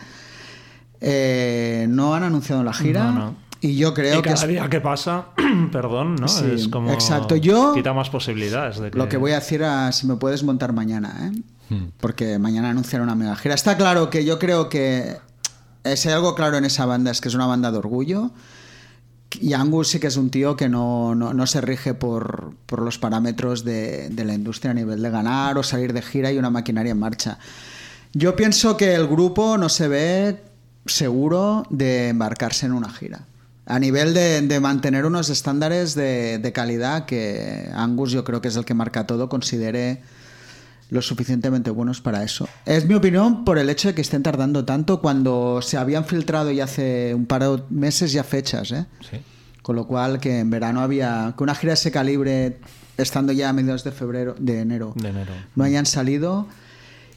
eh, 0.99 1.86
no 1.89 2.16
han 2.16 2.24
anunciado 2.24 2.64
la 2.64 2.74
gira. 2.74 3.12
No, 3.12 3.20
no. 3.20 3.36
Y 3.62 3.76
yo 3.76 3.93
creo 3.93 4.18
y 4.18 4.22
que 4.24 4.30
cada 4.32 4.41
es 4.41 4.47
día 4.47 4.68
que 4.68 4.82
pasa, 4.82 5.28
perdón, 5.72 6.16
¿no? 6.16 6.28
Sí, 6.28 6.45
es 6.55 6.70
como 6.70 6.91
exacto. 6.91 7.36
Yo- 7.36 7.74
quita 7.76 7.93
más 7.93 8.10
posibilidades 8.10 8.80
de 8.80 8.89
que... 8.89 8.97
lo 8.97 9.07
que 9.10 9.18
voy 9.18 9.34
a 9.34 9.36
decir 9.36 9.64
a 9.64 9.91
si 9.91 10.07
me 10.07 10.16
puedes 10.16 10.43
montar 10.43 10.74
mañana, 10.74 11.32
¿eh? 11.32 11.41
Hmm. 11.70 11.89
Porque 11.99 12.39
mañana 12.39 12.72
anunciarán 12.72 13.10
una 13.10 13.16
mega 13.16 13.36
gira. 13.36 13.53
Está 13.53 13.78
claro 13.78 14.10
que 14.10 14.26
yo 14.26 14.39
creo 14.39 14.70
que 14.70 15.18
si 15.95 16.07
hay 16.07 16.16
algo 16.16 16.34
claro 16.34 16.57
en 16.57 16.66
esa 16.66 16.88
banda 16.88 17.12
es 17.12 17.22
que 17.22 17.28
es 17.28 17.36
una 17.36 17.45
banda 17.45 17.72
de 17.72 17.78
orgullo. 17.78 18.32
Y 19.39 19.53
Angus 19.53 19.89
sí 19.89 19.99
que 19.99 20.07
es 20.07 20.17
un 20.17 20.30
tío 20.32 20.55
que 20.55 20.69
no, 20.69 21.13
no- 21.15 21.34
no 21.34 21.45
se 21.47 21.61
rige 21.61 21.93
por, 21.93 22.53
por 22.65 22.82
los 22.82 22.97
parámetros 22.97 23.63
de, 23.63 24.09
de 24.09 24.25
la 24.25 24.34
industria 24.34 24.71
a 24.71 24.73
nivel 24.73 25.01
de 25.01 25.09
ganar 25.11 25.57
o 25.57 25.63
salir 25.63 25.93
de 25.93 26.01
gira 26.01 26.32
y 26.32 26.38
una 26.38 26.49
maquinaria 26.49 26.91
en 26.93 26.99
marcha. 26.99 27.38
Yo 28.13 28.36
pienso 28.36 28.75
que 28.75 28.95
el 28.95 29.07
grupo 29.07 29.57
no 29.57 29.69
se 29.69 29.88
ve 29.88 30.41
seguro 30.88 31.63
de 31.69 32.07
embarcarse 32.09 32.65
en 32.65 32.71
una 32.71 32.89
gira. 32.89 33.25
A 33.67 33.77
nivel 33.77 34.15
de, 34.15 34.41
de 34.41 34.59
mantener 34.59 35.05
unos 35.05 35.30
estándares 35.30 35.93
de, 35.93 36.39
de 36.39 36.51
calidad 36.51 37.05
que 37.05 37.69
Angus 37.75 38.11
yo 38.11 38.23
creo 38.23 38.41
que 38.41 38.47
es 38.47 38.55
el 38.55 38.65
que 38.65 38.73
marca 38.73 39.05
todo, 39.05 39.30
considere 39.30 40.01
lo 40.90 41.02
suficientemente 41.02 41.70
buenos 41.70 42.02
para 42.02 42.24
eso. 42.24 42.48
Es 42.66 42.86
mi 42.88 42.96
opinión 42.96 43.46
por 43.46 43.58
el 43.60 43.70
hecho 43.70 43.90
de 43.90 43.96
que 43.96 44.02
estén 44.02 44.24
tardando 44.24 44.66
tanto 44.66 45.02
cuando 45.02 45.62
se 45.62 45.78
habían 45.78 46.06
filtrado 46.06 46.52
ya 46.52 46.64
hace 46.64 47.14
un 47.14 47.26
par 47.26 47.44
de 47.44 47.62
meses 47.70 48.12
ya 48.12 48.24
fechas, 48.24 48.72
¿eh? 48.72 48.86
Sí. 49.10 49.18
Con 49.62 49.76
lo 49.76 49.86
cual 49.86 50.20
que 50.20 50.40
en 50.40 50.50
verano 50.50 50.82
había 50.82 51.34
que 51.38 51.44
una 51.44 51.54
gira 51.54 51.72
de 51.72 51.76
ese 51.76 51.92
calibre 51.92 52.58
estando 52.98 53.32
ya 53.34 53.50
a 53.50 53.54
mediados 53.54 53.84
de 53.84 53.92
febrero, 53.92 54.36
de 54.40 54.60
enero, 54.62 54.94
De 54.96 55.10
enero. 55.10 55.32
no 55.56 55.64
hayan 55.64 55.86
salido. 55.86 56.48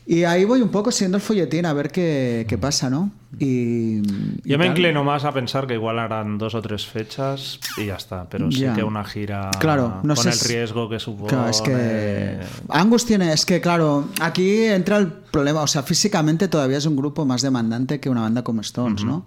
Y 0.04 0.24
ahí 0.24 0.44
voy 0.44 0.60
un 0.60 0.70
poco 0.70 0.90
siguiendo 0.90 1.16
el 1.18 1.22
folletín 1.22 1.64
a 1.64 1.72
ver 1.72 1.90
qué, 1.90 2.44
qué 2.48 2.58
pasa, 2.58 2.90
¿no? 2.90 3.12
Y, 3.38 3.98
y 3.98 4.02
Yo 4.44 4.58
me 4.58 4.64
tal. 4.66 4.76
inclino 4.76 5.04
más 5.04 5.24
a 5.24 5.32
pensar 5.32 5.66
que 5.66 5.74
igual 5.74 5.98
harán 6.00 6.38
dos 6.38 6.54
o 6.56 6.60
tres 6.60 6.84
fechas 6.86 7.60
y 7.78 7.86
ya 7.86 7.94
está, 7.94 8.28
pero 8.28 8.50
sí 8.50 8.58
Ya. 8.60 8.74
que 8.74 8.82
una 8.82 9.04
gira 9.04 9.50
Claro, 9.60 10.00
no 10.02 10.14
con 10.14 10.24
sé 10.24 10.30
el 10.30 10.34
si- 10.34 10.48
riesgo 10.48 10.88
que 10.88 10.98
supone. 10.98 11.28
Claro, 11.28 11.48
es 11.48 11.62
que 11.62 12.38
Angus 12.68 13.06
tiene, 13.06 13.32
es 13.32 13.46
que 13.46 13.60
claro, 13.60 14.08
aquí 14.20 14.64
entra 14.64 14.98
el 14.98 15.06
problema, 15.08 15.62
o 15.62 15.66
sea, 15.68 15.82
físicamente 15.84 16.48
todavía 16.48 16.78
es 16.78 16.86
un 16.86 16.96
grupo 16.96 17.24
más 17.24 17.40
demandante 17.42 18.00
que 18.00 18.10
una 18.10 18.22
banda 18.22 18.42
como 18.42 18.60
Stones, 18.60 19.04
¿no? 19.04 19.24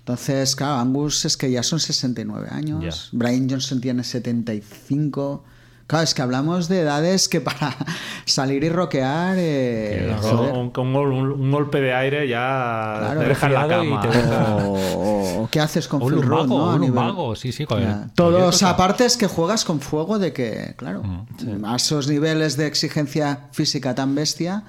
Entonces, 0.00 0.54
claro, 0.54 0.74
Angus 0.80 1.24
es 1.24 1.36
que 1.36 1.50
ya 1.50 1.62
son 1.62 1.80
69 1.80 2.48
años. 2.50 3.08
Brian 3.12 3.48
Johnson 3.48 3.80
tiene 3.80 4.04
75. 4.04 5.44
Claro, 5.90 6.04
es 6.04 6.14
que 6.14 6.22
hablamos 6.22 6.68
de 6.68 6.82
edades 6.82 7.28
que 7.28 7.40
para 7.40 7.74
salir 8.24 8.62
y 8.62 8.68
rockear, 8.68 9.34
eh, 9.38 10.16
Un, 10.54 10.70
un 10.76 10.92
gol- 10.92 11.10
un- 11.12 11.32
un 11.32 11.50
golpe 11.50 11.80
de 11.80 11.92
aire 11.92 12.28
ya 12.28 12.94
Claro, 13.00 13.20
te 13.22 13.26
deja 13.28 13.46
en 13.48 13.54
la 13.54 13.66
cama. 13.68 14.00
te 14.00 14.08
o, 14.64 15.42
o 15.42 15.48
qué 15.50 15.58
haces 15.58 15.88
con 15.88 16.00
O 16.00 16.06
un 16.06 16.14
lumbago, 16.14 16.46
¿no? 16.46 16.70
A 16.70 16.74
un 16.76 16.80
nivel- 16.82 16.94
lumbago, 16.94 17.34
sí, 17.34 17.50
sí. 17.50 17.66
con- 17.66 18.10
Todos, 18.14 18.62
aparte 18.62 19.04
es 19.04 19.16
que 19.16 19.26
juegas 19.26 19.64
con 19.64 19.80
fuego 19.80 20.20
de 20.20 20.32
que, 20.32 20.74
claro, 20.76 21.02
Mm, 21.02 21.64
a 21.64 21.74
esos 21.76 22.06
niveles 22.06 22.56
de 22.56 22.66
exigencia 22.68 23.48
física 23.50 23.94
tan 23.94 24.14
bestia, 24.14 24.62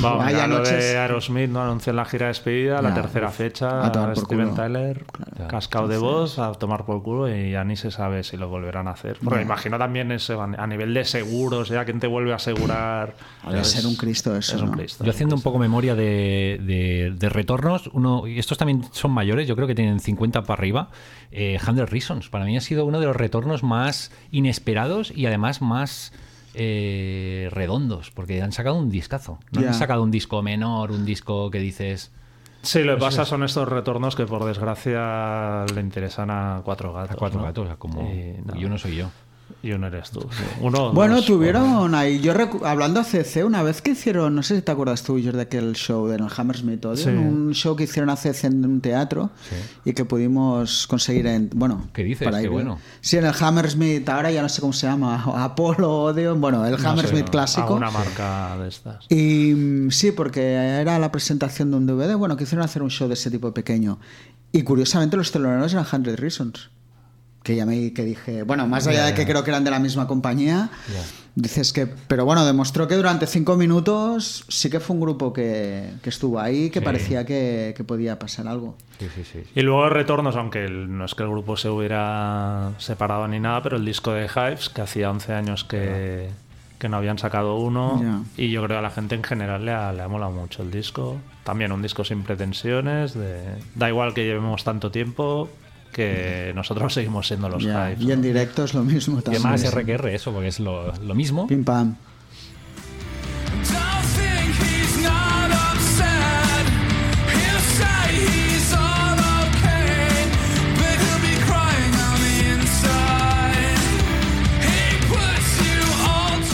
Vamos, 0.00 0.24
Vaya 0.24 0.38
ya 0.38 0.46
lo 0.46 0.58
noches. 0.58 0.78
de 0.84 0.98
Aerosmith 0.98 1.50
no 1.50 1.60
anunció 1.62 1.90
en 1.90 1.96
la 1.96 2.04
gira 2.04 2.26
de 2.26 2.28
despedida, 2.28 2.80
la 2.80 2.94
tercera 2.94 3.26
uf, 3.28 3.34
fecha, 3.34 3.84
a 3.84 3.90
tomar 3.90 4.14
por 4.14 4.24
Steven 4.24 4.50
culo. 4.50 4.62
Tyler, 4.62 5.04
cascado 5.48 5.88
de 5.88 5.98
voz, 5.98 6.38
a 6.38 6.52
tomar 6.52 6.84
por 6.84 7.02
culo 7.02 7.28
y 7.34 7.50
ya 7.50 7.64
ni 7.64 7.74
se 7.74 7.90
sabe 7.90 8.22
si 8.22 8.36
lo 8.36 8.48
volverán 8.48 8.86
a 8.86 8.92
hacer. 8.92 9.18
Me 9.22 9.42
imagino 9.42 9.78
también 9.78 10.12
eso, 10.12 10.40
a 10.40 10.66
nivel 10.68 10.94
de 10.94 11.04
seguros, 11.04 11.68
ya 11.70 11.84
quién 11.84 11.98
te 11.98 12.06
vuelve 12.06 12.32
a 12.32 12.36
asegurar. 12.36 13.14
Debe 13.48 13.64
ser 13.64 13.84
un 13.86 13.96
Cristo 13.96 14.36
eso, 14.36 14.56
Es 14.56 14.62
un 14.62 14.70
¿no? 14.70 14.76
Cristo. 14.76 15.04
Yo 15.04 15.10
haciendo 15.10 15.34
un 15.34 15.42
poco 15.42 15.58
memoria 15.58 15.94
de, 15.96 16.60
de- 16.62 17.12
de 17.16 17.28
retornos, 17.28 17.90
uno, 17.92 18.26
y 18.28 18.38
estos 18.38 18.58
también 18.58 18.84
son 18.92 19.10
mayores, 19.10 19.48
yo 19.48 19.56
creo 19.56 19.66
que 19.66 19.74
tienen 19.74 19.98
50 19.98 20.42
para 20.42 20.58
arriba. 20.60 20.90
Eh, 21.32 21.58
100 21.62 21.86
Reasons, 21.88 22.28
para 22.28 22.44
mí 22.44 22.56
ha 22.56 22.60
sido 22.60 22.84
uno 22.84 23.00
de 23.00 23.06
los 23.06 23.16
retornos 23.16 23.62
más 23.64 24.12
inesperados 24.30 25.10
y 25.14 25.26
además 25.26 25.60
más 25.62 26.12
eh, 26.54 27.48
redondos, 27.52 28.10
porque 28.10 28.42
han 28.42 28.52
sacado 28.52 28.76
un 28.76 28.90
discazo. 28.90 29.38
No 29.52 29.60
han 29.66 29.74
sacado 29.74 30.02
un 30.02 30.10
disco 30.10 30.42
menor, 30.42 30.90
un 30.92 31.04
disco 31.04 31.50
que 31.50 31.58
dices. 31.58 32.12
Sí, 32.62 32.82
lo 32.82 32.96
que 32.96 33.00
pasa 33.00 33.24
son 33.24 33.42
estos 33.42 33.68
retornos 33.68 34.16
que 34.16 34.26
por 34.26 34.44
desgracia 34.44 35.64
le 35.74 35.80
interesan 35.80 36.30
a 36.30 36.60
cuatro 36.64 36.92
gatos. 36.92 37.12
A 37.12 37.18
cuatro 37.18 37.40
¿no? 37.40 37.46
gatos, 37.46 37.76
como. 37.78 38.02
Y, 38.02 38.36
no, 38.44 38.56
Y 38.56 38.64
uno 38.64 38.78
soy 38.78 38.96
yo. 38.96 39.10
Y 39.62 39.72
uno 39.72 39.86
eres 39.88 40.10
tú. 40.10 40.20
sí. 40.20 40.42
Uno, 40.60 40.92
Bueno, 40.92 41.16
dos, 41.16 41.26
tuvieron 41.26 41.94
ahí, 41.94 42.20
yo 42.20 42.32
hablando 42.64 43.00
a 43.00 43.04
CC, 43.04 43.44
una 43.44 43.62
vez 43.62 43.82
que 43.82 43.90
hicieron, 43.90 44.34
no 44.34 44.42
sé 44.42 44.56
si 44.56 44.62
te 44.62 44.72
acuerdas 44.72 45.02
tú, 45.02 45.14
George, 45.18 45.36
de 45.36 45.42
aquel 45.42 45.74
show 45.74 46.08
en 46.10 46.22
el 46.24 46.30
Hammersmith 46.34 46.84
Odeon, 46.84 46.96
Sí. 46.96 47.08
un 47.10 47.52
show 47.54 47.76
que 47.76 47.84
hicieron 47.84 48.10
a 48.10 48.16
CC 48.16 48.46
en 48.46 48.64
un 48.64 48.80
teatro 48.80 49.30
y 49.84 49.92
que 49.92 50.04
pudimos 50.04 50.86
conseguir 50.86 51.26
en, 51.26 51.50
bueno, 51.54 51.88
¿Qué 51.92 52.02
dices? 52.04 52.24
para 52.26 52.38
Qué 52.40 52.44
ir- 52.46 52.50
bueno. 52.50 52.78
Sí, 53.00 53.16
en 53.18 53.26
el 53.26 53.34
Hammersmith, 53.38 54.08
ahora 54.08 54.30
ya 54.30 54.42
no 54.42 54.48
sé 54.48 54.60
cómo 54.60 54.72
se 54.72 54.86
llama, 54.86 55.22
Apollo 55.44 55.90
Odeon, 56.04 56.40
bueno, 56.40 56.64
el 56.64 56.74
Hammersmith 56.84 57.28
a 57.28 57.30
clásico. 57.30 57.74
una 57.74 57.90
marca 57.90 58.56
de 58.58 58.68
estas. 58.68 59.04
Y 59.10 59.90
sí, 59.90 60.12
porque 60.12 60.52
era 60.54 60.98
la 60.98 61.12
presentación 61.12 61.70
de 61.70 61.76
un 61.76 61.86
DVD, 61.86 62.14
bueno, 62.16 62.36
quisieron 62.36 62.64
hacer 62.64 62.82
un 62.82 62.90
show 62.90 63.08
de 63.08 63.14
ese 63.14 63.30
tipo 63.30 63.52
pequeño. 63.52 63.98
Y 64.52 64.62
curiosamente 64.62 65.16
los 65.16 65.30
teloneros 65.30 65.72
eran 65.72 65.84
100 65.86 66.16
Reasons. 66.16 66.70
Que 67.42 67.56
llamé 67.56 67.92
que 67.94 68.04
dije, 68.04 68.42
bueno, 68.42 68.66
más 68.66 68.86
allá 68.86 69.06
de 69.06 69.14
que 69.14 69.24
creo 69.24 69.42
que 69.42 69.50
eran 69.50 69.64
de 69.64 69.70
la 69.70 69.78
misma 69.78 70.06
compañía, 70.06 70.68
dices 71.34 71.72
que, 71.72 71.86
pero 71.86 72.26
bueno, 72.26 72.44
demostró 72.44 72.86
que 72.86 72.96
durante 72.96 73.26
cinco 73.26 73.56
minutos 73.56 74.44
sí 74.48 74.68
que 74.68 74.78
fue 74.78 74.94
un 74.94 75.00
grupo 75.00 75.32
que, 75.32 75.90
que 76.02 76.10
estuvo 76.10 76.38
ahí, 76.38 76.68
que 76.68 76.80
Sí. 76.80 76.84
parecía 76.84 77.24
que, 77.24 77.72
que 77.74 77.82
podía 77.82 78.18
pasar 78.18 78.46
algo. 78.46 78.76
Sí, 78.98 79.06
sí, 79.14 79.24
sí. 79.24 79.42
Y 79.54 79.62
luego 79.62 79.88
retornos, 79.88 80.36
aunque 80.36 80.66
el- 80.66 80.96
no 80.98 81.06
es 81.06 81.14
que 81.14 81.22
el 81.22 81.30
grupo 81.30 81.56
se 81.56 81.70
hubiera 81.70 82.72
separado 82.78 83.26
ni 83.26 83.40
nada, 83.40 83.62
pero 83.62 83.76
el 83.78 83.86
disco 83.86 84.12
de 84.12 84.26
Hives, 84.26 84.68
que 84.68 84.82
hacía 84.82 85.10
11 85.10 85.32
años 85.32 85.64
que, 85.64 86.28
que 86.78 86.88
no 86.90 86.98
habían 86.98 87.16
sacado 87.18 87.56
uno, 87.56 88.24
y 88.36 88.50
yo 88.50 88.60
creo 88.64 88.76
que 88.76 88.78
a 88.80 88.82
la 88.82 88.90
gente 88.90 89.14
en 89.14 89.22
general 89.24 89.64
le 89.64 89.72
ha, 89.72 89.92
le 89.94 90.02
ha 90.02 90.08
molado 90.08 90.32
mucho 90.32 90.62
el 90.62 90.70
disco. 90.70 91.16
También 91.44 91.72
un 91.72 91.80
disco 91.80 92.04
sin 92.04 92.22
pretensiones, 92.22 93.14
de, 93.14 93.40
da 93.76 93.88
igual 93.88 94.12
que 94.12 94.24
llevemos 94.24 94.62
tanto 94.62 94.90
tiempo, 94.90 95.48
que 96.00 96.52
nosotros 96.54 96.92
seguimos 96.94 97.26
siendo 97.28 97.48
los 97.48 97.62
Hives. 97.62 98.00
Y 98.00 98.12
en 98.12 98.22
directo 98.22 98.64
es 98.64 98.74
lo 98.74 98.82
mismo 98.82 99.18
Y 99.18 99.22
también. 99.22 99.46
además 99.46 99.74
RQR, 99.74 100.08
eso, 100.08 100.32
porque 100.32 100.48
es 100.48 100.60
lo, 100.60 100.92
lo 100.98 101.14
mismo. 101.14 101.46
Pim 101.46 101.64
pam. 101.64 101.96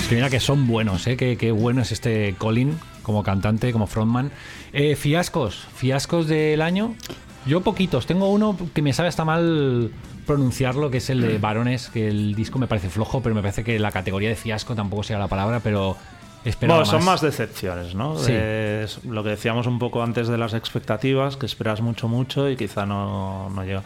Es 0.01 0.09
que 0.11 0.14
mira 0.14 0.30
que 0.30 0.38
son 0.40 0.66
buenos, 0.68 1.07
¿eh? 1.09 1.16
Qué, 1.16 1.36
qué 1.36 1.51
bueno 1.51 1.82
es 1.82 1.90
este 1.90 2.34
Colin 2.38 2.78
como 3.03 3.22
cantante, 3.24 3.72
como 3.72 3.86
frontman. 3.86 4.30
Eh, 4.72 4.94
fiascos, 4.94 5.66
fiascos 5.74 6.28
del 6.28 6.62
año. 6.62 6.94
Yo 7.47 7.61
poquitos. 7.61 8.07
Tengo 8.07 8.28
uno 8.30 8.57
que 8.74 8.82
me 8.82 8.92
sabe 8.92 9.09
hasta 9.09 9.24
mal 9.24 9.90
pronunciarlo, 10.26 10.90
que 10.90 10.99
es 10.99 11.09
el 11.11 11.20
de 11.20 11.38
Varones, 11.38 11.88
que 11.88 12.09
el 12.09 12.34
disco 12.34 12.59
me 12.59 12.66
parece 12.66 12.90
flojo, 12.90 13.22
pero 13.22 13.34
me 13.34 13.42
parece 13.42 13.62
que 13.62 13.78
la 13.78 13.92
categoría 13.92 14.28
de 14.28 14.34
fiasco 14.36 14.74
tampoco 14.74 15.05
sea 15.05 15.18
la 15.18 15.28
palabra, 15.28 15.61
pero 15.61 15.97
Bueno, 16.61 16.84
son 16.84 16.97
más. 16.97 17.07
más 17.07 17.20
decepciones, 17.20 17.94
¿no? 17.94 18.18
Sí. 18.18 18.32
Es 18.32 19.05
lo 19.05 19.22
que 19.22 19.30
decíamos 19.30 19.66
un 19.66 19.78
poco 19.78 20.03
antes 20.03 20.28
de 20.28 20.38
las 20.38 20.55
expectativas, 20.55 21.36
que 21.36 21.47
esperas 21.47 21.80
mucho, 21.80 22.09
mucho 22.09 22.49
y 22.51 22.57
quizá 22.57 22.86
no, 22.86 23.49
no 23.51 23.64
llega. 23.64 23.82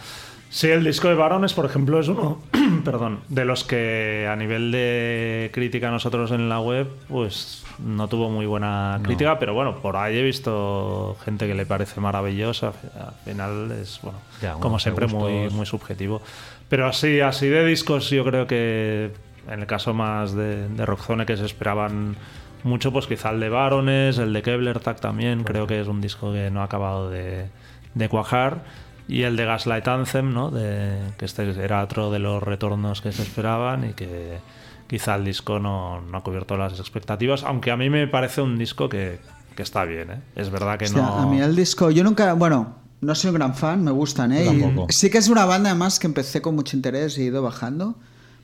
Sí, 0.51 0.69
el 0.69 0.83
disco 0.83 1.09
de 1.09 1.15
Varones, 1.15 1.53
por 1.55 1.65
ejemplo, 1.65 2.01
es 2.01 2.09
uno, 2.09 2.43
perdón, 2.85 3.21
de 3.29 3.45
los 3.45 3.63
que 3.63 4.29
a 4.29 4.35
nivel 4.35 4.73
de 4.73 5.49
crítica 5.55 5.91
nosotros 5.93 6.33
en 6.33 6.49
la 6.49 6.61
web, 6.61 6.89
pues 7.09 7.65
no 7.79 8.09
tuvo 8.09 8.29
muy 8.31 8.47
buena 8.47 8.99
crítica, 9.03 9.39
pero 9.39 9.55
bueno, 9.55 9.77
por 9.81 9.97
ahí 9.97 10.19
he 10.19 10.23
visto 10.23 11.17
gente 11.25 11.47
que 11.47 11.55
le 11.55 11.67
parece 11.67 12.01
maravillosa. 12.01 12.73
Al 12.99 13.15
final 13.25 13.71
es, 13.81 14.01
bueno, 14.03 14.19
Ya, 14.43 14.49
bueno, 14.55 14.61
como 14.61 14.79
siempre, 14.81 15.07
muy, 15.07 15.33
gustos. 15.33 15.53
muy 15.55 15.67
subjetivo. 15.67 16.21
Pero 16.69 16.87
así, 16.89 17.21
así 17.21 17.47
de 17.49 17.65
discos, 17.65 18.11
yo 18.11 18.25
creo 18.25 18.47
que 18.49 19.13
en 19.49 19.61
el 19.61 19.67
caso 19.67 19.95
más 19.95 20.35
de, 20.35 20.69
de 20.69 20.85
Rockzone 20.85 21.27
que 21.27 21.37
se 21.37 21.47
esperaban 21.47 22.17
mucho, 22.65 22.93
pues 22.93 23.07
quizá 23.07 23.31
el 23.31 23.39
de 23.41 23.49
Barones, 23.51 24.19
el 24.19 24.33
de 24.33 24.43
Kevler 24.43 24.81
Tag 24.81 25.01
también, 25.01 25.45
creo 25.45 25.67
que 25.69 25.81
es 25.81 25.87
un 25.87 26.01
disco 26.01 26.33
que 26.33 26.51
no 26.51 26.61
ha 26.61 26.65
acabado 26.65 27.09
de, 27.09 27.47
de 27.95 28.09
cuajar. 28.09 28.65
Y 29.11 29.25
el 29.25 29.37
de 29.37 29.45
Gaslight 29.45 29.87
Anthem, 29.89 30.33
¿no? 30.33 30.51
De, 30.51 30.97
que 31.19 31.25
este 31.25 31.51
era 31.63 31.83
otro 31.83 32.13
de 32.13 32.21
los 32.21 32.41
retornos 32.41 33.01
que 33.01 33.11
se 33.11 33.23
esperaban 33.23 33.91
y 33.91 33.93
que 33.95 34.39
quizá 34.87 35.17
el 35.17 35.25
disco 35.25 35.59
no, 35.59 36.01
no 36.01 36.19
ha 36.19 36.23
cubierto 36.23 36.57
las 36.57 36.79
expectativas, 36.79 37.43
aunque 37.43 37.73
a 37.73 37.77
mí 37.77 37.91
me 37.91 38.07
parece 38.07 38.41
un 38.41 38.57
disco 38.57 38.89
que, 38.89 39.19
que 39.57 39.63
está 39.63 39.85
bien, 39.85 40.11
¿eh? 40.11 40.21
Es 40.37 40.51
verdad 40.51 40.79
que 40.79 40.85
Hostia, 40.85 41.03
no... 41.03 41.19
A 41.19 41.27
mí 41.27 41.41
el 41.41 41.57
disco, 41.57 41.91
yo 41.91 42.05
nunca, 42.05 42.35
bueno, 42.35 42.77
no 43.01 43.15
soy 43.15 43.31
un 43.31 43.35
gran 43.35 43.55
fan, 43.55 43.83
me 43.83 43.91
gustan, 43.91 44.33
¿eh? 44.33 44.45
Y 44.89 44.93
sí 44.93 45.11
que 45.11 45.19
es 45.19 45.29
una 45.29 45.45
banda 45.45 45.71
además 45.71 45.99
que 45.99 46.07
empecé 46.07 46.41
con 46.41 46.55
mucho 46.55 46.77
interés 46.77 47.19
y 47.19 47.23
he 47.23 47.25
ido 47.25 47.43
bajando, 47.43 47.97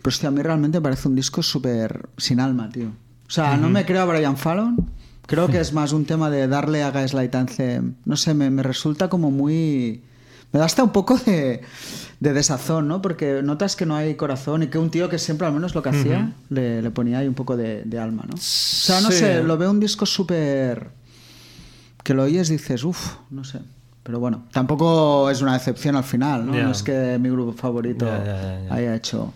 pero 0.02 0.08
hostia, 0.08 0.30
a 0.30 0.32
mí 0.32 0.42
realmente 0.42 0.78
me 0.78 0.82
parece 0.82 1.08
un 1.08 1.14
disco 1.14 1.42
súper 1.42 2.08
sin 2.16 2.40
alma, 2.40 2.70
tío. 2.70 2.88
O 2.88 3.30
sea, 3.30 3.56
no 3.56 3.68
me 3.68 3.84
creo 3.84 4.02
a 4.02 4.04
Brian 4.04 4.36
Fallon, 4.36 4.90
creo 5.26 5.46
que 5.48 5.60
es 5.60 5.72
más 5.74 5.92
un 5.92 6.06
tema 6.06 6.28
de 6.28 6.48
darle 6.48 6.82
a 6.82 6.90
Gaslight 6.90 7.34
Anthem, 7.34 7.94
no 8.04 8.16
sé, 8.16 8.34
me, 8.34 8.50
me 8.50 8.64
resulta 8.64 9.08
como 9.08 9.30
muy... 9.30 10.02
Me 10.52 10.58
da 10.60 10.64
hasta 10.66 10.82
un 10.84 10.90
poco 10.90 11.16
de, 11.18 11.60
de 12.20 12.32
desazón, 12.32 12.88
¿no? 12.88 13.02
Porque 13.02 13.42
notas 13.42 13.76
que 13.76 13.84
no 13.86 13.94
hay 13.96 14.14
corazón 14.14 14.62
y 14.62 14.68
que 14.68 14.78
un 14.78 14.90
tío 14.90 15.08
que 15.08 15.18
siempre, 15.18 15.46
al 15.46 15.52
menos 15.52 15.74
lo 15.74 15.82
que 15.82 15.90
hacía, 15.90 16.32
le, 16.50 16.80
le 16.82 16.90
ponía 16.90 17.18
ahí 17.18 17.28
un 17.28 17.34
poco 17.34 17.56
de, 17.56 17.82
de 17.84 17.98
alma, 17.98 18.24
¿no? 18.26 18.34
O 18.34 18.38
sea, 18.40 19.00
no 19.00 19.10
Sí. 19.10 19.18
sé, 19.18 19.42
lo 19.42 19.58
veo 19.58 19.70
un 19.70 19.80
disco 19.80 20.06
súper 20.06 20.90
que 22.02 22.14
lo 22.14 22.22
oyes 22.22 22.48
dices, 22.48 22.84
uff, 22.84 23.16
no 23.30 23.42
sé. 23.44 23.58
Pero 24.04 24.20
bueno, 24.20 24.44
tampoco 24.52 25.28
es 25.30 25.42
una 25.42 25.54
decepción 25.54 25.96
al 25.96 26.04
final, 26.04 26.46
¿no? 26.46 26.52
No 26.54 26.70
es 26.70 26.82
que 26.84 27.18
mi 27.20 27.28
grupo 27.28 27.52
favorito 27.52 28.06
ya. 28.06 28.60
haya 28.70 28.94
hecho... 28.94 29.34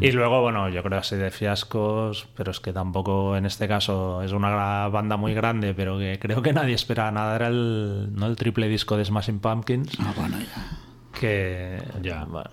Y 0.00 0.12
luego, 0.12 0.42
bueno, 0.42 0.68
yo 0.68 0.82
creo 0.82 0.98
así 0.98 1.16
de 1.16 1.30
fiascos, 1.30 2.28
pero 2.36 2.50
es 2.50 2.60
que 2.60 2.72
tampoco 2.72 3.36
en 3.36 3.46
este 3.46 3.66
caso 3.68 4.22
es 4.22 4.32
una 4.32 4.88
banda 4.88 5.16
muy 5.16 5.32
grande, 5.34 5.74
pero 5.74 5.98
que 5.98 6.18
creo 6.20 6.42
que 6.42 6.52
nadie 6.52 6.74
espera 6.74 7.10
nada. 7.10 7.36
Era 7.36 7.48
el, 7.48 8.08
¿no? 8.14 8.26
el 8.26 8.36
triple 8.36 8.68
disco 8.68 8.96
de 8.96 9.04
Smashing 9.04 9.38
Pumpkins, 9.40 9.92
Ah, 9.98 10.12
bueno, 10.16 10.36
ya. 10.38 11.18
que 11.18 11.82
Ya. 12.02 12.24
bueno, 12.24 12.50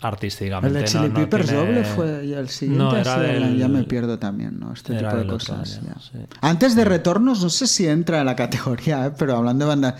El 0.00 0.06
artísticamente 0.06 0.78
de 0.80 0.84
Chili 0.84 1.02
no, 1.04 1.08
no 1.10 1.14
Peppers 1.14 1.46
tiene- 1.46 1.60
doble 1.64 1.84
fue 1.84 2.26
y 2.26 2.32
el 2.34 2.48
siguiente. 2.48 2.84
No, 2.84 2.96
era 2.96 3.18
de- 3.18 3.28
del- 3.40 3.58
Ya 3.58 3.68
me 3.68 3.82
pierdo 3.84 4.18
también, 4.18 4.58
¿no? 4.58 4.72
Este 4.72 4.96
era 4.96 5.10
tipo 5.10 5.22
de 5.22 5.28
cosas. 5.28 5.78
año, 5.78 5.88
ya. 5.94 6.00
sí. 6.00 6.18
Antes 6.40 6.74
de 6.74 6.84
retornos, 6.84 7.42
no 7.42 7.50
sé 7.50 7.66
si 7.66 7.86
entra 7.86 8.20
en 8.20 8.26
la 8.26 8.34
categoría, 8.36 9.06
¿eh? 9.06 9.12
pero 9.18 9.36
hablando 9.36 9.64
de 9.64 9.68
banda. 9.68 9.96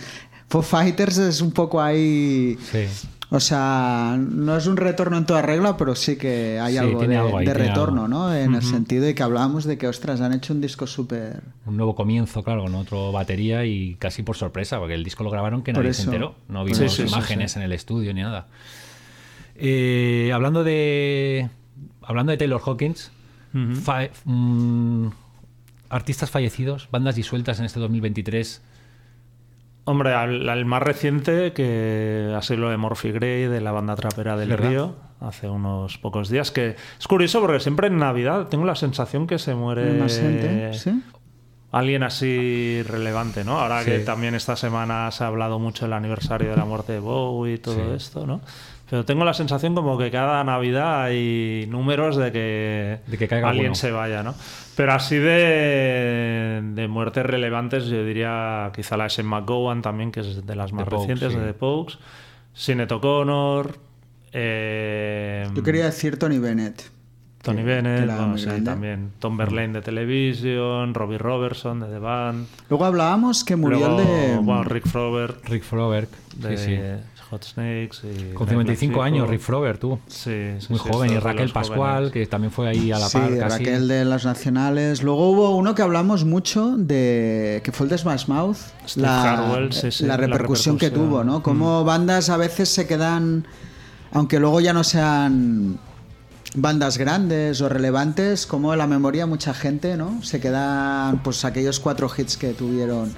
Foo 0.48 0.60
Fighters 0.62 1.16
es 1.18 1.40
un 1.40 1.50
poco 1.52 1.80
ahí. 1.80 2.58
Sí. 2.70 2.86
O 3.34 3.40
sea, 3.40 4.18
no 4.18 4.58
es 4.58 4.66
un 4.66 4.76
retorno 4.76 5.16
en 5.16 5.24
toda 5.24 5.40
regla, 5.40 5.78
pero 5.78 5.94
sí 5.94 6.16
que 6.16 6.60
hay 6.60 6.72
Sí, 6.74 6.78
algo 6.78 7.00
de, 7.06 7.16
algo 7.16 7.38
ahí, 7.38 7.46
de 7.46 7.52
tiene 7.54 7.68
retorno, 7.70 8.02
algo. 8.04 8.08
¿no? 8.08 8.34
En 8.34 8.54
el 8.54 8.62
sentido 8.62 9.04
de 9.04 9.14
que 9.14 9.22
hablábamos 9.22 9.64
de 9.64 9.78
que, 9.78 9.86
ostras, 9.88 10.20
han 10.20 10.34
hecho 10.34 10.52
un 10.52 10.60
disco 10.60 10.86
súper. 10.86 11.40
Un 11.64 11.78
nuevo 11.78 11.94
comienzo, 11.94 12.42
claro, 12.42 12.62
con 12.64 12.74
otro 12.74 13.10
batería 13.10 13.64
y 13.64 13.94
casi 13.94 14.22
por 14.22 14.36
sorpresa, 14.36 14.78
porque 14.78 14.92
el 14.92 15.02
disco 15.02 15.24
lo 15.24 15.30
grabaron 15.30 15.62
que 15.62 15.72
nadie 15.72 15.94
se 15.94 16.02
enteró. 16.02 16.34
No 16.48 16.62
vimos 16.64 16.78
eso. 16.80 16.88
Sí, 16.96 17.02
sí, 17.04 17.08
sí, 17.08 17.14
imágenes 17.14 17.56
en 17.56 17.62
el 17.62 17.72
estudio 17.72 18.12
ni 18.12 18.20
nada. 18.20 18.48
Eh, 19.56 20.30
hablando 20.34 20.62
de. 20.64 21.48
Hablando 22.02 22.32
de 22.32 22.36
Taylor 22.38 22.60
Hawkins, 22.66 23.12
fa- 23.82 24.08
mm, 24.24 25.06
artistas 25.88 26.30
fallecidos, 26.30 26.88
bandas 26.90 27.14
disueltas 27.14 27.58
en 27.60 27.64
este 27.66 27.78
2023. 27.80 28.60
Hombre, 29.84 30.14
al, 30.14 30.48
al 30.48 30.64
más 30.64 30.82
reciente, 30.82 31.52
que 31.52 32.32
ha 32.36 32.42
sido 32.42 32.60
lo 32.60 32.70
de 32.70 32.76
Morphy 32.76 33.10
Gray, 33.10 33.46
de 33.46 33.60
la 33.60 33.72
banda 33.72 33.96
trapera 33.96 34.36
del 34.36 34.50
¿Verdad? 34.50 34.68
Río, 34.70 34.94
hace 35.20 35.48
unos 35.48 35.98
pocos 35.98 36.28
días, 36.28 36.50
que 36.52 36.76
es 37.00 37.08
curioso 37.08 37.40
porque 37.40 37.58
siempre 37.58 37.88
en 37.88 37.98
Navidad 37.98 38.46
tengo 38.48 38.64
la 38.64 38.76
sensación 38.76 39.26
que 39.26 39.38
se 39.40 39.54
muere 39.56 39.92
Más 39.94 40.18
gente, 40.20 40.72
¿sí? 40.74 41.02
alguien 41.72 42.02
así 42.04 42.82
relevante, 42.86 43.44
¿no? 43.44 43.58
Ahora 43.58 43.84
que 43.84 43.98
también 44.00 44.34
esta 44.36 44.54
semana 44.56 45.10
se 45.10 45.24
ha 45.24 45.26
hablado 45.28 45.58
mucho 45.58 45.84
del 45.86 45.94
aniversario 45.94 46.50
de 46.50 46.56
la 46.56 46.64
muerte 46.64 46.92
de 46.92 46.98
Bowie 47.00 47.54
y 47.54 47.58
todo 47.58 47.74
Sí. 47.74 47.96
esto, 47.96 48.24
¿no? 48.26 48.40
Pero 48.92 49.06
tengo 49.06 49.24
la 49.24 49.32
sensación 49.32 49.74
como 49.74 49.96
que 49.96 50.10
cada 50.10 50.44
Navidad 50.44 51.04
hay 51.04 51.64
números 51.70 52.14
de 52.16 52.30
que, 52.30 52.98
De 53.06 53.16
que 53.16 53.26
caiga 53.26 53.48
alguien 53.48 53.74
se 53.74 53.90
vaya, 53.90 54.22
¿no? 54.22 54.34
Pero 54.76 54.92
así 54.92 55.16
de, 55.16 56.60
de 56.74 56.88
muertes 56.88 57.24
relevantes, 57.24 57.86
yo 57.86 58.04
diría 58.04 58.70
quizá 58.76 58.98
la 58.98 59.06
S. 59.06 59.22
McGowan 59.22 59.80
también, 59.80 60.12
que 60.12 60.20
es 60.20 60.44
de 60.44 60.54
las 60.56 60.74
más 60.74 60.86
recientes, 60.86 61.32
sí. 61.32 61.38
de 61.38 61.46
The 61.46 61.54
Pokes. 61.54 61.94
Sinead 62.52 62.92
O'Connor. 62.92 63.78
eh, 64.32 65.48
Yo 65.54 65.62
quería 65.62 65.86
decir 65.86 66.18
Tony 66.18 66.38
Bennett. 66.38 66.90
Tony 67.42 67.56
que- 67.58 67.64
Bennett, 67.64 68.00
que 68.00 68.14
bueno, 68.14 68.36
sí, 68.38 68.62
también. 68.62 69.10
Tom 69.18 69.36
Verlaine 69.36 69.72
de 69.72 69.80
Television, 69.82 70.94
Robbie 70.94 71.18
Robertson 71.18 71.80
de 71.80 71.86
The 71.86 71.98
Band. 71.98 72.46
Luego 72.68 72.84
hablábamos 72.84 73.42
que 73.42 73.56
murió 73.56 73.78
Luego, 73.78 74.00
el 74.00 74.06
de... 74.06 74.36
bueno, 74.36 74.64
Rick 74.64 74.86
Frober 74.86 75.34
Rick 75.44 75.64
Froberg. 75.64 76.08
de 76.36 76.56
Sí, 76.58 76.64
sí. 76.76 76.78
Hot 77.32 77.44
Snakes. 77.44 77.98
Y 78.04 78.34
Con 78.34 78.46
Nightmare 78.46 78.76
55 78.76 78.92
Fijo. 78.92 79.02
años, 79.02 79.28
Rick 79.28 79.40
Froberg, 79.40 79.78
tú. 79.78 79.98
Sí, 80.06 80.50
sí, 80.58 80.66
Muy 80.68 80.78
sí, 80.78 80.88
joven. 80.90 81.12
Y 81.12 81.18
Raquel 81.18 81.50
Pascual, 81.50 81.94
jóvenes. 81.94 82.12
que 82.12 82.26
también 82.26 82.50
fue 82.52 82.68
ahí 82.68 82.92
a 82.92 82.98
la 82.98 83.08
Sí, 83.08 83.16
par 83.18 83.38
casi. 83.38 83.58
Raquel 83.64 83.88
de 83.88 84.04
las 84.04 84.24
nacionales. 84.26 85.02
Luego 85.02 85.30
hubo 85.30 85.56
uno 85.56 85.74
que 85.74 85.80
hablamos 85.80 86.26
mucho 86.26 86.76
de 86.76 87.62
que 87.64 87.72
fue 87.72 87.86
el 87.86 87.90
de 87.90 87.96
Smash 87.98 88.26
Mouth. 88.28 88.58
Steve 88.86 89.06
Harwell, 89.08 89.72
sí, 89.72 89.90
sí, 89.90 90.02
la 90.04 90.08
la 90.08 90.16
repercusión 90.18 90.76
que 90.76 90.90
tuvo, 90.90 91.24
¿no? 91.24 91.42
Como 91.42 91.84
bandas 91.84 92.28
a 92.28 92.36
veces 92.36 92.68
se 92.68 92.86
quedan, 92.86 93.46
aunque 94.12 94.38
luego 94.38 94.60
ya 94.60 94.74
no 94.74 94.84
sean 94.84 95.78
bandas 96.54 96.98
grandes 96.98 97.62
o 97.62 97.68
relevantes, 97.70 98.46
como 98.46 98.74
en 98.74 98.78
la 98.78 98.86
memoria 98.86 99.24
mucha 99.24 99.54
gente, 99.54 99.96
¿no? 99.96 100.22
Se 100.22 100.38
quedan 100.38 101.22
pues 101.22 101.46
aquellos 101.46 101.80
cuatro 101.80 102.10
hits 102.14 102.36
que 102.36 102.52
tuvieron 102.52 103.10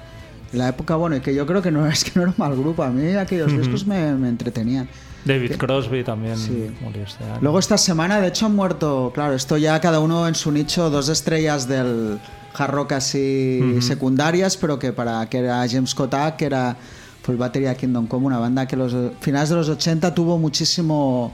la 0.53 0.69
época, 0.69 0.95
bueno, 0.95 1.15
y 1.15 1.21
que 1.21 1.33
yo 1.35 1.45
creo 1.45 1.61
que 1.61 1.71
no 1.71 1.85
es 1.87 2.03
que 2.03 2.11
no 2.15 2.21
era 2.23 2.31
un 2.31 2.35
mal 2.37 2.55
grupo, 2.55 2.83
a 2.83 2.89
mí 2.89 3.13
aquellos 3.15 3.51
discos 3.57 3.85
me, 3.85 4.13
me 4.15 4.29
entretenían. 4.29 4.87
David 5.25 5.55
Crosby 5.57 6.03
también 6.03 6.37
Sí. 6.37 6.69
murió 6.81 7.03
este 7.03 7.23
año. 7.23 7.39
Luego 7.41 7.57
esta 7.59 7.77
semana, 7.79 8.21
de 8.21 8.27
hecho, 8.27 8.45
han 8.45 8.55
muerto, 8.55 9.11
claro, 9.13 9.33
esto 9.33 9.57
ya 9.57 9.79
cada 9.81 9.99
uno 9.99 10.27
en 10.27 10.35
su 10.35 10.51
nicho, 10.51 10.89
dos 10.91 11.09
estrellas 11.09 11.67
del 11.67 12.19
hard 12.53 12.71
rock 12.71 12.91
así 12.93 13.77
secundarias, 13.81 14.55
pero 14.55 14.77
que 14.79 14.93
para 14.93 15.27
que 15.27 15.39
era 15.39 15.67
James 15.67 15.93
Kotak, 15.95 16.37
que 16.37 16.45
era 16.45 16.77
full 17.23 17.35
batería 17.37 17.73
Kingdom 17.75 18.05
Come, 18.07 18.27
una 18.27 18.37
banda 18.37 18.67
que 18.67 18.75
los 18.77 18.95
finales 19.19 19.49
de 19.49 19.55
los 19.55 19.67
80 19.67 20.13
tuvo 20.13 20.37
muchísimo 20.37 21.33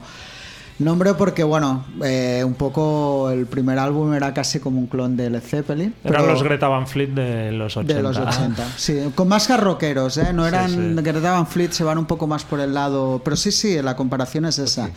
nombre 0.78 1.14
porque, 1.14 1.44
bueno, 1.44 1.84
eh, 2.04 2.42
un 2.44 2.54
poco 2.54 3.30
el 3.30 3.46
primer 3.46 3.78
álbum 3.78 4.12
era 4.14 4.34
casi 4.34 4.58
como 4.58 4.78
un 4.80 4.86
clon 4.86 5.16
de 5.16 5.30
Led 5.30 5.40
Zeppelin. 5.42 5.94
Eran 6.04 6.22
pero- 6.22 6.32
los 6.32 6.42
Greta 6.42 6.68
Van 6.68 6.86
Fleet 6.86 7.08
de 7.10 7.52
los 7.52 7.76
80. 7.76 7.94
de 7.94 8.02
los 8.02 8.16
80, 8.16 8.66
sí, 8.76 8.98
con 9.14 9.28
más 9.28 9.48
rockeros, 9.60 10.16
¿eh? 10.18 10.32
No 10.32 10.46
eran 10.46 10.70
sí. 10.70 11.02
Greta 11.02 11.32
Van 11.32 11.46
Fleet, 11.46 11.70
se 11.72 11.84
van 11.84 11.98
un 11.98 12.06
poco 12.06 12.26
más 12.26 12.44
por 12.44 12.60
el 12.60 12.74
lado, 12.74 13.20
pero 13.24 13.36
sí, 13.36 13.52
sí, 13.52 13.80
la 13.82 13.94
comparación 13.96 14.44
es 14.46 14.58
esa. 14.58 14.90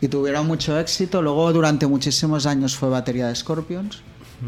Y 0.00 0.08
tuvieron 0.08 0.46
mucho 0.46 0.78
éxito, 0.78 1.22
luego 1.22 1.52
durante 1.52 1.86
muchísimos 1.86 2.44
años 2.46 2.76
fue 2.76 2.88
batería 2.90 3.28
de 3.28 3.34
Scorpions, 3.34 4.02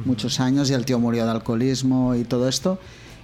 muchos 0.05 0.39
años, 0.41 0.71
y 0.71 0.75
el 0.75 0.85
tío 0.85 0.99
murió 0.99 1.25
de 1.25 1.31
alcoholismo 1.31 2.15
y 2.15 2.25
todo 2.25 2.49
esto. 2.49 2.79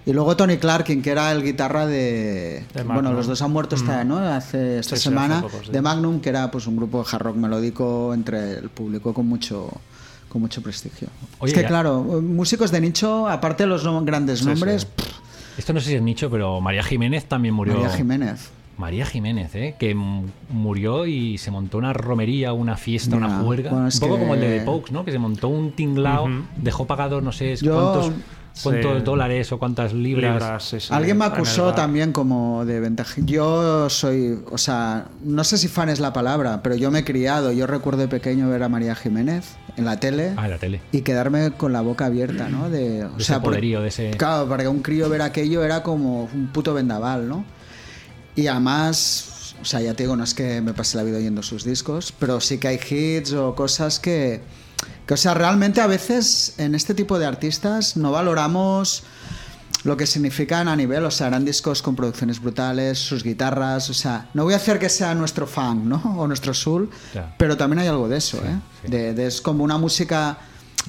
Y 0.06 0.12
luego 0.12 0.36
Tony 0.36 0.58
Clarkin, 0.58 1.00
que 1.00 1.10
era 1.10 1.32
el 1.32 1.42
guitarra 1.42 1.86
de... 1.86 2.64
De 2.74 2.82
bueno, 2.82 3.12
los 3.12 3.26
dos 3.26 3.40
han 3.40 3.50
muerto 3.52 3.74
esta, 3.74 4.04
¿no? 4.04 4.18
hace 4.18 4.78
esta 4.80 4.96
Sí, 4.96 5.02
sí, 5.02 5.08
semana. 5.08 5.38
hace 5.38 5.48
poco, 5.48 5.64
sí. 5.64 5.72
De 5.72 5.80
Magnum, 5.80 6.20
que 6.20 6.28
era 6.28 6.50
pues 6.50 6.66
un 6.66 6.76
grupo 6.76 7.02
de 7.02 7.08
hard 7.10 7.22
rock 7.22 7.36
melódico 7.36 8.12
entre 8.12 8.58
el 8.58 8.68
público 8.68 9.14
con 9.14 9.26
mucho 9.26 9.70
con 10.28 10.42
mucho 10.42 10.60
prestigio. 10.62 11.08
Oye, 11.38 11.52
es 11.52 11.54
que 11.56 11.62
ya- 11.62 11.68
claro, 11.68 12.02
músicos 12.02 12.70
de 12.72 12.80
nicho, 12.80 13.28
aparte 13.28 13.62
de 13.62 13.68
los 13.68 13.84
grandes 14.04 14.44
nombres. 14.44 14.86
Esto 15.56 15.72
no 15.72 15.78
sé 15.80 15.90
si 15.90 15.94
es 15.94 16.02
nicho, 16.02 16.28
pero 16.28 16.60
María 16.60 16.82
Jiménez 16.82 17.26
también 17.26 17.54
murió. 17.54 17.74
María 17.74 17.90
Jiménez. 17.96 18.50
María 18.76 19.06
Jiménez, 19.06 19.54
¿eh? 19.54 19.76
que 19.78 19.94
murió 19.94 21.06
y 21.06 21.38
se 21.38 21.52
montó 21.52 21.78
una 21.78 21.92
romería, 21.92 22.52
una 22.52 22.76
fiesta, 22.76 23.16
una 23.16 23.38
juerga. 23.42 23.70
bueno, 23.70 23.86
un 23.86 24.00
poco 24.00 24.14
que- 24.16 24.20
como 24.20 24.34
el 24.34 24.40
de 24.40 24.58
The 24.58 24.64
Pokes, 24.66 24.92
¿no? 24.92 25.04
Que 25.04 25.12
se 25.12 25.18
montó 25.20 25.46
un 25.48 25.70
tinglao, 25.70 26.28
dejó 26.56 26.84
pagado 26.86 27.20
no 27.20 27.30
sé 27.30 27.54
Yo- 27.56 27.72
cuántos, 27.74 28.12
cuántos 28.62 28.98
Sí. 28.98 29.02
dólares 29.04 29.52
o 29.52 29.58
cuántas 29.58 29.92
libras. 29.92 30.34
Libras, 30.34 30.62
sí, 30.64 30.80
sí, 30.80 30.88
Alguien 30.92 31.18
me 31.18 31.24
acusó 31.24 31.74
también 31.74 32.12
como 32.12 32.64
de 32.64 32.80
ventaja. 32.80 33.14
Yo 33.24 33.90
soy, 33.90 34.38
o 34.50 34.58
sea, 34.58 35.06
no 35.24 35.42
sé 35.44 35.58
si 35.58 35.68
fan 35.68 35.88
es 35.88 36.00
la 36.00 36.12
palabra, 36.12 36.62
pero 36.62 36.74
yo 36.76 36.90
me 36.90 37.00
he 37.00 37.04
criado. 37.04 37.52
Yo 37.52 37.66
recuerdo 37.66 38.02
de 38.02 38.08
pequeño 38.08 38.48
ver 38.48 38.62
a 38.62 38.68
María 38.68 38.94
Jiménez 38.94 39.44
en 39.76 39.84
la 39.84 39.98
tele 39.98 40.34
Ah, 40.36 40.44
en 40.44 40.50
la 40.52 40.58
tele. 40.58 40.80
y 40.92 41.00
quedarme 41.02 41.50
con 41.52 41.72
la 41.72 41.80
boca 41.80 42.06
abierta, 42.06 42.48
¿no? 42.48 42.70
De, 42.70 43.04
o 43.04 43.10
De 43.16 43.24
sea, 43.24 43.36
ese 43.36 43.42
por- 43.42 43.50
poderío, 43.52 43.80
de 43.82 43.88
ese... 43.88 44.10
Claro, 44.12 44.48
para 44.48 44.62
que 44.62 44.68
un 44.68 44.82
crío 44.82 45.08
ver 45.08 45.22
aquello 45.22 45.64
era 45.64 45.82
como 45.82 46.24
un 46.32 46.46
puto 46.52 46.72
vendaval, 46.74 47.28
¿no? 47.28 47.44
Y 48.36 48.46
además, 48.46 49.54
o 49.60 49.64
sea, 49.64 49.80
ya 49.80 49.94
te 49.94 50.04
digo, 50.04 50.16
no 50.16 50.24
es 50.24 50.34
que 50.34 50.60
me 50.60 50.74
pase 50.74 50.96
la 50.96 51.02
vida 51.02 51.18
oyendo 51.18 51.42
sus 51.42 51.64
discos, 51.64 52.12
pero 52.18 52.40
sí 52.40 52.58
que 52.58 52.68
hay 52.68 52.78
hits 52.88 53.32
o 53.32 53.54
cosas 53.54 53.98
que, 54.00 54.40
que, 55.06 55.14
o 55.14 55.16
sea, 55.16 55.34
realmente 55.34 55.80
a 55.80 55.86
veces 55.86 56.54
en 56.58 56.74
este 56.74 56.94
tipo 56.94 57.18
de 57.18 57.26
artistas 57.26 57.96
no 57.96 58.10
valoramos 58.12 59.02
lo 59.84 59.98
que 59.98 60.06
significan 60.06 60.66
a 60.68 60.76
nivel, 60.76 61.04
o 61.04 61.10
sea, 61.10 61.26
eran 61.26 61.44
discos 61.44 61.82
con 61.82 61.94
producciones 61.94 62.40
brutales, 62.40 62.98
sus 62.98 63.22
guitarras, 63.22 63.90
o 63.90 63.94
sea, 63.94 64.30
no 64.32 64.44
voy 64.44 64.54
a 64.54 64.56
hacer 64.56 64.78
que 64.78 64.88
sea 64.88 65.14
nuestro 65.14 65.46
fan, 65.46 65.86
¿no? 65.88 66.00
O 66.18 66.26
nuestro 66.26 66.54
soul, 66.54 66.88
pero 67.36 67.56
también 67.58 67.80
hay 67.80 67.88
algo 67.88 68.08
de 68.08 68.16
eso, 68.16 68.38
¿eh? 68.38 68.58
sí. 68.82 68.90
De, 68.90 69.12
de- 69.12 69.26
es 69.26 69.42
como 69.42 69.62
una 69.62 69.76
música 69.76 70.38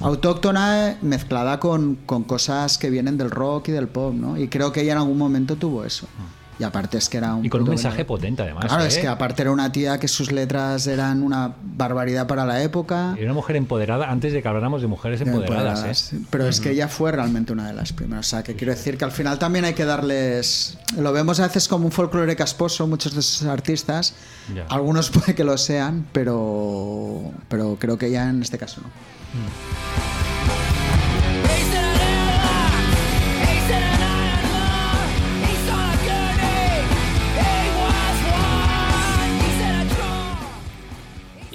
autóctona 0.00 0.96
mezclada 1.02 1.58
con, 1.60 1.96
con 2.06 2.24
cosas 2.24 2.78
que 2.78 2.88
vienen 2.90 3.16
del 3.18 3.30
rock 3.30 3.68
y 3.68 3.72
del 3.72 3.88
pop, 3.88 4.14
¿no? 4.14 4.38
Y 4.38 4.48
creo 4.48 4.72
que 4.72 4.82
ella 4.82 4.92
en 4.92 4.98
algún 4.98 5.18
momento 5.18 5.56
tuvo 5.56 5.84
eso. 5.84 6.06
Y 6.58 6.64
aparte 6.64 6.96
es 6.96 7.08
que 7.08 7.18
era 7.18 7.34
un... 7.34 7.44
Y 7.44 7.50
con 7.50 7.62
un 7.62 7.68
mensaje 7.68 8.04
potente, 8.04 8.42
además. 8.42 8.64
Claro, 8.66 8.84
¿eh? 8.84 8.88
es 8.88 8.96
que 8.96 9.08
aparte 9.08 9.42
era 9.42 9.50
una 9.50 9.70
tía 9.72 9.98
que 9.98 10.08
sus 10.08 10.32
letras 10.32 10.86
eran 10.86 11.22
una 11.22 11.54
barbaridad 11.62 12.26
para 12.26 12.46
la 12.46 12.62
época. 12.62 13.14
Era 13.16 13.26
una 13.26 13.34
mujer 13.34 13.56
empoderada 13.56 14.10
antes 14.10 14.32
de 14.32 14.40
que 14.40 14.48
habláramos 14.48 14.80
de 14.80 14.86
mujeres 14.86 15.20
empoderadas. 15.20 16.12
¿eh? 16.12 16.18
Pero 16.30 16.46
es 16.46 16.60
que 16.60 16.70
ella 16.70 16.88
fue 16.88 17.12
realmente 17.12 17.52
una 17.52 17.66
de 17.66 17.74
las 17.74 17.92
primeras. 17.92 18.26
O 18.26 18.30
sea, 18.30 18.42
que 18.42 18.54
quiero 18.56 18.72
decir 18.72 18.96
que 18.96 19.04
al 19.04 19.12
final 19.12 19.38
también 19.38 19.64
hay 19.66 19.74
que 19.74 19.84
darles. 19.84 20.78
Lo 20.96 21.12
vemos 21.12 21.40
a 21.40 21.46
veces 21.46 21.68
como 21.68 21.86
un 21.86 21.92
folclore 21.92 22.34
casposo, 22.36 22.86
muchos 22.86 23.12
de 23.12 23.20
esos 23.20 23.46
artistas. 23.46 24.14
Ya. 24.54 24.64
Algunos 24.68 25.10
puede 25.16 25.34
que 25.34 25.44
lo 25.44 25.58
sean, 25.58 26.06
pero, 26.12 27.32
pero 27.48 27.76
creo 27.78 27.98
que 27.98 28.06
ella 28.06 28.30
en 28.30 28.42
este 28.42 28.56
caso 28.56 28.80
no. 28.80 28.88
He 30.22 30.25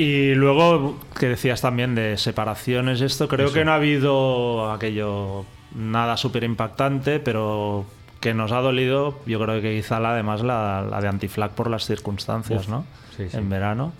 Y 0.01 0.33
luego, 0.33 0.97
que 1.19 1.27
decías 1.27 1.61
también 1.61 1.93
de 1.93 2.17
separaciones, 2.17 3.01
esto, 3.01 3.27
creo 3.27 3.53
que 3.53 3.63
no 3.63 3.71
ha 3.71 3.75
habido 3.75 4.71
aquello 4.71 5.45
nada 5.75 6.17
súper 6.17 6.43
impactante, 6.43 7.19
pero 7.19 7.85
que 8.19 8.33
nos 8.33 8.51
ha 8.51 8.61
dolido, 8.61 9.19
yo 9.27 9.39
creo 9.39 9.61
que 9.61 9.75
quizá 9.75 9.99
la, 9.99 10.13
además 10.13 10.41
la, 10.41 10.81
la 10.89 11.01
de 11.01 11.07
Antiflag 11.07 11.51
por 11.51 11.69
las 11.69 11.85
circunstancias, 11.85 12.63
Uf, 12.63 12.69
¿no? 12.69 12.85
sí, 13.15 13.29
sí. 13.29 13.37
En 13.37 13.47
verano, 13.51 13.93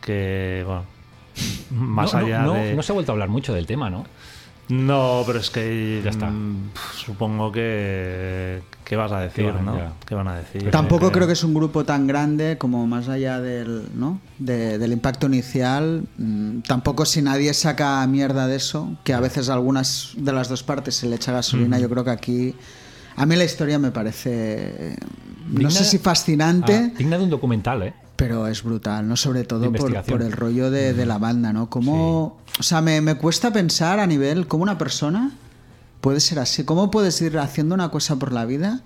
que, 0.00 0.62
bueno, 0.64 0.84
más 1.72 2.14
No, 2.14 2.20
no, 2.20 2.26
allá 2.26 2.42
no, 2.42 2.52
de... 2.54 2.74
no 2.74 2.82
se 2.84 2.92
ha 2.92 2.94
vuelto 2.94 3.10
a 3.10 3.14
hablar 3.14 3.28
mucho 3.28 3.52
del 3.52 3.66
tema, 3.66 3.90
¿no? 3.90 4.06
No, 4.68 5.22
pero 5.26 5.38
es 5.38 5.50
que 5.50 6.00
Ya 6.02 6.10
está. 6.10 6.26
mm, 6.28 6.70
supongo 6.94 7.52
que... 7.52 8.62
¿Qué 8.84 8.94
vas 8.96 9.10
a 9.12 9.20
decir, 9.20 9.52
van, 9.52 9.64
no? 9.64 9.76
ya. 9.76 9.92
¿Qué 10.06 10.14
van 10.14 10.28
a 10.28 10.36
decir? 10.36 10.70
Tampoco 10.70 11.08
Eh, 11.08 11.12
creo 11.12 11.26
que 11.26 11.32
es 11.32 11.42
un 11.44 11.54
grupo 11.54 11.84
tan 11.84 12.06
grande 12.06 12.56
como 12.58 12.86
más 12.86 13.08
allá 13.08 13.40
del, 13.40 13.88
¿no? 13.94 14.20
De- 14.38 14.78
del 14.78 14.92
impacto 14.92 15.26
inicial. 15.26 16.04
mm, 16.18 16.60
tampoco 16.60 17.04
si 17.04 17.20
nadie 17.22 17.52
saca 17.54 18.04
mierda 18.06 18.46
de 18.46 18.56
eso, 18.56 18.96
que 19.04 19.12
a 19.14 19.20
veces 19.20 19.48
a 19.48 19.54
algunas 19.54 20.12
de 20.16 20.32
las 20.32 20.48
dos 20.48 20.62
partes 20.62 20.94
se 20.96 21.08
le 21.08 21.16
echa 21.16 21.32
gasolina, 21.32 21.78
yo 21.78 21.88
creo 21.88 22.04
que 22.04 22.10
aquí... 22.10 22.54
A 23.16 23.24
mí 23.24 23.34
la 23.34 23.44
historia 23.44 23.78
me 23.78 23.90
parece, 23.92 24.96
no 25.48 25.58
Digna- 25.60 25.70
sé 25.70 25.84
si 25.84 25.98
fascinante, 25.98 26.90
Ah, 26.92 26.96
digna 26.98 27.16
de 27.16 27.24
un 27.24 27.30
documental, 27.30 27.82
¿eh? 27.82 27.94
Pero 28.16 28.46
es 28.48 28.62
brutal, 28.62 29.06
¿no? 29.06 29.16
Sobre 29.16 29.44
todo 29.44 29.70
por, 29.72 30.22
el 30.22 30.32
rollo 30.32 30.70
de, 30.70 30.94
de 30.94 31.06
la 31.06 31.18
banda, 31.18 31.52
¿no? 31.52 31.68
Cómo, 31.68 32.38
O 32.58 32.62
sea, 32.62 32.80
me, 32.80 33.00
me 33.00 33.16
cuesta 33.16 33.52
pensar 33.52 34.00
a 34.00 34.06
nivel 34.06 34.46
cómo 34.46 34.62
una 34.62 34.78
persona 34.78 35.32
puede 36.00 36.20
ser 36.20 36.38
así. 36.38 36.64
¿Cómo 36.64 36.90
puedes 36.90 37.20
ir 37.20 37.38
haciendo 37.38 37.74
una 37.74 37.90
cosa 37.90 38.16
por 38.16 38.32
la 38.32 38.44
vida? 38.44 38.80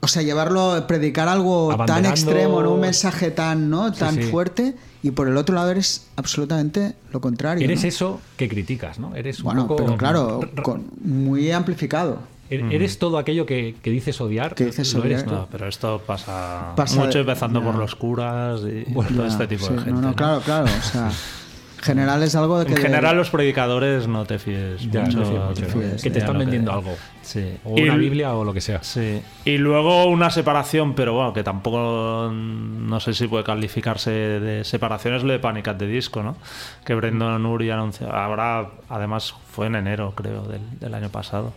O 0.00 0.08
sea, 0.08 0.22
llevarlo, 0.22 0.86
predicar 0.86 1.28
algo 1.28 1.74
tan 1.86 2.04
extremo, 2.06 2.62
¿no? 2.62 2.74
Un 2.74 2.80
mensaje 2.80 3.30
tan, 3.30 3.70
¿no? 3.70 3.92
Sí, 3.92 3.98
tan 4.00 4.14
sí. 4.16 4.22
fuerte 4.24 4.76
y 5.02 5.10
por 5.12 5.28
el 5.28 5.36
otro 5.36 5.54
lado 5.54 5.70
eres 5.70 6.06
absolutamente 6.16 6.94
lo 7.12 7.20
contrario. 7.20 7.64
Eres 7.64 7.82
¿no? 7.82 7.88
eso 7.88 8.20
que 8.36 8.48
criticas, 8.48 8.98
¿no? 8.98 9.14
Eres 9.16 9.38
un 9.38 9.44
Bueno, 9.44 9.66
poco... 9.66 9.84
pero 9.84 9.96
claro, 9.96 10.40
con- 10.62 10.86
muy 11.02 11.50
amplificado. 11.50 12.18
Er- 12.50 12.72
Eres 12.72 12.98
todo 12.98 13.18
aquello 13.18 13.44
que, 13.46 13.74
que 13.82 13.90
dices 13.90 14.20
odiar. 14.20 14.54
Que 14.54 14.66
dices 14.66 14.94
odiar. 14.94 15.06
eres. 15.20 15.26
No, 15.26 15.48
pero 15.50 15.66
esto 15.68 16.02
pasa, 16.06 16.72
Pasa 16.76 16.96
mucho 17.00 17.18
de- 17.18 17.20
empezando 17.20 17.60
ya. 17.60 17.66
por 17.66 17.74
los 17.76 17.94
curas 17.96 18.60
y 18.62 18.92
todo 18.92 19.04
Ya, 19.10 19.26
este 19.26 19.46
tipo 19.46 19.66
sí, 19.66 19.72
de 19.72 19.78
gente. 19.78 19.92
No, 19.92 20.00
no, 20.00 20.08
¿no? 20.10 20.14
claro, 20.14 20.40
claro. 20.40 20.64
O 20.66 20.82
sea, 20.82 21.10
general 21.82 22.22
es 22.22 22.34
algo 22.34 22.58
de 22.58 22.66
que. 22.66 22.72
En 22.72 22.78
general, 22.78 23.16
los 23.16 23.30
predicadores 23.30 24.08
no 24.08 24.24
te 24.24 24.38
fíes 24.38 24.90
Ya, 24.90 25.02
mucho. 25.02 25.18
no 25.20 25.26
fíes 25.26 25.40
mucho, 25.40 25.60
de- 25.60 25.66
¿no? 25.66 25.72
fíes, 25.90 26.02
que 26.02 26.10
te 26.10 26.14
de 26.14 26.18
están 26.20 26.38
vendiendo 26.38 26.72
algo. 26.72 26.94
Sí. 27.22 27.56
O 27.64 27.76
Y 27.76 27.82
una 27.82 27.96
Biblia 27.96 28.32
o 28.34 28.44
lo 28.44 28.54
que 28.54 28.60
sea. 28.60 28.82
Sí. 28.84 29.20
Y 29.44 29.58
luego 29.58 30.04
una 30.06 30.30
separación, 30.30 30.94
pero 30.94 31.12
bueno, 31.14 31.32
que 31.32 31.42
tampoco 31.42 32.30
mm, 32.32 32.88
no 32.88 33.00
sé 33.00 33.14
si 33.14 33.26
puede 33.26 33.42
calificarse 33.42 34.10
de 34.10 34.62
separación, 34.64 35.14
es 35.14 35.24
lo 35.24 35.32
de 35.32 35.40
Panic 35.40 35.66
at 35.68 35.76
the 35.76 35.86
Disco, 35.88 36.22
¿no? 36.22 36.36
Que 36.84 36.94
Brendan 36.94 37.44
Urie 37.44 37.72
anunció. 37.72 38.12
Ahora, 38.14 38.68
además, 38.88 39.34
fue 39.52 39.66
en 39.66 39.74
enero, 39.74 40.12
creo, 40.14 40.42
del, 40.42 40.60
del 40.78 40.94
año 40.94 41.08
pasado. 41.08 41.52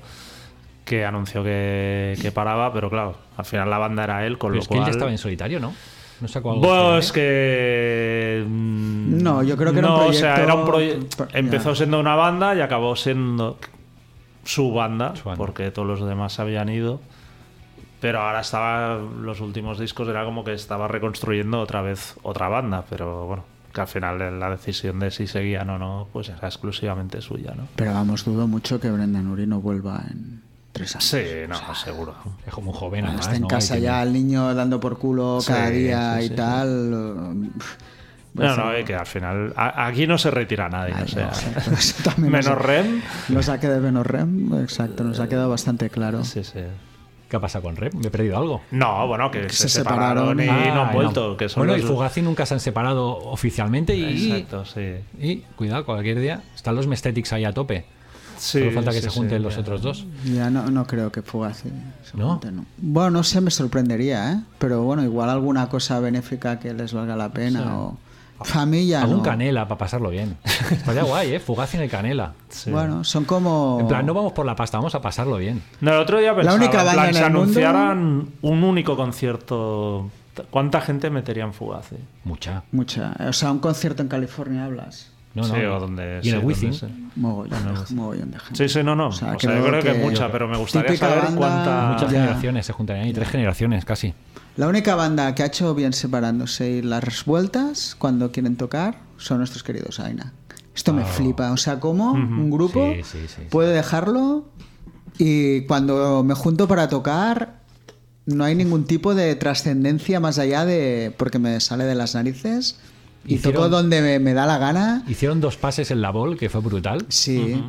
Que 0.90 1.06
anunció 1.06 1.44
que, 1.44 2.18
que 2.20 2.32
paraba, 2.32 2.74
pero 2.74 2.90
claro, 2.90 3.16
al 3.38 3.46
final 3.46 3.70
la 3.70 3.78
banda 3.78 4.04
era 4.06 4.26
él, 4.26 4.40
con 4.40 4.50
Pero 4.50 4.56
lo 4.56 4.62
es 4.64 4.68
que 4.68 4.74
él 4.74 4.80
cual. 4.80 4.88
ya 4.88 4.92
estaba 4.92 5.12
en 5.12 5.18
solitario, 5.20 5.60
¿no? 5.60 5.74
No 6.20 6.28
sacó 6.28 6.52
algo. 6.52 6.62
Bueno, 6.68 6.84
fuera, 6.86 6.98
es 6.98 7.10
¿eh? 7.12 7.14
que. 7.14 8.44
mm, 8.48 9.22
No, 9.22 9.44
yo 9.44 9.56
creo 9.56 9.72
que 9.72 9.80
era 9.80 9.88
un 9.94 10.00
no, 10.00 10.06
o 10.08 10.14
sea, 10.14 10.36
era 10.42 10.54
un 10.56 10.66
proyecto. 10.66 11.28
ya. 11.32 11.38
Empezó 11.40 11.76
siendo 11.76 12.00
una 12.00 12.16
banda 12.16 12.56
y 12.56 12.62
acabó 12.62 12.96
siendo 12.96 13.58
su 14.44 14.74
banda, 14.74 15.16
Su 15.16 15.26
banda. 15.30 15.38
porque 15.38 15.70
todos 15.72 15.88
los 15.88 16.06
demás 16.08 16.34
se 16.34 16.42
habían 16.42 16.70
ido. 16.70 17.00
Pero 18.02 18.22
ahora 18.22 18.40
estaba. 18.42 18.98
Los 18.98 19.40
últimos 19.42 19.78
discos 19.78 20.08
era 20.08 20.26
como 20.26 20.44
que 20.44 20.54
estaba 20.54 20.88
reconstruyendo 20.88 21.60
otra 21.62 21.82
vez 21.82 22.16
otra 22.24 22.50
banda, 22.50 22.84
pero 22.90 23.28
bueno, 23.28 23.44
que 23.74 23.82
al 23.82 23.88
final 23.88 24.40
la 24.40 24.50
decisión 24.50 25.00
de 25.00 25.12
si 25.12 25.28
seguían 25.28 25.70
o 25.70 25.78
no, 25.78 26.08
pues 26.12 26.30
era 26.30 26.48
exclusivamente 26.48 27.22
suya, 27.22 27.54
¿no? 27.56 27.68
Pero 27.76 27.94
vamos, 27.94 28.26
dudo 28.26 28.48
mucho 28.48 28.80
que 28.80 28.90
Brendan 28.90 29.28
Uri 29.28 29.46
no 29.46 29.62
vuelva 29.62 30.02
en 30.10 30.42
tres 30.72 30.96
años. 30.96 31.06
Sí, 31.06 31.24
no, 31.48 31.76
seguro. 31.76 32.16
Es 32.46 32.54
como 32.54 32.72
un 32.72 32.78
joven, 32.78 33.06
además. 33.06 33.26
Está 33.26 33.36
en 33.36 33.42
¿no? 33.44 33.48
casa 33.48 33.78
ya 33.78 34.02
el 34.04 34.14
niño 34.14 34.54
dando 34.54 34.80
por 34.80 34.98
culo 34.98 35.42
Sí, 35.42 35.48
cada 35.52 35.70
día 35.70 36.18
sí, 36.20 36.26
y 36.26 36.28
sí, 36.30 36.36
tal. 36.36 36.68
eh, 36.94 37.50
No, 38.36 38.56
no, 38.56 38.74
eh, 38.74 38.86
que 38.86 38.96
al 38.96 39.06
final. 39.08 39.54
a- 39.56 39.88
aquí 39.88 40.06
no 40.08 40.18
se 40.18 40.30
retira 40.32 40.70
nadie, 40.70 40.94
Ay, 40.96 41.04
o 41.04 41.08
sea. 41.08 41.26
no, 41.26 41.32
exacto, 41.74 42.12
nos- 42.22 42.30
Menos 42.30 42.58
Rem. 42.58 43.02
Nos 43.30 43.50
ha 43.50 43.60
quedado 43.60 43.82
menos 43.82 44.06
Rem, 44.06 44.54
exacto, 44.62 45.04
nos 45.04 45.20
ha 45.20 45.28
quedado 45.28 45.50
bastante 45.50 45.90
claro. 45.90 46.24
Sí, 46.24 46.44
sí. 46.44 46.60
¿Qué 47.28 47.36
ha 47.36 47.40
pasado 47.40 47.64
con 47.64 47.76
Rep? 47.76 47.94
¿Me 47.94 48.08
he 48.08 48.10
perdido 48.12 48.38
algo? 48.38 48.62
No, 48.72 49.08
bueno, 49.08 49.30
que, 49.30 49.50
se, 49.50 49.64
se 49.64 49.70
separaron, 49.70 50.38
separaron. 50.40 50.66
y 50.66 50.74
no 50.74 50.82
Ah, 50.82 50.88
han 50.88 50.94
vuelto. 50.94 51.38
Que 51.38 51.48
son 51.50 51.62
bueno, 51.62 51.76
y 51.78 51.82
los- 51.82 51.90
Fugazi 51.92 52.22
nunca 52.24 52.46
se 52.48 52.56
han 52.56 52.60
separado 52.60 53.18
oficialmente 53.18 53.96
y, 53.96 54.32
Exacto, 54.32 54.66
sí. 54.66 54.96
y 55.20 55.38
cuidado, 55.56 55.86
cualquier 55.86 56.20
día 56.20 56.42
están 56.56 56.76
los 56.76 56.88
Mestetics 56.88 57.34
ahí 57.34 57.46
a 57.46 57.54
tope. 57.54 57.86
Sí, 58.40 58.60
Solo 58.60 58.72
falta 58.72 58.92
que 58.92 58.98
sí, 58.98 59.04
se 59.04 59.10
sí, 59.10 59.18
junten 59.20 59.44
los 59.44 59.54
ya. 59.56 59.62
otros 59.62 59.82
dos. 59.82 60.06
Ya 60.24 60.50
no, 60.50 60.72
no 60.72 60.88
creo 60.88 61.12
que 61.12 61.22
Fugazi 61.22 61.70
se 62.10 62.18
¿No? 62.18 62.30
junte, 62.32 62.52
no. 62.52 62.66
Bueno, 62.78 63.10
no 63.12 63.24
sé, 63.24 63.42
me 63.42 63.52
sorprendería, 63.52 64.32
¿eh? 64.32 64.40
Pero 64.60 64.82
bueno, 64.84 65.04
igual 65.04 65.30
alguna 65.30 65.68
cosa 65.70 66.00
benéfica 66.00 66.58
que 66.60 66.74
les 66.74 66.94
valga 66.94 67.16
la 67.18 67.30
pena 67.30 67.78
o... 67.80 67.98
Familia, 68.42 69.02
Algún 69.02 69.18
no. 69.18 69.24
canela 69.24 69.68
para 69.68 69.78
pasarlo 69.80 70.10
bien. 70.12 70.38
Estaría 70.72 71.04
guay, 71.04 71.34
¿eh? 71.34 71.40
Fugazi 71.42 71.76
en 71.76 71.84
el 71.84 71.90
canela. 71.90 72.32
Sí. 72.48 72.72
Bueno, 72.72 73.04
son 73.04 73.26
como... 73.26 73.78
En 73.82 73.88
plan, 73.90 74.06
no 74.06 74.14
vamos 74.14 74.32
por 74.32 74.46
la 74.46 74.56
pasta, 74.56 74.78
vamos 74.78 74.96
a 74.96 75.02
pasarlo 75.02 75.36
bien. 75.36 75.62
No, 75.82 75.92
el 75.92 75.98
otro 76.00 76.20
día 76.20 76.34
pensaba, 76.34 76.56
única 76.56 76.80
en 76.80 76.86
banda 76.86 76.94
plan, 76.94 77.08
en 77.10 77.14
si 77.16 77.20
el 77.20 77.26
mundo- 77.26 77.42
anunciaran 77.42 78.28
un 78.42 78.64
único 78.64 78.96
concierto, 78.96 80.10
¿cuánta 80.52 80.80
gente 80.80 81.10
meterían 81.10 81.54
Fugazi? 81.54 81.98
Mucha. 82.24 82.64
Mucha. 82.72 83.14
O 83.28 83.34
sea, 83.34 83.52
un 83.52 83.60
concierto 83.60 84.02
en 84.04 84.08
California 84.08 84.64
hablas. 84.64 85.12
No, 85.36 85.48
no. 85.48 85.54
Sí, 85.56 85.62
o 85.62 85.80
donde- 85.80 86.20
y 86.24 86.30
en 86.30 86.34
sí, 86.36 86.40
el 86.40 86.40
Wizzing. 86.46 87.12
Mogollón, 87.16 87.64
de, 87.88 87.96
mogollón 87.96 88.32
de 88.32 88.40
gente. 88.40 88.68
Sí, 88.68 88.74
sí, 88.80 88.84
no, 88.84 88.96
no. 88.96 89.10
O 89.10 89.12
sea, 89.12 89.38
yo 89.38 89.64
creo 89.64 89.82
que, 89.84 89.94
mucha, 89.94 90.32
pero 90.32 90.48
me 90.48 90.58
gustaría 90.58 90.98
saber 90.98 91.24
banda- 91.24 91.38
cuánta... 91.38 91.90
Muchas 91.94 92.12
Ya. 92.12 92.22
generaciones 92.22 92.66
se 92.66 92.74
juntarían 92.74 93.06
ahí, 93.06 93.14
tres 93.14 93.30
generaciones 93.30 93.86
casi. 93.86 94.14
La 94.58 94.68
única 94.68 94.96
banda 94.96 95.36
que 95.36 95.44
ha 95.44 95.46
hecho 95.46 95.74
bien 95.76 95.94
separándose 95.94 96.70
y 96.70 96.82
las 96.82 97.24
vueltas 97.26 97.96
cuando 97.98 98.32
quieren 98.32 98.56
tocar 98.58 98.98
son 99.18 99.38
nuestros 99.38 99.64
queridos 99.64 100.00
Aina. 100.00 100.34
Esto 100.76 100.94
me 100.94 101.06
flipa. 101.06 101.52
O 101.52 101.58
sea, 101.58 101.80
cómo 101.80 102.12
un 102.14 102.50
grupo 102.50 102.84
Ah. 102.92 102.94
Sí, 102.98 103.04
sí, 103.04 103.18
sí, 103.28 103.34
sí. 103.38 103.42
puede 103.50 103.74
dejarlo 103.74 104.50
y 105.18 105.62
cuando 105.62 106.24
me 106.24 106.34
junto 106.34 106.68
para 106.68 106.88
tocar 106.90 107.60
no 108.26 108.44
hay 108.44 108.56
ningún 108.56 108.86
tipo 108.86 109.16
de 109.16 109.36
trascendencia 109.36 110.20
más 110.20 110.40
allá 110.40 110.66
de 110.66 111.14
porque 111.18 111.40
me 111.40 111.60
sale 111.60 111.84
de 111.86 111.96
las 111.96 112.16
narices 112.16 112.80
y 113.26 113.36
Hicieron- 113.36 113.54
toco 113.64 113.70
donde 113.70 114.02
me, 114.02 114.20
me 114.20 114.34
da 114.34 114.46
la 114.46 114.58
gana. 114.58 115.04
Hicieron 115.08 115.42
dos 115.42 115.58
pases 115.58 115.92
en 115.92 116.02
la 116.02 116.12
bol, 116.12 116.38
que 116.38 116.50
fue 116.50 116.62
brutal. 116.62 117.06
Sí. 117.10 117.64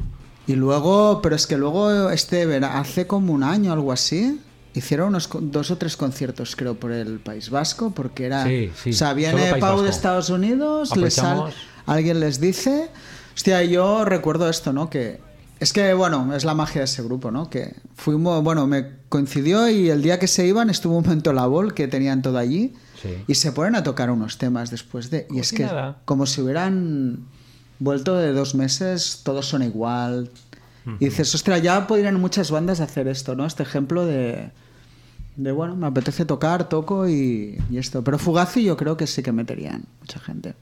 Y 0.46 0.54
luego, 0.54 1.20
pero 1.22 1.36
es 1.36 1.46
que 1.46 1.56
luego 1.56 2.10
este 2.10 2.56
hace 2.64 3.06
como 3.06 3.32
un 3.32 3.42
año 3.42 3.72
algo 3.72 3.92
así. 3.92 4.40
Hicieron 4.74 5.08
unos 5.08 5.28
dos 5.40 5.70
o 5.72 5.76
tres 5.78 5.96
conciertos, 5.96 6.54
creo, 6.54 6.74
por 6.76 6.92
el 6.92 7.18
País 7.18 7.50
Vasco, 7.50 7.90
porque 7.90 8.26
era. 8.26 8.44
Sí, 8.46 8.70
sí, 8.80 8.90
O 8.90 8.92
sea, 8.92 9.12
viene 9.14 9.50
Pau 9.58 9.76
de 9.78 9.82
Vasco. 9.82 9.86
Estados 9.86 10.30
Unidos, 10.30 10.96
les 10.96 11.14
sal- 11.14 11.52
alguien 11.86 12.20
les 12.20 12.40
dice. 12.40 12.88
Hostia, 13.34 13.64
yo 13.64 14.04
recuerdo 14.04 14.48
esto, 14.48 14.72
¿no? 14.72 14.88
Que. 14.88 15.20
Es 15.58 15.72
que, 15.74 15.92
bueno, 15.92 16.34
es 16.34 16.44
la 16.44 16.54
magia 16.54 16.80
de 16.80 16.84
ese 16.86 17.02
grupo, 17.02 17.30
¿no? 17.30 17.50
Que 17.50 17.74
fuimos, 17.94 18.42
bueno, 18.42 18.66
me 18.66 18.86
coincidió 19.10 19.68
y 19.68 19.90
el 19.90 20.00
día 20.02 20.18
que 20.18 20.26
se 20.26 20.46
iban 20.46 20.70
estuvo 20.70 20.96
un 20.96 21.02
momento 21.04 21.32
la 21.34 21.44
bol 21.46 21.74
que 21.74 21.86
tenían 21.86 22.22
todo 22.22 22.38
allí 22.38 22.72
Sí. 23.02 23.16
y 23.26 23.34
se 23.34 23.52
ponen 23.52 23.76
a 23.76 23.82
tocar 23.82 24.10
unos 24.10 24.36
temas 24.36 24.70
después 24.70 25.10
de... 25.10 25.20
Y 25.20 25.28
Como 25.28 25.40
es 25.40 25.48
si 25.48 25.56
que 25.56 25.64
nada. 25.64 25.98
como 26.04 26.26
si 26.26 26.40
hubieran 26.42 27.20
vuelto 27.78 28.14
de 28.16 28.32
dos 28.32 28.54
meses, 28.54 29.20
todos 29.24 29.46
son 29.46 29.62
igual. 29.62 30.30
Y 30.98 31.04
dices, 31.06 31.34
ostras, 31.34 31.62
ya 31.62 31.86
podrían 31.86 32.20
muchas 32.20 32.50
bandas 32.50 32.80
hacer 32.80 33.06
esto, 33.08 33.36
¿no? 33.36 33.46
Este 33.46 33.62
ejemplo 33.62 34.04
de, 34.06 34.50
de 35.36 35.52
bueno, 35.52 35.76
me 35.76 35.86
apetece 35.86 36.24
tocar, 36.24 36.68
toco 36.68 37.08
y, 37.08 37.58
y 37.70 37.78
esto. 37.78 38.02
Pero 38.02 38.18
Fugazi 38.18 38.64
yo 38.64 38.76
creo 38.76 38.96
que 38.96 39.06
sí 39.06 39.22
que 39.22 39.30
meterían 39.32 39.84
mucha 40.00 40.18
gente. 40.18 40.54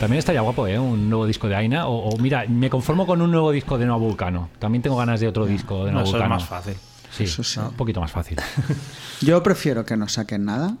También 0.00 0.18
estaría 0.18 0.42
guapo, 0.42 0.66
¿eh? 0.66 0.78
Un 0.78 1.08
nuevo 1.08 1.26
disco 1.26 1.48
de 1.48 1.56
Aina. 1.56 1.86
O, 1.88 2.10
o 2.10 2.18
mira, 2.18 2.44
me 2.48 2.68
conformo 2.68 3.06
con 3.06 3.22
un 3.22 3.30
nuevo 3.30 3.50
disco 3.50 3.78
de 3.78 3.86
Nuevo 3.86 4.06
Vulcano. 4.06 4.50
También 4.58 4.82
tengo 4.82 4.96
ganas 4.96 5.20
de 5.20 5.28
otro 5.28 5.46
disco 5.46 5.86
de 5.86 5.92
No, 5.92 6.00
Nuevo 6.00 6.08
eso 6.08 6.16
es 6.16 6.22
Vulcano. 6.22 6.34
más 6.34 6.44
fácil. 6.44 6.74
Sí, 7.10 7.24
Eso 7.24 7.42
sí. 7.42 7.58
un 7.60 7.72
poquito 7.72 8.00
más 8.00 8.10
fácil. 8.12 8.36
Yo 9.22 9.42
prefiero 9.42 9.86
que 9.86 9.96
no 9.96 10.06
saquen 10.06 10.44
nada. 10.44 10.76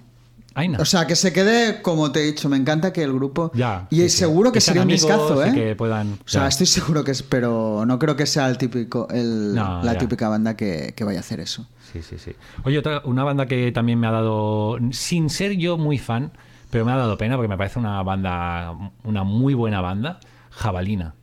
Aina. 0.54 0.78
O 0.80 0.84
sea, 0.84 1.06
que 1.06 1.16
se 1.16 1.32
quede, 1.32 1.80
como 1.82 2.12
te 2.12 2.20
he 2.20 2.24
dicho, 2.24 2.48
me 2.48 2.56
encanta 2.56 2.92
que 2.92 3.02
el 3.02 3.12
grupo... 3.12 3.50
ya. 3.54 3.86
Y 3.90 3.96
sí, 3.96 4.02
sí. 4.10 4.16
seguro 4.18 4.52
que 4.52 4.60
sería 4.60 4.82
un 4.82 4.88
discazo, 4.88 5.42
¿eh? 5.44 5.52
Que 5.52 5.76
puedan, 5.76 6.14
O 6.14 6.28
sea, 6.28 6.42
ya. 6.42 6.48
estoy 6.48 6.66
seguro 6.66 7.04
que 7.04 7.10
es, 7.12 7.22
pero 7.22 7.84
no 7.86 7.98
creo 7.98 8.16
que 8.16 8.24
sea 8.26 8.48
el 8.48 8.56
típico, 8.58 9.06
el- 9.10 9.54
No, 9.54 9.82
la 9.82 9.92
ya. 9.94 9.98
típica 9.98 10.28
banda 10.30 10.56
que, 10.56 10.92
que 10.96 11.04
vaya 11.04 11.18
a 11.18 11.20
hacer 11.20 11.40
eso. 11.40 11.66
Sí, 11.92 12.00
sí, 12.02 12.16
sí. 12.18 12.32
Oye, 12.64 12.78
otra, 12.78 13.02
una 13.04 13.22
banda 13.24 13.46
que 13.46 13.70
también 13.72 13.98
me 13.98 14.06
ha 14.06 14.10
dado, 14.12 14.78
sin 14.92 15.28
ser 15.30 15.52
yo 15.58 15.76
muy 15.78 15.98
fan, 15.98 16.32
pero 16.70 16.84
me 16.84 16.92
ha 16.92 16.96
dado 16.96 17.16
pena 17.18 17.36
porque 17.36 17.48
me 17.48 17.56
parece 17.56 17.78
una 17.78 18.02
banda, 18.02 18.74
una 19.04 19.24
muy 19.24 19.54
buena 19.54 19.80
banda, 19.80 20.20
Jabalina. 20.50 21.14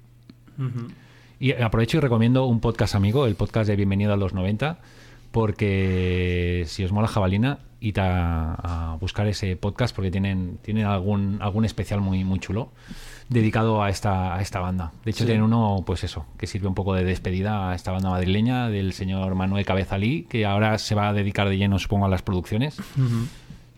Y 1.39 1.51
aprovecho 1.53 1.97
y 1.97 1.99
recomiendo 1.99 2.45
un 2.45 2.59
podcast 2.59 2.95
amigo, 2.95 3.25
el 3.25 3.35
podcast 3.35 3.67
de 3.67 3.75
Bienvenido 3.75 4.13
a 4.13 4.17
los 4.17 4.33
90, 4.33 4.79
porque 5.31 6.63
si 6.67 6.83
os 6.83 6.91
mola 6.91 7.07
Jabalina, 7.07 7.59
id 7.79 7.97
a, 7.97 8.93
a 8.93 8.95
buscar 8.95 9.27
ese 9.27 9.57
podcast 9.57 9.93
porque 9.93 10.11
tienen, 10.11 10.57
tienen 10.61 10.85
algún, 10.85 11.39
algún 11.41 11.65
especial 11.65 11.99
muy, 11.99 12.23
muy 12.23 12.39
chulo 12.39 12.71
dedicado 13.29 13.83
a 13.83 13.89
esta, 13.89 14.35
a 14.35 14.41
esta 14.41 14.59
banda. 14.59 14.91
De 15.03 15.11
hecho, 15.11 15.25
tienen 15.25 15.43
uno, 15.43 15.83
pues 15.85 16.03
eso, 16.03 16.25
que 16.37 16.47
sirve 16.47 16.67
un 16.67 16.75
poco 16.75 16.93
de 16.93 17.03
despedida 17.03 17.71
a 17.71 17.75
esta 17.75 17.91
banda 17.91 18.09
madrileña 18.09 18.69
del 18.69 18.93
señor 18.93 19.35
Manuel 19.35 19.65
Cabezalí, 19.65 20.23
que 20.29 20.45
ahora 20.45 20.77
se 20.77 20.95
va 20.95 21.09
a 21.09 21.13
dedicar 21.13 21.49
de 21.49 21.57
lleno, 21.57 21.79
supongo, 21.79 22.05
a 22.05 22.09
las 22.09 22.21
producciones. 22.21 22.77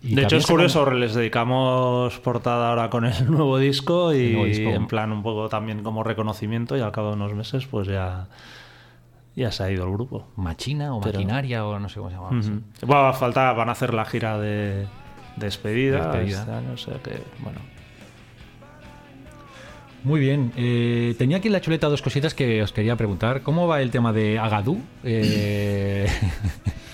Y 0.08 0.14
de 0.16 0.22
hecho, 0.24 0.38
es 0.38 0.46
curioso, 0.46 0.90
les 0.92 1.16
dedicamos 1.16 2.20
portada 2.20 2.70
ahora 2.70 2.90
con 2.90 3.06
el 3.06 3.26
nuevo 3.32 3.58
disco 3.58 4.14
y 4.14 4.28
El 4.28 4.32
nuevo 4.34 4.46
disco. 4.46 4.70
en 4.70 4.88
plan 4.88 5.12
un 5.12 5.24
poco 5.24 5.50
también 5.50 5.82
como 5.84 6.04
reconocimiento 6.04 6.78
y 6.78 6.82
al 6.82 6.92
cabo 6.92 7.10
de 7.10 7.16
unos 7.16 7.34
meses 7.34 7.66
pues 7.66 7.88
ya, 7.88 8.28
ya 9.36 9.52
se 9.52 9.64
ha 9.64 9.72
ido 9.72 9.86
el 9.86 9.92
grupo. 9.92 10.28
Machina 10.36 10.94
o 10.96 11.02
Pero- 11.02 11.14
maquinaria 11.20 11.66
o 11.66 11.80
no 11.80 11.90
sé 11.90 11.98
cómo 12.00 12.10
se 12.12 12.16
llama. 12.18 12.30
Ujú. 12.38 12.62
Bueno, 12.86 13.14
falta, 13.14 13.52
van 13.54 13.70
a 13.70 13.72
hacer 13.72 13.94
la 13.96 14.06
gira 14.06 14.38
de 14.40 14.86
despedida, 15.38 16.12
Despedida. 16.12 16.40
este 16.42 16.52
año, 16.52 16.72
o 16.74 16.78
sea 16.78 16.94
que, 17.02 17.22
bueno. 17.40 17.60
Muy 20.04 20.20
bien. 20.20 20.52
eh, 20.56 21.16
tenía 21.18 21.38
aquí 21.38 21.48
en 21.48 21.54
la 21.54 21.62
chuleta 21.62 21.88
dos 21.90 22.04
cositas 22.04 22.36
que 22.36 22.62
os 22.62 22.72
quería 22.72 22.96
preguntar. 22.96 23.42
¿Cómo 23.42 23.68
va 23.68 23.82
el 23.82 23.90
tema 23.90 24.14
de 24.14 24.38
Agadú? 24.38 24.80
Eh, 25.04 26.08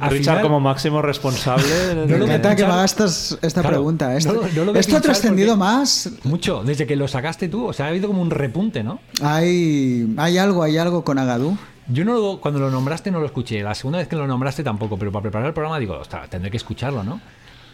al 0.00 0.10
Richard 0.10 0.34
final- 0.36 0.42
como 0.42 0.60
máximo 0.60 1.02
responsable. 1.02 1.64
No 1.94 2.00
lo 2.18 2.26
que 2.26 2.32
me 2.32 2.38
pinchar. 2.38 2.70
hagas 2.70 2.90
estas- 2.92 3.38
esta 3.42 3.60
Claro, 3.60 3.76
pregunta. 3.76 4.16
Esto, 4.16 4.32
no 4.34 4.40
lo- 4.42 4.48
no 4.48 4.64
lo 4.64 4.72
voy 4.72 4.76
a 4.76 4.80
esto 4.80 4.96
ha 4.96 5.00
trascendido 5.00 5.56
más. 5.56 6.10
Mucho, 6.24 6.62
desde 6.64 6.86
que 6.86 6.96
lo 6.96 7.06
sacaste 7.08 7.48
tú. 7.48 7.66
O 7.66 7.72
sea, 7.72 7.86
ha 7.86 7.88
habido 7.90 8.08
como 8.08 8.22
un 8.22 8.30
repunte, 8.30 8.82
¿no? 8.82 9.00
Hay, 9.22 10.12
hay 10.16 10.38
algo, 10.38 10.62
hay 10.62 10.76
algo 10.78 11.04
con 11.04 11.18
Agadú. 11.18 11.56
Yo 11.88 12.04
no 12.04 12.14
lo- 12.14 12.40
cuando 12.40 12.60
lo 12.60 12.70
nombraste 12.70 13.10
no 13.10 13.20
lo 13.20 13.26
escuché. 13.26 13.62
La 13.62 13.74
segunda 13.74 13.98
vez 13.98 14.08
que 14.08 14.16
lo 14.16 14.26
nombraste 14.26 14.62
tampoco, 14.62 14.96
pero 14.96 15.10
para 15.12 15.22
preparar 15.22 15.48
el 15.48 15.54
programa 15.54 15.78
digo, 15.78 15.94
ostras, 15.98 16.28
tendré 16.30 16.50
que 16.50 16.56
escucharlo, 16.56 17.02
¿no? 17.02 17.20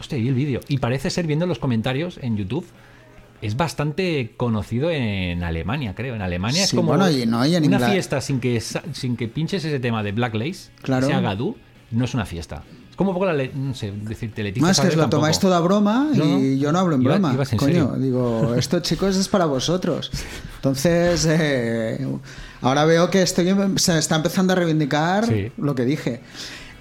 Hostia, 0.01 0.19
y 0.19 0.29
el 0.29 0.35
vídeo. 0.35 0.61
Y 0.69 0.79
parece 0.79 1.11
ser, 1.11 1.27
viendo 1.27 1.47
los 1.47 1.59
comentarios 1.59 2.19
en 2.23 2.37
YouTube, 2.37 2.67
es 3.43 3.57
bastante 3.57 4.33
conocido 4.37 4.91
en 4.91 5.43
Alemania, 5.43 5.95
creo. 5.95 6.15
En 6.15 6.23
Alemania 6.23 6.65
es 6.65 6.71
como 6.73 6.89
bueno, 6.97 7.11
y 7.11 7.27
no, 7.27 7.45
y 7.45 7.55
en 7.55 7.67
una 7.67 7.79
fiesta 7.79 8.21
sin 8.23 8.41
que, 8.41 8.61
sin 8.61 9.17
que 9.17 9.29
pinches 9.29 9.65
ese 9.65 9.79
tema 9.81 10.03
de 10.03 10.13
Black 10.13 10.35
Lace, 10.35 10.71
Claro. 10.83 11.07
ese 11.07 11.15
Agadú, 11.15 11.57
no 11.91 12.05
es 12.05 12.15
una 12.15 12.25
fiesta. 12.27 12.63
Es 12.91 12.97
como 12.97 13.11
un 13.11 13.15
poco 13.17 13.27
la, 13.31 13.45
no 13.55 13.75
sé, 13.75 13.93
decirte 13.93 14.43
Leticia 14.43 14.71
es 14.71 14.81
que 14.81 14.87
os 14.89 14.95
lo 14.97 15.03
tampoco. 15.03 15.21
tomáis 15.21 15.39
toda 15.39 15.61
broma 15.61 16.09
y 16.15 16.17
no. 16.19 16.39
yo 16.61 16.73
no 16.73 16.79
hablo 16.79 16.95
en 16.97 17.03
Iba- 17.03 17.13
broma. 17.15 17.35
ibas 17.35 17.53
en 17.53 17.59
Coño, 17.59 17.71
serio. 17.73 17.93
digo, 17.99 18.55
esto 18.55 18.81
chicos 18.81 19.17
es 19.17 19.29
para 19.29 19.45
vosotros. 19.45 20.11
Entonces, 20.57 21.27
eh, 21.29 22.07
ahora 22.63 22.85
veo 22.87 23.11
que 23.11 23.23
estoy, 23.23 23.55
se 23.77 23.99
está 23.99 24.17
empezando 24.17 24.53
a 24.55 24.57
reivindicar 24.57 25.27
Sí. 25.27 25.53
lo 25.59 25.75
que 25.75 25.85
dije. 25.85 26.21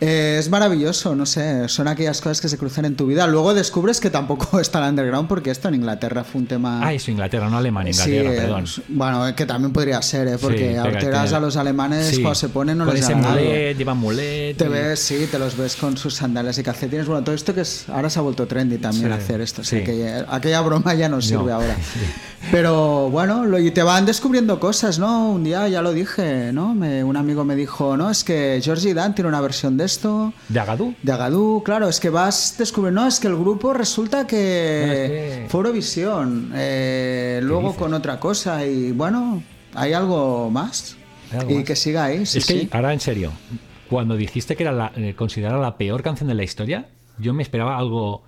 Eh, 0.01 0.35
es 0.39 0.49
maravilloso, 0.49 1.15
no 1.15 1.25
sé, 1.25 1.69
son 1.69 1.87
aquellas 1.87 2.19
cosas 2.19 2.41
que 2.41 2.49
se 2.49 2.57
cruzan 2.57 2.83
en 2.83 2.95
tu 2.97 3.07
vida. 3.07 3.27
Luego 3.27 3.53
descubres 3.53 4.01
que 4.01 4.09
tampoco 4.09 4.59
está 4.59 4.79
el 4.83 4.89
underground 4.89 5.27
porque 5.29 5.51
esto 5.51 5.69
en 5.69 5.75
Inglaterra 5.75 6.23
fue 6.25 6.41
un 6.41 6.47
tema... 6.47 6.85
Ah, 6.85 6.93
eso, 6.93 7.11
Inglaterra, 7.11 7.49
no 7.49 7.57
Alemania, 7.57 7.93
Sí, 7.93 8.11
Inglaterra, 8.15 8.33
eh, 8.33 8.41
perdón. 8.41 8.65
bueno, 8.89 9.35
que 9.35 9.45
también 9.45 9.71
podría 9.71 10.01
ser, 10.01 10.27
¿eh? 10.27 10.37
porque 10.37 10.71
Sí, 10.71 10.75
alteras 10.77 11.31
a 11.31 11.39
los 11.39 11.55
alemanes 11.55 12.07
Sí, 12.07 12.21
cuando 12.21 12.35
se 12.35 12.49
ponen 12.49 12.77
no 12.77 12.85
con 12.85 12.93
les 12.93 13.03
ese 13.05 13.15
mulet, 13.15 13.77
llevan 13.77 13.97
mulet. 13.97 14.57
Te 14.57 14.65
y- 14.65 14.67
ves, 14.67 14.99
sí, 14.99 15.27
te 15.31 15.39
los 15.39 15.55
ves 15.55 15.75
con 15.77 15.95
sus 15.97 16.13
sandalias 16.13 16.57
y 16.57 16.63
calcetines. 16.63 17.05
Bueno, 17.07 17.23
todo 17.23 17.33
esto 17.33 17.53
que 17.55 17.61
es, 17.61 17.87
ahora 17.87 18.09
se 18.09 18.19
ha 18.19 18.21
vuelto 18.21 18.45
trendy 18.47 18.77
también 18.77 19.07
Sí, 19.07 19.13
hacer 19.13 19.39
esto. 19.39 19.61
o 19.61 19.63
sea, 19.63 19.79
sí. 19.79 19.85
que 19.85 20.23
aquella 20.27 20.59
broma 20.61 20.93
ya 20.93 21.07
no 21.07 21.21
sirve 21.21 21.45
No, 21.45 21.53
ahora. 21.55 21.77
Pero 22.51 23.09
bueno, 23.09 23.45
lo- 23.45 23.57
y 23.59 23.71
te 23.71 23.81
van 23.81 24.05
descubriendo 24.05 24.59
cosas, 24.59 24.99
¿no? 24.99 25.31
Un 25.31 25.43
día 25.43 25.67
ya 25.67 25.81
lo 25.81 25.93
dije, 25.93 26.51
¿no? 26.53 26.75
Me- 26.75 27.03
un 27.03 27.17
amigo 27.17 27.43
me 27.43 27.55
dijo, 27.55 27.97
no, 27.97 28.09
es 28.11 28.23
que 28.23 28.59
Georgie 28.63 28.93
Dan 28.93 29.15
tiene 29.15 29.29
una 29.29 29.41
versión 29.41 29.77
de 29.77 29.84
esto. 29.85 30.33
¿De 30.49 30.59
Agadú? 30.59 30.93
De 31.01 31.11
Agadú, 31.11 31.61
claro, 31.63 31.87
es 31.87 31.99
que 31.99 32.09
vas 32.09 32.55
descubriendo, 32.57 33.01
no, 33.01 33.07
es 33.07 33.19
que 33.19 33.27
el 33.27 33.35
grupo 33.37 33.73
resulta 33.73 34.27
que 34.27 34.85
No, 34.87 34.93
es 34.93 35.09
que- 35.43 35.45
fue 35.49 35.59
Eurovisión, 35.61 36.51
eh, 36.55 37.39
luego 37.43 37.69
dices? 37.69 37.77
con 37.77 37.93
otra 37.93 38.19
cosa 38.19 38.65
y 38.65 38.91
bueno, 38.91 39.41
hay 39.73 39.93
algo 39.93 40.49
más. 40.51 40.97
Hay 41.31 41.39
algo 41.39 41.51
y 41.51 41.55
más. 41.55 41.63
que 41.65 41.75
siga 41.75 42.05
ahí, 42.05 42.25
sí, 42.25 42.39
es 42.39 42.45
que 42.45 42.53
sí. 42.61 42.69
ahora 42.71 42.91
en 42.93 42.99
serio, 42.99 43.31
cuando 43.89 44.15
dijiste 44.17 44.55
que 44.55 44.63
era 44.63 44.71
la, 44.71 44.91
eh, 44.95 45.13
considerada 45.15 45.59
la 45.61 45.77
peor 45.77 46.03
canción 46.03 46.27
de 46.27 46.35
la 46.35 46.43
historia, 46.43 46.87
yo 47.17 47.33
me 47.33 47.43
esperaba 47.43 47.77
algo 47.77 48.23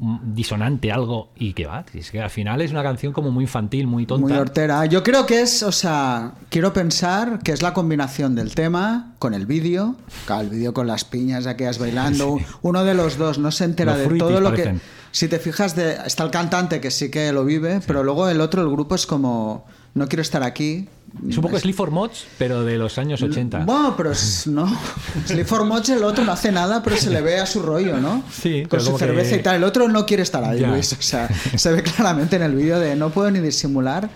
disonante, 0.00 0.90
algo 0.90 1.28
y 1.36 1.52
que 1.52 1.66
va, 1.66 1.84
es 1.92 2.10
que 2.10 2.20
al 2.20 2.30
final 2.30 2.62
es 2.62 2.70
una 2.70 2.82
canción 2.82 3.12
como 3.12 3.30
muy 3.30 3.44
infantil, 3.44 3.86
muy 3.86 4.06
tonta. 4.06 4.28
Muy 4.28 4.36
hortera. 4.36 4.86
Yo 4.86 5.02
creo 5.02 5.26
que 5.26 5.42
es, 5.42 5.62
o 5.62 5.72
sea, 5.72 6.32
quiero 6.48 6.72
pensar 6.72 7.40
que 7.42 7.52
es 7.52 7.60
la 7.60 7.74
combinación 7.74 8.34
del 8.34 8.54
tema 8.54 9.14
con 9.18 9.34
el 9.34 9.44
vídeo. 9.44 9.96
Claro, 10.24 10.42
el 10.42 10.50
vídeo 10.50 10.72
con 10.72 10.86
las 10.86 11.04
piñas 11.04 11.46
aquellas 11.46 11.78
bailando. 11.78 12.38
Uno 12.62 12.84
de 12.84 12.94
los 12.94 13.18
dos 13.18 13.38
no 13.38 13.50
se 13.50 13.64
entera 13.64 13.96
Los 13.96 14.08
de 14.08 14.18
todo 14.18 14.40
lo 14.40 14.50
parecen. 14.50 14.78
que. 14.78 14.84
Si 15.12 15.28
te 15.28 15.38
fijas, 15.38 15.74
de, 15.76 15.98
está 16.06 16.22
el 16.22 16.30
cantante 16.30 16.80
que 16.80 16.90
sí 16.90 17.10
que 17.10 17.32
lo 17.32 17.44
vive, 17.44 17.80
pero 17.86 18.02
luego 18.02 18.28
el 18.28 18.40
otro, 18.40 18.62
el 18.62 18.70
grupo 18.70 18.94
es 18.94 19.06
como. 19.06 19.66
No 19.94 20.06
quiero 20.08 20.22
estar 20.22 20.42
aquí. 20.42 20.88
Es 21.28 21.36
un 21.36 21.42
poco 21.42 21.58
Sleep 21.58 21.74
for 21.74 21.90
Mods, 21.90 22.26
pero 22.38 22.62
de 22.62 22.78
los 22.78 22.96
años 22.96 23.20
80. 23.20 23.64
Bueno, 23.64 23.94
pero 23.96 24.12
es, 24.12 24.46
no. 24.46 24.72
Sleep 25.26 25.44
for 25.44 25.64
Moch, 25.64 25.88
el 25.88 26.04
otro 26.04 26.24
no 26.24 26.30
hace 26.30 26.52
nada, 26.52 26.82
pero 26.84 26.96
se 26.96 27.10
le 27.10 27.20
ve 27.20 27.40
a 27.40 27.46
su 27.46 27.60
rollo, 27.62 27.96
¿no? 27.98 28.22
Sí, 28.30 28.64
Con 28.68 28.78
su 28.78 28.86
como 28.86 28.98
que- 28.98 29.06
cerveza 29.06 29.34
y 29.34 29.42
tal. 29.42 29.56
El 29.56 29.64
otro 29.64 29.88
no 29.88 30.06
quiere 30.06 30.22
estar 30.22 30.44
ahí, 30.44 30.60
Ya. 30.60 30.68
Luis. 30.68 30.92
O 30.92 31.02
sea, 31.02 31.28
se 31.56 31.72
ve 31.72 31.82
claramente 31.82 32.36
en 32.36 32.42
el 32.42 32.54
vídeo 32.54 32.78
de 32.78 32.94
no 32.94 33.10
puedo 33.10 33.28
ni 33.32 33.40
disimular. 33.40 34.08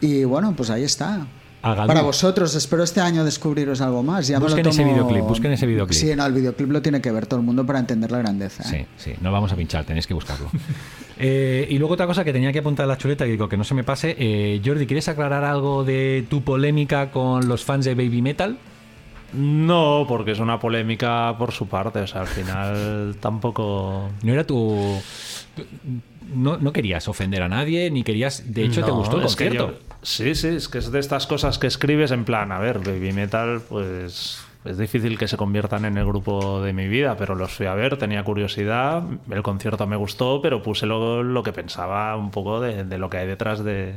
Y 0.00 0.24
bueno, 0.24 0.54
pues 0.56 0.70
ahí 0.70 0.82
está. 0.82 1.24
Para 1.60 2.02
vosotros, 2.02 2.54
espero 2.54 2.84
este 2.84 3.00
año 3.00 3.24
descubriros 3.24 3.80
algo 3.80 4.02
más. 4.02 4.28
Ya 4.28 4.38
me 4.38 4.44
lo 4.44 4.46
Busquen 4.46 4.66
ese 4.66 4.84
videoclip, 4.84 5.24
busquen 5.24 5.52
ese 5.52 5.66
videoclip. 5.66 5.98
Sí, 5.98 6.14
no, 6.14 6.24
el 6.26 6.32
videoclip 6.32 6.70
lo 6.70 6.82
tiene 6.82 7.00
que 7.00 7.10
ver 7.10 7.26
todo 7.26 7.40
el 7.40 7.46
mundo 7.46 7.66
para 7.66 7.78
entender 7.78 8.10
la 8.10 8.18
grandeza. 8.18 8.62
Sí, 8.62 8.76
¿eh? 8.76 8.86
sí, 8.96 9.14
no 9.20 9.32
vamos 9.32 9.52
a 9.52 9.56
pinchar, 9.56 9.84
tenéis 9.84 10.06
que 10.06 10.14
buscarlo. 10.14 10.50
Eh, 11.20 11.66
y 11.68 11.78
luego 11.78 11.94
otra 11.94 12.06
cosa 12.06 12.22
que 12.24 12.32
tenía 12.32 12.52
que 12.52 12.60
apuntar 12.60 12.84
en 12.84 12.90
la 12.90 12.96
chuleta 12.96 13.26
y 13.26 13.32
digo 13.32 13.48
que 13.48 13.56
no 13.56 13.64
se 13.64 13.74
me 13.74 13.82
pase. 13.82 14.14
eh, 14.16 14.62
Jordi, 14.64 14.86
¿quieres 14.86 15.08
aclarar 15.08 15.42
algo 15.42 15.82
de 15.82 16.24
tu 16.30 16.44
polémica 16.44 17.10
con 17.10 17.48
los 17.48 17.64
fans 17.64 17.86
de 17.86 17.96
Baby 17.96 18.22
Metal? 18.22 18.56
No, 19.32 20.06
porque 20.08 20.30
es 20.30 20.38
una 20.38 20.58
polémica 20.58 21.34
por 21.38 21.52
su 21.52 21.66
parte. 21.66 22.00
O 22.00 22.06
sea, 22.06 22.22
al 22.22 22.26
final 22.26 23.16
tampoco. 23.20 24.10
No 24.22 24.32
era 24.32 24.44
tu. 24.44 25.00
No, 26.34 26.56
no 26.58 26.72
querías 26.72 27.08
ofender 27.08 27.42
a 27.42 27.48
nadie, 27.48 27.90
ni 27.90 28.02
querías. 28.02 28.52
De 28.52 28.64
hecho, 28.64 28.84
te 28.84 28.90
gustó 28.90 29.16
el 29.16 29.22
concierto. 29.22 29.70
yo- 29.72 29.78
sí, 30.02 30.34
sí, 30.34 30.48
es 30.48 30.68
que 30.68 30.78
es 30.78 30.90
de 30.92 30.98
estas 31.00 31.26
cosas 31.26 31.58
que 31.58 31.66
escribes 31.66 32.10
en 32.10 32.24
plan, 32.24 32.52
a 32.52 32.58
ver, 32.58 32.78
Baby 32.80 33.12
Metal, 33.12 33.60
pues 33.68 34.44
es 34.64 34.76
difícil 34.78 35.16
que 35.18 35.28
se 35.28 35.36
conviertan 35.36 35.84
en 35.84 35.96
el 35.96 36.04
grupo 36.04 36.60
de 36.60 36.72
mi 36.72 36.88
vida, 36.88 37.16
pero 37.16 37.34
los 37.34 37.52
fui 37.52 37.66
a 37.66 37.74
ver, 37.74 37.96
tenía 37.96 38.22
curiosidad, 38.24 39.02
el 39.30 39.42
concierto 39.42 39.86
me 39.86 39.96
gustó, 39.96 40.40
pero 40.42 40.62
puse 40.62 40.84
lo, 40.86 41.22
lo 41.22 41.42
que 41.42 41.52
pensaba 41.52 42.14
un 42.16 42.30
poco 42.30 42.60
de, 42.60 42.84
de 42.84 42.98
lo 42.98 43.08
que 43.08 43.18
hay 43.18 43.26
detrás 43.26 43.64
de, 43.64 43.94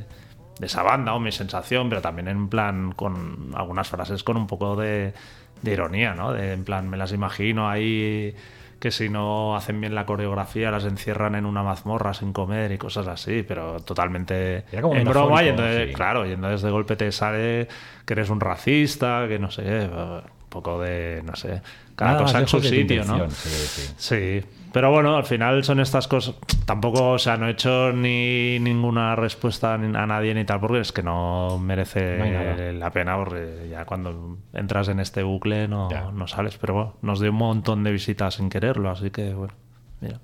de 0.60 0.66
esa 0.66 0.84
banda 0.84 1.14
o 1.14 1.20
mi 1.20 1.32
sensación, 1.32 1.90
pero 1.90 2.02
también 2.02 2.28
en 2.30 2.48
plan 2.48 2.94
con 2.94 3.52
algunas 3.56 3.90
frases 3.90 4.24
con 4.24 4.38
un 4.38 4.48
poco 4.48 4.76
de, 4.78 5.14
de 5.62 5.72
ironía, 5.74 6.14
¿no? 6.14 6.32
De, 6.32 6.54
en 6.54 6.64
plan, 6.64 6.90
me 6.90 6.96
las 6.96 7.12
imagino 7.12 7.68
ahí 7.70 8.34
que 8.82 8.90
si 8.90 9.10
no 9.10 9.56
hacen 9.56 9.80
bien 9.80 9.94
la 9.94 10.08
coreografía 10.08 10.72
las 10.72 10.86
encierran 10.86 11.36
en 11.36 11.46
una 11.46 11.62
mazmorra 11.62 12.16
sin 12.16 12.34
comer 12.34 12.72
y 12.72 12.80
cosas 12.80 13.08
así, 13.08 13.46
pero 13.48 13.80
totalmente 13.82 14.66
como 14.82 14.96
en 14.96 15.08
broma 15.08 15.44
y 15.44 15.50
entonces, 15.50 15.90
sí. 15.90 15.94
claro, 15.94 16.26
y 16.28 16.32
entonces 16.32 16.64
de 16.64 16.72
golpe 16.72 16.96
te 16.96 17.12
sale 17.12 17.68
que 18.08 18.14
eres 18.14 18.32
un 18.32 18.40
racista, 18.40 19.28
que 19.28 19.38
no 19.38 19.52
sé 19.52 19.88
un 19.88 20.24
poco 20.50 20.82
de, 20.82 21.22
no 21.24 21.36
sé, 21.36 21.62
cada 21.96 22.14
Nada 22.14 22.24
cosa 22.24 22.40
en 22.40 22.48
su 22.48 22.60
sitio, 22.60 23.06
¿no? 23.06 23.30
sí, 23.30 23.94
sí. 23.98 24.42
Sí, 24.72 24.74
pero 24.74 24.92
bueno, 24.92 25.16
al 25.18 25.26
final 25.26 25.64
son 25.64 25.80
estas 25.80 26.08
cosas. 26.08 26.36
Tampoco, 26.66 27.12
o 27.12 27.20
sea, 27.20 27.38
no 27.38 27.48
he 27.48 27.52
hecho 27.52 27.92
ni 27.94 28.60
ninguna 28.60 29.16
respuesta 29.16 29.74
a 29.74 29.78
nadie 29.78 30.34
ni 30.34 30.46
tal, 30.46 30.60
porque 30.60 30.80
es 30.80 30.92
que 30.92 31.04
no 31.04 31.58
merece 31.60 32.18
No 32.18 32.72
la 32.80 32.92
pena, 32.92 33.18
porque 33.18 33.68
ya 33.70 33.86
cuando 33.86 34.38
entras 34.54 34.88
en 34.88 35.00
este 35.00 35.24
bucle 35.24 35.68
no, 35.68 35.90
Ya. 35.90 36.12
no 36.12 36.28
sales. 36.28 36.58
Pero 36.60 36.74
bueno, 36.74 36.94
nos 37.02 37.20
dio 37.20 37.32
un 37.32 37.38
montón 37.38 37.84
de 37.84 37.92
visitas 37.92 38.36
sin 38.36 38.50
quererlo, 38.50 38.90
así 38.90 39.10
que 39.12 39.34
bueno, 39.34 39.54
mira. 40.00 40.20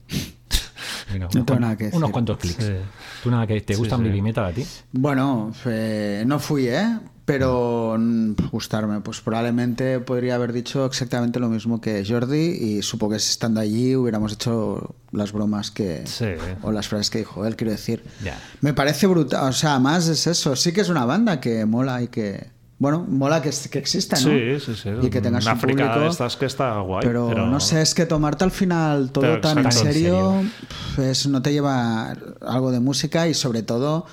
Mira, 1.14 1.20
No 1.20 1.26
unos, 1.26 1.32
tengo 1.32 1.46
cuan- 1.46 1.62
nada 1.62 1.78
que 1.78 1.84
decir. 1.86 1.98
unos 1.98 2.12
cuantos 2.12 2.38
clics. 2.38 2.64
Sí. 2.66 2.74
¿Tú 3.24 3.32
nada 3.32 3.48
que 3.48 3.62
te 3.62 3.74
Sí, 3.74 3.80
gustan 3.80 4.00
sí. 4.02 4.08
Baby 4.10 4.22
Metal 4.22 4.46
a 4.46 4.52
ti? 4.52 4.66
Bueno, 4.92 5.52
eh, 5.66 6.24
no 6.28 6.38
fui, 6.40 6.68
¿eh? 6.68 6.86
Pero 7.28 7.98
mm, 8.00 8.36
gustarme, 8.54 9.02
pues 9.02 9.20
probablemente 9.20 10.00
podría 10.00 10.36
haber 10.36 10.54
dicho 10.54 10.86
exactamente 10.86 11.42
lo 11.42 11.50
mismo 11.50 11.82
que 11.82 12.06
Jordi 12.08 12.38
y 12.38 12.82
supongo 12.84 13.12
que 13.12 13.18
estando 13.18 13.60
allí 13.60 13.98
hubiéramos 13.98 14.32
hecho 14.32 14.96
las 15.12 15.34
bromas 15.34 15.70
que... 15.70 16.08
Sí. 16.08 16.28
O 16.62 16.72
las 16.72 16.88
frases 16.88 17.10
que 17.10 17.18
dijo 17.18 17.46
él, 17.46 17.58
quiero 17.58 17.72
decir. 17.72 18.02
Ya. 18.24 18.40
Me 18.62 18.74
parece 18.74 19.08
brutal, 19.08 19.50
o 19.50 19.52
sea, 19.52 19.78
más 19.78 20.08
es 20.08 20.26
eso, 20.26 20.56
sí 20.56 20.72
que 20.72 20.80
es 20.80 20.88
una 20.88 21.04
banda 21.04 21.42
que 21.42 21.66
mola 21.66 22.02
y 22.02 22.08
que... 22.08 22.48
Bueno, 22.80 23.06
mola 23.10 23.42
que, 23.42 23.52
que 23.72 23.80
exista, 23.80 24.16
¿no? 24.22 24.30
Sí, 24.30 24.60
sí, 24.66 24.76
sí. 24.82 24.90
Y 25.02 25.10
que 25.10 25.20
tengas 25.20 25.44
una 25.44 25.56
un 25.56 25.60
público. 25.60 26.00
de 26.00 26.08
estas 26.08 26.38
que 26.38 26.46
está 26.46 26.80
guay. 26.80 27.02
Pero, 27.04 27.34
no 27.34 27.60
sé, 27.60 27.82
es 27.82 27.94
que 27.94 28.06
tomarte 28.06 28.46
al 28.46 28.52
final 28.52 29.12
todo 29.12 29.24
Pero 29.24 29.42
tan 29.42 29.58
en 29.58 29.66
exacto. 29.66 29.92
serio, 29.92 30.44
pues 30.96 31.28
no 31.28 31.42
te 31.42 31.52
lleva 31.52 32.16
algo 32.40 32.72
de 32.72 32.80
música 32.80 33.28
y 33.28 33.34
sobre 33.34 33.64
todo 33.64 34.06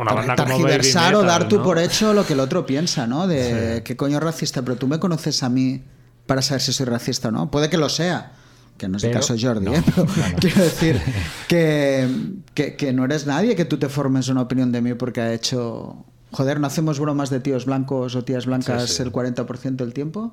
Una 0.00 0.12
banda 0.12 0.34
como 0.36 0.56
o 0.56 1.22
dar 1.22 1.48
tú 1.48 1.58
¿no? 1.58 1.62
por 1.62 1.78
hecho 1.78 2.12
lo 2.14 2.26
que 2.26 2.32
el 2.32 2.40
otro 2.40 2.64
piensa, 2.66 3.06
¿no? 3.06 3.26
De 3.26 3.82
qué 3.84 3.96
coño 3.96 4.16
es 4.18 4.22
racista, 4.24 4.62
pero 4.62 4.76
tú 4.76 4.86
me 4.88 4.98
conoces 4.98 5.42
a 5.42 5.48
mí 5.48 5.82
para 6.26 6.42
saber 6.42 6.62
si 6.62 6.72
soy 6.72 6.86
racista 6.86 7.28
o 7.28 7.30
no. 7.32 7.50
Puede 7.50 7.68
que 7.68 7.76
lo 7.76 7.88
sea, 7.88 8.32
que 8.78 8.88
no 8.88 8.96
es 8.96 9.04
el 9.04 9.10
Pero- 9.10 9.20
caso 9.20 9.34
de 9.34 9.42
Jordi, 9.42 9.64
no, 9.66 9.74
¿eh? 9.74 9.82
Pero 9.94 10.06
no, 10.06 10.28
no. 10.28 10.36
quiero 10.38 10.62
decir 10.62 11.00
que, 11.48 12.08
que, 12.54 12.76
que 12.76 12.92
no 12.92 13.04
eres 13.04 13.26
nadie 13.26 13.54
que 13.56 13.64
tú 13.64 13.76
te 13.78 13.88
formes 13.88 14.28
una 14.28 14.42
opinión 14.42 14.72
de 14.72 14.80
mí 14.80 14.94
porque 14.94 15.20
ha 15.20 15.32
hecho... 15.32 16.04
Joder, 16.32 16.60
¿no 16.60 16.68
hacemos 16.68 17.00
bromas 17.00 17.28
de 17.28 17.40
tíos 17.40 17.66
blancos 17.66 18.14
o 18.14 18.22
tías 18.24 18.46
blancas 18.46 18.88
Sí, 18.88 18.96
sí. 18.98 19.02
el 19.02 19.12
40% 19.12 19.76
del 19.76 19.92
tiempo? 19.92 20.32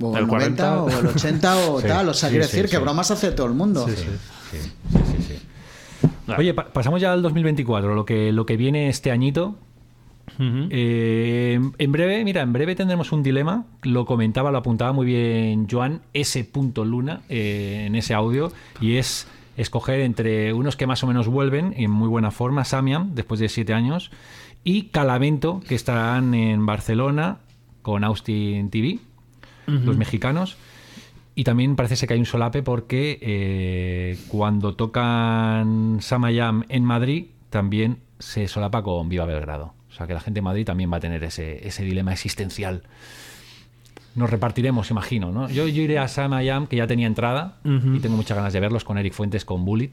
O 0.00 0.16
El 0.16 0.22
el 0.22 0.26
90 0.26 0.74
40. 0.76 0.82
o 0.82 0.88
el 1.00 1.06
80 1.06 1.56
o 1.68 1.80
Sí, 1.82 1.86
tal. 1.86 2.08
O 2.08 2.14
sea, 2.14 2.28
sí, 2.30 2.32
quiero 2.32 2.46
sí, 2.48 2.56
decir 2.56 2.70
que 2.70 2.76
sí. 2.78 2.82
bromas 2.82 3.10
hace 3.10 3.30
todo 3.32 3.46
el 3.46 3.52
mundo. 3.52 3.86
Sí, 3.86 3.94
sí, 3.96 4.58
sí, 5.28 5.38
Oye, 6.38 6.54
pa- 6.54 6.66
pasamos 6.72 7.00
ya 7.00 7.12
al 7.12 7.22
2024, 7.22 7.94
lo 7.94 8.04
que, 8.04 8.32
lo 8.32 8.46
que 8.46 8.56
viene 8.56 8.88
este 8.88 9.10
añito. 9.10 9.56
Eh, 10.70 11.60
en 11.78 11.92
breve, 11.92 12.24
mira, 12.24 12.42
en 12.42 12.52
breve 12.52 12.74
tendremos 12.74 13.12
un 13.12 13.22
dilema. 13.22 13.64
Lo 13.82 14.04
comentaba, 14.06 14.50
lo 14.50 14.58
apuntaba 14.58 14.92
muy 14.92 15.06
bien 15.06 15.66
Joan 15.70 16.00
S. 16.14 16.48
Luna 16.76 17.20
eh, 17.28 17.84
en 17.86 17.94
ese 17.96 18.14
audio. 18.14 18.52
Y 18.80 18.96
es 18.96 19.26
escoger 19.56 20.00
entre 20.00 20.52
unos 20.52 20.76
que 20.76 20.86
más 20.86 21.02
o 21.02 21.06
menos 21.06 21.28
vuelven 21.28 21.74
en 21.76 21.90
muy 21.90 22.08
buena 22.08 22.30
forma, 22.30 22.64
Samian, 22.64 23.14
después 23.14 23.38
de 23.40 23.48
siete 23.48 23.74
años, 23.74 24.10
y 24.64 24.84
Calavento, 24.84 25.60
que 25.68 25.74
estarán 25.74 26.34
en 26.34 26.64
Barcelona 26.64 27.38
con 27.82 28.04
Austin 28.04 28.70
TV, 28.70 28.98
los 29.66 29.96
mexicanos. 29.96 30.56
Y 31.34 31.44
también 31.44 31.76
parece 31.76 31.96
ser 31.96 32.08
que 32.08 32.14
hay 32.14 32.20
un 32.20 32.26
solape 32.26 32.62
porque 32.62 33.18
eh, 33.22 34.18
cuando 34.28 34.74
tocan 34.74 35.98
Samayam 36.00 36.64
en 36.68 36.84
Madrid, 36.84 37.26
también 37.48 38.00
se 38.18 38.48
solapa 38.48 38.82
con 38.82 39.08
Viva 39.08 39.24
Belgrado. 39.24 39.74
O 39.90 39.94
sea 39.94 40.06
que 40.06 40.14
la 40.14 40.20
gente 40.20 40.38
de 40.38 40.42
Madrid 40.42 40.64
también 40.64 40.92
va 40.92 40.98
a 40.98 41.00
tener 41.00 41.22
ese, 41.24 41.66
ese 41.66 41.84
dilema 41.84 42.12
existencial. 42.12 42.82
Nos 44.14 44.28
repartiremos, 44.28 44.90
imagino, 44.90 45.32
¿no? 45.32 45.48
Yo, 45.48 45.66
yo 45.68 45.82
iré 45.82 45.98
a 45.98 46.06
Sam 46.08 46.38
I 46.40 46.48
Am, 46.50 46.66
que 46.66 46.76
ya 46.76 46.86
tenía 46.86 47.06
entrada, 47.06 47.58
y 47.64 47.98
tengo 48.00 48.16
muchas 48.16 48.36
ganas 48.36 48.52
de 48.52 48.60
verlos 48.60 48.84
con 48.84 48.98
Eric 48.98 49.14
Fuentes, 49.14 49.46
con 49.46 49.64
Bullet. 49.64 49.92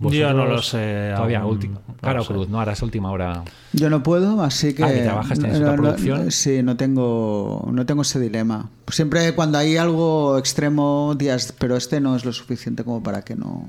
Yo 0.00 0.32
no 0.34 0.44
lo 0.46 0.60
sé 0.60 1.12
Todavía, 1.14 1.40
aún, 1.40 1.52
última. 1.52 1.74
no 1.86 1.94
Cara 2.00 2.14
lo 2.18 2.22
o 2.22 2.26
cruz. 2.26 2.48
¿no? 2.48 2.58
Ahora 2.58 2.72
es 2.72 2.82
última 2.82 3.10
hora. 3.10 3.42
Yo 3.72 3.88
no 3.88 4.02
puedo, 4.02 4.42
así 4.42 4.74
que. 4.74 4.84
Ah, 4.84 4.92
que 4.92 5.00
trabajas, 5.02 5.38
tienes 5.38 5.58
otra 5.60 5.76
producción. 5.76 6.30
sí, 6.30 6.62
no 6.62 6.76
tengo, 6.76 7.68
no 7.72 7.86
tengo 7.86 8.02
ese 8.02 8.18
dilema. 8.20 8.68
Siempre 8.88 9.34
cuando 9.34 9.56
hay 9.58 9.76
algo 9.76 10.36
extremo, 10.38 11.14
días, 11.16 11.54
pero 11.58 11.76
este 11.76 12.00
no 12.00 12.16
es 12.16 12.24
lo 12.24 12.32
suficiente 12.32 12.84
como 12.84 13.02
para 13.02 13.22
que 13.22 13.36
no. 13.36 13.66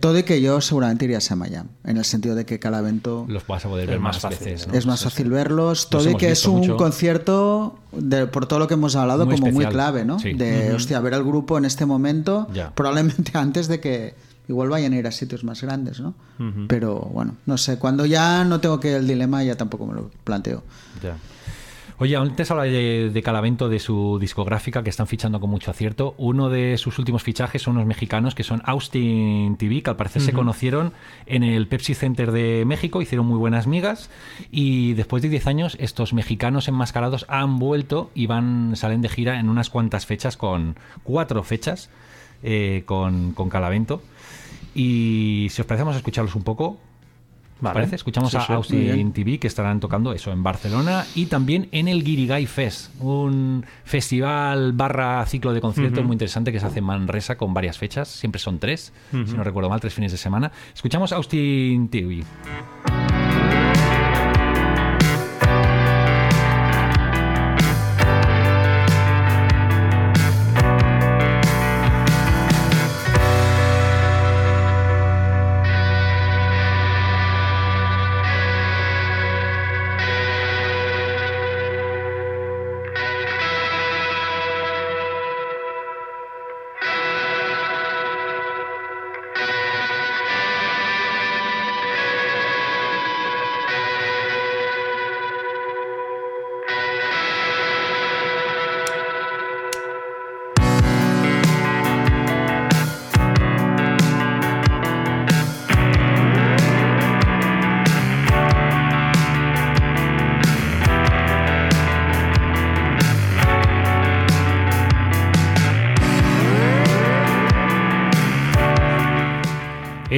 Todo 0.00 0.18
y 0.18 0.24
que 0.24 0.40
yo 0.42 0.60
seguramente 0.60 1.04
iría 1.04 1.18
a 1.18 1.20
Samayam, 1.20 1.68
en 1.84 1.96
el 1.96 2.04
sentido 2.04 2.34
de 2.34 2.44
que 2.44 2.58
cada 2.58 2.80
evento 2.80 3.24
Los 3.28 3.46
vas 3.46 3.64
a 3.64 3.68
poder 3.68 3.86
ver 3.86 4.00
más 4.00 4.18
fácil, 4.18 4.46
veces. 4.46 4.66
¿no? 4.66 4.72
¿no? 4.72 4.78
es 4.80 4.84
más 4.86 5.04
fácil 5.04 5.30
verlos. 5.30 5.88
Todo 5.90 6.02
y 6.02 6.08
hemos 6.08 6.20
que 6.20 6.30
es 6.32 6.44
un 6.46 6.56
mucho. 6.58 6.76
concierto, 6.76 7.78
de- 7.92 8.26
por 8.26 8.46
todo 8.46 8.58
lo 8.58 8.66
que 8.66 8.74
hemos 8.74 8.96
hablado, 8.96 9.26
Muy 9.26 9.38
como 9.38 9.52
muy 9.52 9.66
clave, 9.66 10.04
¿no? 10.04 10.18
Sí. 10.18 10.32
De, 10.32 10.72
hostia, 10.74 10.98
ver 10.98 11.14
al 11.14 11.22
grupo 11.22 11.56
en 11.56 11.64
este 11.66 11.86
momento, 11.86 12.48
Ya. 12.52 12.72
probablemente 12.74 13.30
antes 13.38 13.68
de 13.68 13.78
que 13.78 14.14
igual 14.50 14.68
vayan 14.68 14.92
a 14.92 14.96
ir 14.96 15.06
a 15.06 15.12
sitios 15.12 15.44
más 15.44 15.62
grandes, 15.62 16.00
¿no? 16.00 16.14
Pero 16.68 16.98
bueno, 17.12 17.36
no 17.46 17.56
sé, 17.56 17.78
cuando 17.78 18.04
ya 18.04 18.44
no 18.44 18.60
tengo 18.60 18.80
que 18.80 18.96
el 18.96 19.06
dilema, 19.06 19.44
ya 19.44 19.56
tampoco 19.56 19.86
me 19.86 19.94
lo 19.94 20.10
planteo. 20.24 20.62
Ya. 21.02 21.16
Oye, 21.98 22.16
antes 22.16 22.50
hablaba 22.50 22.66
de, 22.66 23.10
de 23.12 23.22
Calavento, 23.22 23.68
de 23.68 23.78
su 23.78 24.18
discográfica, 24.18 24.82
que 24.82 24.88
están 24.88 25.06
fichando 25.06 25.38
con 25.38 25.50
mucho 25.50 25.70
acierto. 25.70 26.14
Uno 26.16 26.48
de 26.48 26.78
sus 26.78 26.98
últimos 26.98 27.22
fichajes 27.22 27.60
son 27.60 27.76
unos 27.76 27.86
mexicanos 27.86 28.34
que 28.34 28.42
son 28.42 28.62
Austin 28.64 29.56
TV, 29.58 29.82
que 29.82 29.90
al 29.90 29.96
parecer 29.96 30.22
se 30.22 30.32
conocieron 30.32 30.94
en 31.26 31.42
el 31.42 31.68
Pepsi 31.68 31.94
Center 31.94 32.32
de 32.32 32.64
México, 32.66 33.02
hicieron 33.02 33.26
muy 33.26 33.36
buenas 33.36 33.66
migas 33.66 34.08
y 34.50 34.94
después 34.94 35.22
de 35.22 35.28
10 35.28 35.46
años 35.46 35.76
estos 35.78 36.14
mexicanos 36.14 36.68
enmascarados 36.68 37.26
han 37.28 37.58
vuelto 37.58 38.10
y 38.14 38.26
van 38.26 38.76
salen 38.76 39.02
de 39.02 39.10
gira 39.10 39.38
en 39.38 39.50
unas 39.50 39.68
cuantas 39.68 40.06
fechas, 40.06 40.38
con 40.38 40.76
cuatro 41.04 41.42
fechas 41.42 41.90
eh, 42.42 42.82
con, 42.86 43.32
con 43.32 43.50
Calavento. 43.50 44.00
Y 44.74 45.48
si 45.50 45.60
os 45.62 45.66
parece, 45.66 45.82
vamos 45.82 45.94
a 45.96 45.98
escucharlos 45.98 46.34
un 46.34 46.42
poco. 46.42 46.78
¿Os 47.56 47.62
Vale. 47.64 47.74
parece? 47.74 47.96
Escuchamos 47.96 48.30
Sí, 48.30 48.38
a 48.38 48.40
sí, 48.40 48.52
Austin. 48.54 49.12
TV 49.12 49.38
que 49.38 49.46
estarán 49.46 49.80
tocando 49.80 50.14
eso 50.14 50.32
en 50.32 50.42
Barcelona 50.42 51.04
y 51.14 51.26
también 51.26 51.68
en 51.72 51.88
el 51.88 52.02
Guirigay 52.02 52.46
Fest, 52.46 52.90
un 53.02 53.66
festival 53.84 54.72
barra 54.72 55.22
ciclo 55.26 55.52
de 55.52 55.60
conciertos 55.60 56.02
muy 56.04 56.14
interesante 56.14 56.52
que 56.52 56.60
se 56.60 56.64
hace 56.64 56.78
en 56.78 56.86
Manresa 56.86 57.36
con 57.36 57.52
varias 57.52 57.76
fechas, 57.76 58.08
siempre 58.08 58.38
son 58.38 58.58
tres, 58.60 58.94
si 59.10 59.34
no 59.34 59.44
recuerdo 59.44 59.68
mal, 59.68 59.78
tres 59.78 59.92
fines 59.92 60.10
de 60.10 60.16
semana. 60.16 60.50
Escuchamos 60.74 61.12
Austin 61.12 61.88
TV. 61.90 62.24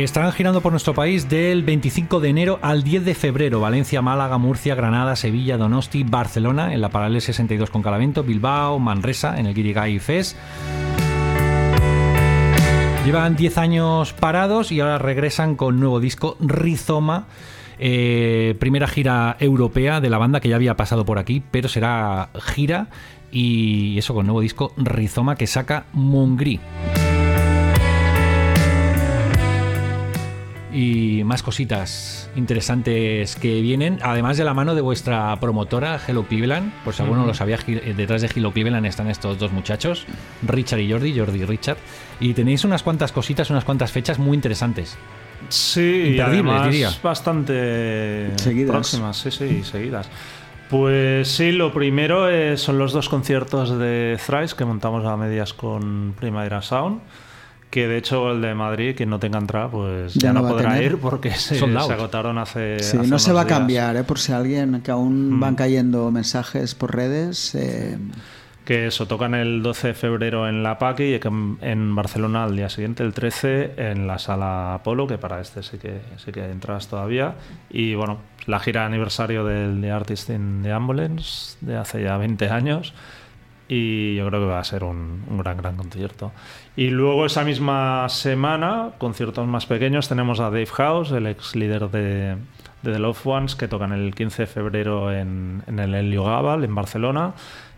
Estarán 0.05 0.33
girando 0.33 0.61
por 0.61 0.73
nuestro 0.73 0.95
país 0.95 1.29
del 1.29 1.63
25 1.63 2.19
de 2.19 2.29
enero 2.29 2.59
al 2.61 2.83
10 2.83 3.05
de 3.05 3.15
febrero. 3.15 3.61
Valencia, 3.61 4.03
Málaga, 4.03 4.37
Murcia, 4.37 4.75
Granada, 4.75 5.15
Sevilla, 5.15 5.57
Donosti, 5.57 6.03
Barcelona, 6.03 6.75
en 6.75 6.81
la 6.81 6.89
Paralel 6.89 7.21
62 7.21 7.71
con 7.71 7.83
Calavento, 7.83 8.25
Bilbao, 8.25 8.81
Manresa, 8.81 9.39
en 9.39 9.47
el 9.47 9.55
Guirigay 9.55 10.01
Fest. 10.01 10.37
Llevan 13.05 13.37
10 13.37 13.59
años 13.59 14.13
parados 14.13 14.73
y 14.73 14.81
ahora 14.81 14.99
regresan 14.99 15.55
con 15.55 15.79
nuevo 15.79 16.01
disco 16.01 16.37
Rizoma. 16.41 17.27
eh, 17.79 18.57
primera 18.59 18.89
gira 18.89 19.37
europea 19.41 20.01
de 20.01 20.11
la 20.11 20.19
banda 20.19 20.41
que 20.41 20.49
ya 20.49 20.57
había 20.57 20.77
pasado 20.77 21.05
por 21.05 21.19
aquí, 21.19 21.43
pero 21.51 21.69
será 21.69 22.31
gira 22.41 22.89
y 23.31 23.97
eso 23.99 24.15
con 24.15 24.27
nuevo 24.27 24.41
disco 24.41 24.73
Rizoma 24.77 25.37
que 25.37 25.47
saca 25.47 25.87
Mungri. 25.93 26.61
Y 30.73 31.23
más 31.25 31.43
cositas 31.43 32.31
interesantes 32.35 33.37
que 33.37 33.61
vienen, 33.61 33.99
además 34.03 34.37
de 34.37 34.45
la 34.45 34.55
mano 34.55 34.75
de 34.75 34.81
vuestra 34.81 35.39
promotora 35.41 36.01
Hello 36.07 36.25
Cleveland, 36.25 36.73
por 36.85 36.95
si 36.95 37.03
alguno 37.03 37.21
no 37.23 37.27
lo 37.27 37.35
sabía, 37.35 37.59
eh, 37.67 37.95
detrás 37.97 38.23
de 38.23 38.31
Hello 38.35 38.53
Cleveland 38.53 38.87
están 38.87 39.09
estos 39.09 39.39
dos 39.39 39.53
muchachos, 39.53 40.07
Richard 40.47 40.81
y 40.81 40.91
Jordi, 40.91 41.19
Jordi 41.19 41.43
y 41.43 41.45
Richard, 41.45 41.77
y 42.21 42.33
tenéis 42.35 42.65
unas 42.65 42.83
cuantas 42.83 43.13
cositas, 43.13 43.51
unas 43.51 43.65
cuantas 43.65 43.93
fechas 43.93 44.19
muy 44.19 44.35
interesantes. 44.35 44.97
Sí, 45.49 45.81
y 45.81 46.11
Imperdibles, 46.13 46.53
además 46.53 46.71
diría. 46.71 46.91
bastante 47.03 48.31
Seguidas. 48.37 48.71
próximas, 48.71 49.17
sí, 49.19 49.31
sí, 49.31 49.65
seguidas. 49.65 50.09
Pues 50.71 51.29
sí, 51.29 51.53
lo 51.53 51.71
primero 51.73 52.31
eh, 52.31 52.57
son 52.57 52.79
los 52.79 52.93
dos 52.93 53.11
conciertos 53.11 53.79
de 53.79 54.19
Thrice 54.25 54.57
que 54.57 54.65
montamos 54.65 55.05
a 55.05 55.17
medias 55.19 55.53
con 55.53 56.15
Primavera 56.19 56.63
Sound. 56.63 57.01
Que 57.73 57.89
de 57.89 57.97
hecho 57.97 58.31
el 58.31 58.43
de 58.43 58.55
Madrid, 58.55 58.95
quien 58.95 59.09
no 59.09 59.19
tenga 59.19 59.39
entrada, 59.39 59.71
pues 59.71 60.13
ya, 60.13 60.29
Ya 60.29 60.33
no, 60.35 60.43
no 60.43 60.49
podrá 60.49 60.83
ir 60.83 60.99
porque 60.99 61.31
se, 61.31 61.59
se 61.59 61.65
agotaron 61.65 62.37
hace. 62.37 62.79
Sí, 62.81 62.99
hace 62.99 63.09
no 63.09 63.19
se 63.19 63.33
va 63.33 63.41
a 63.41 63.47
cambiar, 63.47 63.97
¿eh? 63.97 64.05
por 64.05 64.19
si 64.19 64.31
alguien 64.31 64.83
que 64.83 64.91
aún 64.91 65.41
van 65.41 65.55
cayendo 65.55 66.11
mensajes 66.11 66.75
por 66.75 66.95
redes. 66.95 67.55
eh, 67.55 67.97
Que 68.67 68.89
eso, 68.89 69.07
tocan 69.07 69.35
el 69.35 69.63
12 69.63 69.89
de 69.89 69.95
febrero 69.95 70.47
en 70.51 70.63
La 70.63 70.79
Paqui 70.79 71.15
y 71.15 71.21
en, 71.63 71.95
Barcelona 71.95 72.45
al 72.45 72.55
día 72.55 72.69
siguiente, 72.69 73.05
el 73.05 73.15
13, 73.15 73.73
en 73.79 74.07
la 74.07 74.19
sala 74.19 74.75
Apolo, 74.75 75.07
que 75.07 75.17
para 75.17 75.41
este 75.41 75.63
sí 75.63 75.79
que, 75.79 76.03
sí 76.23 76.31
que 76.31 76.43
hay 76.43 76.51
entradas 76.51 76.89
todavía. 76.89 77.37
Y 77.71 77.95
bueno, 77.95 78.19
la 78.45 78.61
gira 78.61 78.83
de 78.83 78.89
aniversario 78.89 79.47
del 79.47 79.81
The 79.81 79.91
Artist 79.93 80.29
in 80.29 80.61
the 80.63 80.73
Ambulance 80.73 81.57
de 81.63 81.79
hace 81.79 82.03
ya 82.03 82.19
20 82.19 82.51
años. 82.51 82.93
Y 83.75 84.17
yo 84.17 84.27
creo 84.29 84.41
que 84.41 84.47
va 84.47 84.59
a 84.59 84.65
ser 84.65 84.85
un, 84.85 85.25
un 85.31 85.39
gran, 85.39 85.57
gran 85.57 85.77
concierto. 85.77 86.33
Y 86.77 86.89
luego 86.89 87.25
esa 87.25 87.43
misma 87.43 88.07
semana, 88.11 88.91
conciertos 88.99 89.47
más 89.47 89.65
pequeños, 89.65 90.09
tenemos 90.09 90.41
a 90.41 90.45
Dave 90.45 90.67
House, 90.67 91.11
el 91.13 91.27
ex 91.27 91.57
líder 91.57 91.89
de, 91.91 92.37
de 92.83 92.93
The 92.93 92.99
Loved 92.99 93.21
Ones, 93.25 93.55
que 93.57 93.69
tocan 93.69 93.93
el 93.93 94.15
15 94.15 94.43
de 94.43 94.47
febrero 94.47 95.11
en, 95.11 95.63
en 95.67 95.79
el 95.79 95.95
Helio 95.95 96.25
Gabal, 96.25 96.65
en 96.65 96.75
Barcelona, 96.75 97.33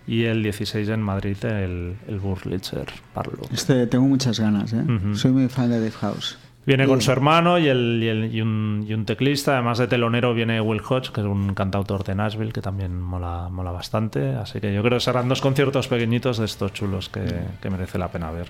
y 0.06 0.24
el 0.24 0.42
16 0.42 0.88
en 0.88 1.00
Madrid, 1.00 1.36
el, 1.44 1.96
el 2.08 2.18
Burlitzer 2.18 2.86
Parlo. 3.12 3.42
este, 3.52 3.86
tengo 3.86 4.06
muchas 4.06 4.40
ganas, 4.40 4.72
¿eh? 4.72 4.82
Ujú. 4.82 5.14
soy 5.14 5.30
muy 5.30 5.48
fan 5.48 5.70
de 5.70 5.78
Dave 5.78 5.92
House. 5.92 6.38
Viene 6.66 6.86
con 6.86 7.03
su 7.03 7.12
hermano 7.12 7.59
y, 7.59 7.69
el, 7.69 8.01
y, 8.03 8.09
el- 8.09 8.35
y 8.35 8.41
un, 8.41 8.86
y 8.89 8.95
un 8.95 9.05
teclista. 9.05 9.53
Además 9.53 9.78
de 9.78 9.86
telonero 9.86 10.32
viene 10.32 10.61
Will 10.61 10.81
Hodge, 10.89 11.11
que 11.12 11.20
es 11.20 11.27
un 11.27 11.53
cantautor 11.55 12.05
de 12.05 12.15
Nashville, 12.15 12.53
que 12.53 12.62
también 12.62 13.01
mola, 13.01 13.49
mola 13.51 13.70
bastante. 13.70 14.35
Así 14.35 14.61
que 14.61 14.73
yo 14.73 14.82
creo 14.82 14.99
que 14.99 15.05
serán 15.05 15.28
dos 15.28 15.41
conciertos 15.43 15.89
pequeñitos 15.89 16.39
de 16.39 16.47
estos 16.47 16.73
chulos 16.73 17.09
que, 17.11 17.23
que 17.61 17.69
merece 17.70 17.99
la 17.99 18.09
pena 18.09 18.31
ver. 18.31 18.47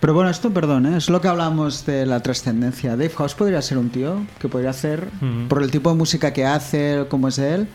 Pero 0.00 0.14
bueno, 0.14 0.30
esto, 0.30 0.50
perdón, 0.52 0.86
¿eh? 0.86 0.96
es 0.96 1.10
lo 1.10 1.20
que 1.20 1.28
hablamos 1.28 1.84
de 1.86 2.06
la 2.06 2.20
trascendencia. 2.20 2.90
Dave 2.90 3.10
House 3.10 3.34
podría 3.34 3.60
ser 3.62 3.78
un 3.78 3.90
tío 3.90 4.20
que 4.40 4.48
podría 4.48 4.70
hacer, 4.70 5.08
Ujú. 5.20 5.48
por 5.48 5.62
el 5.62 5.70
tipo 5.72 5.90
de 5.90 5.96
música 5.96 6.32
que 6.32 6.44
hace, 6.46 7.06
como 7.08 7.28
es 7.28 7.38
él, 7.38 7.66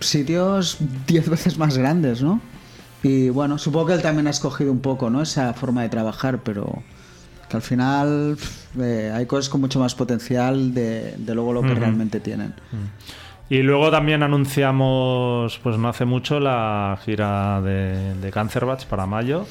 sitios 0.00 0.78
10 1.06 1.28
veces 1.28 1.58
más 1.58 1.76
grandes, 1.76 2.22
¿no? 2.22 2.40
Y 3.02 3.30
bueno, 3.30 3.58
supongo 3.58 3.86
que 3.86 3.92
él 3.94 4.02
también 4.02 4.26
ha 4.26 4.30
escogido 4.30 4.70
un 4.72 4.80
poco, 4.80 5.10
¿no? 5.10 5.22
Esa 5.22 5.52
forma 5.54 5.82
de 5.82 5.88
trabajar, 5.88 6.40
pero 6.44 6.82
que 7.50 7.56
al 7.56 7.62
final 7.62 8.36
eh, 8.80 9.12
hay 9.12 9.26
cosas 9.26 9.48
con 9.48 9.60
mucho 9.60 9.80
más 9.80 9.94
potencial 9.94 10.72
de, 10.72 11.14
de 11.18 11.34
luego 11.34 11.52
lo 11.52 11.62
que 11.62 11.74
realmente 11.74 12.20
tienen. 12.20 12.54
Y 13.48 13.62
luego 13.62 13.90
también 13.90 14.22
anunciamos, 14.22 15.58
pues 15.60 15.76
no 15.76 15.88
hace 15.88 16.04
mucho, 16.04 16.38
la 16.38 16.96
gira 17.04 17.60
de, 17.60 18.14
de 18.14 18.30
Cancer 18.30 18.64
Batch 18.64 18.86
para 18.86 19.06
mayo, 19.06 19.46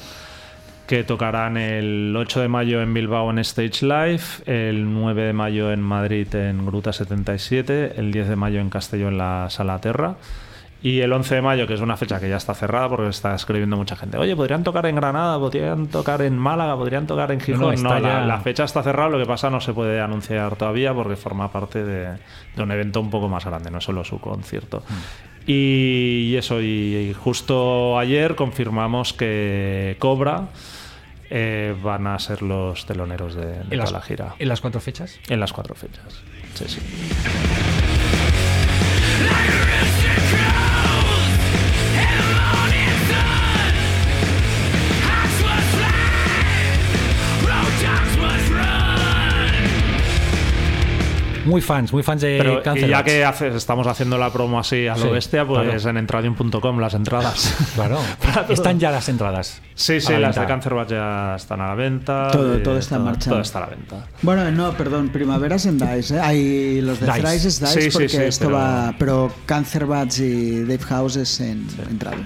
que 0.86 1.04
tocarán 1.04 1.58
el 1.58 2.14
8 2.16 2.40
de 2.40 2.48
mayo 2.48 2.80
en 2.80 2.94
Bilbao 2.94 3.30
en 3.30 3.38
Stage 3.40 3.84
Live, 3.84 4.22
el 4.46 4.92
9 4.92 5.22
de 5.22 5.32
mayo 5.34 5.70
en 5.70 5.82
Madrid 5.82 6.34
en 6.34 6.64
Gruta 6.64 6.94
77, 6.94 8.00
el 8.00 8.10
10 8.10 8.30
de 8.30 8.36
mayo 8.36 8.60
en 8.60 8.70
Castelló 8.70 9.08
en 9.08 9.18
la 9.18 9.48
Sala 9.50 9.78
Terra. 9.82 10.16
Y 10.82 11.00
el 11.00 11.12
11 11.12 11.34
de 11.34 11.42
mayo, 11.42 11.66
que 11.66 11.74
es 11.74 11.80
una 11.82 11.96
fecha 11.98 12.18
que 12.18 12.28
ya 12.30 12.36
está 12.38 12.54
cerrada 12.54 12.88
porque 12.88 13.08
está 13.10 13.34
escribiendo 13.34 13.76
mucha 13.76 13.96
gente. 13.96 14.16
Oye, 14.16 14.34
podrían 14.34 14.64
tocar 14.64 14.86
en 14.86 14.96
Granada, 14.96 15.38
podrían 15.38 15.88
tocar 15.88 16.22
en 16.22 16.38
Málaga, 16.38 16.74
podrían 16.74 17.06
tocar 17.06 17.30
en 17.32 17.40
Gijón. 17.40 17.82
No, 17.82 17.98
la, 17.98 18.00
ya- 18.00 18.20
la 18.24 18.40
fecha 18.40 18.64
está 18.64 18.82
cerrada, 18.82 19.10
lo 19.10 19.18
que 19.18 19.26
pasa 19.26 19.50
no 19.50 19.60
se 19.60 19.74
puede 19.74 20.00
anunciar 20.00 20.56
todavía 20.56 20.94
porque 20.94 21.16
forma 21.16 21.52
parte 21.52 21.84
de, 21.84 22.16
de 22.56 22.62
un 22.62 22.70
evento 22.70 22.98
un 23.00 23.10
poco 23.10 23.28
más 23.28 23.44
grande, 23.44 23.70
no 23.70 23.76
es 23.78 23.84
solo 23.84 24.04
su 24.04 24.18
concierto. 24.20 24.82
Y, 25.46 26.30
y 26.32 26.36
eso, 26.36 26.62
y, 26.62 27.10
y 27.10 27.12
justo 27.14 27.98
ayer 27.98 28.34
confirmamos 28.34 29.12
que 29.12 29.96
Cobra 29.98 30.48
eh, 31.28 31.76
van 31.82 32.06
a 32.06 32.18
ser 32.18 32.40
los 32.40 32.86
teloneros 32.86 33.34
de, 33.34 33.44
de 33.46 33.52
¿En 33.60 33.68
toda 33.68 33.76
las, 33.82 33.92
la 33.92 34.00
gira. 34.00 34.34
¿En 34.38 34.48
las 34.48 34.62
cuatro 34.62 34.80
fechas? 34.80 35.18
En 35.28 35.40
las 35.40 35.52
cuatro 35.52 35.74
fechas. 35.74 36.22
Sí, 36.54 36.64
sí. 36.68 36.80
Muy 51.44 51.60
fans, 51.60 51.92
muy 51.92 52.02
fans 52.02 52.20
de 52.22 52.36
Pero 52.38 52.62
Cancer 52.62 52.86
y 52.88 52.90
ya 52.90 53.02
que 53.02 53.24
hace- 53.24 53.48
estamos 53.48 53.86
haciendo 53.86 54.18
la 54.18 54.30
promo 54.32 54.58
así 54.58 54.86
a 54.86 54.96
lo 54.96 55.04
Sí, 55.06 55.08
bestia, 55.08 55.46
pues 55.46 55.62
claro. 55.62 55.90
en 55.90 55.96
entradium.com 55.96 56.78
las 56.78 56.94
entradas. 56.94 57.54
Claro, 57.74 57.98
están 58.48 58.78
ya 58.78 58.90
las 58.90 59.08
entradas. 59.08 59.62
Sí, 59.74 60.00
sí, 60.00 60.12
la 60.12 60.18
las 60.20 60.34
de 60.34 60.40
venta. 60.42 60.54
Cancer 60.54 60.74
Bats 60.74 60.90
ya 60.90 61.34
están 61.36 61.60
a 61.60 61.68
la 61.68 61.74
venta. 61.74 62.28
Todo- 62.30 62.58
todo 62.58 62.78
está 62.78 62.96
en 62.96 63.04
marcha. 63.04 63.30
Todo 63.30 63.40
está 63.40 63.58
a 63.58 63.62
la 63.62 63.66
venta. 63.68 64.06
Bueno, 64.22 64.50
no, 64.50 64.72
perdón, 64.72 65.08
Primaveras 65.08 65.66
en 65.66 65.78
Dice, 65.78 66.16
¿eh? 66.16 66.20
Hay 66.20 66.80
los 66.82 67.00
de 67.00 67.06
Dice. 67.06 67.20
Thrice 67.20 67.48
es 67.48 67.60
Dice 67.60 67.80
Sí, 67.82 67.88
porque 67.90 68.08
sí, 68.08 68.16
esto 68.18 68.46
pero- 68.46 68.56
va... 68.58 68.94
Pero 68.98 69.32
Cancer 69.46 69.86
Bats 69.86 70.18
y 70.20 70.60
Dave 70.62 70.78
House 70.88 71.16
es 71.16 71.40
en 71.40 71.66
entrada. 71.90 72.18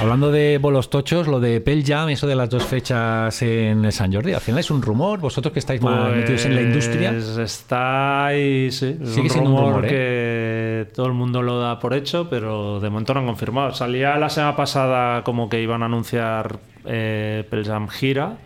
Hablando 0.00 0.30
de 0.30 0.58
bolos 0.58 0.90
tochos, 0.90 1.26
lo 1.26 1.40
de 1.40 1.60
Pearl 1.60 1.82
Jam, 1.84 2.08
eso 2.10 2.26
de 2.26 2.36
las 2.36 2.48
dos 2.48 2.64
fechas 2.64 3.42
en 3.42 3.84
el 3.84 3.92
San 3.92 4.12
Jordi, 4.12 4.32
al 4.32 4.40
final 4.40 4.60
es 4.60 4.70
un 4.70 4.80
rumor, 4.80 5.18
vosotros 5.18 5.52
que 5.52 5.58
estáis 5.58 5.82
más 5.82 6.14
metidos 6.14 6.44
en 6.44 6.54
la 6.54 6.62
industria. 6.62 7.10
Pues 7.10 7.36
Está 7.36 8.26
ahí, 8.26 8.70
sí. 8.70 8.96
Es 9.02 9.16
un 9.16 9.28
rumor, 9.28 9.64
rumor, 9.66 9.84
¿eh? 9.86 9.88
que 9.88 10.92
todo 10.94 11.06
el 11.06 11.14
mundo 11.14 11.42
lo 11.42 11.58
da 11.58 11.80
por 11.80 11.94
hecho, 11.94 12.28
pero 12.30 12.78
de 12.78 12.90
momento 12.90 13.14
no 13.14 13.20
han 13.20 13.26
confirmado. 13.26 13.74
Salía 13.74 14.16
la 14.18 14.30
semana 14.30 14.54
pasada 14.54 15.24
como 15.24 15.48
que 15.48 15.60
iban 15.60 15.82
a 15.82 15.86
anunciar 15.86 16.58
eh, 16.84 17.44
Pearl 17.50 17.64
Jam 17.64 17.88
gira 17.88 18.36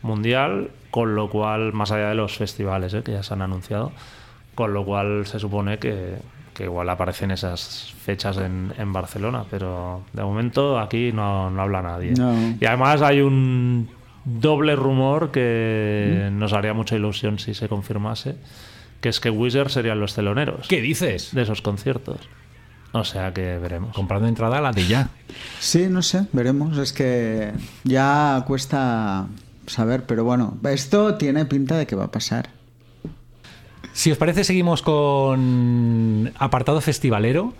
mundial, 0.00 0.70
con 0.90 1.14
lo 1.14 1.28
cual, 1.28 1.72
más 1.72 1.90
allá 1.90 2.08
de 2.08 2.14
los 2.14 2.36
festivales 2.36 2.94
eh, 2.94 3.02
que 3.02 3.12
ya 3.12 3.22
se 3.22 3.34
han 3.34 3.42
anunciado, 3.42 3.92
con 4.54 4.72
lo 4.72 4.84
cual 4.84 5.26
se 5.26 5.38
supone 5.38 5.78
que, 5.78 6.16
que 6.54 6.64
igual 6.64 6.88
aparecen 6.88 7.30
esas 7.32 7.92
fechas 8.00 8.38
en, 8.38 8.72
en 8.78 8.92
Barcelona, 8.92 9.44
pero 9.50 10.02
de 10.12 10.22
momento 10.22 10.78
aquí 10.78 11.12
no, 11.12 11.50
no 11.50 11.62
habla 11.62 11.82
nadie. 11.82 12.12
No. 12.12 12.56
Y 12.60 12.64
además 12.64 13.02
hay 13.02 13.20
un 13.20 13.90
doble 14.24 14.76
rumor 14.76 15.30
que 15.30 16.30
¿Mm? 16.30 16.38
nos 16.38 16.52
haría 16.52 16.72
mucha 16.72 16.96
ilusión 16.96 17.38
si 17.38 17.54
se 17.54 17.68
confirmase, 17.68 18.36
que 19.00 19.08
es 19.10 19.20
que 19.20 19.28
Wizard 19.30 19.68
serían 19.68 20.00
los 20.00 20.14
teloneros 20.14 20.66
¿Qué 20.68 20.80
dices? 20.80 21.34
de 21.34 21.42
esos 21.42 21.60
conciertos. 21.60 22.20
O 22.92 23.02
sea 23.04 23.34
que 23.34 23.58
veremos. 23.58 23.94
Comprando 23.94 24.28
entrada 24.28 24.60
la 24.60 24.70
de 24.70 24.86
ya. 24.86 25.08
Sí, 25.58 25.88
no 25.90 26.00
sé, 26.00 26.26
veremos. 26.32 26.78
Es 26.78 26.92
que 26.92 27.50
ya 27.82 28.44
cuesta 28.46 29.26
saber, 29.66 30.04
pero 30.06 30.22
bueno, 30.22 30.56
esto 30.70 31.16
tiene 31.16 31.44
pinta 31.44 31.76
de 31.76 31.88
que 31.88 31.96
va 31.96 32.04
a 32.04 32.10
pasar. 32.12 32.50
Si 33.94 34.10
os 34.10 34.18
parece, 34.18 34.42
seguimos 34.44 34.82
con 34.82 36.32
apartado 36.38 36.80
festivalero. 36.80 37.54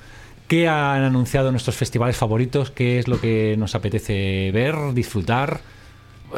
¿Qué 0.49 0.69
han 0.69 1.03
anunciado 1.03 1.51
nuestros 1.53 1.77
festivales 1.77 2.17
favoritos? 2.17 2.71
¿Qué 2.71 2.99
es 2.99 3.09
lo 3.09 3.19
que 3.21 3.55
nos 3.57 3.75
apetece 3.75 4.51
ver, 4.53 4.75
disfrutar? 4.93 5.61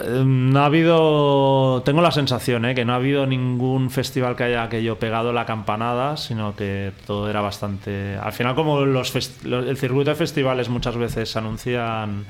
Eh, 0.01 0.23
No 0.25 0.61
ha 0.61 0.67
habido. 0.67 1.83
Tengo 1.85 2.03
la 2.03 2.11
sensación, 2.13 2.67
¿eh? 2.67 2.75
que 2.75 2.85
no 2.85 2.93
ha 2.93 2.97
habido 2.97 3.27
ningún 3.27 3.91
festival 3.91 4.37
que 4.37 4.45
haya 4.45 4.69
que 4.69 4.83
yo 4.85 4.99
pegado 4.99 5.33
la 5.33 5.47
campanada, 5.47 6.17
sino 6.19 6.55
que 6.55 6.93
todo 7.07 7.29
era 7.31 7.41
bastante. 7.41 8.17
Al 8.17 8.33
final, 8.35 8.55
como 8.55 8.83
los 8.85 9.13
fest- 9.13 9.45
el 9.45 9.77
circuito 9.79 10.11
de 10.11 10.17
festivales 10.17 10.69
muchas 10.69 10.97
veces 10.97 11.31
se 11.31 11.39
anuncian 11.39 12.27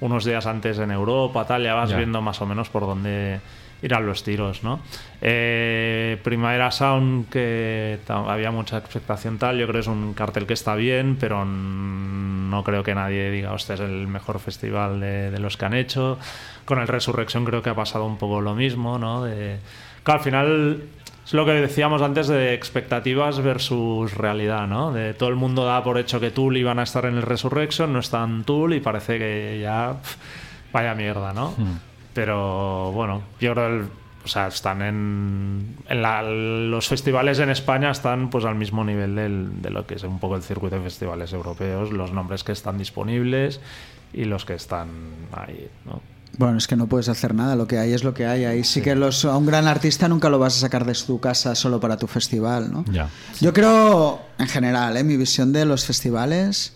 unos 0.00 0.24
días 0.24 0.46
antes 0.46 0.78
en 0.78 0.90
Europa, 0.92 1.46
tal, 1.46 1.64
ya 1.64 1.74
vas 1.74 1.90
Ya. 1.90 1.96
viendo 1.96 2.20
más 2.22 2.40
o 2.42 2.46
menos 2.46 2.68
por 2.68 2.82
dónde 2.82 3.40
irán 3.82 4.06
los 4.06 4.24
tiros, 4.24 4.64
¿no? 4.64 4.80
Eh, 5.20 6.18
Primavera 6.22 6.70
Sound, 6.70 7.28
que 7.28 7.98
había 8.08 8.50
mucha 8.50 8.78
expectación 8.78 9.38
tal, 9.38 9.58
yo 9.58 9.66
creo 9.66 9.74
que 9.74 9.80
es 9.80 9.86
un 9.86 10.14
cartel 10.14 10.46
que 10.46 10.54
está 10.54 10.74
bien, 10.74 11.16
pero 11.18 11.44
no 11.44 12.64
creo 12.64 12.82
que 12.82 12.94
nadie 12.94 13.30
diga, 13.30 13.52
hostia, 13.52 13.74
es 13.74 13.80
el 13.80 14.06
mejor 14.08 14.40
festival 14.40 15.00
de, 15.00 15.30
de 15.30 15.38
los 15.38 15.56
que 15.56 15.64
han 15.64 15.74
hecho. 15.74 16.18
Con 16.64 16.80
el 16.80 16.88
Resurrection 16.88 17.44
creo 17.44 17.62
que 17.62 17.70
ha 17.70 17.74
pasado 17.74 18.04
un 18.04 18.18
poco 18.18 18.40
lo 18.40 18.54
mismo, 18.54 18.98
¿no? 18.98 19.24
De, 19.24 19.58
claro, 20.02 20.18
al 20.18 20.24
final 20.24 20.82
es 21.24 21.34
lo 21.34 21.44
que 21.44 21.52
decíamos 21.52 22.00
antes 22.00 22.26
de 22.26 22.54
expectativas 22.54 23.40
versus 23.40 24.14
realidad, 24.14 24.66
¿no? 24.66 24.92
De 24.92 25.12
todo 25.12 25.28
el 25.28 25.36
mundo 25.36 25.66
da 25.66 25.84
por 25.84 25.98
hecho 25.98 26.20
que 26.20 26.30
Tool 26.30 26.56
iban 26.56 26.78
a 26.78 26.84
estar 26.84 27.04
en 27.04 27.16
el 27.16 27.22
Resurrection, 27.22 27.92
no 27.92 27.98
están 27.98 28.44
Tool 28.44 28.72
y 28.72 28.80
parece 28.80 29.18
que 29.18 29.60
ya 29.62 29.94
pf, 30.00 30.16
vaya 30.72 30.94
mierda, 30.94 31.34
¿no? 31.34 31.54
Pero 32.18 32.90
bueno, 32.90 33.22
yo 33.38 33.52
creo 33.52 33.66
el- 33.68 33.88
o 34.24 34.26
sea, 34.26 34.48
están 34.48 34.82
en, 34.82 35.76
en 35.88 36.02
la- 36.02 36.24
los 36.24 36.88
festivales 36.88 37.38
en 37.38 37.48
España 37.48 37.92
están 37.92 38.28
pues 38.28 38.44
al 38.44 38.56
mismo 38.56 38.82
nivel 38.84 39.14
del- 39.14 39.62
de 39.62 39.70
lo 39.70 39.86
que 39.86 39.94
es 39.94 40.02
un 40.02 40.18
poco 40.18 40.34
el 40.34 40.42
circuito 40.42 40.74
de 40.74 40.82
festivales 40.82 41.32
europeos, 41.32 41.92
los 41.92 42.12
nombres 42.12 42.42
que 42.42 42.50
están 42.50 42.76
disponibles 42.76 43.60
y 44.12 44.24
los 44.24 44.44
que 44.44 44.54
están 44.54 44.88
ahí, 45.32 45.68
¿no? 45.86 46.02
Bueno, 46.38 46.58
es 46.58 46.66
que 46.66 46.74
no 46.74 46.88
puedes 46.88 47.08
hacer 47.08 47.34
nada, 47.36 47.54
lo 47.54 47.68
que 47.68 47.78
hay 47.78 47.92
es 47.92 48.02
lo 48.02 48.14
que 48.14 48.26
hay. 48.26 48.44
Ahí 48.46 48.64
sí, 48.64 48.82
que 48.82 48.96
los, 48.96 49.24
a 49.24 49.36
un 49.36 49.46
gran 49.46 49.68
artista 49.68 50.08
nunca 50.08 50.28
lo 50.28 50.40
vas 50.40 50.56
a 50.56 50.60
sacar 50.60 50.84
de 50.84 50.94
tu 50.94 51.20
casa 51.20 51.54
solo 51.54 51.78
para 51.78 51.96
tu 51.98 52.08
festival, 52.08 52.72
¿no? 52.72 52.84
Ya. 52.90 53.08
Yo 53.40 53.52
creo, 53.52 54.20
en 54.38 54.48
general, 54.48 54.96
¿eh? 54.96 55.04
mi 55.04 55.16
visión 55.16 55.52
de 55.52 55.64
los 55.64 55.84
festivales 55.86 56.74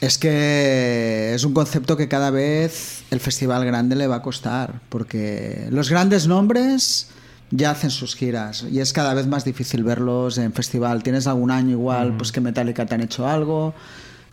es 0.00 0.18
que 0.18 1.32
es 1.34 1.44
un 1.44 1.54
concepto 1.54 1.96
que 1.96 2.08
cada 2.08 2.30
vez 2.30 3.04
el 3.10 3.20
festival 3.20 3.64
grande 3.64 3.96
le 3.96 4.06
va 4.06 4.16
a 4.16 4.22
costar, 4.22 4.80
porque 4.88 5.68
los 5.70 5.90
grandes 5.90 6.26
nombres 6.26 7.08
ya 7.50 7.70
hacen 7.70 7.90
sus 7.90 8.16
giras 8.16 8.64
y 8.70 8.80
es 8.80 8.92
cada 8.92 9.14
vez 9.14 9.26
más 9.26 9.44
difícil 9.44 9.84
verlos 9.84 10.38
en 10.38 10.52
festival. 10.52 11.02
Tienes 11.02 11.26
algún 11.26 11.50
año 11.50 11.70
igual, 11.70 12.16
pues 12.16 12.32
que 12.32 12.40
Metallica 12.40 12.86
te 12.86 12.94
han 12.94 13.00
hecho 13.00 13.26
algo. 13.26 13.74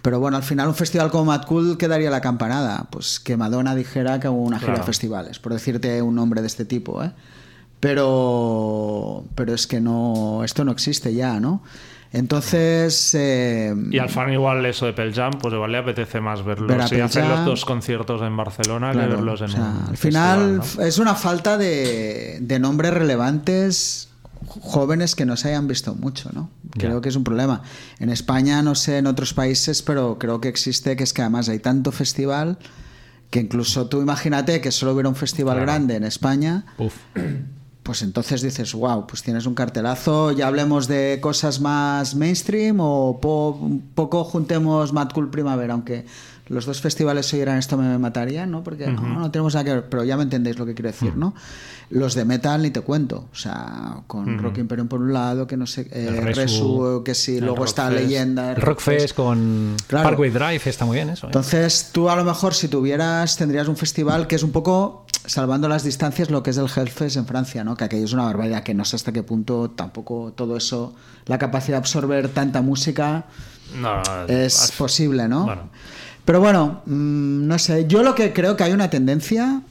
Pero 0.02 0.20
bueno, 0.20 0.36
al 0.36 0.44
final 0.44 0.68
un 0.68 0.76
festival 0.76 1.10
como 1.10 1.26
Mad 1.26 1.46
Cool 1.46 1.78
quedaría 1.78 2.10
la 2.10 2.20
campanada. 2.20 2.88
Pues 2.92 3.20
que 3.20 3.38
Madonna 3.38 3.74
dijera 3.74 4.20
que 4.20 4.28
hubo 4.28 4.42
una 4.42 4.60
gira 4.60 4.74
de 4.74 4.84
festivales, 4.84 5.40
por 5.40 5.54
decirte 5.54 6.02
un 6.02 6.16
nombre 6.16 6.42
de 6.42 6.48
este 6.48 6.66
tipo, 6.66 7.02
¿eh? 7.04 7.14
Pero, 7.80 9.26
pero 9.36 9.54
es 9.54 9.68
que 9.68 9.82
no, 9.82 10.44
esto 10.44 10.64
no 10.64 10.72
existe 10.72 11.14
ya, 11.14 11.40
¿no? 11.40 11.64
Entonces, 12.14 13.16
eh, 13.16 13.74
Y 13.90 13.98
al 13.98 14.10
fan 14.10 14.32
igual 14.32 14.64
eso 14.66 14.86
de 14.86 14.94
Pearl 14.94 15.14
Jam, 15.14 15.34
pues 15.42 15.54
igual 15.54 15.72
le 15.72 15.80
apetece 15.80 16.22
más 16.22 16.46
verlos 16.46 16.68
Ver 16.70 16.88
Pearl 16.88 17.02
hacen 17.02 17.28
los 17.28 17.44
dos 17.44 17.66
conciertos 17.66 18.22
en 18.22 18.38
Barcelona 18.38 18.92
que 18.92 19.00
claro, 19.00 19.16
verlos 19.16 19.42
en 19.42 19.48
o 19.48 19.50
sea, 19.50 19.62
un 19.62 19.88
al 19.90 19.98
final 19.98 20.62
festival, 20.62 20.78
¿no? 20.78 20.88
es 20.88 20.98
una 21.00 21.16
falta 21.16 21.58
de, 21.58 22.38
de 22.40 22.60
nombres 22.60 22.94
relevantes 22.94 24.10
jóvenes 24.48 25.16
que 25.16 25.26
no 25.26 25.36
se 25.38 25.50
hayan 25.50 25.68
visto 25.68 25.96
mucho, 25.96 26.30
¿no? 26.34 26.50
Creo 26.72 27.02
que 27.02 27.10
es 27.10 27.16
un 27.16 27.24
problema. 27.24 27.62
En 28.00 28.10
España, 28.10 28.62
no 28.62 28.76
sé, 28.76 28.98
en 28.98 29.08
otros 29.08 29.34
países, 29.34 29.82
pero 29.82 30.18
creo 30.20 30.42
que 30.42 30.50
existe, 30.50 30.96
que 30.96 31.04
es 31.04 31.14
que 31.14 31.22
además 31.22 31.50
hay 31.50 31.60
tanto 31.60 31.92
festival 31.92 32.58
que 33.30 33.40
incluso 33.40 33.88
tú 33.88 34.02
imagínate 34.02 34.62
que 34.62 34.72
solo 34.72 34.94
hubiera 34.94 35.10
un 35.10 35.16
festival 35.16 35.60
grande 35.60 35.96
en 35.96 36.04
España, 36.04 36.66
Uf. 36.78 36.94
Pues 37.84 38.02
entonces 38.02 38.42
dices, 38.42 38.74
wow, 38.74 39.06
pues 39.08 39.24
tienes 39.24 39.46
un 39.46 39.56
cartelazo, 39.56 40.32
ya 40.32 40.48
hablemos 40.48 40.88
de 40.88 41.20
cosas 41.22 41.60
más 41.60 42.16
mainstream 42.16 42.78
o 42.80 43.20
po- 43.22 43.60
poco 43.94 44.24
juntemos 44.24 44.94
Mad 44.94 45.10
Cool 45.14 45.30
Primavera, 45.30 45.74
aunque 45.74 46.06
los 46.48 46.66
dos 46.66 46.82
festivales 46.82 47.26
si 47.28 47.38
oyeran 47.38 47.58
esto 47.58 47.78
me 47.78 47.98
matarían, 47.98 48.52
¿no? 48.52 48.64
Porque 48.64 48.88
no, 48.88 49.02
no 49.02 49.32
tenemos 49.32 49.54
nada 49.54 49.64
que 49.64 49.72
ver, 49.74 49.90
pero 49.90 50.04
ya 50.04 50.18
me 50.18 50.24
entendéis 50.24 50.58
lo 50.60 50.66
que 50.66 50.74
quiero 50.74 50.90
decir, 50.92 51.16
¿no? 51.16 51.34
Los 51.90 52.16
de 52.16 52.26
metal 52.26 52.62
ni 52.64 52.72
te 52.72 52.82
cuento, 52.82 53.28
o 53.32 53.36
sea, 53.36 53.98
con 54.08 54.40
Rock 54.40 54.58
Imperium 54.58 54.88
por 54.88 55.00
un 55.02 55.14
lado, 55.14 55.46
que 55.48 55.56
no 55.58 55.68
sé, 55.68 55.88
eh, 55.92 56.10
Resu, 56.22 56.40
Resu, 56.42 57.02
que 57.06 57.14
sí, 57.16 57.40
luego 57.40 57.64
está 57.66 57.90
Rockfest. 57.90 58.08
Leyenda, 58.10 58.56
Rockfest 58.56 59.16
con 59.16 59.76
Claro. 59.88 60.10
Parkway 60.10 60.32
Drive 60.32 60.62
está 60.66 60.86
muy 60.86 60.96
bien 60.98 61.10
eso. 61.12 61.28
¿eh? 61.28 61.30
entonces, 61.30 61.90
tú 61.92 62.10
a 62.10 62.16
lo 62.16 62.24
mejor 62.24 62.54
si 62.56 62.68
tuvieras, 62.68 63.38
tendrías 63.38 63.68
un 63.68 63.78
festival 63.78 64.28
que 64.28 64.36
es 64.36 64.44
un 64.44 64.52
poco, 64.52 65.06
salvando 65.26 65.70
las 65.70 65.84
distancias, 65.84 66.30
lo 66.32 66.42
que 66.44 66.50
es 66.50 66.58
el 66.58 66.68
Hellfest 66.74 67.16
en 67.18 67.26
Francia, 67.26 67.64
¿no? 67.64 67.78
Que 67.78 67.84
aquello 67.86 68.06
es 68.06 68.14
una 68.14 68.24
barbaridad, 68.24 68.64
que 68.64 68.74
no 68.74 68.84
sé 68.86 68.96
hasta 68.96 69.12
qué 69.12 69.24
punto 69.24 69.70
tampoco 69.70 70.34
todo 70.36 70.58
eso, 70.58 70.96
la 71.26 71.38
capacidad 71.38 71.76
de 71.78 71.80
absorber 71.80 72.28
tanta 72.30 72.62
música, 72.62 73.26
No, 73.80 74.02
es 74.28 74.74
posible, 74.78 75.28
¿no? 75.28 75.46
Bueno. 75.46 75.70
Pero 76.26 76.40
bueno, 76.40 76.82
mm, 76.86 77.48
no 77.48 77.60
sé, 77.60 77.86
yo 77.88 78.04
lo 78.04 78.16
que 78.16 78.32
creo 78.34 78.56
que 78.56 78.64
hay 78.64 78.72
una 78.72 78.90
tendencia, 78.90 79.62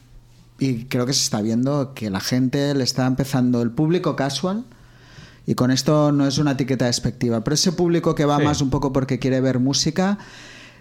y 0.59 0.85
creo 0.85 1.07
que 1.07 1.13
se 1.13 1.23
está 1.25 1.41
viendo, 1.41 1.95
que 1.95 2.11
la 2.11 2.21
gente 2.21 2.75
le 2.75 2.85
está 2.85 3.07
empezando, 3.07 3.63
el 3.63 3.71
público 3.71 4.17
casual, 4.17 4.65
y 5.47 5.55
con 5.55 5.71
esto 5.71 6.13
no 6.13 6.27
es 6.27 6.39
una 6.39 6.53
etiqueta 6.53 6.87
despectiva, 6.87 7.43
pero 7.43 7.55
ese 7.55 7.73
público 7.73 8.15
que 8.15 8.25
va 8.25 8.39
Sí. 8.39 8.45
más 8.45 8.61
un 8.61 8.71
poco 8.71 8.93
porque 8.93 9.19
quiere 9.19 9.41
ver 9.41 9.59
música, 9.59 10.19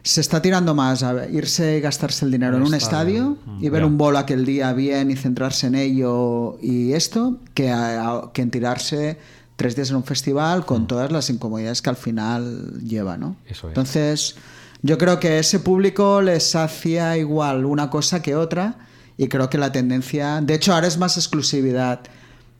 se 0.03 0.19
está 0.19 0.41
tirando 0.41 0.73
más 0.75 1.03
a 1.03 1.27
irse 1.29 1.77
y 1.77 1.81
gastarse 1.81 2.25
el 2.25 2.31
dinero 2.31 2.57
en 2.57 2.63
un 2.63 2.73
estadio. 2.73 3.37
estadio 3.39 3.59
y 3.61 3.69
ver 3.69 3.85
un 3.85 3.97
bolo 3.97 4.17
aquel 4.17 4.45
día 4.45 4.73
bien 4.73 5.09
y 5.11 5.15
centrarse 5.15 5.67
en 5.67 5.75
ello 5.75 6.57
y 6.61 6.93
esto, 6.93 7.37
que, 7.53 7.69
a- 7.71 8.29
que 8.33 8.41
en 8.41 8.49
tirarse 8.51 9.19
tres 9.55 9.75
días 9.75 9.91
en 9.91 9.97
un 9.97 10.03
festival 10.03 10.65
con 10.65 10.87
todas 10.87 11.11
las 11.11 11.29
incomodidades 11.29 11.83
que 11.83 11.91
al 11.91 11.95
final 11.97 12.81
lleva, 12.83 13.17
¿no? 13.17 13.35
Eso 13.47 13.67
es. 13.67 13.71
Entonces, 13.71 14.35
yo 14.83 14.97
creo 14.97 15.19
que 15.19 15.39
ese 15.39 15.59
público 15.59 16.21
les 16.21 16.55
hacía 16.55 17.17
igual 17.17 17.65
una 17.65 17.89
cosa 17.89 18.21
que 18.21 18.35
otra 18.35 18.77
y 19.17 19.27
creo 19.27 19.49
que 19.49 19.57
la 19.57 19.71
tendencia, 19.71 20.41
de 20.41 20.55
hecho 20.55 20.73
ahora 20.73 20.87
es 20.87 20.97
más 20.97 21.17
exclusividad 21.17 22.01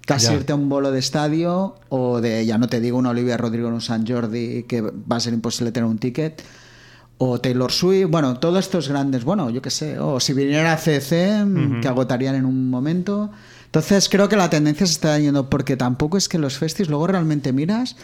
casi 0.05 0.27
Ya. 0.27 0.33
irte 0.33 0.51
a 0.51 0.55
un 0.55 0.67
bolo 0.69 0.91
de 0.91 0.99
estadio 0.99 1.75
o 1.89 2.21
de, 2.21 2.45
ya 2.45 2.57
no 2.57 2.67
te 2.67 2.79
digo, 2.81 2.97
un 2.97 3.05
Olivia 3.05 3.37
Rodrigo 3.37 3.67
en 3.67 3.75
un 3.75 3.81
San 3.81 4.05
Jordi 4.05 4.63
que 4.63 4.81
va 4.81 5.15
a 5.15 5.19
ser 5.19 5.33
imposible 5.33 5.71
tener 5.71 5.89
un 5.89 5.97
ticket 5.99 6.41
o 7.17 7.39
Taylor 7.39 7.71
Swift, 7.71 8.09
bueno, 8.09 8.39
todos 8.39 8.59
estos 8.65 8.89
grandes, 8.89 9.23
bueno, 9.23 9.51
yo 9.51 9.61
qué 9.61 9.69
sé, 9.69 9.99
o 9.99 10.19
si 10.19 10.33
viniera 10.33 10.75
CC, 10.77 11.45
mm, 11.45 11.79
que 11.81 11.87
agotarían 11.87 12.33
en 12.33 12.45
un 12.45 12.71
momento. 12.71 13.29
Entonces 13.65 14.09
creo 14.09 14.27
que 14.27 14.35
la 14.35 14.49
tendencia 14.49 14.87
se 14.87 14.93
está 14.93 15.19
yendo 15.19 15.47
porque 15.47 15.77
tampoco 15.77 16.17
es 16.17 16.27
que 16.27 16.39
los 16.39 16.57
festis 16.57 16.89
luego 16.89 17.05
realmente 17.07 17.53
miras 17.53 17.95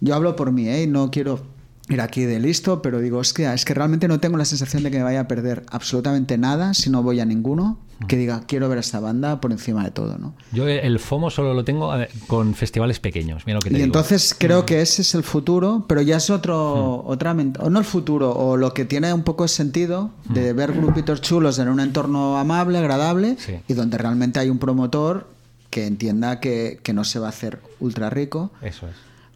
yo 0.00 0.14
hablo 0.14 0.36
por 0.36 0.52
mí, 0.52 0.68
¿eh? 0.68 0.86
No 0.86 1.10
quiero 1.10 1.40
ir 1.90 2.00
aquí 2.00 2.24
de 2.24 2.40
listo, 2.40 2.80
pero 2.80 3.00
digo, 3.00 3.20
es 3.20 3.32
que, 3.34 3.52
es 3.52 3.64
que 3.66 3.74
realmente 3.74 4.08
no 4.08 4.18
tengo 4.20 4.36
la 4.38 4.44
sensación 4.46 4.82
de 4.82 4.90
que 4.90 4.96
me 4.98 5.04
vaya 5.04 5.20
a 5.20 5.28
perder 5.28 5.64
absolutamente 5.70 6.38
nada 6.38 6.72
si 6.72 6.88
no 6.88 7.02
voy 7.02 7.20
a 7.20 7.24
ninguno 7.26 7.78
que 8.08 8.16
diga, 8.16 8.44
quiero 8.46 8.66
ver 8.70 8.78
a 8.78 8.80
esta 8.80 8.98
banda 8.98 9.42
por 9.42 9.52
encima 9.52 9.84
de 9.84 9.90
todo, 9.90 10.16
¿no? 10.16 10.32
Yo 10.52 10.66
el 10.66 10.98
FOMO 10.98 11.28
solo 11.28 11.52
lo 11.52 11.64
tengo 11.66 11.92
con 12.28 12.54
festivales 12.54 12.98
pequeños. 12.98 13.42
Mira 13.44 13.56
lo 13.56 13.60
que 13.60 13.68
te 13.68 13.74
Y 13.74 13.76
digo. 13.76 13.84
entonces 13.84 14.34
creo 14.38 14.64
que 14.64 14.80
ese 14.80 15.02
es 15.02 15.14
el 15.14 15.22
futuro, 15.22 15.84
pero 15.86 16.00
ya 16.00 16.16
es 16.16 16.30
otro, 16.30 17.04
otra, 17.04 17.34
ment- 17.34 17.58
o 17.60 17.68
no 17.68 17.78
el 17.78 17.84
futuro, 17.84 18.32
o 18.32 18.56
lo 18.56 18.72
que 18.72 18.86
tiene 18.86 19.12
un 19.12 19.22
poco 19.22 19.42
de 19.44 19.48
sentido 19.50 20.12
de 20.30 20.54
ver 20.54 20.72
grupitos 20.72 21.20
chulos 21.20 21.58
en 21.58 21.68
un 21.68 21.78
entorno 21.78 22.38
amable, 22.38 22.78
agradable, 22.78 23.36
Sí. 23.38 23.56
y 23.68 23.74
donde 23.74 23.98
realmente 23.98 24.40
hay 24.40 24.48
un 24.48 24.58
promotor 24.58 25.28
que 25.68 25.86
entienda 25.86 26.40
que, 26.40 26.80
que 26.82 26.94
no 26.94 27.04
se 27.04 27.18
va 27.18 27.26
a 27.26 27.30
hacer 27.30 27.60
ultra 27.80 28.08
rico, 28.08 28.50
Eso 28.62 28.86
es. 28.88 28.94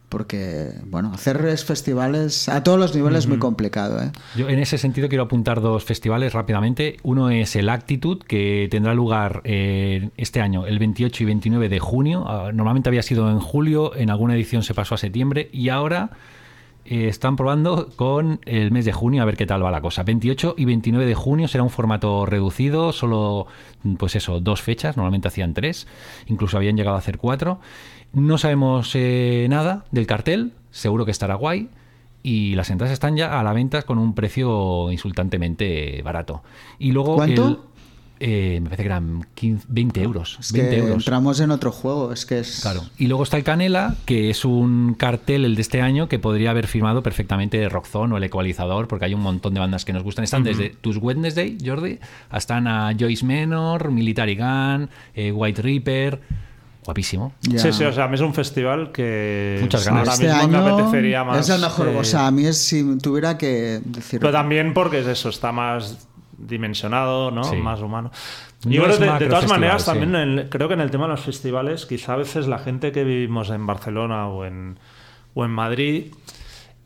Porque, 0.08 0.70
bueno, 0.86 1.10
hacer 1.12 1.44
es- 1.46 1.64
festivales 1.64 2.48
a 2.48 2.62
todos 2.62 2.78
los 2.78 2.94
niveles 2.94 3.20
es 3.20 3.26
muy 3.26 3.38
complicado, 3.38 4.00
¿eh? 4.02 4.10
Yo 4.36 4.48
en 4.48 4.58
ese 4.58 4.78
sentido 4.78 5.08
quiero 5.08 5.24
apuntar 5.24 5.60
dos 5.60 5.84
festivales 5.84 6.32
rápidamente. 6.32 6.98
Uno 7.02 7.30
es 7.30 7.56
el 7.56 7.68
Actitude, 7.68 8.24
que 8.26 8.68
tendrá 8.70 8.94
lugar 8.94 9.40
eh, 9.44 10.10
este 10.16 10.40
año, 10.40 10.66
el 10.66 10.78
28 10.78 11.22
y 11.22 11.26
29 11.26 11.68
de 11.68 11.78
junio. 11.80 12.24
Ah, 12.28 12.50
Normalmente 12.52 12.88
había 12.88 13.02
sido 13.02 13.30
en 13.30 13.40
julio, 13.40 13.94
en 13.96 14.10
alguna 14.10 14.34
edición 14.34 14.62
se 14.62 14.74
pasó 14.74 14.94
a 14.94 14.98
septiembre 14.98 15.48
y 15.52 15.68
ahora 15.70 16.10
eh, 16.84 17.08
están 17.08 17.36
probando 17.36 17.88
con 17.96 18.40
el 18.44 18.70
mes 18.70 18.84
de 18.84 18.92
junio 18.92 19.22
a 19.22 19.24
ver 19.24 19.36
qué 19.36 19.46
tal 19.46 19.64
va 19.64 19.70
la 19.70 19.80
cosa. 19.80 20.02
28 20.02 20.54
y 20.58 20.64
29 20.64 21.06
de 21.06 21.14
junio 21.14 21.48
será 21.48 21.62
un 21.64 21.70
formato 21.70 22.26
reducido, 22.26 22.92
solo 22.92 23.46
pues 23.98 24.16
eso, 24.16 24.40
dos 24.40 24.62
fechas, 24.62 24.96
normalmente 24.96 25.28
hacían 25.28 25.54
tres, 25.54 25.86
incluso 26.26 26.56
habían 26.56 26.76
llegado 26.76 26.96
a 26.96 26.98
hacer 27.00 27.18
cuatro. 27.18 27.60
No 28.12 28.38
sabemos 28.38 28.92
eh, 28.94 29.46
nada 29.50 29.84
del 29.90 30.06
cartel, 30.06 30.52
seguro 30.70 31.04
que 31.04 31.10
estará 31.10 31.34
guay. 31.34 31.68
Y 32.26 32.54
las 32.54 32.70
entradas 32.70 32.94
están 32.94 33.16
ya 33.18 33.38
a 33.38 33.42
la 33.42 33.52
venta 33.52 33.82
con 33.82 33.98
un 33.98 34.14
precio 34.14 34.90
insultantemente 34.90 36.00
barato. 36.02 36.42
Y 36.78 36.92
luego 36.92 37.16
¿Cuánto? 37.16 37.46
el- 37.48 37.58
eh, 38.26 38.58
me 38.58 38.70
parece 38.70 38.84
que 38.84 38.86
eran 38.86 39.26
15 39.34 39.66
20 39.68 40.02
euros. 40.02 40.38
Es 40.40 40.50
20 40.50 40.70
que 40.70 40.78
euros. 40.78 40.96
entramos 40.96 41.40
en 41.40 41.50
otro 41.50 41.70
juego, 41.70 42.10
es 42.10 42.24
que 42.24 42.38
es... 42.38 42.60
Claro. 42.62 42.80
Y 42.96 43.06
luego 43.06 43.22
está 43.22 43.36
el 43.36 43.44
Canela, 43.44 43.96
que 44.06 44.30
es 44.30 44.46
un 44.46 44.94
cartel, 44.94 45.44
el 45.44 45.56
de 45.56 45.60
este 45.60 45.82
año, 45.82 46.08
que 46.08 46.18
podría 46.18 46.50
haber 46.50 46.66
firmado 46.66 47.02
perfectamente 47.02 47.68
Rockzone 47.68 48.14
o 48.14 48.16
el 48.16 48.24
Ecualizador, 48.24 48.88
porque 48.88 49.04
hay 49.04 49.12
un 49.12 49.20
montón 49.20 49.52
de 49.52 49.60
bandas 49.60 49.84
que 49.84 49.92
nos 49.92 50.02
gustan. 50.02 50.24
Están 50.24 50.42
desde 50.42 50.70
Tus 50.70 50.96
Wednesday, 50.96 51.58
Jordi, 51.62 51.98
hasta 52.30 52.56
a 52.56 52.94
Joyce 52.98 53.26
Menor, 53.26 53.90
Military 53.90 54.36
Gun, 54.36 54.88
eh, 55.14 55.30
White 55.30 55.60
Reaper. 55.60 56.20
Guapísimo. 56.82 57.34
Ya. 57.42 57.58
Sí, 57.58 57.72
sí, 57.74 57.84
o 57.84 57.92
sea, 57.92 58.04
a 58.04 58.08
mí 58.08 58.14
es 58.14 58.20
un 58.22 58.32
festival 58.32 58.90
que 58.90 59.58
Muchas 59.60 59.84
ganas. 59.84 60.00
ahora 60.00 60.12
este 60.14 60.26
mismo 60.26 60.48
me 60.48 60.56
año 60.56 60.74
apetecería 60.78 61.24
más. 61.24 61.40
es 61.40 61.54
el 61.54 61.60
mejor, 61.60 61.88
eh, 61.88 61.96
o 61.96 62.04
sea, 62.04 62.26
a 62.26 62.30
mí 62.30 62.46
es 62.46 62.56
si 62.58 62.98
tuviera 62.98 63.36
que 63.36 63.80
decir... 63.84 64.20
Pero 64.20 64.32
también 64.32 64.72
porque 64.72 65.00
es 65.00 65.06
eso, 65.06 65.28
está 65.30 65.50
más 65.52 66.08
dimensionado, 66.38 67.30
¿no? 67.30 67.44
Sí. 67.44 67.56
Más 67.56 67.80
humano. 67.80 68.10
No 68.64 68.70
Yo 68.70 68.82
creo 68.84 68.96
de, 69.18 69.26
todas 69.26 69.48
maneras, 69.48 69.82
sí. 69.82 69.90
también 69.90 70.14
en- 70.16 70.48
creo 70.48 70.68
que 70.68 70.74
en 70.74 70.80
el 70.80 70.90
tema 70.90 71.04
de 71.04 71.10
los 71.10 71.20
festivales, 71.20 71.86
quizá 71.86 72.14
a 72.14 72.16
veces 72.16 72.46
la 72.46 72.58
gente 72.58 72.92
que 72.92 73.04
vivimos 73.04 73.50
en 73.50 73.66
Barcelona 73.66 74.28
o 74.28 74.44
en, 74.44 74.78
o 75.34 75.44
en 75.44 75.50
Madrid, 75.50 76.12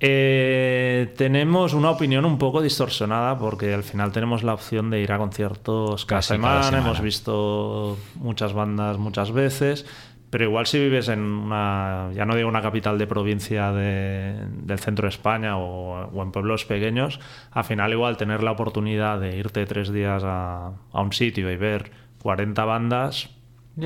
eh, 0.00 1.12
tenemos 1.16 1.74
una 1.74 1.90
opinión 1.90 2.24
un 2.24 2.38
poco 2.38 2.62
distorsionada 2.62 3.36
porque 3.36 3.74
al 3.74 3.82
final 3.82 4.12
tenemos 4.12 4.44
la 4.44 4.54
opción 4.54 4.90
de 4.90 5.00
ir 5.00 5.10
a 5.10 5.18
conciertos 5.18 6.06
cada 6.06 6.20
Casi 6.20 6.38
cada 6.38 6.62
semana. 6.62 6.78
hemos 6.84 7.00
visto 7.00 7.98
muchas 8.14 8.52
bandas 8.52 8.96
muchas 8.98 9.32
veces, 9.32 9.86
pero 10.30 10.44
igual 10.44 10.66
si 10.66 10.78
vives 10.78 11.08
en 11.08 11.20
una, 11.20 12.10
ya 12.14 12.24
no 12.26 12.34
digo 12.36 12.48
una 12.48 12.62
capital 12.62 12.98
de 12.98 13.06
provincia 13.06 13.72
de- 13.72 14.34
del 14.62 14.78
centro 14.78 15.04
de 15.04 15.10
España 15.10 15.56
o, 15.56 16.06
o 16.06 16.22
en 16.22 16.32
pueblos 16.32 16.64
pequeños, 16.64 17.18
al 17.50 17.64
final 17.64 17.92
igual 17.92 18.16
tener 18.16 18.42
la 18.42 18.52
oportunidad 18.52 19.20
de 19.20 19.36
irte 19.36 19.64
tres 19.66 19.92
días 19.92 20.22
a, 20.24 20.72
a 20.92 21.00
un 21.00 21.12
sitio 21.12 21.50
y 21.50 21.56
ver 21.56 21.90
40 22.22 22.64
bandas, 22.64 23.30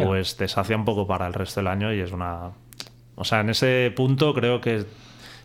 pues 0.06 0.36
te 0.36 0.48
sacia 0.48 0.74
un 0.77 0.85
poco 0.85 1.06
para 1.06 1.27
el 1.27 1.35
resto 1.35 1.60
del 1.60 1.66
año 1.69 1.93
y 1.93 2.01
es 2.01 2.12
una... 2.12 2.51
O 3.14 3.24
sea, 3.24 3.40
en 3.40 3.51
ese 3.51 3.93
punto 3.94 4.32
creo 4.32 4.60
que 4.60 4.77
es 4.77 4.86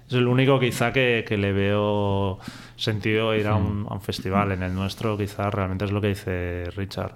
el 0.10 0.26
único 0.28 0.58
quizá 0.60 0.94
que, 0.94 1.26
que 1.28 1.36
le 1.38 1.52
veo 1.52 2.40
sentido 2.78 3.36
ir 3.36 3.46
a 3.48 3.56
un, 3.56 3.86
a 3.90 3.94
un 3.96 4.02
festival. 4.02 4.54
En 4.54 4.64
el 4.64 4.74
nuestro 4.74 5.18
quizá 5.18 5.50
realmente 5.50 5.84
es 5.84 5.92
lo 5.92 6.00
que 6.00 6.08
dice 6.08 6.64
Richard. 6.78 7.16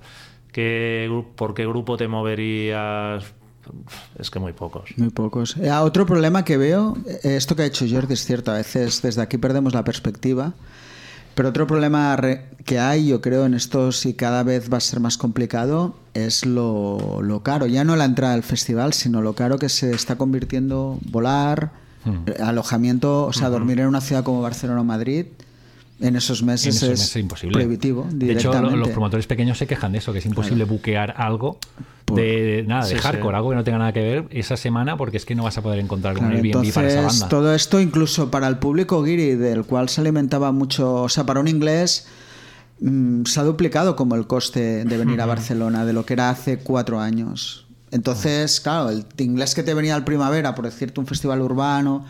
¿Qué, 0.51 1.09
¿Por 1.37 1.53
qué 1.53 1.65
grupo 1.65 1.95
te 1.95 2.09
moverías? 2.09 3.33
Es 4.17 4.29
que 4.29 4.39
muy 4.39 4.53
pocos. 4.53 4.91
Muy 4.97 5.09
pocos. 5.09 5.57
Eh, 5.57 5.71
otro 5.71 6.05
problema 6.05 6.43
que 6.43 6.57
veo, 6.57 6.97
eh, 7.05 7.35
esto 7.35 7.55
que 7.55 7.63
ha 7.63 7.65
hecho 7.65 7.85
Jordi 7.89 8.13
es 8.13 8.25
cierto, 8.25 8.51
a 8.51 8.55
veces 8.55 9.01
desde 9.01 9.21
aquí 9.21 9.37
perdemos 9.37 9.73
la 9.73 9.83
perspectiva, 9.83 10.53
pero 11.35 11.49
otro 11.49 11.65
problema 11.65 12.19
que 12.65 12.79
hay, 12.79 13.07
yo 13.07 13.21
creo, 13.21 13.45
en 13.45 13.53
esto 13.53 13.91
sí 13.91 14.13
cada 14.13 14.43
vez 14.43 14.71
va 14.71 14.77
a 14.77 14.81
ser 14.81 14.99
más 14.99 15.17
complicado, 15.17 15.95
es 16.13 16.45
lo, 16.45 17.21
lo 17.21 17.41
caro. 17.41 17.67
Ya 17.67 17.83
no 17.83 17.95
la 17.95 18.05
entrada 18.05 18.33
al 18.33 18.43
festival, 18.43 18.93
sino 18.93 19.21
lo 19.21 19.33
caro 19.33 19.57
que 19.57 19.69
se 19.69 19.91
está 19.91 20.17
convirtiendo 20.17 20.99
volar, 21.09 21.71
eh, 22.05 22.35
alojamiento, 22.41 23.25
o 23.25 23.33
sea, 23.33 23.49
dormir 23.49 23.79
en 23.79 23.87
una 23.87 24.01
ciudad 24.01 24.23
como 24.23 24.41
Barcelona 24.41 24.81
o 24.81 24.83
Madrid. 24.83 25.27
En 26.01 26.15
esos 26.15 26.41
meses 26.43 26.65
En 26.65 26.71
esos 26.71 26.83
es 26.83 26.89
meses 26.99 27.15
es 27.15 27.21
imposible. 27.21 27.53
prohibitivo 27.53 28.07
De 28.11 28.31
hecho, 28.33 28.51
los 28.61 28.89
promotores 28.89 29.27
pequeños 29.27 29.57
se 29.57 29.67
quejan 29.67 29.91
de 29.91 29.99
eso, 29.99 30.11
que 30.11 30.19
es 30.19 30.25
imposible 30.25 30.63
buquear 30.65 31.13
algo 31.17 31.57
de, 32.07 32.21
de- 32.21 32.63
nada, 32.67 32.83
de 32.85 32.89
Sí, 32.89 32.95
sí. 32.95 33.01
hardcore, 33.01 33.37
algo 33.37 33.49
que 33.51 33.55
no 33.55 33.63
tenga 33.63 33.77
nada 33.77 33.93
que 33.93 34.01
ver 34.01 34.27
esa 34.31 34.57
semana, 34.57 34.97
porque 34.97 35.17
es 35.17 35.25
que 35.25 35.35
no 35.35 35.43
vas 35.43 35.57
a 35.57 35.61
poder 35.61 35.79
encontrar 35.79 36.13
un 36.15 36.19
Claro, 36.19 36.35
Airbnb 36.35 36.73
para 36.73 36.87
esa 36.87 36.97
entonces, 36.97 37.19
banda. 37.21 37.29
todo 37.29 37.53
esto 37.55 37.79
incluso 37.79 38.29
para 38.31 38.47
el 38.47 38.57
público 38.57 39.01
guiri, 39.03 39.35
del 39.35 39.63
cual 39.63 39.87
se 39.89 40.01
alimentaba 40.01 40.51
mucho, 40.51 41.03
o 41.03 41.09
sea, 41.09 41.25
para 41.25 41.39
un 41.39 41.47
inglés 41.47 42.07
mm, 42.81 43.23
se 43.25 43.39
ha 43.39 43.43
duplicado 43.43 43.95
como 43.95 44.15
el 44.15 44.27
coste 44.27 44.83
de 44.83 44.97
venir 44.97 45.21
a 45.21 45.25
Barcelona 45.27 45.85
de 45.85 45.93
lo 45.93 46.05
que 46.05 46.13
era 46.13 46.29
hace 46.31 46.57
cuatro 46.57 46.99
años. 46.99 47.65
Entonces, 47.91 48.59
claro, 48.59 48.89
el 48.89 49.05
inglés 49.17 49.53
que 49.53 49.63
te 49.63 49.73
venía 49.73 49.95
al 49.95 50.03
primavera, 50.03 50.55
por 50.55 50.65
decirte 50.65 50.99
un 50.99 51.05
festival 51.07 51.41
urbano, 51.41 52.05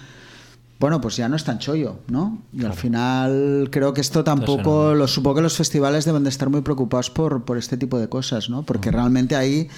bueno, 0.82 1.00
pues 1.00 1.16
ya 1.16 1.30
no 1.30 1.36
es 1.36 1.44
tan 1.44 1.60
chollo, 1.60 2.00
¿no? 2.08 2.40
Y 2.52 2.66
al 2.66 2.74
final 2.74 3.70
creo 3.72 3.94
que 3.94 4.02
esto 4.02 4.24
tampoco, 4.24 4.96
lo 4.96 5.08
supongo 5.08 5.36
que 5.36 5.42
los 5.44 5.56
festivales 5.56 6.06
deben 6.06 6.24
de 6.24 6.30
estar 6.30 6.50
muy 6.50 6.62
preocupados 6.62 7.12
por, 7.12 7.46
por 7.46 7.60
este 7.60 7.78
tipo 7.78 8.00
de 8.00 8.10
cosas, 8.10 8.50
¿no? 8.50 8.64
Porque 8.64 8.90
realmente 8.90 9.36
ahí 9.36 9.70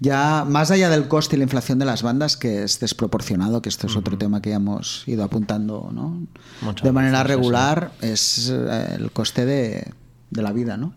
ya, 0.00 0.46
más 0.48 0.70
allá 0.70 0.88
del 0.88 1.08
coste 1.08 1.36
y 1.36 1.40
la 1.40 1.42
inflación 1.42 1.78
de 1.78 1.84
las 1.84 2.02
bandas, 2.02 2.38
que 2.38 2.62
es 2.62 2.80
desproporcionado, 2.80 3.60
que 3.60 3.68
esto 3.68 3.86
es 3.86 3.96
otro 3.96 4.16
tema 4.16 4.40
que 4.40 4.48
ya 4.48 4.56
hemos 4.56 5.06
ido 5.06 5.24
apuntando, 5.24 5.90
¿no? 5.92 6.22
Muchas 6.62 6.84
de 6.84 6.92
manera 6.92 7.22
veces, 7.22 7.26
sí, 7.26 7.32
sí. 7.34 7.36
regular, 7.36 7.92
es 8.00 8.48
eh, 8.48 8.94
el 8.98 9.10
coste 9.10 9.44
de, 9.44 9.92
de 10.30 10.42
la 10.42 10.52
vida, 10.52 10.78
¿no? 10.78 10.94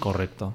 Correcto. 0.00 0.52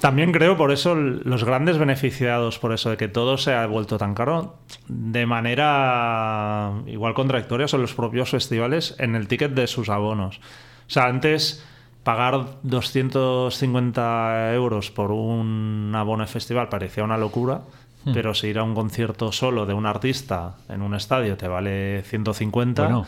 También 0.00 0.30
creo 0.30 0.56
por 0.56 0.70
eso 0.70 0.94
los 0.94 1.44
grandes 1.44 1.76
beneficiados 1.76 2.58
por 2.58 2.72
eso 2.72 2.90
de 2.90 2.96
que 2.96 3.08
todo 3.08 3.36
se 3.36 3.52
ha 3.52 3.66
vuelto 3.66 3.98
tan 3.98 4.14
caro, 4.14 4.56
de 4.86 5.26
manera 5.26 6.72
igual 6.86 7.14
contradictoria 7.14 7.66
son 7.66 7.82
los 7.82 7.94
propios 7.94 8.30
festivales 8.30 8.94
en 8.98 9.16
el 9.16 9.26
ticket 9.26 9.52
de 9.52 9.66
sus 9.66 9.88
abonos. 9.88 10.38
O 10.86 10.90
sea, 10.90 11.06
antes 11.06 11.64
pagar 12.04 12.46
250 12.62 14.54
euros 14.54 14.90
por 14.90 15.10
un 15.10 15.92
abono 15.94 16.22
de 16.22 16.28
festival 16.28 16.68
parecía 16.68 17.02
una 17.02 17.18
locura, 17.18 17.62
pero 18.14 18.34
si 18.34 18.46
ir 18.46 18.58
a 18.58 18.62
un 18.62 18.74
concierto 18.74 19.32
solo 19.32 19.66
de 19.66 19.74
un 19.74 19.84
artista 19.84 20.54
en 20.68 20.80
un 20.82 20.94
estadio 20.94 21.36
te 21.36 21.48
vale 21.48 22.02
150, 22.04 22.82
Bueno, 22.84 23.06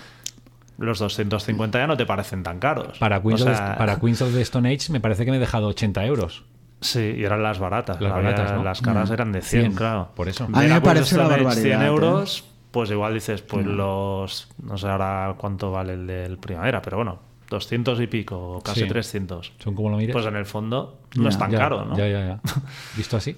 los 0.77 0.99
250 0.99 1.79
ya 1.79 1.87
no 1.87 1.97
te 1.97 2.05
parecen 2.05 2.43
tan 2.43 2.59
caros. 2.59 2.99
Para 2.99 3.23
Queens, 3.23 3.43
O 3.43 3.49
of 3.49 3.57
sea, 3.57 3.79
para 3.79 4.01
Queens 4.01 4.21
of 4.23 4.35
the 4.35 4.43
Stone 4.43 4.69
Age 4.75 4.93
me 4.93 5.01
parece 5.01 5.25
que 5.25 5.31
me 5.31 5.37
he 5.37 5.41
dejado 5.41 5.69
80 5.69 6.05
euros. 6.05 6.45
Sí, 6.81 7.15
y 7.19 7.24
eran 7.24 7.43
las 7.43 7.59
baratas. 7.59 8.01
Las 8.01 8.12
Había- 8.12 8.31
baratas, 8.31 8.52
¿no? 8.57 8.65
Las 8.65 8.81
caras 8.81 9.11
Mm. 9.11 9.12
eran 9.12 9.32
de 9.32 9.43
100, 9.43 9.62
100, 9.62 9.74
claro. 9.74 10.09
por 10.15 10.28
eso. 10.28 10.44
A 10.44 10.47
mí 10.48 10.52
me 10.66 10.77
of 10.77 10.82
una 10.82 10.93
Age 10.93 11.05
100 11.05 11.28
barbaridad, 11.28 11.82
¿eh? 11.82 11.86
euros, 11.86 12.44
pues 12.70 12.90
igual 12.90 13.15
dices, 13.15 13.43
pues 13.43 13.66
los... 13.66 14.48
No 14.62 14.78
sé 14.78 14.89
ahora 14.89 15.35
cuánto 15.36 15.70
vale 15.73 15.93
el 15.94 16.07
del 16.07 16.39
primavera, 16.39 16.81
pero 16.81 16.97
bueno, 16.98 17.19
200 17.51 18.01
y 18.01 18.07
pico, 18.07 18.57
o 18.57 18.61
casi 18.62 18.81
Sí. 18.82 18.86
300. 18.89 19.52
Son 19.59 19.74
como 19.74 19.90
lo 19.90 19.97
mires. 19.97 20.12
Pues 20.15 20.24
en 20.27 20.36
el 20.36 20.47
fondo 20.47 21.01
no 21.16 21.23
Ya, 21.24 21.28
es 21.28 21.39
tan 21.39 21.51
Ya, 21.51 21.59
caro, 21.59 21.85
¿no? 21.85 21.97
Ya, 21.98 22.07
ya, 22.09 22.27
ya. 22.27 22.40
¿Visto 22.97 23.16
así? 23.16 23.36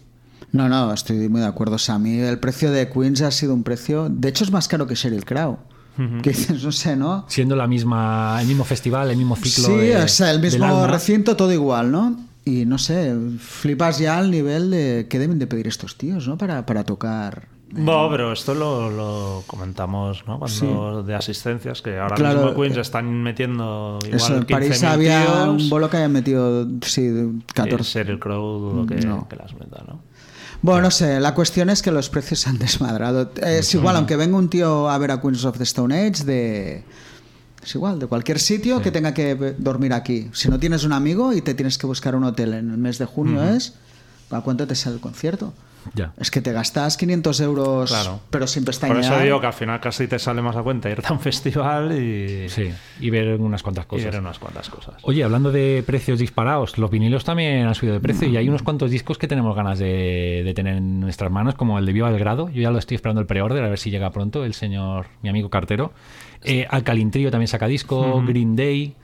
No, 0.52 0.68
no, 0.68 0.92
estoy 0.92 1.28
muy 1.28 1.40
de 1.40 1.46
acuerdo. 1.46 1.76
O 1.76 1.78
sea, 1.78 1.94
a 1.94 1.98
mí 1.98 2.18
el 2.18 2.38
precio 2.38 2.70
de 2.70 2.90
Queens 2.90 3.22
ha 3.22 3.30
sido 3.30 3.54
un 3.54 3.62
precio. 3.64 4.08
De 4.10 4.28
hecho, 4.28 4.44
es 4.44 4.50
más 4.52 4.68
caro 4.68 4.86
que 4.86 4.94
Sheryl 4.94 5.24
Crow. 5.24 5.58
Que 6.22 6.30
dices, 6.30 6.64
no 6.64 6.72
sé, 6.72 6.96
¿no? 6.96 7.26
Siendo 7.28 7.54
la 7.54 7.66
misma, 7.66 8.38
el 8.40 8.46
mismo 8.46 8.64
festival, 8.64 9.10
el 9.10 9.16
mismo 9.16 9.36
ciclo. 9.36 9.66
Sí, 9.68 9.74
de- 9.76 9.96
o 9.98 10.08
sea, 10.08 10.30
el 10.30 10.40
mismo 10.40 10.86
recinto, 10.86 11.36
todo 11.36 11.52
igual, 11.52 11.90
¿no? 11.92 12.16
Y 12.44 12.66
no 12.66 12.78
sé, 12.78 13.14
flipas 13.38 13.98
ya 13.98 14.18
al 14.18 14.30
nivel 14.30 14.70
de 14.70 15.06
qué 15.08 15.18
deben 15.18 15.38
de 15.38 15.46
pedir 15.46 15.68
estos 15.68 15.96
tíos, 15.96 16.26
¿no? 16.26 16.36
Para, 16.36 16.66
para 16.66 16.84
tocar. 16.84 17.48
No, 17.70 18.10
pero 18.10 18.32
esto 18.32 18.52
lo, 18.54 18.90
lo 18.90 19.44
comentamos, 19.46 20.24
¿no? 20.26 20.38
Cuando 20.38 21.02
de 21.02 21.14
asistencias, 21.14 21.80
que 21.80 21.98
ahora 21.98 22.16
Claro, 22.16 22.46
mismo 22.46 22.60
Queens 22.60 22.76
eh, 22.76 22.80
están 22.82 23.22
metiendo 23.22 23.98
igual 24.04 24.14
Eso, 24.20 24.36
en 24.36 24.42
15.000 24.46 24.46
París 24.52 24.82
había 24.84 25.22
tíos, 25.24 25.62
un 25.62 25.70
bolo 25.70 25.88
que 25.88 25.96
hayan 25.96 26.12
metido, 26.12 26.68
sí, 26.82 27.06
de 27.06 27.22
y 27.28 27.42
14. 27.54 27.82
Sheryl 28.00 28.18
Crow 28.18 28.58
dudo 28.58 28.86
que, 28.86 28.96
No. 28.96 29.26
que 29.26 29.36
las 29.36 29.54
meta, 29.54 29.82
¿no? 29.88 30.00
Bueno, 30.60 30.82
no 30.82 30.90
sé, 30.90 31.18
la 31.18 31.34
cuestión 31.34 31.70
es 31.70 31.80
que 31.80 31.90
los 31.90 32.08
precios 32.10 32.40
se 32.40 32.50
han 32.50 32.58
desmadrado. 32.58 33.30
Es 33.40 33.74
igual, 33.74 33.96
aunque 33.96 34.16
venga 34.16 34.36
un 34.36 34.48
tío 34.50 34.88
a 34.90 34.98
ver 34.98 35.10
a 35.10 35.20
Queens 35.20 35.44
of 35.44 35.56
the 35.58 35.64
Stone 35.64 35.94
Age 36.08 36.24
de... 36.24 36.84
Es 37.62 37.74
igual, 37.74 37.98
de 37.98 38.06
cualquier 38.06 38.38
sitio 38.40 38.82
que 38.82 38.90
tenga 38.90 39.14
que 39.14 39.34
dormir 39.58 39.92
aquí. 39.92 40.28
Si 40.32 40.48
no 40.48 40.58
tienes 40.58 40.84
un 40.84 40.92
amigo 40.92 41.32
y 41.32 41.42
te 41.42 41.54
tienes 41.54 41.78
que 41.78 41.86
buscar 41.86 42.14
un 42.16 42.24
hotel 42.24 42.54
en 42.54 42.70
el 42.70 42.78
mes 42.78 42.98
de 42.98 43.04
junio 43.06 43.42
es... 43.42 43.74
¿A 44.30 44.40
cuánto 44.40 44.66
te 44.66 44.74
sale 44.74 44.94
el 44.96 45.00
concierto? 45.02 45.52
Ya. 45.94 46.14
Es 46.16 46.30
que 46.30 46.40
te 46.40 46.52
gastas 46.52 46.96
500 46.96 47.38
euros, 47.40 47.90
Claro. 47.90 48.20
pero 48.30 48.46
sin 48.46 48.62
Por 48.62 48.68
pestañear. 48.70 49.00
eso 49.00 49.18
digo 49.20 49.40
que 49.42 49.46
al 49.48 49.52
final 49.52 49.78
casi 49.78 50.06
te 50.06 50.18
sale 50.18 50.40
más 50.40 50.56
a 50.56 50.62
cuenta 50.62 50.88
irte 50.88 51.06
a 51.08 51.12
un 51.12 51.20
festival 51.20 51.92
y, 51.92 52.48
Sí, 52.48 52.70
y 53.00 53.10
ver 53.10 53.38
unas 53.38 53.62
cuantas 53.62 53.84
y 53.84 53.88
cosas. 53.88 54.10
ver 54.10 54.20
unas 54.20 54.38
cuantas 54.38 54.70
cosas. 54.70 54.94
Oye, 55.02 55.22
hablando 55.22 55.52
de 55.52 55.84
precios 55.86 56.18
disparados, 56.18 56.78
los 56.78 56.90
vinilos 56.90 57.24
también 57.24 57.66
han 57.66 57.74
subido 57.74 57.92
de 57.94 58.00
precio 58.00 58.26
y 58.26 58.38
hay 58.38 58.48
unos 58.48 58.62
cuantos 58.62 58.90
discos 58.90 59.18
que 59.18 59.28
tenemos 59.28 59.54
ganas 59.54 59.78
de, 59.78 60.40
de 60.46 60.54
tener 60.54 60.76
en 60.78 61.00
nuestras 61.00 61.30
manos, 61.30 61.54
como 61.56 61.78
el 61.78 61.84
de 61.84 61.92
Viva 61.92 62.10
Belgrado. 62.10 62.48
Yo 62.48 62.62
ya 62.62 62.70
lo 62.70 62.78
estoy 62.78 62.94
esperando 62.94 63.20
el 63.20 63.26
pre-order, 63.26 63.62
a 63.62 63.68
ver 63.68 63.78
si 63.78 63.90
llega 63.90 64.08
pronto 64.12 64.46
el 64.46 64.54
señor, 64.54 65.08
mi 65.22 65.28
amigo 65.28 65.50
cartero. 65.50 65.92
Eh, 66.44 66.66
Alcalin 66.68 67.10
Trio 67.10 67.30
también 67.30 67.48
saca 67.48 67.66
disco, 67.66 68.22
Green 68.26 68.56
Day, 68.56 68.94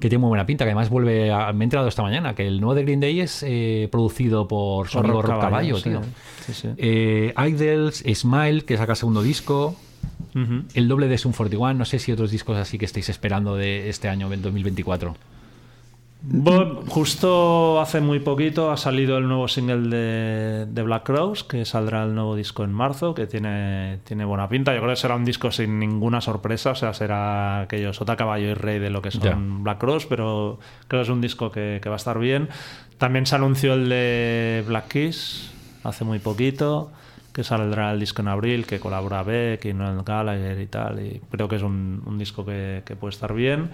que 0.00 0.08
tiene 0.08 0.18
muy 0.18 0.28
buena 0.28 0.46
pinta, 0.46 0.64
que 0.64 0.70
además 0.70 0.88
vuelve 0.90 1.30
a, 1.30 1.52
me 1.52 1.64
he 1.64 1.66
enterado 1.66 1.88
esta 1.88 2.02
mañana, 2.02 2.34
que 2.34 2.46
el 2.46 2.60
nuevo 2.60 2.74
de 2.74 2.82
Green 2.82 3.00
Day 3.00 3.20
es 3.20 3.44
eh, 3.46 3.88
producido 3.92 4.48
por 4.48 4.88
Sonido 4.88 5.22
Rock 5.22 5.40
Caballo, 5.40 5.80
tío. 5.80 6.00
Sí, 6.44 6.54
sí. 6.54 6.68
Eh, 6.76 7.32
Idols, 7.36 8.04
Smile, 8.14 8.62
que 8.62 8.76
saca 8.76 8.94
segundo 8.94 9.22
disco. 9.22 9.76
El 10.74 10.88
doble 10.88 11.08
de 11.08 11.18
Sum 11.18 11.32
41, 11.32 11.74
no 11.74 11.84
sé 11.84 11.98
si 11.98 12.12
otros 12.12 12.30
discos 12.30 12.56
así 12.56 12.78
que 12.78 12.84
estáis 12.84 13.08
esperando 13.08 13.56
de 13.56 13.88
este 13.88 14.08
año, 14.08 14.28
del 14.28 14.42
2024. 14.42 15.16
Justo 16.88 17.80
hace 17.80 18.00
muy 18.00 18.20
poquito 18.20 18.70
ha 18.70 18.76
salido 18.76 19.16
el 19.16 19.26
nuevo 19.26 19.48
single 19.48 19.88
de, 19.88 20.66
de 20.66 20.82
Black 20.82 21.04
Crowes, 21.04 21.44
que 21.44 21.64
saldrá 21.64 22.04
el 22.04 22.14
nuevo 22.14 22.36
disco 22.36 22.62
en 22.62 22.72
marzo, 22.72 23.14
que 23.14 23.26
tiene, 23.26 24.00
tiene 24.04 24.26
buena 24.26 24.48
pinta. 24.48 24.74
Yo 24.74 24.80
creo 24.80 24.90
que 24.90 25.00
será 25.00 25.16
un 25.16 25.24
disco 25.24 25.50
sin 25.50 25.78
ninguna 25.78 26.20
sorpresa, 26.20 26.72
o 26.72 26.74
sea, 26.74 26.92
será 26.92 27.62
aquello 27.62 27.94
sota, 27.94 28.16
caballo 28.16 28.48
y 28.48 28.54
rey 28.54 28.78
de 28.78 28.90
lo 28.90 29.00
que 29.00 29.10
son 29.10 29.22
Ya. 29.22 29.36
Black 29.38 29.78
Crowes, 29.78 30.06
pero 30.06 30.58
creo 30.88 31.00
que 31.00 31.04
es 31.04 31.08
un 31.08 31.22
disco 31.22 31.50
que, 31.50 31.80
que 31.82 31.88
va 31.88 31.94
a 31.94 31.96
estar 31.96 32.18
bien. 32.18 32.48
También 32.98 33.24
se 33.24 33.36
anunció 33.36 33.72
el 33.72 33.88
de 33.88 34.62
Black 34.66 34.88
Keys 34.88 35.50
hace 35.84 36.04
muy 36.04 36.18
poquito, 36.18 36.92
que 37.32 37.44
saldrá 37.44 37.92
el 37.92 38.00
disco 38.00 38.20
en 38.20 38.28
abril, 38.28 38.66
que 38.66 38.78
colabora 38.78 39.22
Beck 39.22 39.64
y 39.64 39.72
Noel 39.72 40.02
Gallagher 40.04 40.60
y 40.60 40.66
tal, 40.66 41.00
y 41.00 41.22
creo 41.30 41.48
que 41.48 41.56
es 41.56 41.62
un, 41.62 42.02
un 42.04 42.18
disco 42.18 42.44
que, 42.44 42.82
que 42.84 42.94
puede 42.94 43.12
estar 43.12 43.32
bien. 43.32 43.70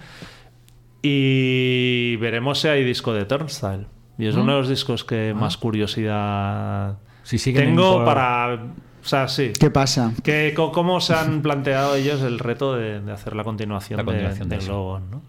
Y 1.09 2.15
veremos 2.17 2.59
si 2.59 2.67
hay 2.67 2.83
disco 2.83 3.13
de 3.13 3.25
Turnstile. 3.25 3.85
Y 4.17 4.25
es 4.27 4.35
uno 4.35 4.53
de 4.53 4.59
los 4.59 4.69
discos 4.69 5.03
que 5.03 5.33
más 5.33 5.57
curiosidad 5.57 6.97
Si 7.23 7.37
tengo 7.53 7.95
por- 7.97 8.05
para... 8.05 8.55
O 9.03 9.07
sea, 9.09 9.27
sí. 9.29 9.53
¿Qué 9.57 9.69
pasa? 9.69 10.13
Que, 10.23 10.53
¿Cómo 10.55 10.99
se 10.99 11.13
han 11.13 11.41
planteado 11.43 11.95
ellos 11.95 12.21
el 12.23 12.39
reto 12.39 12.75
de, 12.75 12.99
de 12.99 13.11
hacer 13.11 13.35
la 13.35 13.43
continuación, 13.45 13.97
La 13.97 14.03
continuación 14.03 14.49
de, 14.49 14.57
de 14.57 14.67
¿no? 14.67 15.21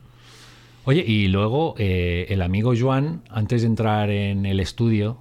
Oye, 0.84 1.04
y 1.06 1.28
luego 1.28 1.74
eh, 1.78 2.26
el 2.30 2.42
amigo 2.42 2.72
Joan, 2.76 3.22
antes 3.30 3.60
de 3.62 3.68
entrar 3.68 4.10
en 4.10 4.46
el 4.46 4.58
estudio, 4.58 5.18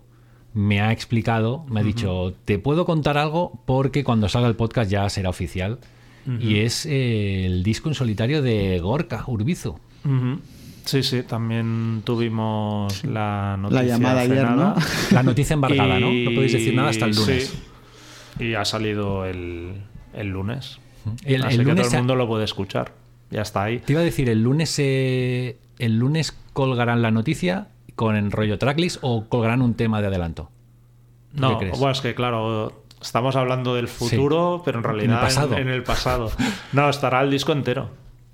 me 0.54 0.82
ha 0.82 0.92
explicado, 0.92 1.66
me 1.70 1.82
ha 1.82 1.84
dicho, 1.84 2.34
te 2.46 2.58
puedo 2.58 2.86
contar 2.86 3.18
algo 3.18 3.62
porque 3.68 4.04
cuando 4.04 4.28
salga 4.30 4.48
el 4.48 4.56
podcast 4.56 4.90
ya 4.90 5.08
será 5.10 5.30
oficial. 5.30 5.80
Y 6.42 6.58
es 6.60 6.86
eh, 6.86 7.46
el 7.46 7.64
disco 7.64 7.88
en 7.88 7.96
solitario 7.96 8.42
de 8.42 8.80
Gorka 8.80 9.24
Urbizu. 9.28 9.76
Sí, 10.86 11.04
sí, 11.04 11.24
también 11.24 12.02
tuvimos 12.06 13.04
la 13.04 13.58
noticia 13.60 13.84
llamada 13.84 14.22
ayer. 14.22 14.50
¿no? 14.52 14.74
La 15.12 15.22
noticia 15.24 15.54
embargada, 15.54 16.00
¿no? 16.00 16.10
Y- 16.12 16.24
No 16.24 16.32
podéis 16.32 16.54
decir 16.54 16.74
nada 16.74 16.90
hasta 16.90 17.06
el 17.06 17.16
lunes. 17.16 17.50
sí. 18.40 18.44
Y 18.46 18.54
ha 18.54 18.64
salido 18.66 19.26
el, 19.26 19.74
el 20.14 20.28
lunes. 20.30 20.80
El, 21.26 21.44
Así 21.44 21.56
el 21.56 21.62
que 21.66 21.70
lunes 21.72 21.88
todo 21.88 21.96
el 21.96 22.02
mundo 22.04 22.16
lo 22.16 22.28
puede 22.28 22.46
escuchar. 22.46 22.94
Ya 23.32 23.42
está 23.42 23.64
ahí. 23.64 23.80
Te 23.80 23.94
iba 23.94 24.02
a 24.02 24.06
decir, 24.06 24.30
el 24.30 24.44
lunes 24.44 24.74
eh, 24.80 25.58
el 25.80 25.98
lunes 26.00 26.38
colgarán 26.54 27.02
la 27.02 27.12
noticia 27.12 27.68
con 27.96 28.16
el 28.16 28.32
rollo 28.32 28.58
tracklist 28.58 29.00
o 29.02 29.28
colgarán 29.28 29.62
un 29.62 29.74
tema 29.74 30.00
de 30.02 30.08
adelanto. 30.08 30.50
¿Tú 31.36 31.42
No, 31.42 31.58
bueno, 31.60 31.92
es 31.92 32.00
que 32.02 32.16
claro, 32.16 32.84
estamos 33.02 33.36
hablando 33.36 33.76
del 33.76 33.88
futuro, 33.90 34.62
pero 34.64 34.78
en 34.78 34.84
realidad 34.84 35.20
pasado. 35.20 35.56
En, 35.58 35.64
en 35.68 35.74
el 35.74 35.84
pasado. 35.84 36.32
No, 36.74 36.90
estará 36.90 37.22
el 37.22 37.32
disco 37.32 37.52
entero. 37.52 37.90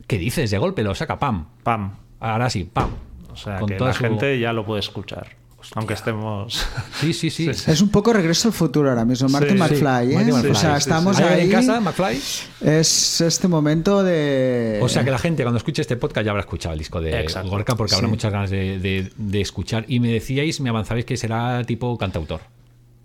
¿Qué 0.08 0.18
dices? 0.18 0.52
De 0.52 0.58
golpe 0.58 0.84
lo 0.84 0.94
saca, 0.96 1.20
pam. 1.20 1.48
Pam. 1.64 1.96
Ahora 2.20 2.50
sí, 2.50 2.64
pam. 2.72 2.90
O 3.32 3.36
sea, 3.36 3.60
Con 3.60 3.70
que 3.70 3.76
toda 3.76 3.90
la 3.92 3.96
su- 3.98 4.04
gente 4.04 4.40
ya 4.40 4.54
lo 4.54 4.66
puede 4.66 4.80
escuchar. 4.82 5.28
Aunque 5.76 5.94
estemos. 5.94 6.66
Sí, 7.00 7.14
sí, 7.14 7.30
sí. 7.32 7.54
Sí, 7.54 7.72
Es 7.72 7.82
un 7.82 7.88
poco 7.90 8.12
regreso 8.12 8.50
al 8.50 8.54
futuro 8.54 8.90
ahora 8.90 9.06
mismo. 9.06 9.30
Martin 9.30 9.52
Sí, 9.52 9.58
McFly, 9.58 10.08
sí. 10.08 10.12
¿eh? 10.12 10.16
Marty 10.16 10.32
O 10.32 10.36
McFly, 10.36 10.56
sea, 10.56 10.72
sí, 10.74 10.78
estamos 10.80 11.18
¿Hay 11.20 11.24
alguien 11.24 11.40
ahí. 11.42 11.46
en 11.46 11.52
casa, 11.68 11.80
McFly? 11.80 12.22
Es 12.62 13.22
este 13.22 13.48
momento 13.48 14.04
de. 14.04 14.80
O 14.82 14.90
sea 14.90 15.06
que 15.06 15.12
la 15.12 15.18
gente 15.20 15.44
cuando 15.44 15.58
escuche 15.58 15.82
este 15.82 15.96
podcast 15.96 16.26
ya 16.26 16.32
habrá 16.32 16.42
escuchado 16.42 16.74
el 16.74 16.80
disco 16.80 17.00
de 17.00 17.18
Exacto. 17.18 17.50
Gorka 17.50 17.76
porque 17.76 17.96
habrá 17.96 18.10
muchas 18.10 18.32
ganas 18.34 18.50
de, 18.50 18.78
de- 18.80 19.10
de 19.16 19.42
escuchar. 19.42 19.86
Y 19.88 20.02
me 20.02 20.10
decíais, 20.10 20.60
me 20.60 20.70
avanzabais 20.70 21.06
que 21.06 21.16
será 21.16 21.64
tipo 21.64 21.98
cantautor. 21.98 22.42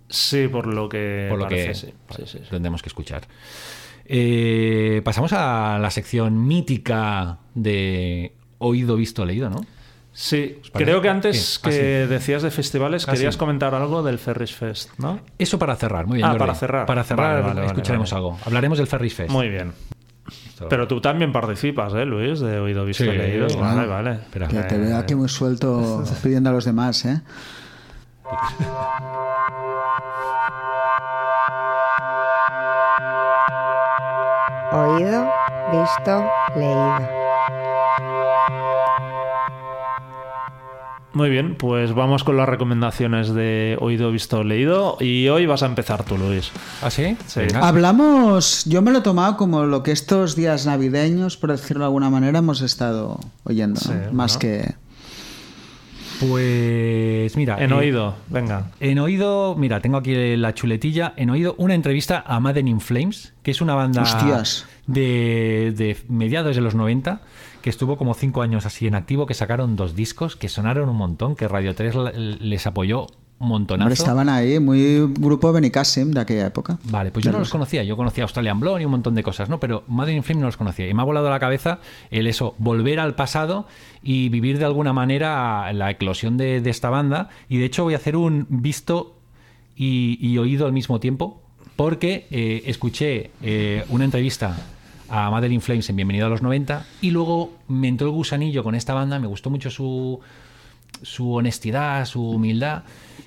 Sí, 0.08 0.48
por 0.48 0.66
lo 0.66 0.88
que 0.88 1.26
Por 1.30 1.38
lo 1.38 1.44
parece, 1.44 1.68
que 1.68 1.74
sí. 1.74 1.86
Sí, 2.16 2.22
sí, 2.26 2.38
sí. 2.42 2.44
tendremos 2.50 2.82
que 2.82 2.88
escuchar. 2.88 3.22
Eh, 4.10 5.02
pasamos 5.04 5.32
a 5.34 5.78
la 5.78 5.90
sección 5.90 6.46
mítica 6.46 7.38
de 7.54 8.34
oído, 8.58 8.96
visto, 8.96 9.24
leído, 9.26 9.50
¿no? 9.50 9.60
Sí, 10.12 10.60
creo 10.72 11.00
que 11.00 11.08
antes 11.10 11.60
¿Qué? 11.62 11.68
Ah, 11.68 11.70
que 11.70 11.76
sí. 12.06 12.08
decías 12.12 12.42
de 12.42 12.50
festivales, 12.50 13.06
Ah, 13.06 13.12
querías 13.12 13.34
sí. 13.34 13.38
comentar 13.38 13.74
algo 13.74 14.02
del 14.02 14.18
Ferris 14.18 14.52
Fest, 14.54 14.90
¿no? 14.98 15.20
Eso 15.38 15.58
para 15.58 15.76
cerrar, 15.76 16.06
muy 16.06 16.16
bien. 16.16 16.24
Ah, 16.26 16.30
Jordi. 16.30 16.40
para 16.40 16.54
cerrar. 16.54 16.86
Para 16.86 17.04
cerrar, 17.04 17.42
Vale, 17.44 17.66
escucharemos 17.66 18.10
vale. 18.10 18.18
algo. 18.24 18.38
Hablaremos 18.44 18.78
del 18.78 18.86
Ferris 18.88 19.14
Fest. 19.14 19.30
Muy 19.30 19.48
bien. 19.48 19.72
Pero 20.68 20.88
tú 20.88 21.00
también 21.00 21.30
participas, 21.30 21.94
¿eh, 21.94 22.04
Luis? 22.04 22.40
De 22.40 22.58
oído, 22.58 22.84
visto, 22.84 23.04
Sí, 23.04 23.10
leído. 23.10 23.46
Vale, 23.60 23.86
vale. 23.86 24.12
Espera. 24.14 24.48
Que 24.48 24.58
te 24.62 24.76
veo 24.78 24.96
aquí 24.96 25.14
muy 25.14 25.28
suelto 25.28 26.02
pidiendo 26.22 26.50
a 26.50 26.52
los 26.54 26.64
demás, 26.64 27.04
¿eh? 27.04 27.20
Leído. 36.56 37.18
Muy 41.14 41.30
bien, 41.30 41.56
pues 41.56 41.94
vamos 41.94 42.22
con 42.22 42.36
las 42.36 42.48
recomendaciones 42.48 43.34
de 43.34 43.76
oído, 43.80 44.12
visto, 44.12 44.44
leído. 44.44 44.98
Y 45.00 45.28
hoy 45.28 45.46
vas 45.46 45.62
a 45.62 45.66
empezar 45.66 46.04
tú, 46.04 46.16
Luis. 46.16 46.52
¿Ah, 46.82 46.90
sí? 46.90 47.16
Sí. 47.26 47.40
Hablamos, 47.60 48.64
yo 48.66 48.82
me 48.82 48.92
lo 48.92 48.98
he 48.98 49.02
tomado 49.02 49.36
como 49.36 49.64
lo 49.64 49.82
que 49.82 49.90
estos 49.90 50.36
días 50.36 50.66
navideños, 50.66 51.36
por 51.36 51.50
decirlo 51.50 51.80
de 51.80 51.86
alguna 51.86 52.10
manera, 52.10 52.38
hemos 52.38 52.60
estado 52.60 53.18
oyendo, 53.44 53.80
más 54.12 54.36
que... 54.36 54.74
Pues 56.20 57.36
mira. 57.36 57.62
En 57.62 57.70
eh, 57.70 57.74
oído, 57.74 58.14
venga. 58.28 58.72
En 58.80 58.98
oído, 58.98 59.54
mira, 59.56 59.80
tengo 59.80 59.98
aquí 59.98 60.36
la 60.36 60.52
chuletilla. 60.52 61.14
En 61.16 61.30
oído, 61.30 61.54
una 61.58 61.74
entrevista 61.74 62.24
a 62.26 62.40
Madden 62.40 62.66
in 62.66 62.80
Flames, 62.80 63.34
que 63.42 63.52
es 63.52 63.60
una 63.60 63.74
banda 63.74 64.02
Hostias. 64.02 64.66
De, 64.88 65.72
de 65.76 65.96
mediados 66.08 66.56
de 66.56 66.62
los 66.62 66.74
90, 66.74 67.20
que 67.62 67.70
estuvo 67.70 67.96
como 67.96 68.14
cinco 68.14 68.42
años 68.42 68.66
así 68.66 68.88
en 68.88 68.96
activo, 68.96 69.26
que 69.26 69.34
sacaron 69.34 69.76
dos 69.76 69.94
discos, 69.94 70.34
que 70.34 70.48
sonaron 70.48 70.88
un 70.88 70.96
montón, 70.96 71.36
que 71.36 71.46
Radio 71.46 71.74
3 71.76 71.94
la- 71.94 72.10
les 72.12 72.66
apoyó 72.66 73.06
montonazo. 73.40 73.84
Hombre, 73.84 73.94
estaban 73.94 74.28
ahí, 74.28 74.58
muy 74.58 75.06
grupo 75.14 75.52
Benicassim 75.52 76.10
de 76.10 76.20
aquella 76.20 76.46
época. 76.46 76.78
Vale, 76.90 77.12
pues 77.12 77.24
yo 77.24 77.30
no 77.30 77.38
los 77.38 77.50
conocía. 77.50 77.84
Yo 77.84 77.96
conocía 77.96 78.24
Australian 78.24 78.58
Blonde 78.58 78.82
y 78.82 78.84
un 78.86 78.90
montón 78.90 79.14
de 79.14 79.22
cosas, 79.22 79.48
¿no? 79.48 79.60
Pero 79.60 79.84
Mother 79.86 80.16
in 80.16 80.24
Flame 80.24 80.40
no 80.40 80.46
los 80.46 80.56
conocía. 80.56 80.88
Y 80.88 80.94
me 80.94 81.02
ha 81.02 81.04
volado 81.04 81.28
a 81.28 81.30
la 81.30 81.38
cabeza 81.38 81.78
el 82.10 82.26
eso, 82.26 82.56
volver 82.58 82.98
al 82.98 83.14
pasado 83.14 83.68
y 84.02 84.28
vivir 84.30 84.58
de 84.58 84.64
alguna 84.64 84.92
manera 84.92 85.72
la 85.72 85.88
eclosión 85.88 86.36
de, 86.36 86.60
de 86.60 86.70
esta 86.70 86.90
banda. 86.90 87.28
Y 87.48 87.58
de 87.58 87.66
hecho 87.66 87.84
voy 87.84 87.94
a 87.94 87.98
hacer 87.98 88.16
un 88.16 88.46
visto 88.50 89.14
y, 89.76 90.18
y 90.20 90.36
oído 90.38 90.66
al 90.66 90.72
mismo 90.72 90.98
tiempo, 90.98 91.40
porque 91.76 92.26
eh, 92.32 92.64
escuché 92.66 93.30
eh, 93.40 93.84
una 93.90 94.04
entrevista 94.04 94.56
a 95.08 95.46
in 95.46 95.60
Flames 95.60 95.88
en 95.90 95.96
Bienvenido 95.96 96.26
a 96.26 96.28
los 96.28 96.42
90 96.42 96.86
y 97.00 97.10
luego 97.10 97.52
me 97.68 97.88
entró 97.88 98.08
el 98.08 98.12
gusanillo 98.12 98.62
con 98.62 98.74
esta 98.74 98.94
banda, 98.94 99.18
me 99.18 99.26
gustó 99.26 99.50
mucho 99.50 99.70
su, 99.70 100.20
su 101.02 101.32
honestidad, 101.32 102.04
su 102.06 102.30
humildad. 102.30 102.84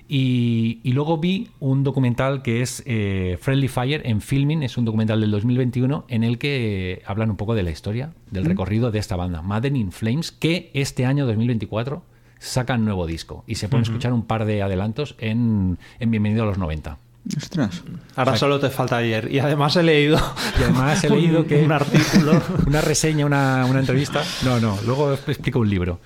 Y, 0.07 0.81
y 0.83 0.91
luego 0.91 1.17
vi 1.17 1.49
un 1.59 1.83
documental 1.83 2.41
que 2.41 2.61
es 2.61 2.83
eh, 2.85 3.37
Friendly 3.39 3.69
Fire 3.69 4.01
en 4.05 4.19
Filming, 4.19 4.61
es 4.61 4.77
un 4.77 4.83
documental 4.83 5.21
del 5.21 5.31
2021 5.31 6.05
en 6.09 6.23
el 6.23 6.37
que 6.37 7.01
hablan 7.05 7.29
un 7.29 7.37
poco 7.37 7.55
de 7.55 7.63
la 7.63 7.71
historia, 7.71 8.13
del 8.29 8.45
recorrido 8.45 8.91
de 8.91 8.99
esta 8.99 9.15
banda, 9.15 9.41
in 9.63 9.91
Flames, 9.91 10.31
que 10.31 10.69
este 10.73 11.05
año 11.05 11.25
2024 11.25 12.03
sacan 12.39 12.83
nuevo 12.83 13.05
disco 13.05 13.43
y 13.47 13.55
se 13.55 13.69
pueden 13.69 13.83
escuchar 13.83 14.11
un 14.11 14.23
par 14.23 14.45
de 14.45 14.61
adelantos 14.61 15.15
en, 15.19 15.77
en 15.99 16.11
Bienvenido 16.11 16.43
a 16.43 16.47
los 16.47 16.57
90. 16.57 16.97
Ostras. 17.37 17.83
Ahora 18.15 18.35
solo 18.35 18.59
te 18.59 18.69
falta 18.69 18.97
ayer. 18.97 19.31
Y 19.31 19.39
además 19.39 19.75
he 19.75 19.83
leído. 19.83 20.17
Y 20.59 20.63
además 20.63 21.03
he 21.03 21.09
leído 21.09 21.39
un- 21.41 21.45
que 21.45 21.63
Un 21.63 21.71
artículo. 21.71 22.41
una 22.67 22.81
reseña, 22.81 23.25
una, 23.25 23.65
una 23.69 23.79
entrevista. 23.79 24.23
No, 24.43 24.59
no, 24.59 24.77
luego 24.85 25.13
explico 25.13 25.59
un 25.59 25.69
libro. 25.69 25.99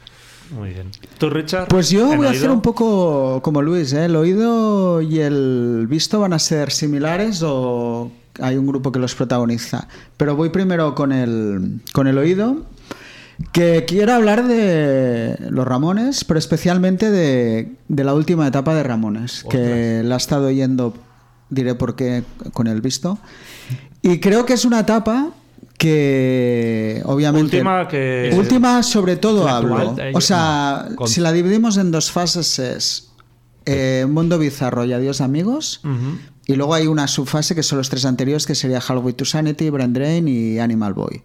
Muy 0.51 0.69
bien. 0.69 0.91
¿Tú, 1.17 1.29
Richard? 1.31 1.67
Pues 1.69 1.89
yo 1.89 2.11
¿En 2.11 2.17
voy 2.19 2.27
a 2.27 2.31
hacer 2.31 2.51
un 2.51 2.61
poco 2.61 3.41
como 3.41 3.61
Luis, 3.63 3.93
¿eh? 3.93 4.05
El 4.05 4.15
oído 4.15 5.01
y 5.01 5.19
el 5.19 5.87
visto 5.89 6.19
van 6.19 6.33
a 6.33 6.39
ser 6.39 6.71
similares 6.71 7.41
o 7.43 8.11
hay 8.39 8.55
un 8.57 8.67
grupo 8.67 8.91
que 8.91 8.99
los 8.99 9.15
protagoniza. 9.15 9.87
Pero 10.17 10.35
voy 10.35 10.49
primero 10.49 10.93
con 10.93 11.11
el, 11.11 11.79
con 11.93 12.05
el 12.07 12.17
oído, 12.19 12.63
que 13.51 13.85
quiero 13.87 14.13
hablar 14.13 14.47
de 14.47 15.37
los 15.49 15.65
Ramones, 15.67 16.23
pero 16.23 16.37
especialmente 16.39 17.11
de, 17.11 17.73
de 17.87 18.03
la 18.03 18.13
última 18.13 18.47
etapa 18.47 18.73
de 18.75 18.83
Ramones, 18.83 19.43
que 19.49 20.01
la 20.03 20.15
he 20.15 20.17
estado 20.17 20.47
oyendo, 20.47 20.93
diré 21.49 21.75
por 21.75 21.95
qué, 21.95 22.23
con 22.53 22.67
el 22.67 22.81
visto. 22.81 23.17
Y 24.01 24.19
creo 24.19 24.45
que 24.45 24.53
es 24.53 24.65
una 24.65 24.79
etapa 24.81 25.31
que 25.77 27.01
obviamente... 27.05 27.57
Última 27.57 27.87
que- 27.87 28.31
Última 28.37 28.83
sobre 28.83 29.15
todo 29.17 29.47
hablo. 29.47 29.77
actual, 29.77 30.07
eh, 30.07 30.11
O 30.15 30.21
sea, 30.21 30.87
no, 30.89 30.95
con- 30.95 31.07
si 31.07 31.21
la 31.21 31.31
dividimos 31.31 31.77
en 31.77 31.91
dos 31.91 32.11
fases 32.11 32.59
es 32.59 33.11
eh, 33.65 34.05
Mundo 34.09 34.37
Bizarro 34.39 34.85
y 34.85 34.93
Adiós 34.93 35.21
Amigos. 35.21 35.81
Ujú. 35.83 36.17
Y 36.47 36.53
luego 36.55 36.75
hay 36.75 36.87
una 36.87 37.07
subfase 37.07 37.55
que 37.55 37.63
son 37.63 37.79
los 37.79 37.89
tres 37.89 38.05
anteriores, 38.05 38.45
que 38.45 38.53
sería 38.55 38.77
Halfway 38.79 39.13
to 39.13 39.25
Sanity, 39.25 39.69
Brand 39.71 39.95
Drain 39.95 40.27
y 40.27 40.59
Animal 40.59 40.93
Boy. 40.93 41.23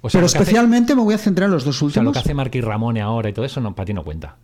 O 0.00 0.08
sea, 0.10 0.18
Pero 0.18 0.26
hace- 0.26 0.38
especialmente 0.38 0.94
me 0.94 1.02
voy 1.02 1.14
a 1.14 1.18
centrar 1.18 1.46
en 1.46 1.52
los 1.52 1.64
dos 1.64 1.76
o 1.82 1.90
sea, 1.90 2.02
lo 2.02 2.10
últimos. 2.10 2.12
que 2.14 2.18
hace 2.20 2.34
Marky 2.34 2.60
Ramone 2.60 3.00
ahora 3.00 3.28
y 3.28 3.32
todo 3.32 3.44
eso, 3.44 3.60
no, 3.60 3.74
para 3.74 3.86
ti 3.86 3.94
no 3.94 4.04
cuenta. 4.04 4.36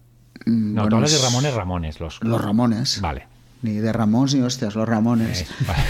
Mm, 0.47 0.75
No, 0.75 0.83
tú 0.83 0.85
bueno, 0.85 0.97
hablas 0.97 1.11
de 1.13 1.17
es- 1.19 1.23
Ramones, 1.25 1.55
Ramones. 1.55 2.01
Los, 2.01 2.19
Los 2.23 2.43
Ramones. 2.45 3.01
Vale. 3.01 3.27
Ni 3.63 3.73
de 3.77 3.93
Ramones 3.95 4.35
ni 4.35 4.43
hostias, 4.43 4.75
los 4.75 4.87
Ramones. 4.87 5.41
Eh, 5.43 5.47
vale. 5.67 5.83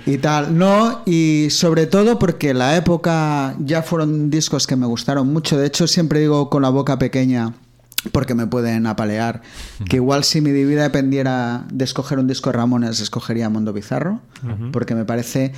y, 0.06 0.10
y 0.14 0.18
tal. 0.18 0.58
No, 0.58 1.00
y 1.06 1.48
sobre 1.50 1.86
todo 1.86 2.18
porque 2.18 2.52
la 2.52 2.76
época 2.76 3.54
ya 3.60 3.82
fueron 3.82 4.28
discos 4.28 4.66
que 4.66 4.76
me 4.76 4.84
gustaron 4.86 5.32
mucho. 5.32 5.56
De 5.56 5.66
hecho, 5.66 5.86
siempre 5.86 6.20
digo 6.20 6.50
con 6.50 6.60
la 6.62 6.68
boca 6.68 6.98
pequeña, 6.98 7.54
porque 8.10 8.34
me 8.34 8.46
pueden 8.46 8.86
apalear, 8.86 9.40
que 9.88 9.96
igual 9.96 10.24
si 10.24 10.40
mi 10.42 10.52
vida 10.52 10.82
dependiera 10.82 11.64
de 11.72 11.84
escoger 11.84 12.18
un 12.18 12.26
disco 12.26 12.50
de 12.50 12.58
Ramones, 12.58 13.00
escogería 13.00 13.48
Mundo 13.48 13.72
Bizarro, 13.72 14.20
porque 14.72 14.94
me 14.94 15.04
parece... 15.06 15.52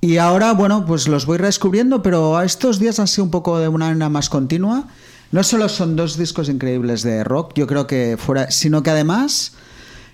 Y 0.00 0.16
ahora, 0.16 0.52
bueno, 0.52 0.86
pues 0.86 1.08
los 1.08 1.26
voy 1.26 1.38
redescubriendo, 1.38 2.02
pero 2.02 2.40
estos 2.40 2.78
días 2.78 2.98
han 3.00 3.08
sido 3.08 3.24
un 3.24 3.30
poco 3.30 3.58
de 3.58 3.68
una 3.68 3.86
manera 3.86 4.08
más 4.08 4.30
continua. 4.30 4.88
No 5.30 5.42
solo 5.44 5.68
son 5.68 5.94
dos 5.94 6.16
discos 6.16 6.48
increíbles 6.48 7.02
de 7.02 7.22
rock, 7.22 7.52
yo 7.54 7.66
creo 7.66 7.86
que 7.86 8.16
fuera, 8.18 8.50
sino 8.50 8.82
que 8.82 8.90
además 8.90 9.52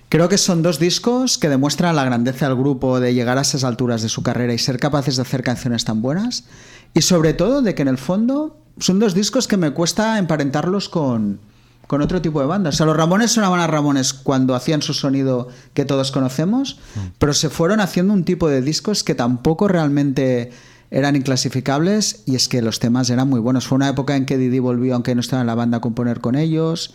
Creo 0.09 0.29
que 0.29 0.37
son 0.37 0.61
dos 0.61 0.79
discos 0.79 1.37
que 1.37 1.49
demuestran 1.49 1.95
la 1.97 2.05
grandeza 2.05 2.47
del 2.47 2.55
grupo 2.55 3.01
de 3.01 3.13
llegar 3.13 3.37
a 3.37 3.41
esas 3.41 3.65
alturas 3.65 4.01
de 4.01 4.07
su 4.07 4.23
carrera 4.23 4.53
y 4.53 4.57
ser 4.57 4.79
capaces 4.79 5.17
de 5.17 5.23
hacer 5.23 5.43
canciones 5.43 5.83
tan 5.83 6.01
buenas. 6.01 6.45
Y 6.93 7.01
sobre 7.01 7.33
todo 7.33 7.61
de 7.61 7.75
que 7.75 7.81
en 7.81 7.89
el 7.89 7.97
fondo 7.97 8.57
son 8.79 8.99
dos 8.99 9.13
discos 9.13 9.49
que 9.49 9.57
me 9.57 9.71
cuesta 9.71 10.17
emparentarlos 10.17 10.87
con, 10.87 11.41
con 11.87 12.01
otro 12.01 12.21
tipo 12.21 12.41
de 12.41 12.47
bandas. 12.47 12.75
O 12.75 12.77
sea, 12.77 12.85
los 12.85 12.97
Ramones 12.97 13.31
sonaban 13.31 13.59
a 13.59 13.67
Ramones 13.67 14.13
cuando 14.13 14.55
hacían 14.55 14.81
su 14.81 14.93
sonido 14.93 15.47
que 15.73 15.85
todos 15.85 16.11
conocemos, 16.11 16.79
pero 17.17 17.33
se 17.33 17.49
fueron 17.49 17.79
haciendo 17.79 18.13
un 18.13 18.25
tipo 18.25 18.49
de 18.49 18.61
discos 18.61 19.03
que 19.03 19.15
tampoco 19.15 19.67
realmente 19.67 20.51
eran 20.91 21.15
inclasificables 21.15 22.23
y 22.25 22.35
es 22.35 22.47
que 22.47 22.61
los 22.61 22.79
temas 22.79 23.09
eran 23.09 23.29
muy 23.29 23.39
buenos. 23.39 23.67
Fue 23.67 23.77
una 23.77 23.89
época 23.89 24.15
en 24.15 24.25
que 24.25 24.37
Didi 24.37 24.59
volvió, 24.59 24.93
aunque 24.93 25.15
no 25.15 25.21
estaba 25.21 25.41
en 25.41 25.47
la 25.47 25.55
banda, 25.55 25.77
a 25.77 25.81
componer 25.81 26.19
con 26.19 26.35
ellos. 26.35 26.93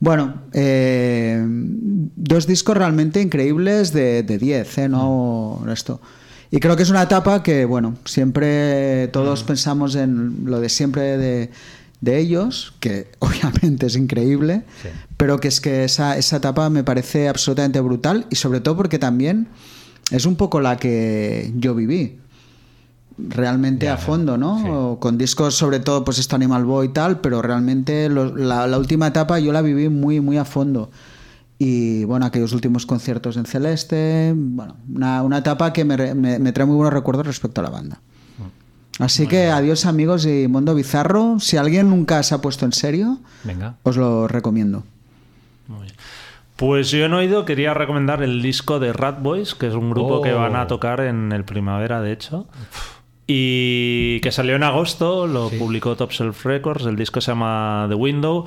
Bueno, 0.00 0.42
eh, 0.52 1.42
dos 1.44 2.46
discos 2.46 2.76
realmente 2.76 3.20
increíbles 3.20 3.92
de, 3.92 4.22
de 4.22 4.38
10, 4.38 4.78
¿eh? 4.78 4.88
No 4.88 5.64
esto. 5.72 6.00
Y 6.50 6.60
creo 6.60 6.76
que 6.76 6.82
es 6.82 6.90
una 6.90 7.02
etapa 7.02 7.42
que, 7.42 7.64
bueno, 7.64 7.96
siempre 8.04 9.08
todos 9.08 9.42
pensamos 9.44 9.94
en 9.96 10.44
lo 10.44 10.60
de 10.60 10.68
siempre 10.70 11.18
de, 11.18 11.50
de 12.00 12.18
ellos, 12.18 12.74
que 12.80 13.10
obviamente 13.18 13.86
es 13.86 13.96
increíble, 13.96 14.64
Sí. 14.82 14.88
pero 15.16 15.40
que 15.40 15.48
es 15.48 15.60
que 15.60 15.84
esa, 15.84 16.16
esa 16.16 16.36
etapa 16.36 16.70
me 16.70 16.84
parece 16.84 17.28
absolutamente 17.28 17.80
brutal 17.80 18.26
y 18.30 18.36
sobre 18.36 18.60
todo 18.60 18.76
porque 18.76 18.98
también 18.98 19.48
es 20.10 20.24
un 20.24 20.36
poco 20.36 20.60
la 20.60 20.76
que 20.76 21.52
yo 21.56 21.74
viví 21.74 22.18
realmente 23.18 23.86
Ya, 23.86 23.94
a 23.94 23.96
fondo, 23.96 24.38
¿no? 24.38 24.58
sí. 24.96 25.00
Con 25.00 25.18
discos 25.18 25.54
sobre 25.56 25.80
todo 25.80 26.04
pues 26.04 26.18
esto 26.18 26.36
Animal 26.36 26.64
Boy 26.64 26.86
y 26.86 26.90
tal, 26.90 27.20
pero 27.20 27.42
realmente 27.42 28.08
lo- 28.08 28.36
la, 28.36 28.66
la 28.68 28.78
última 28.78 29.08
etapa 29.08 29.38
yo 29.40 29.52
la 29.52 29.60
viví 29.62 29.88
muy 29.88 30.20
muy 30.20 30.36
a 30.38 30.44
fondo. 30.44 30.90
Y 31.60 32.04
bueno, 32.04 32.24
aquellos 32.26 32.52
últimos 32.52 32.86
conciertos 32.86 33.36
en 33.36 33.44
Celeste, 33.44 34.32
bueno, 34.36 34.76
una, 34.94 35.24
una 35.24 35.38
etapa 35.38 35.72
que 35.72 35.84
me, 35.84 36.14
me- 36.14 36.38
me 36.38 36.52
trae 36.52 36.64
muy 36.66 36.76
buenos 36.76 36.92
recuerdos 36.94 37.26
respecto 37.26 37.60
a 37.60 37.64
la 37.64 37.70
banda. 37.70 38.00
Así 38.98 39.26
que 39.28 39.46
adiós 39.50 39.86
amigos 39.86 40.26
y 40.26 40.48
Mundo 40.48 40.74
Bizarro, 40.74 41.38
si 41.38 41.56
alguien 41.56 41.88
nunca 41.90 42.22
se 42.22 42.34
ha 42.34 42.40
puesto 42.40 42.64
en 42.64 42.72
serio, 42.72 43.18
Venga. 43.44 43.76
os 43.84 43.96
lo 43.96 44.26
recomiendo. 44.28 44.82
Muy 45.68 45.82
bien. 45.82 45.94
Pues 46.56 46.90
yo 46.90 47.04
en 47.04 47.12
oído 47.12 47.44
quería 47.44 47.72
recomendar 47.74 48.22
el 48.24 48.42
disco 48.42 48.80
de 48.80 48.92
Rat 48.92 49.22
Boys, 49.22 49.54
que 49.54 49.68
es 49.68 49.74
un 49.74 49.90
grupo 49.90 50.16
Oh. 50.16 50.22
que 50.22 50.32
van 50.32 50.56
a 50.56 50.66
tocar 50.66 51.00
en 51.00 51.30
el 51.30 51.44
primavera, 51.44 52.00
de 52.00 52.10
hecho. 52.10 52.46
Y 53.30 54.20
que 54.20 54.32
salió 54.32 54.56
en 54.56 54.62
agosto, 54.62 55.26
lo 55.26 55.50
publicó 55.50 55.94
Top 55.96 56.10
Shelf 56.10 56.46
Records, 56.46 56.86
el 56.86 56.96
disco 56.96 57.20
se 57.20 57.30
llama 57.30 57.84
The 57.88 57.94
Window. 57.94 58.46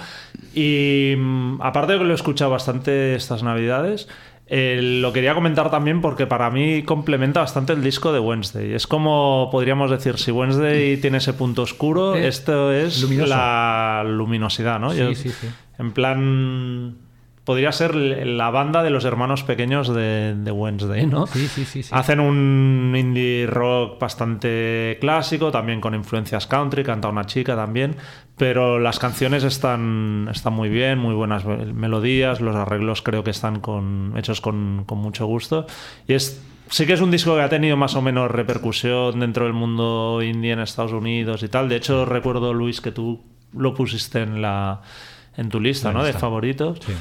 Y 0.55 1.13
mm, 1.15 1.61
aparte 1.61 1.93
de 1.93 1.99
que 1.99 2.05
lo 2.05 2.11
he 2.11 2.15
escuchado 2.15 2.49
bastante 2.49 3.13
estas 3.15 3.43
navidades, 3.43 4.07
eh, 4.53 4.79
lo 5.01 5.13
quería 5.13 5.33
comentar 5.33 5.71
también 5.71 6.01
porque 6.01 6.27
para 6.27 6.49
mí 6.51 6.83
complementa 6.83 7.39
bastante 7.39 7.71
el 7.71 7.81
disco 7.81 8.11
de 8.11 8.19
Wednesday. 8.19 8.73
Es 8.73 8.85
como 8.85 9.47
podríamos 9.49 9.89
decir, 9.89 10.17
si 10.17 10.29
Wednesday 10.31 10.97
tiene 10.97 11.19
ese 11.19 11.31
punto 11.31 11.61
oscuro, 11.61 12.15
Eh, 12.17 12.27
esto 12.27 12.73
es 12.73 13.01
luminoso. 13.01 13.29
la 13.29 14.03
luminosidad, 14.05 14.77
¿no? 14.79 14.91
Sí, 14.91 14.97
Yo- 14.99 15.15
sí, 15.15 15.29
sí. 15.29 15.47
en 15.79 15.91
plan. 15.93 16.97
Podría 17.51 17.73
ser 17.73 17.93
la 17.95 18.49
banda 18.49 18.81
de 18.81 18.91
los 18.91 19.03
hermanos 19.03 19.43
pequeños 19.43 19.93
de, 19.93 20.35
de 20.35 20.51
Wednesday, 20.51 21.05
¿no? 21.05 21.27
Sí, 21.27 21.49
sí, 21.49 21.65
sí, 21.65 21.83
sí. 21.83 21.89
Hacen 21.93 22.21
un 22.21 22.95
indie 22.97 23.45
rock 23.45 23.99
bastante 23.99 24.97
clásico, 25.01 25.51
también 25.51 25.81
con 25.81 25.93
influencias 25.93 26.47
country, 26.47 26.85
canta 26.85 27.09
una 27.09 27.25
chica 27.25 27.57
también, 27.57 27.97
pero 28.37 28.79
las 28.79 28.99
canciones 28.99 29.43
están, 29.43 30.29
están 30.31 30.53
muy 30.53 30.69
bien, 30.69 30.97
muy 30.97 31.13
buenas 31.13 31.43
melodías, 31.43 32.39
los 32.39 32.55
arreglos 32.55 33.01
creo 33.01 33.25
que 33.25 33.31
están 33.31 33.59
con, 33.59 34.13
hechos 34.15 34.39
con, 34.39 34.85
con 34.85 34.99
mucho 34.99 35.25
gusto. 35.25 35.65
Y 36.07 36.13
es, 36.13 36.41
sí 36.69 36.85
que 36.85 36.93
es 36.93 37.01
un 37.01 37.11
disco 37.11 37.35
que 37.35 37.41
ha 37.41 37.49
tenido 37.49 37.75
más 37.75 37.95
o 37.95 38.01
menos 38.01 38.31
repercusión 38.31 39.19
dentro 39.19 39.43
del 39.43 39.53
mundo 39.53 40.21
indie 40.23 40.53
en 40.53 40.59
Estados 40.61 40.93
Unidos 40.93 41.43
y 41.43 41.49
tal. 41.49 41.67
De 41.67 41.75
hecho, 41.75 42.05
recuerdo, 42.05 42.53
Luis, 42.53 42.79
que 42.79 42.93
tú 42.93 43.21
lo 43.51 43.73
pusiste 43.73 44.21
en 44.21 44.41
la 44.41 44.81
en 45.35 45.49
tu 45.49 45.59
lista, 45.59 45.89
La 45.89 45.93
¿no? 45.93 45.99
De 46.03 46.07
lista. 46.09 46.19
favoritos. 46.19 46.79
Sí. 46.85 46.93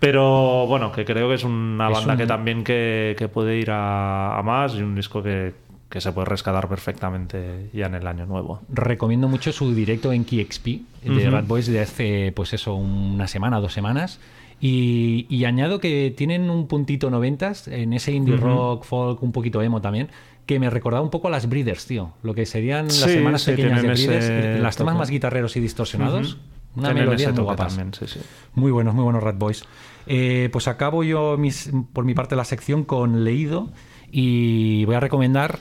Pero 0.00 0.66
bueno, 0.66 0.92
que 0.92 1.04
creo 1.04 1.28
que 1.28 1.34
es 1.34 1.44
una 1.44 1.88
Es 1.88 1.94
banda 1.94 2.12
un- 2.14 2.18
que 2.18 2.26
también 2.26 2.64
que, 2.64 3.14
que 3.18 3.28
puede 3.28 3.58
ir 3.58 3.70
a, 3.70 4.38
a 4.38 4.42
más 4.42 4.74
y 4.74 4.82
un 4.82 4.94
disco 4.94 5.22
que, 5.22 5.52
que 5.90 6.00
se 6.00 6.10
puede 6.12 6.24
rescatar 6.24 6.68
perfectamente 6.68 7.68
ya 7.72 7.86
en 7.86 7.94
el 7.96 8.06
año 8.06 8.24
nuevo. 8.26 8.62
Recomiendo 8.70 9.28
mucho 9.28 9.52
su 9.52 9.74
directo 9.74 10.12
en 10.12 10.24
KXP 10.24 10.66
de. 11.04 11.30
Rat 11.30 11.46
Boys 11.46 11.66
de 11.66 11.80
hace, 11.80 12.32
pues 12.34 12.52
eso, 12.54 12.74
una 12.74 13.26
semana, 13.28 13.60
dos 13.60 13.72
semanas. 13.74 14.20
Y, 14.62 15.26
y 15.30 15.44
añado 15.46 15.80
que 15.80 16.12
tienen 16.16 16.50
un 16.50 16.66
puntito 16.66 17.10
noventas 17.10 17.66
en 17.68 17.92
ese 17.94 18.12
indie 18.12 18.36
rock, 18.36 18.84
folk, 18.84 19.22
un 19.22 19.32
poquito 19.32 19.62
emo 19.62 19.80
también, 19.80 20.08
que 20.44 20.58
me 20.60 20.68
recordaba 20.68 21.02
un 21.02 21.08
poco 21.10 21.28
a 21.28 21.30
las 21.30 21.48
Breeders, 21.48 21.86
tío. 21.86 22.12
Lo 22.22 22.34
que 22.34 22.44
serían 22.44 22.86
las 22.86 22.94
Sí, 22.96 23.08
semanas 23.10 23.42
sí, 23.42 23.52
pequeñas 23.52 23.82
de 23.82 23.88
Breeders, 23.88 24.60
las 24.62 24.76
toque. 24.76 24.92
más 24.92 25.08
guitarreros 25.10 25.56
y 25.56 25.60
distorsionados. 25.60 26.38
Una 26.76 26.92
melodía 26.94 27.32
muy 27.32 27.56
también, 27.56 27.92
sí, 27.94 28.06
sí. 28.06 28.20
Muy 28.54 28.70
buenos, 28.70 28.94
muy 28.94 29.02
buenos 29.02 29.22
Rat 29.22 29.36
Boys. 29.38 29.64
Eh, 30.06 30.48
pues 30.52 30.68
acabo 30.68 31.04
yo 31.04 31.36
mis- 31.38 31.70
por 31.92 32.04
mi 32.04 32.14
parte 32.14 32.36
la 32.36 32.44
sección 32.44 32.84
con 32.84 33.24
leído 33.24 33.70
y 34.10 34.84
voy 34.86 34.94
a 34.96 35.00
recomendar. 35.00 35.58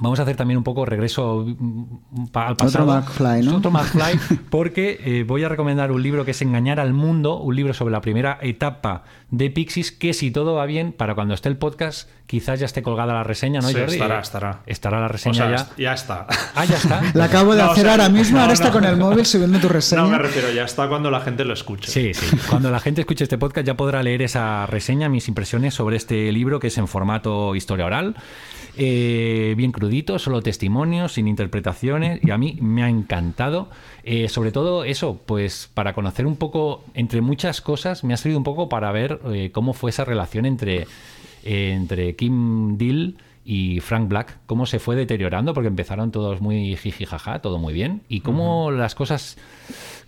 Vamos 0.00 0.18
a 0.18 0.22
hacer 0.22 0.36
también 0.36 0.56
un 0.58 0.64
poco 0.64 0.84
regreso 0.86 1.44
mm, 1.46 2.26
pa- 2.32 2.48
al 2.48 2.56
pasado. 2.56 2.86
McFly, 2.86 3.42
¿no? 3.42 3.56
Otro 3.58 3.70
McFly, 3.70 4.18
porque 4.50 4.98
eh, 5.04 5.24
voy 5.26 5.44
a 5.44 5.48
recomendar 5.48 5.92
un 5.92 6.02
libro 6.02 6.24
que 6.24 6.30
es 6.32 6.42
Engañar 6.42 6.80
al 6.80 6.92
Mundo, 6.92 7.38
un 7.38 7.54
libro 7.54 7.74
sobre 7.74 7.92
la 7.92 8.00
primera 8.00 8.38
etapa 8.40 9.04
de 9.30 9.50
Pixies, 9.50 9.92
que 9.92 10.12
si 10.14 10.30
todo 10.30 10.54
va 10.54 10.66
bien, 10.66 10.92
para 10.92 11.14
cuando 11.14 11.34
esté 11.34 11.48
el 11.50 11.56
podcast, 11.58 12.08
quizás 12.26 12.58
ya 12.58 12.66
esté 12.66 12.82
colgada 12.82 13.12
la 13.14 13.22
reseña, 13.22 13.60
¿no, 13.60 13.68
Sí, 13.68 13.74
Jordi? 13.74 13.92
estará, 13.92 14.16
Eh, 14.16 14.22
estará. 14.22 14.60
Estará 14.66 14.98
la 15.00 15.06
O 15.06 15.08
reseña 15.08 15.34
sea, 15.34 15.50
ya. 15.50 15.68
ya 15.76 15.92
está. 15.94 16.26
Ah, 16.54 16.64
ya 16.64 16.76
está. 16.76 17.02
La 17.14 17.24
acabo 17.26 17.54
de 17.54 17.62
No, 17.62 17.68
o 17.68 17.72
hacer 17.72 17.84
sea, 17.84 17.92
ahora 17.92 18.08
mismo, 18.08 18.36
no, 18.36 18.42
ahora 18.42 18.54
está 18.54 18.68
no. 18.68 18.72
con 18.72 18.84
el 18.84 18.96
móvil 18.96 19.26
subiendo 19.26 19.58
tu 19.60 19.68
reseña. 19.68 20.02
No 20.02 20.08
me 20.08 20.18
refiero, 20.18 20.50
ya 20.52 20.64
está 20.64 20.88
cuando 20.88 21.10
la 21.10 21.20
gente 21.20 21.44
lo 21.44 21.52
escuche. 21.52 21.90
Sí, 21.90 22.14
sí. 22.14 22.36
Cuando 22.48 22.70
la 22.70 22.80
gente 22.80 23.02
escuche 23.02 23.24
este 23.24 23.38
podcast 23.38 23.66
ya 23.66 23.76
podrá 23.76 24.02
leer 24.02 24.22
esa 24.22 24.66
reseña, 24.66 25.08
mis 25.08 25.28
impresiones 25.28 25.74
sobre 25.74 25.96
este 25.96 26.32
libro 26.32 26.58
que 26.60 26.68
es 26.68 26.78
en 26.78 26.88
formato 26.88 27.54
historia 27.54 27.84
oral. 27.86 28.16
Eh, 28.76 29.54
bien 29.56 29.70
crudito, 29.70 30.18
solo 30.18 30.40
testimonios, 30.40 31.12
sin 31.12 31.28
interpretaciones, 31.28 32.20
y 32.22 32.30
a 32.30 32.38
mí 32.38 32.56
me 32.60 32.82
ha 32.82 32.88
encantado. 32.88 33.68
Eh, 34.02 34.28
sobre 34.28 34.50
todo 34.50 34.84
eso, 34.84 35.20
pues 35.26 35.68
para 35.72 35.92
conocer 35.92 36.26
un 36.26 36.36
poco, 36.36 36.82
entre 36.94 37.20
muchas 37.20 37.60
cosas, 37.60 38.02
me 38.04 38.14
ha 38.14 38.16
servido 38.16 38.38
un 38.38 38.44
poco 38.44 38.68
para 38.68 38.90
ver 38.92 39.20
eh, 39.26 39.50
cómo 39.52 39.74
fue 39.74 39.90
esa 39.90 40.04
relación 40.04 40.46
entre, 40.46 40.86
entre 41.44 42.16
Kim 42.16 42.78
Deal 42.78 43.16
y 43.44 43.80
Frank 43.80 44.08
Black, 44.08 44.38
cómo 44.46 44.66
se 44.66 44.78
fue 44.78 44.96
deteriorando, 44.96 45.52
porque 45.52 45.68
empezaron 45.68 46.10
todos 46.10 46.40
muy 46.40 46.76
jiji 46.76 47.04
jaja, 47.04 47.40
todo 47.40 47.58
muy 47.58 47.74
bien, 47.74 48.02
y 48.08 48.20
cómo 48.20 48.70
las 48.70 48.94
cosas, 48.94 49.36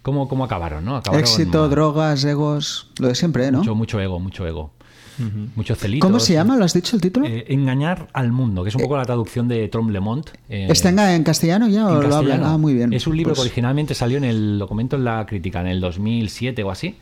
cómo, 0.02 0.28
cómo 0.28 0.44
acabaron, 0.44 0.84
¿no? 0.84 0.96
Acabaron 0.96 1.20
Éxito, 1.20 1.62
mal. 1.62 1.70
drogas, 1.70 2.24
egos, 2.24 2.90
lo 2.98 3.08
de 3.08 3.14
siempre, 3.14 3.50
¿no? 3.50 3.58
Mucho, 3.58 3.74
mucho 3.74 4.00
ego, 4.00 4.20
mucho 4.20 4.46
ego. 4.46 4.70
Mucho 5.56 5.74
celito. 5.74 6.06
¿Cómo 6.06 6.18
se 6.20 6.32
llama? 6.34 6.56
¿Lo 6.56 6.64
has 6.64 6.74
dicho 6.74 6.96
el 6.96 7.02
título? 7.02 7.26
Eh, 7.26 7.44
engañar 7.48 8.08
al 8.12 8.32
mundo, 8.32 8.62
que 8.62 8.68
es 8.70 8.74
un 8.74 8.82
poco 8.82 8.96
la 8.96 9.04
traducción 9.04 9.48
de 9.48 9.68
Tromlemont. 9.68 10.28
eh, 10.48 10.66
¿Está 10.70 10.88
en, 10.90 10.98
en 10.98 11.24
castellano 11.24 11.68
ya 11.68 11.86
o 11.88 12.02
lo 12.02 12.14
hablan? 12.16 12.42
Ah, 12.44 12.58
muy 12.58 12.74
bien. 12.74 12.92
Es 12.92 13.06
un 13.06 13.16
libro 13.16 13.30
Pues- 13.32 13.38
que 13.44 13.48
originalmente 13.50 13.94
salió 13.94 14.18
en 14.18 14.24
el 14.24 14.58
documento 14.58 14.96
en 14.96 15.04
la 15.04 15.24
crítica 15.26 15.60
en 15.60 15.68
el 15.68 15.80
2007 15.80 16.62
o 16.64 16.70
así, 16.70 16.96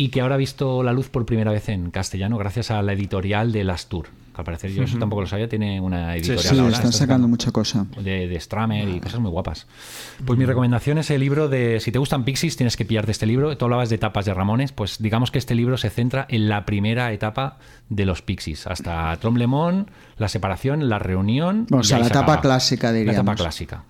y 0.00 0.10
que 0.10 0.20
ahora 0.20 0.36
ha 0.36 0.38
visto 0.38 0.84
la 0.84 0.92
luz 0.92 1.08
por 1.08 1.26
primera 1.26 1.50
vez 1.50 1.68
en 1.68 1.90
castellano 1.90 2.38
gracias 2.38 2.70
a 2.70 2.80
la 2.82 2.92
editorial 2.92 3.50
de 3.50 3.64
Lastur. 3.64 4.06
Que 4.32 4.42
al 4.42 4.44
parecer 4.44 4.70
yo 4.70 4.84
eso 4.84 4.96
tampoco 4.98 5.22
lo 5.22 5.26
sabía, 5.26 5.48
tiene 5.48 5.80
una 5.80 6.14
editorial 6.14 6.38
Sí, 6.44 6.56
ahora, 6.60 6.70
están 6.76 6.90
está 6.90 6.98
sacando 6.98 7.26
mucha 7.26 7.50
cosa. 7.50 7.84
de, 8.00 8.28
de 8.28 8.38
Stramer 8.38 8.88
y 8.88 9.00
cosas 9.00 9.18
muy 9.18 9.32
guapas. 9.32 9.66
Pues 10.24 10.38
mi 10.38 10.44
recomendación 10.44 10.98
es 10.98 11.10
el 11.10 11.20
libro 11.20 11.48
de, 11.48 11.80
si 11.80 11.90
te 11.90 11.98
gustan 11.98 12.24
Pixies, 12.24 12.56
tienes 12.56 12.76
que 12.76 12.84
pillarte 12.84 13.10
este 13.10 13.26
libro. 13.26 13.56
Tú 13.58 13.64
hablabas 13.64 13.88
de 13.88 13.96
etapas 13.96 14.24
de 14.24 14.34
Ramones, 14.34 14.70
pues 14.70 15.02
digamos 15.02 15.32
que 15.32 15.38
este 15.38 15.56
libro 15.56 15.76
se 15.76 15.90
centra 15.90 16.24
en 16.28 16.48
la 16.48 16.64
primera 16.64 17.12
etapa 17.12 17.58
de 17.88 18.06
los 18.06 18.22
Pixies, 18.22 18.68
hasta 18.68 19.16
Tromlemont, 19.16 19.88
la 20.18 20.28
separación, 20.28 20.88
la 20.88 21.00
reunión. 21.00 21.66
O 21.72 21.80
y 21.80 21.82
sea, 21.84 21.98
la 21.98 22.06
etapa 22.06 22.34
acaba. 22.34 22.40
clásica, 22.42 22.92
La 22.92 22.98
etapa 23.00 23.10
diríamos. 23.10 23.36
clásica. 23.40 23.82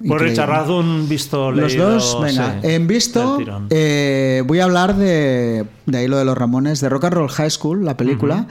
Increíble. 0.00 0.28
Richard, 0.30 0.70
un 0.70 1.08
visto 1.08 1.50
Los 1.50 1.72
leído, 1.72 1.90
dos, 1.90 2.18
venga. 2.22 2.60
sí, 2.62 2.68
en 2.68 2.86
visto, 2.86 3.38
eh, 3.70 4.42
voy 4.46 4.60
a 4.60 4.64
hablar 4.64 4.96
de, 4.96 5.64
de 5.86 5.98
ahí 5.98 6.06
lo 6.06 6.16
de 6.18 6.24
los 6.24 6.38
Ramones, 6.38 6.80
de 6.80 6.88
Rock 6.88 7.04
and 7.04 7.14
Roll 7.14 7.28
High 7.30 7.50
School, 7.50 7.84
la 7.84 7.96
película, 7.96 8.46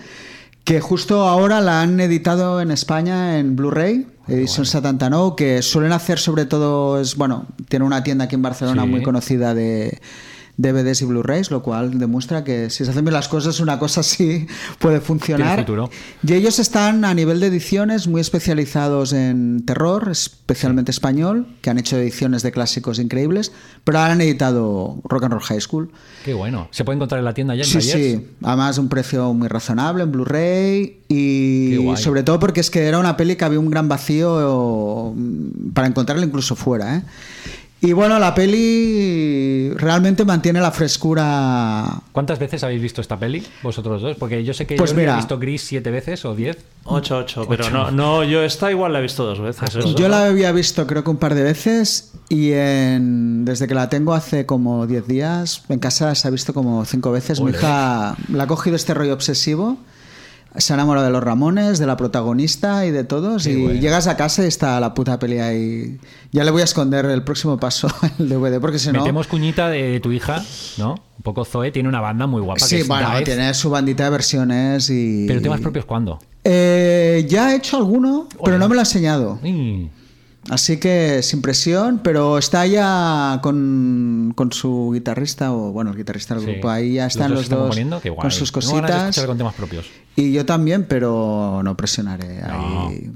que 0.65 0.81
justo 0.81 1.23
ahora 1.27 1.61
la 1.61 1.81
han 1.81 1.99
editado 2.01 2.59
en 2.59 2.71
España 2.71 3.39
en 3.39 3.55
Blu-ray, 3.55 4.07
edición 4.27 4.65
79, 4.65 5.35
que 5.37 5.61
suelen 5.61 5.93
hacer 5.93 6.19
sobre 6.19 6.45
todo, 6.45 6.99
es 6.99 7.15
bueno, 7.15 7.45
tiene 7.69 7.85
una 7.85 8.03
tienda 8.03 8.25
aquí 8.25 8.35
en 8.35 8.41
Barcelona 8.41 8.83
Sí. 8.83 8.89
muy 8.89 9.01
conocida 9.01 9.53
de 9.53 10.01
DVDs 10.57 11.03
y 11.03 11.05
Blu-rays, 11.05 11.51
lo 11.51 11.61
cual 11.61 11.99
demuestra 11.99 12.43
que 12.43 12.69
si 12.71 12.83
se 12.83 12.91
hacen 12.91 13.05
bien 13.05 13.13
las 13.13 13.27
cosas, 13.27 13.59
una 13.59 13.77
cosa 13.77 14.01
así 14.01 14.47
puede 14.79 14.99
funcionar. 14.99 15.59
futuro. 15.59 15.89
Y 16.25 16.33
ellos 16.33 16.59
están 16.59 17.05
a 17.05 17.13
nivel 17.13 17.39
de 17.39 17.47
ediciones 17.47 18.07
muy 18.07 18.21
especializados 18.21 19.13
en 19.13 19.63
terror, 19.65 20.09
especialmente 20.11 20.91
español, 20.91 21.47
que 21.61 21.69
han 21.69 21.77
hecho 21.77 21.97
ediciones 21.97 22.41
de 22.41 22.51
clásicos 22.51 22.97
increíbles, 22.99 23.51
pero 23.83 23.99
ahora 23.99 24.13
han 24.13 24.21
editado 24.21 24.99
Rock 25.03 25.23
and 25.25 25.33
Roll 25.33 25.43
High 25.43 25.61
School. 25.61 25.91
Qué 26.25 26.33
bueno. 26.33 26.67
¿Se 26.71 26.83
puede 26.83 26.95
encontrar 26.95 27.19
en 27.19 27.25
la 27.25 27.33
tienda 27.33 27.53
ya 27.53 27.63
en 27.63 27.69
Sí, 27.69 27.81
sí, 27.81 28.27
además 28.41 28.79
un 28.79 28.89
precio 28.89 29.33
muy 29.33 29.47
razonable 29.47 30.03
en 30.03 30.11
Blu-ray 30.11 31.01
y 31.07 31.77
sobre 31.97 32.23
todo 32.23 32.39
porque 32.39 32.59
es 32.61 32.71
que 32.71 32.85
era 32.85 32.97
una 32.99 33.15
peli 33.15 33.35
que 33.35 33.45
había 33.45 33.59
un 33.59 33.69
gran 33.69 33.87
vacío 33.87 35.13
mm, 35.15 35.71
para 35.73 35.87
encontrarla 35.87 36.25
incluso 36.25 36.55
fuera. 36.55 36.97
¿eh? 36.97 37.01
Y 37.79 37.93
bueno, 37.93 38.17
la 38.17 38.33
peli 38.33 39.69
realmente 39.75 40.25
mantiene 40.25 40.59
la 40.59 40.71
frescura 40.71 42.01
¿Cuántas 42.11 42.39
veces 42.39 42.63
habéis 42.63 42.81
visto 42.81 43.01
esta 43.01 43.17
peli, 43.19 43.45
vosotros 43.61 44.01
dos? 44.01 44.17
Porque 44.17 44.43
yo 44.43 44.53
sé 44.55 44.65
que 44.65 44.75
Pues 44.77 44.91
yo 44.91 44.97
he 44.97 45.01
mira. 45.01 45.15
visto 45.17 45.37
Gris 45.37 45.61
siete 45.61 45.91
veces 45.91 46.25
o 46.25 46.33
diez. 46.35 46.57
8, 46.85 47.17
8, 47.17 47.45
pero 47.49 47.69
no, 47.69 47.91
no, 47.91 48.23
yo 48.23 48.41
esta 48.43 48.71
igual 48.71 48.93
la 48.93 48.99
he 48.99 49.01
visto 49.01 49.25
dos 49.25 49.39
veces. 49.41 49.75
eso. 49.75 49.93
Yo 49.95 50.07
la 50.07 50.25
había 50.25 50.51
visto 50.53 50.87
creo 50.87 51.03
que 51.03 51.09
un 51.09 51.17
par 51.17 51.35
de 51.35 51.43
veces 51.43 52.13
y 52.29 52.51
en- 52.53 53.43
desde 53.45 53.67
que 53.67 53.75
la 53.75 53.89
tengo 53.89 54.13
hace 54.13 54.45
como 54.45 54.87
10 54.87 55.05
días, 55.05 55.63
en 55.69 55.79
casa 55.79 56.15
se 56.15 56.27
ha 56.27 56.31
visto 56.31 56.53
como 56.53 56.83
5 56.85 57.11
veces. 57.11 57.41
Mi 57.41 57.51
hija 57.51 58.15
le 58.31 58.41
ha 58.41 58.47
cogido 58.47 58.75
este 58.77 58.93
rollo 58.93 59.13
obsesivo, 59.13 59.77
se 60.57 60.73
ha 60.73 60.75
enamorado 60.75 61.05
de 61.05 61.11
los 61.13 61.23
Ramones, 61.23 61.79
de 61.79 61.85
la 61.85 61.97
protagonista 61.97 62.85
y 62.85 62.91
de 62.91 63.03
todos 63.03 63.45
y 63.45 63.55
bueno. 63.55 63.79
llegas 63.79 64.07
a 64.07 64.17
casa 64.17 64.43
y 64.43 64.47
está 64.47 64.79
la 64.79 64.93
puta 64.93 65.19
peli 65.19 65.39
ahí. 65.39 65.97
Ya 66.31 66.43
le 66.43 66.51
voy 66.51 66.61
a 66.61 66.65
esconder 66.65 67.05
el 67.05 67.23
próximo 67.23 67.57
paso 67.59 67.87
el 68.19 68.29
DVD 68.29 68.59
porque 68.59 68.79
si 68.79 68.91
no... 68.91 68.99
Metemos 68.99 69.27
cuñita 69.27 69.69
de 69.69 69.99
tu 69.99 70.11
hija, 70.11 70.43
¿no? 70.77 70.93
Un 71.17 71.23
poco 71.23 71.45
Zoe 71.45 71.71
tiene 71.71 71.89
una 71.89 72.01
banda 72.01 72.27
muy 72.27 72.41
guapa. 72.41 72.59
que 72.59 72.65
Sí, 72.65 72.75
es 72.77 72.87
bueno, 72.87 73.09
Dive. 73.11 73.23
tiene 73.23 73.53
su 73.53 73.69
bandita 73.69 74.05
de 74.05 74.09
versiones 74.09 74.89
y... 74.89 75.25
Pero 75.27 75.41
temas 75.41 75.61
propios, 75.61 75.85
¿cuándo? 75.85 76.19
Eh, 76.43 77.25
ya 77.27 77.51
he 77.51 77.57
hecho 77.57 77.77
alguno, 77.77 78.27
pero 78.43 78.57
no 78.57 78.69
me 78.69 78.75
lo 78.75 78.81
ha 78.81 78.83
enseñado. 78.83 79.39
Así 80.49 80.77
que 80.77 81.21
sin 81.23 81.41
presión, 81.41 81.99
pero 82.03 82.37
está 82.37 82.65
ya 82.65 83.39
con, 83.43 84.33
con 84.35 84.51
su 84.53 84.91
guitarrista, 84.93 85.51
o 85.51 85.71
bueno, 85.71 85.91
el 85.91 85.97
guitarrista 85.97 86.35
del 86.35 86.45
sí. 86.45 86.51
grupo, 86.53 86.69
ahí 86.69 86.93
ya 86.93 87.07
están 87.07 87.33
los, 87.33 87.49
dos 87.49 87.75
con 88.19 88.31
sus 88.31 88.51
cositas. 88.51 89.09
escuchar 89.09 89.27
con 89.27 89.37
temas 89.37 89.55
propios. 89.55 89.87
Y 90.15 90.31
yo 90.31 90.45
también, 90.45 90.85
pero 90.87 91.61
no 91.63 91.75
presionaré 91.75 92.41
No. 92.41 92.87
ahí. 92.87 93.11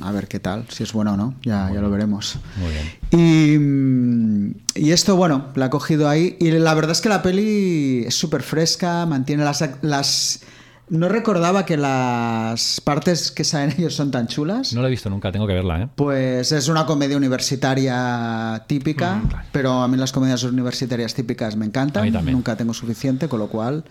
A 0.00 0.10
ver 0.10 0.26
qué 0.26 0.40
tal, 0.40 0.66
si 0.68 0.82
es 0.82 0.92
bueno 0.92 1.12
o 1.14 1.16
no, 1.16 1.34
ya, 1.42 1.70
ya 1.72 1.80
lo 1.80 1.88
veremos. 1.90 2.38
Muy 2.56 2.70
bien. 2.72 2.92
Y, 3.12 3.58
mm, 3.58 4.54
y 4.74 4.90
esto, 4.90 5.14
bueno, 5.16 5.46
la 5.54 5.66
he 5.66 5.70
cogido 5.70 6.08
ahí. 6.08 6.36
Y 6.40 6.50
la 6.50 6.74
verdad 6.74 6.90
es 6.92 7.00
que 7.00 7.08
la 7.08 7.22
peli 7.22 8.02
es 8.04 8.14
súper 8.16 8.42
fresca, 8.42 9.06
mantiene 9.06 9.44
las, 9.44 9.64
las... 9.82 10.40
No 10.88 11.08
recordaba 11.08 11.66
que 11.66 11.76
las 11.76 12.80
partes 12.80 13.32
que 13.32 13.42
salen 13.42 13.74
ellos 13.76 13.94
son 13.94 14.12
tan 14.12 14.28
chulas. 14.28 14.72
No 14.72 14.82
lo 14.82 14.86
he 14.86 14.90
visto 14.90 15.10
nunca, 15.10 15.32
tengo 15.32 15.46
que 15.46 15.52
verla, 15.54 15.82
¿eh? 15.82 15.88
Pues 15.96 16.52
es 16.52 16.68
una 16.68 16.86
comedia 16.86 17.16
universitaria 17.16 18.62
típica, 18.68 19.16
Mm, 19.16 19.26
claro. 19.28 19.44
pero 19.50 19.72
a 19.82 19.88
mí 19.88 19.96
las 19.96 20.12
comedias 20.12 20.44
universitarias 20.44 21.12
típicas 21.14 21.56
me 21.56 21.66
encantan. 21.66 22.02
A 22.02 22.06
mí 22.06 22.12
también. 22.12 22.36
Nunca 22.36 22.56
tengo 22.56 22.72
suficiente, 22.72 23.28
con 23.28 23.40
lo 23.40 23.48
cual. 23.48 23.84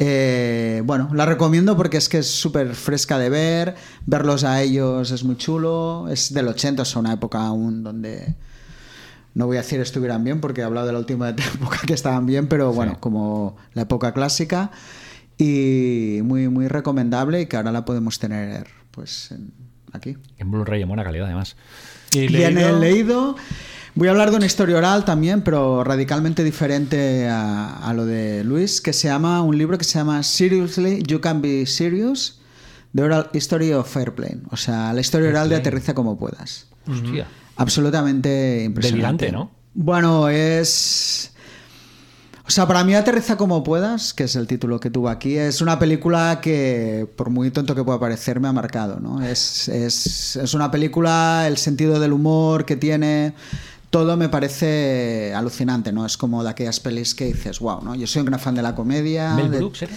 eh, 0.00 0.80
bueno, 0.84 1.10
la 1.12 1.26
recomiendo 1.26 1.76
porque 1.76 1.96
es 1.96 2.08
que 2.08 2.18
es 2.18 2.30
súper 2.30 2.72
fresca 2.76 3.18
de 3.18 3.30
ver. 3.30 3.74
Verlos 4.06 4.44
a 4.44 4.62
ellos 4.62 5.10
es 5.10 5.24
muy 5.24 5.36
chulo. 5.36 6.06
Es 6.08 6.32
del 6.32 6.46
80, 6.46 6.82
es 6.84 6.94
una 6.94 7.12
época 7.14 7.44
aún 7.44 7.82
donde. 7.82 8.34
No 9.34 9.46
voy 9.46 9.56
a 9.56 9.60
decir 9.62 9.80
estuvieran 9.80 10.22
bien 10.22 10.40
porque 10.40 10.60
he 10.60 10.64
hablado 10.64 10.86
de 10.86 10.92
la 10.92 11.00
última 11.00 11.28
época 11.54 11.80
que 11.84 11.94
estaban 11.94 12.26
bien, 12.26 12.46
pero 12.46 12.72
bueno, 12.72 12.98
como 13.00 13.56
la 13.74 13.82
época 13.82 14.12
clásica. 14.14 14.70
Y 15.38 16.20
muy, 16.24 16.48
muy 16.48 16.66
recomendable 16.68 17.40
y 17.42 17.46
que 17.46 17.56
ahora 17.56 17.70
la 17.72 17.84
podemos 17.84 18.18
tener 18.18 18.66
pues 18.90 19.30
en- 19.30 19.52
aquí. 19.92 20.16
En 20.36 20.50
Blu-ray 20.50 20.82
en 20.82 20.88
buena 20.88 21.04
calidad, 21.04 21.26
además. 21.26 21.56
Y 22.12 22.20
Y 22.20 22.42
en 22.42 22.54
leído- 22.56 22.68
el 22.68 22.80
leído 22.80 23.36
voy 23.94 24.08
a 24.08 24.10
hablar 24.10 24.30
de 24.30 24.36
una 24.36 24.46
historia 24.46 24.76
oral 24.76 25.04
también, 25.04 25.42
pero 25.42 25.84
radicalmente 25.84 26.42
diferente 26.42 27.28
a, 27.28 27.76
a 27.88 27.94
lo 27.94 28.04
de 28.04 28.42
Luis, 28.44 28.80
que 28.80 28.92
se 28.92 29.08
llama 29.08 29.42
un 29.42 29.56
libro 29.56 29.78
que 29.78 29.84
se 29.84 29.98
llama 29.98 30.22
Seriously, 30.24 31.02
You 31.06 31.20
Can 31.20 31.40
Be 31.40 31.66
Serious, 31.66 32.40
The 32.94 33.02
Oral 33.02 33.30
History 33.32 33.72
of 33.72 33.96
Airplane. 33.96 34.40
O 34.50 34.56
sea, 34.56 34.92
la 34.92 35.00
historia 35.00 35.28
oral 35.28 35.48
de 35.48 35.56
aterriza 35.56 35.94
como 35.94 36.18
puedas. 36.18 36.66
Hostia. 36.88 37.26
Absolutamente 37.56 38.64
impresionante. 38.64 39.26
Delirante, 39.26 39.32
¿no? 39.32 39.56
Bueno, 39.74 40.28
es... 40.28 41.32
O 42.48 42.50
sea, 42.50 42.66
para 42.66 42.82
mí 42.82 42.94
Aterriza 42.94 43.36
como 43.36 43.62
puedas, 43.62 44.14
que 44.14 44.24
es 44.24 44.34
el 44.34 44.46
título 44.46 44.80
que 44.80 44.88
tuvo 44.88 45.10
aquí, 45.10 45.36
es 45.36 45.60
una 45.60 45.78
película 45.78 46.40
que, 46.40 47.06
por 47.14 47.28
muy 47.28 47.50
tonto 47.50 47.74
que 47.74 47.84
pueda 47.84 48.00
parecer, 48.00 48.40
me 48.40 48.48
ha 48.48 48.52
marcado, 48.54 48.98
¿no? 49.00 49.22
Es, 49.22 49.68
es, 49.68 50.34
es 50.36 50.54
una 50.54 50.70
película, 50.70 51.44
el 51.46 51.58
sentido 51.58 52.00
del 52.00 52.14
humor 52.14 52.64
que 52.64 52.76
tiene, 52.76 53.34
todo 53.90 54.16
me 54.16 54.30
parece 54.30 55.34
alucinante, 55.36 55.92
¿no? 55.92 56.06
Es 56.06 56.16
como 56.16 56.42
de 56.42 56.48
aquellas 56.48 56.80
pelis 56.80 57.14
que 57.14 57.26
dices, 57.26 57.60
wow, 57.60 57.82
¿no? 57.84 57.94
Yo 57.94 58.06
soy 58.06 58.20
un 58.20 58.26
gran 58.26 58.40
fan 58.40 58.54
de 58.54 58.62
la 58.62 58.74
comedia. 58.74 59.34
Mel 59.34 59.50
de- 59.50 59.58
Brooks, 59.58 59.82
¿era? 59.82 59.92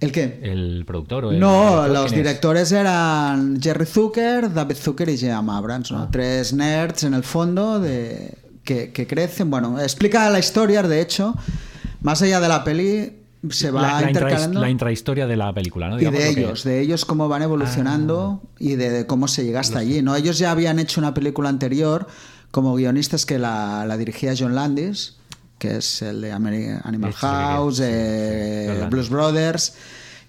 ¿El 0.00 0.10
qué? 0.10 0.40
¿El 0.42 0.84
productor 0.86 1.26
o 1.26 1.30
el 1.32 1.38
No, 1.38 1.64
director? 1.84 1.88
los 1.90 2.04
¿Quién 2.06 2.20
es? 2.20 2.24
directores 2.26 2.72
eran 2.72 3.60
Jerry 3.60 3.84
Zucker, 3.86 4.52
David 4.54 4.76
Zucker 4.76 5.08
y 5.10 5.18
J.M. 5.18 5.52
Abrams, 5.52 5.92
Ah. 5.92 5.96
¿no? 5.96 6.08
Tres 6.10 6.54
nerds 6.54 7.04
en 7.04 7.12
el 7.12 7.22
fondo 7.24 7.78
de, 7.78 8.34
que, 8.64 8.90
que 8.90 9.06
crecen. 9.06 9.50
Bueno, 9.50 9.78
explica 9.80 10.28
la 10.30 10.38
historia, 10.38 10.82
de 10.82 11.00
hecho, 11.02 11.34
Más 12.04 12.22
allá 12.22 12.38
de 12.40 12.48
la 12.48 12.62
peli, 12.64 13.12
se 13.50 13.70
va 13.70 13.82
la, 13.82 13.88
la, 13.88 13.94
intra- 14.10 14.10
intercalando. 14.10 14.60
la 14.60 14.70
intrahistoria 14.70 15.26
de 15.26 15.36
la 15.36 15.52
película, 15.52 15.88
¿no? 15.88 15.98
y 16.00 16.04
de 16.04 16.10
que- 16.12 16.28
ellos, 16.28 16.62
de 16.64 16.80
ellos 16.80 17.04
cómo 17.04 17.28
van 17.28 17.42
evolucionando 17.42 18.40
y 18.58 18.76
de 18.76 19.06
cómo 19.06 19.26
se 19.26 19.44
llega 19.44 19.60
hasta 19.60 19.80
allí. 19.80 20.00
¿no? 20.02 20.14
Ellos 20.14 20.38
ya 20.38 20.50
habían 20.52 20.78
hecho 20.78 21.00
una 21.00 21.12
película 21.14 21.48
anterior 21.48 22.06
como 22.50 22.74
guionistas 22.76 23.26
que 23.26 23.38
la, 23.38 23.84
la 23.86 23.96
dirigía 23.96 24.32
John 24.38 24.54
Landis, 24.54 25.16
que 25.58 25.78
es 25.78 26.02
el 26.02 26.20
de 26.20 26.30
Animal 26.32 27.12
sí 27.12 27.18
House, 27.20 27.76
sí, 27.78 27.82
sí, 27.82 27.88
eh. 27.88 28.86
Blues 28.90 29.08
Brothers, 29.08 29.74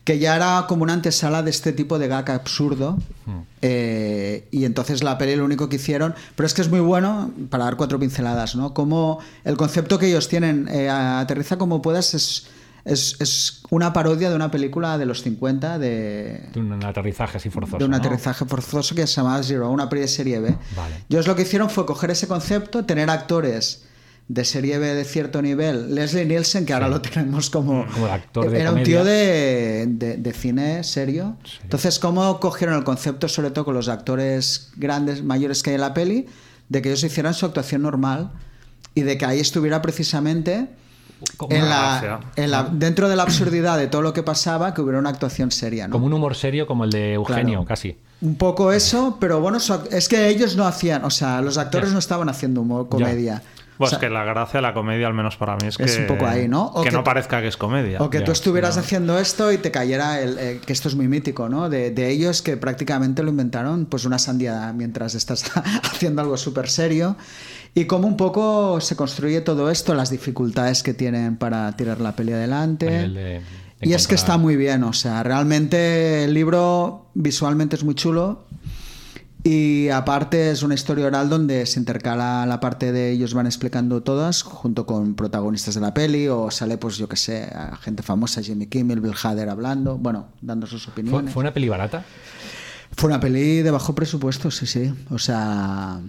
que 0.06 0.20
ya 0.20 0.36
era 0.36 0.66
como 0.70 0.84
una 0.84 0.94
antesala 0.94 1.42
de 1.42 1.50
este 1.50 1.74
tipo 1.74 1.98
de 1.98 2.08
gag 2.08 2.30
absurdo. 2.30 2.98
Hmm. 3.26 3.42
Eh, 3.64 4.48
y 4.52 4.66
entonces 4.66 5.04
la 5.04 5.18
peli 5.18 5.36
lo 5.36 5.44
único 5.44 5.68
que 5.68 5.78
hicieron, 5.78 6.14
pero 6.36 6.46
es 6.46 6.54
que 6.54 6.62
es 6.62 6.70
muy 6.70 6.80
bueno 6.80 7.32
para 7.50 7.66
dar 7.66 7.76
cuatro 7.76 8.00
pinceladas, 8.00 8.56
¿no? 8.56 8.76
Como 8.76 9.20
el 9.44 9.58
concepto 9.58 9.98
que 9.98 10.08
ellos 10.08 10.30
tienen, 10.30 10.68
eh, 10.70 10.90
aterriza 10.90 11.58
como 11.58 11.82
puedas, 11.82 12.14
es, 12.14 12.48
es, 12.86 13.16
es 13.20 13.64
una 13.72 13.94
parodia 13.94 14.30
de 14.30 14.36
una 14.36 14.52
película 14.52 15.00
de 15.00 15.08
los 15.08 15.24
50 15.24 15.80
de, 15.80 16.50
de 16.54 16.60
un 16.60 16.86
aterrizaje 16.86 17.38
así 17.38 17.50
forzoso. 17.50 17.80
de 17.80 17.86
un 17.86 17.92
¿no? 17.92 17.98
aterrizaje 17.98 18.46
forzoso 18.46 18.94
que 18.94 19.08
se 19.08 19.16
llama 19.16 19.42
Zero, 19.42 19.72
una 19.72 19.90
peli 19.90 20.04
de 20.04 20.08
serie 20.08 20.40
B. 20.40 20.56
Vale. 20.76 21.04
Ellos 21.10 21.26
lo 21.26 21.36
que 21.36 21.42
hicieron 21.42 21.72
fue 21.72 21.88
coger 21.88 22.12
ese 22.12 22.28
concepto, 22.28 22.86
tener 22.86 23.10
actores 23.10 23.86
de 24.28 24.44
serie 24.44 24.80
B 24.80 24.88
de 24.96 25.04
cierto 25.04 25.42
nivel. 25.42 25.94
Leslie 25.94 26.26
Nielsen, 26.26 26.66
que 26.66 26.74
ahora 26.74 26.88
lo 26.88 27.00
tenemos 27.02 27.50
como... 27.52 27.86
Como 27.94 28.08
actor 28.08 28.50
de 28.50 28.60
Era 28.60 28.72
un 28.72 28.78
comedia. 28.78 28.86
tío 28.86 29.04
de, 29.06 29.86
de- 29.88 30.18
de 30.18 30.34
cine 30.34 30.84
serio. 30.84 31.38
Entonces, 31.62 32.00
¿cómo 32.00 32.40
cogieron 32.40 32.76
el 32.76 32.84
concepto, 32.84 33.28
sobre 33.30 33.52
todo 33.52 33.66
con 33.66 33.76
los 33.76 33.88
actores 33.88 34.72
grandes, 34.78 35.24
mayores 35.24 35.62
que 35.62 35.70
hay 35.72 35.76
en 35.76 35.82
la 35.82 35.94
peli, 35.94 36.26
de 36.70 36.82
que 36.82 36.90
ellos 36.90 37.04
hicieran 37.04 37.34
su 37.36 37.46
actuación 37.46 37.84
normal 37.84 38.32
y 38.96 39.02
de 39.02 39.18
que 39.18 39.26
ahí 39.26 39.40
estuviera 39.40 39.82
precisamente... 39.82 40.70
En 41.50 41.70
la, 41.70 42.20
en 42.36 42.52
la- 42.52 42.64
dentro 42.72 43.08
de 43.08 43.16
la 43.16 43.24
absurdidad 43.24 43.78
de 43.78 43.88
todo 43.88 44.02
lo 44.02 44.12
que 44.14 44.22
pasaba, 44.22 44.74
que 44.74 44.82
hubiera 44.82 45.00
una 45.00 45.10
actuación 45.10 45.50
seria. 45.50 45.88
¿no? 45.88 45.94
Como 45.94 46.06
un 46.08 46.14
humor 46.14 46.36
serio 46.36 46.68
como 46.68 46.84
el 46.84 46.90
de 46.92 47.14
Eugenio, 47.14 47.60
Claro. 47.60 47.66
casi. 47.66 47.98
Un 48.22 48.36
poco 48.36 48.72
eso, 48.74 49.18
pero 49.20 49.40
bueno, 49.40 49.58
es 49.92 50.10
que 50.10 50.28
ellos 50.30 50.56
no 50.56 50.66
hacían, 50.68 51.06
o 51.06 51.10
sea, 51.10 51.42
los 51.42 51.58
actores 51.58 51.90
Ya. 51.90 51.94
no 51.94 52.00
estaban 52.00 52.28
haciendo 52.30 52.62
humor, 52.62 52.90
comedia. 52.90 53.42
Pues 53.78 53.90
O 53.90 53.92
sea, 53.92 54.00
que 54.00 54.10
la 54.10 54.24
gracia 54.24 54.60
de 54.60 54.62
la 54.62 54.74
comedia, 54.74 55.08
al 55.08 55.14
menos 55.14 55.36
para 55.36 55.56
mí, 55.58 55.68
es 55.68 55.78
que, 55.78 55.84
Es 55.84 55.98
un 55.98 56.08
poco 56.08 56.26
ahí, 56.26 56.48
¿no? 56.48 56.68
O 56.68 56.82
que, 56.84 56.90
que- 56.90 56.96
no 56.96 57.04
parezca 57.04 57.42
que 57.42 57.48
es 57.48 57.58
comedia. 57.58 58.02
O 58.02 58.10
que 58.10 58.20
Ya, 58.20 58.26
tú 58.26 58.32
estuvieras 58.32 58.78
haciendo 58.78 59.20
esto 59.20 59.52
y 59.52 59.58
te 59.58 59.70
cayera 59.72 60.22
el, 60.22 60.38
eh, 60.40 60.62
que 60.66 60.72
esto 60.72 60.88
es 60.88 60.96
muy 60.96 61.08
mítico, 61.08 61.50
¿no? 61.50 61.70
De, 61.70 61.92
de 61.92 62.10
ellos 62.10 62.42
que 62.42 62.56
prácticamente 62.56 63.22
lo 63.24 63.30
inventaron, 63.32 63.86
pues 63.86 64.06
una 64.06 64.18
sandía 64.18 64.72
mientras 64.74 65.14
estás 65.16 65.52
haciendo 65.84 66.22
algo 66.22 66.38
súper 66.38 66.70
serio. 66.70 67.18
Y 67.74 67.86
cómo 67.86 68.08
un 68.08 68.16
poco 68.16 68.80
se 68.80 68.96
construye 68.96 69.42
todo 69.42 69.70
esto, 69.70 69.94
las 69.96 70.10
dificultades 70.10 70.82
que 70.82 70.94
tienen 70.94 71.36
para 71.36 71.70
tirar 71.76 72.00
la 72.00 72.16
peli 72.16 72.32
adelante. 72.32 73.42
Y 73.82 73.92
es 73.94 74.08
que 74.08 74.16
está 74.16 74.38
muy 74.38 74.56
bien, 74.56 74.84
o 74.84 74.94
sea, 74.94 75.22
realmente 75.24 76.24
el 76.24 76.34
libro 76.34 77.08
visualmente 77.14 77.76
es 77.76 77.84
muy 77.84 77.94
chulo. 77.94 78.46
Y 79.48 79.90
aparte 79.90 80.50
es 80.50 80.64
una 80.64 80.74
historia 80.74 81.06
oral 81.06 81.30
donde 81.30 81.68
se 81.68 81.80
intercala 81.80 82.48
la 82.48 82.60
parte 82.60 82.92
de 82.92 83.12
ellos 83.12 83.36
van 83.36 83.46
explicando 83.46 84.02
todas 84.02 84.42
junto 84.42 84.88
con 84.88 85.14
protagonistas 85.14 85.76
de 85.76 85.82
la 85.82 85.94
peli 85.94 86.28
o 86.28 86.50
sale 86.50 86.80
pues 86.80 86.98
yo 86.98 87.08
que 87.08 87.16
sé, 87.16 87.48
gente 87.82 88.02
famosa, 88.02 88.42
Jimmy 88.42 88.66
Kimmel, 88.66 89.02
Bill 89.02 89.14
Hader 89.22 89.50
hablando, 89.50 90.00
bueno, 90.00 90.30
dando 90.42 90.66
sus 90.66 90.86
¿Fue, 90.86 90.94
opiniones. 90.94 91.32
fue 91.32 91.42
una 91.42 91.54
peli 91.54 91.70
barata? 91.70 92.04
Fue 92.98 93.08
una 93.08 93.20
peli 93.20 93.62
de 93.62 93.70
bajo 93.70 93.94
presupuesto, 93.94 94.50
sí, 94.50 94.66
sí. 94.66 94.92
O 95.12 95.20
sea, 95.20 96.00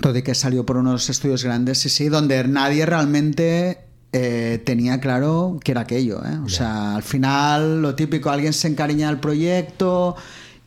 todo 0.00 0.16
y 0.16 0.22
que 0.22 0.36
salió 0.36 0.64
por 0.64 0.76
unos 0.76 1.10
estudios 1.10 1.42
grandes, 1.42 1.78
sí, 1.78 1.88
sí, 1.88 2.08
donde 2.08 2.46
nadie 2.46 2.86
realmente 2.86 3.80
eh, 4.12 4.62
tenía 4.64 5.00
claro 5.00 5.58
que 5.64 5.72
era 5.72 5.80
aquello. 5.80 6.24
¿eh? 6.24 6.38
O 6.44 6.48
sea, 6.48 6.94
al 6.94 7.02
final, 7.02 7.82
lo 7.82 7.96
típico, 7.96 8.30
alguien 8.30 8.52
se 8.52 8.68
encariña 8.68 9.08
del 9.08 9.18
proyecto 9.18 10.14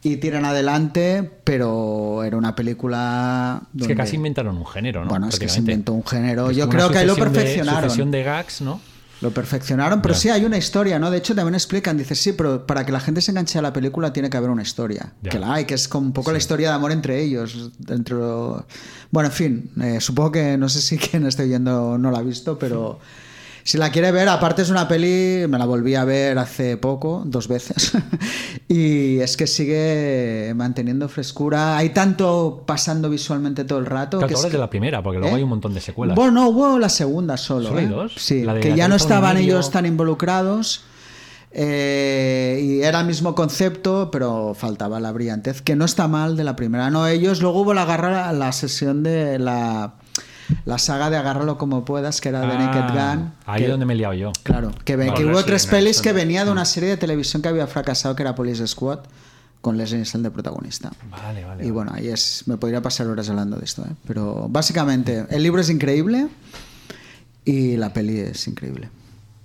y 0.03 0.17
tiran 0.17 0.45
adelante, 0.45 1.29
pero 1.43 2.23
era 2.23 2.37
una 2.37 2.55
película. 2.55 3.61
Es 3.79 3.87
que 3.87 3.95
casi 3.95 4.15
inventaron 4.15 4.57
un 4.57 4.65
género, 4.65 5.03
¿no? 5.03 5.09
Bueno, 5.09 5.27
es 5.29 5.37
que 5.39 5.47
se 5.49 5.59
inventó 5.59 5.93
un 5.93 6.05
género. 6.05 6.49
Es 6.49 6.57
Yo 6.57 6.67
creo 6.69 6.89
que 6.89 6.97
ahí 6.99 7.05
lo 7.07 7.15
de- 7.15 7.21
perfeccionaron. 7.21 7.83
sucesión 7.83 8.11
de 8.11 8.23
gags, 8.23 8.61
¿no? 8.61 8.81
Lo 9.21 9.29
perfeccionaron, 9.29 10.01
pero 10.01 10.15
sí 10.15 10.29
hay 10.29 10.45
una 10.45 10.57
historia, 10.57 10.97
¿no? 10.97 11.11
De 11.11 11.19
hecho, 11.19 11.35
también 11.35 11.53
explican, 11.53 11.95
dice, 11.95 12.15
sí, 12.15 12.33
pero 12.33 12.65
para 12.65 12.83
que 12.87 12.91
la 12.91 12.99
gente 12.99 13.21
se 13.21 13.29
enganche 13.29 13.59
a 13.59 13.61
la 13.61 13.71
película 13.71 14.11
tiene 14.11 14.31
que 14.31 14.37
haber 14.37 14.49
una 14.49 14.63
historia. 14.63 15.13
Que 15.21 15.37
la 15.37 15.53
hay, 15.53 15.65
que 15.65 15.75
es 15.75 15.87
como 15.87 16.07
un 16.07 16.11
poco 16.13 16.31
la 16.31 16.39
historia 16.39 16.69
de 16.69 16.75
amor 16.75 16.91
entre 16.91 17.21
ellos. 17.21 17.69
Dentro... 17.77 18.65
Bueno, 19.11 19.29
en 19.29 19.33
fin, 19.35 19.71
eh, 19.79 20.01
supongo 20.01 20.31
que 20.31 20.57
no 20.57 20.67
sé 20.69 20.81
si 20.81 20.97
quien 20.97 21.27
esté 21.27 21.43
oyendo 21.43 21.99
no 21.99 22.09
la 22.09 22.17
ha 22.17 22.23
visto, 22.23 22.57
pero 22.57 22.97
si 23.63 23.77
la 23.77 23.91
quiere 23.91 24.11
ver, 24.11 24.27
aparte 24.29 24.61
es 24.63 24.69
una 24.69 24.87
peli, 24.87 25.45
me 25.47 25.57
la 25.57 25.65
volví 25.65 25.95
a 25.95 26.03
ver 26.05 26.37
hace 26.37 26.77
poco, 26.77 27.23
dos 27.25 27.47
veces, 27.47 27.91
y 28.67 29.19
es 29.19 29.37
que 29.37 29.47
sigue 29.47 30.53
manteniendo 30.55 31.07
frescura. 31.09 31.77
Hay 31.77 31.89
tanto 31.89 32.63
pasando 32.65 33.09
visualmente 33.09 33.63
todo 33.65 33.79
el 33.79 33.85
rato. 33.85 34.17
Claro, 34.17 34.27
que 34.27 34.33
es 34.35 34.45
que- 34.45 34.51
de 34.51 34.57
la 34.57 34.69
primera, 34.69 35.01
porque 35.03 35.19
luego 35.19 35.35
¿Eh? 35.35 35.37
hay 35.37 35.43
un 35.43 35.49
montón 35.49 35.73
de 35.73 35.81
secuelas. 35.81 36.15
bueno, 36.15 36.31
no, 36.31 36.49
hubo 36.49 36.79
la 36.79 36.89
segunda 36.89 37.37
solo. 37.37 37.69
¿Solo 37.69 37.79
¿eh? 37.79 37.87
dos? 37.87 38.13
Sí, 38.17 38.43
La 38.43 38.53
de 38.55 38.61
que 38.61 38.75
ya 38.75 38.87
no 38.87 38.95
estaban 38.95 39.35
medio. 39.35 39.55
ellos 39.55 39.71
tan 39.71 39.85
involucrados. 39.85 40.83
eh, 41.53 42.59
y 42.63 42.81
era 42.81 43.01
el 43.01 43.07
mismo 43.07 43.35
concepto, 43.35 44.09
pero 44.11 44.53
faltaba 44.55 44.99
la 45.01 45.11
brillantez, 45.11 45.61
que 45.61 45.75
no 45.75 45.83
está 45.85 46.07
mal 46.07 46.37
de 46.37 46.43
la 46.45 46.55
primera. 46.55 46.89
No, 46.89 47.07
ellos 47.07 47.41
luego 47.41 47.61
hubo 47.61 47.73
la 47.73 47.83
garra, 47.85 48.31
la 48.31 48.51
sesión 48.53 49.03
de 49.03 49.37
la, 49.37 49.95
la 50.65 50.77
saga 50.77 51.09
de 51.09 51.17
agárralo 51.17 51.57
como 51.57 51.85
puedas, 51.85 52.21
que 52.21 52.29
era 52.29 52.41
de 52.41 52.47
Ah, 52.47 52.57
Naked 52.57 52.93
Gun. 52.93 53.33
Ahí 53.45 53.59
que- 53.59 53.65
es 53.65 53.71
donde 53.71 53.85
me 53.85 53.93
he 53.93 53.95
liado 53.97 54.13
yo. 54.13 54.31
Claro, 54.43 54.71
que, 54.85 54.95
hubo 54.95 55.43
tres 55.43 55.67
pelis 55.67 56.01
que 56.01 56.13
venía 56.13 56.45
de 56.45 56.51
una 56.51 56.65
serie 56.65 56.89
de 56.89 56.97
televisión 56.97 57.41
que 57.41 57.49
había 57.49 57.67
fracasado, 57.67 58.15
que 58.15 58.23
era 58.23 58.35
Police 58.35 58.65
Squad, 58.67 58.99
con 59.61 59.77
Leslie 59.77 59.97
Nielsen 59.97 60.23
de 60.23 60.31
protagonista. 60.31 60.91
Vale, 61.11 61.45
vale. 61.45 61.65
Y 61.65 61.69
bueno, 61.69 61.91
ahí 61.93 62.07
es, 62.07 62.43
me 62.47 62.57
podría 62.57 62.81
pasar 62.81 63.05
horas 63.07 63.29
hablando 63.29 63.57
de 63.57 63.65
esto, 63.65 63.83
¿eh? 63.83 63.93
pero 64.07 64.47
básicamente 64.49 65.25
el 65.29 65.43
libro 65.43 65.61
es 65.61 65.69
increíble 65.69 66.27
y 67.45 67.77
la 67.77 67.93
peli 67.93 68.19
es 68.19 68.47
increíble. 68.47 68.89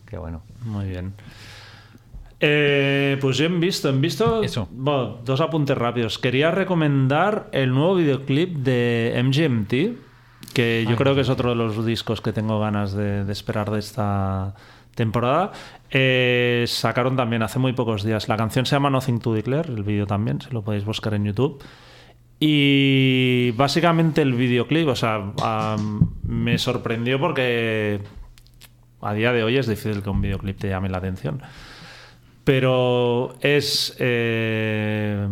Qué 0.06 0.16
bueno. 0.16 0.40
Muy 0.64 0.86
bien. 0.86 1.12
Eh, 2.38 3.16
pues 3.20 3.38
yo 3.38 3.46
he 3.46 3.48
visto, 3.48 3.88
he 3.88 3.92
visto 3.92 4.42
Eso. 4.42 4.68
bueno, 4.70 5.18
dos 5.24 5.40
apuntes 5.40 5.76
rápidos. 5.76 6.18
Quería 6.18 6.50
recomendar 6.50 7.48
el 7.52 7.70
nuevo 7.72 7.94
videoclip 7.94 8.56
de 8.58 9.14
MGMT, 9.24 9.98
que 10.56 10.86
yo 10.88 10.96
creo 10.96 11.14
que 11.14 11.20
es 11.20 11.28
otro 11.28 11.50
de 11.50 11.54
los 11.54 11.84
discos 11.84 12.22
que 12.22 12.32
tengo 12.32 12.58
ganas 12.58 12.94
de, 12.94 13.26
de 13.26 13.32
esperar 13.32 13.70
de 13.70 13.78
esta 13.78 14.54
temporada. 14.94 15.52
Eh, 15.90 16.64
sacaron 16.66 17.14
también 17.14 17.42
hace 17.42 17.58
muy 17.58 17.74
pocos 17.74 18.02
días. 18.02 18.26
La 18.26 18.38
canción 18.38 18.64
se 18.64 18.74
llama 18.74 18.88
Nothing 18.88 19.18
to 19.18 19.34
Declare, 19.34 19.68
el 19.68 19.82
vídeo 19.82 20.06
también, 20.06 20.40
si 20.40 20.48
lo 20.52 20.62
podéis 20.62 20.86
buscar 20.86 21.12
en 21.12 21.26
YouTube. 21.26 21.62
Y 22.40 23.50
básicamente 23.50 24.22
el 24.22 24.32
videoclip, 24.32 24.88
o 24.88 24.96
sea, 24.96 25.30
me 26.22 26.56
sorprendió 26.56 27.20
porque 27.20 28.00
a 29.02 29.12
día 29.12 29.34
de 29.34 29.44
hoy 29.44 29.58
es 29.58 29.66
difícil 29.66 30.02
que 30.02 30.08
un 30.08 30.22
videoclip 30.22 30.58
te 30.58 30.70
llame 30.70 30.88
la 30.88 30.96
atención. 30.96 31.42
Pero 32.44 33.34
es 33.42 33.94
eh, 33.98 35.28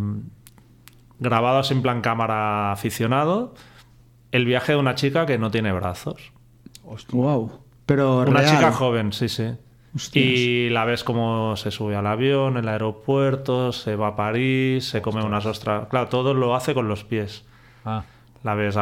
grabado 1.19 1.61
así 1.61 1.73
en 1.73 1.81
plan 1.81 2.03
cámara 2.03 2.73
aficionado. 2.73 3.55
El 4.35 4.45
viaje 4.47 4.73
de 4.73 4.79
una 4.79 4.97
chica 4.97 5.27
que 5.27 5.39
no 5.39 5.51
tiene 5.51 5.73
brazos. 5.73 6.33
Wow. 7.13 7.53
Pero 7.87 8.19
Una 8.23 8.41
real. 8.41 8.51
chica 8.57 8.73
joven, 8.73 9.13
sí, 9.13 9.29
sí. 9.29 9.45
Hostias. 9.95 10.25
Y 10.27 10.69
la 10.71 10.85
ves 10.85 11.05
como 11.05 11.55
se 11.57 11.71
sube 11.71 11.95
al 11.95 12.07
avión, 12.09 12.57
el 12.57 12.69
aeropuerto, 12.69 13.71
se 13.71 13.95
va 13.95 14.09
a 14.09 14.17
París, 14.17 14.89
se 14.89 15.01
come 15.03 15.23
unas 15.23 15.47
ostras. 15.47 15.87
Claro, 15.89 16.09
todo 16.09 16.35
lo 16.35 16.57
hace 16.57 16.75
con 16.75 16.89
los 16.89 17.05
pies. 17.05 17.45
Ah, 17.85 18.03
La 18.43 18.55
ves 18.55 18.77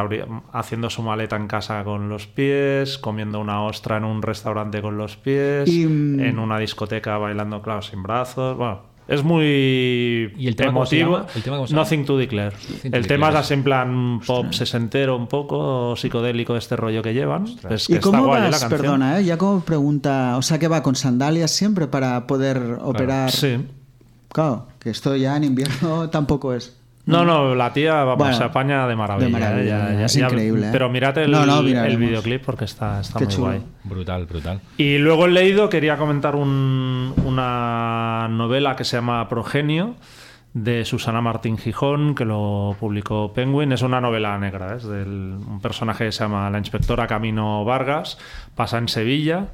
haciendo 0.53 0.89
su 0.89 1.03
maleta 1.03 1.37
en 1.37 1.49
casa 1.49 1.85
con 1.85 2.09
los 2.09 2.27
pies, 2.27 2.97
comiendo 2.97 3.39
una 3.39 3.63
ostra 3.63 3.99
en 3.99 4.05
un 4.05 4.23
restaurante 4.23 4.81
con 4.81 4.97
los 4.97 5.17
pies, 5.19 5.69
Y, 5.69 5.87
mm, 5.87 6.21
en 6.21 6.39
una 6.39 6.59
discoteca 6.59 7.19
bailando, 7.19 7.61
claro, 7.61 7.83
sin 7.83 8.03
brazos. 8.03 8.57
Bueno, 8.57 8.85
es 9.09 9.23
muy 9.23 10.33
¿Y 10.37 10.47
el 10.47 10.57
tema 10.57 10.73
cómo 10.73 10.87
se 10.87 11.01
emotivo. 11.01 11.27
¿El 11.35 11.43
tema? 11.43 11.59
Nothing 11.71 12.05
to 12.05 12.17
declare. 12.17 12.55
el 12.85 12.91
tema 12.91 12.99
es 12.99 13.07
declare. 13.07 13.37
así 13.39 13.55
en 13.55 13.63
plan 13.63 14.21
pop 14.27 14.53
sesentero 14.53 15.17
un 15.17 15.27
poco, 15.27 15.97
psicodélico 15.97 16.57
este 16.57 16.77
rollo 16.77 17.03
que 17.03 17.13
llevan. 17.13 17.47
Pues 17.63 17.87
que 17.87 17.95
¿Y 17.95 17.97
está 17.97 18.11
cómo 18.11 18.27
guay, 18.27 18.41
¿eh, 18.41 18.45
la 18.45 18.51
vas? 18.51 18.61
canción. 18.61 18.81
Perdona, 18.81 19.21
¿eh? 19.21 19.25
ya 19.25 19.37
como 19.39 19.61
pregunta, 19.61 20.37
o 20.37 20.43
sea 20.43 20.59
que 20.59 20.69
va 20.69 20.83
con 20.83 20.95
sandalias 20.95 21.51
siempre 21.51 21.87
para 21.87 22.27
poder 22.27 22.79
operar. 22.83 23.31
Sí. 23.31 23.59
Claro, 24.29 24.69
que 24.79 24.91
esto 24.91 25.15
ya 25.17 25.37
en 25.37 25.45
invierno 25.45 26.09
tampoco 26.11 26.55
es. 26.55 26.77
No, 27.05 27.25
no, 27.25 27.55
la 27.57 27.73
tía 27.73 27.95
vamos, 28.05 28.19
Bueno, 28.19 28.35
se 28.37 28.45
apaña 28.45 28.87
de 28.87 28.95
maravilla. 28.95 29.27
de 29.27 29.33
maravilla, 29.33 29.61
¿eh? 29.63 29.93
Ya- 29.95 29.99
ya- 29.99 30.05
es 30.05 30.15
ya- 30.15 30.27
increíble, 30.27 30.69
¿eh? 30.69 30.71
Pero 30.71 30.89
mirad 30.89 31.19
el, 31.19 31.33
No, 31.33 31.45
no, 31.45 31.59
el 31.61 31.97
videoclip 31.97 32.45
porque 32.45 32.65
está, 32.65 33.01
está 33.01 33.19
Qué 33.19 33.25
muy 33.25 33.35
chulo. 33.35 33.47
guay. 33.49 33.63
brutal, 33.85 34.27
brutal. 34.27 34.61
Y 34.77 34.99
luego 34.99 35.27
he 35.27 35.31
leído, 35.31 35.69
quería 35.69 35.97
comentar 35.97 36.37
un- 36.37 37.13
una 37.25 38.29
novela 38.31 38.77
que 38.77 38.85
se 38.85 38.97
llama 38.97 39.29
Progenio 39.29 39.97
de 40.55 40.85
Susana 40.85 41.21
Martín 41.21 41.59
Gijón, 41.59 42.15
que 42.15 42.25
lo 42.25 42.77
publicó 42.79 43.33
Penguin. 43.33 43.73
Es 43.73 43.83
una 43.83 44.01
novela 44.01 44.39
negra, 44.39 44.75
¿eh? 44.75 44.77
es 44.77 44.85
del 44.85 45.09
un 45.45 45.61
personaje 45.61 46.05
que 46.05 46.13
se 46.13 46.23
llama 46.23 46.49
la 46.51 46.59
inspectora 46.59 47.09
Camino 47.09 47.65
Vargas, 47.65 48.17
pasa 48.55 48.79
en 48.79 48.87
Sevilla. 48.87 49.47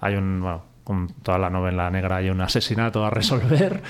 Hay 0.00 0.14
un, 0.14 0.40
bueno, 0.40 0.62
con 0.84 1.08
toda 1.22 1.36
la 1.36 1.50
novela 1.50 1.90
negra 1.90 2.16
hay 2.16 2.30
un 2.30 2.40
asesinato 2.40 3.04
a 3.04 3.10
resolver. 3.10 3.82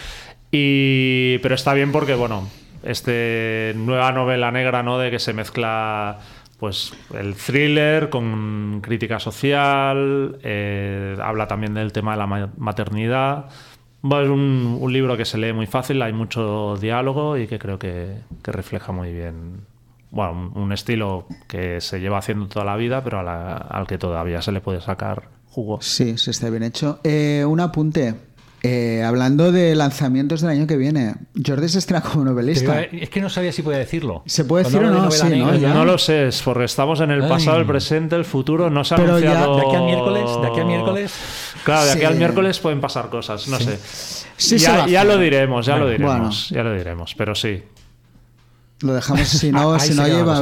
Y, 0.51 1.39
pero 1.39 1.55
está 1.55 1.75
bien 1.75 1.93
porque, 1.93 2.15
bueno, 2.15 2.49
este 2.87 3.73
nueva 3.77 4.13
novela 4.13 4.51
negra, 4.51 4.83
¿no? 4.83 4.99
De 4.99 5.11
que 5.11 5.19
se 5.19 5.33
mezcla 5.33 6.19
pues 6.59 6.93
el 7.15 7.35
thriller 7.35 8.09
con 8.09 8.81
crítica 8.83 9.21
social, 9.21 10.39
eh, 10.43 11.17
habla 11.23 11.47
también 11.47 11.75
del 11.75 11.93
tema 11.93 12.13
de 12.13 12.19
la 12.19 12.27
ma- 12.27 12.51
maternidad. 12.57 13.47
Bueno, 14.01 14.25
es 14.25 14.31
un, 14.31 14.93
libro 14.93 15.17
que 15.17 15.25
se 15.25 15.37
lee 15.37 15.53
muy 15.53 15.67
fácil, 15.67 16.01
hay 16.01 16.13
mucho 16.13 16.77
diálogo 16.81 17.37
y 17.37 17.47
que 17.47 17.59
creo 17.59 17.79
que, 17.79 18.21
que 18.43 18.53
refleja 18.53 18.93
muy 18.93 19.13
bien 19.13 19.67
bueno, 20.11 20.53
un, 20.55 20.73
estilo 20.73 21.27
que 21.49 21.81
se 21.81 22.01
lleva 22.01 22.19
haciendo 22.19 22.47
toda 22.47 22.65
la 22.65 22.77
vida, 22.77 23.03
pero 23.05 23.23
la- 23.23 23.57
al 23.57 23.87
que 23.87 23.99
todavía 23.99 24.41
se 24.41 24.53
le 24.53 24.61
puede 24.61 24.81
sacar 24.81 25.25
jugo. 25.51 25.81
Sí, 25.83 26.17
sí, 26.17 26.31
está 26.31 26.49
bien 26.51 26.63
hecho. 26.63 27.01
Eh, 27.05 27.45
un 27.47 27.61
apunte. 27.61 28.15
Eh, 28.63 29.03
hablando 29.05 29.53
de 29.53 29.75
lanzamientos 29.77 30.41
del 30.41 30.51
año 30.51 30.67
que 30.67 30.77
viene, 30.77 31.15
Jordi 31.47 31.69
se 31.69 31.79
estrena 31.79 32.03
como 32.03 32.25
novelista. 32.25 32.81
Es 32.83 33.11
que 33.11 33.21
no 33.21 33.29
sabía 33.29 33.53
si 33.53 33.63
podía 33.63 33.79
decirlo. 33.79 34.23
¿Se 34.27 34.45
puede 34.45 34.65
decir 34.65 34.81
o 34.81 34.83
de 34.83 34.89
no? 34.91 35.05
¿no? 35.05 35.29
negra, 35.29 35.57
Ya. 35.57 35.75
No 35.75 35.85
lo 35.85 35.99
sé, 35.99 36.29
es 36.29 36.43
porque 36.43 36.65
estamos 36.65 37.01
en 37.01 37.11
el 37.13 37.23
Ay. 37.23 37.29
pasado, 37.29 37.59
el 37.59 37.67
presente, 37.67 38.17
el 38.17 38.25
futuro. 38.25 38.69
No 38.71 38.83
se 38.83 38.95
ha 38.95 38.97
Pero 38.97 39.19
ya- 39.21 39.31
anunciado. 39.45 39.57
de 39.57 39.63
aquí 39.67 39.77
al 39.77 39.85
miércoles, 39.85 40.25
de 40.43 40.47
aquí 40.49 40.61
al 40.61 40.67
miércoles. 40.67 41.13
Claro, 41.65 41.85
de 41.87 41.93
aquí 41.93 42.05
al 42.05 42.17
miércoles 42.17 42.59
pueden 42.59 42.81
pasar 42.81 43.09
cosas, 43.09 43.47
no 43.49 43.59
sé. 43.61 43.79
Sí 44.37 44.59
ya, 44.59 45.05
lo 45.05 45.19
diremos, 45.19 45.65
ya 45.67 45.77
lo 45.77 45.85
Bueno. 45.87 45.99
diremos, 45.99 46.49
ya 46.51 46.63
lo 46.63 46.75
diremos, 46.75 47.15
pero 47.15 47.35
sí. 47.35 47.63
Lo 48.81 48.93
dejamos, 48.93 49.27
si 49.29 49.53
no, 49.53 49.79
si 49.81 49.95
no 49.95 50.07
lleva. 50.07 50.41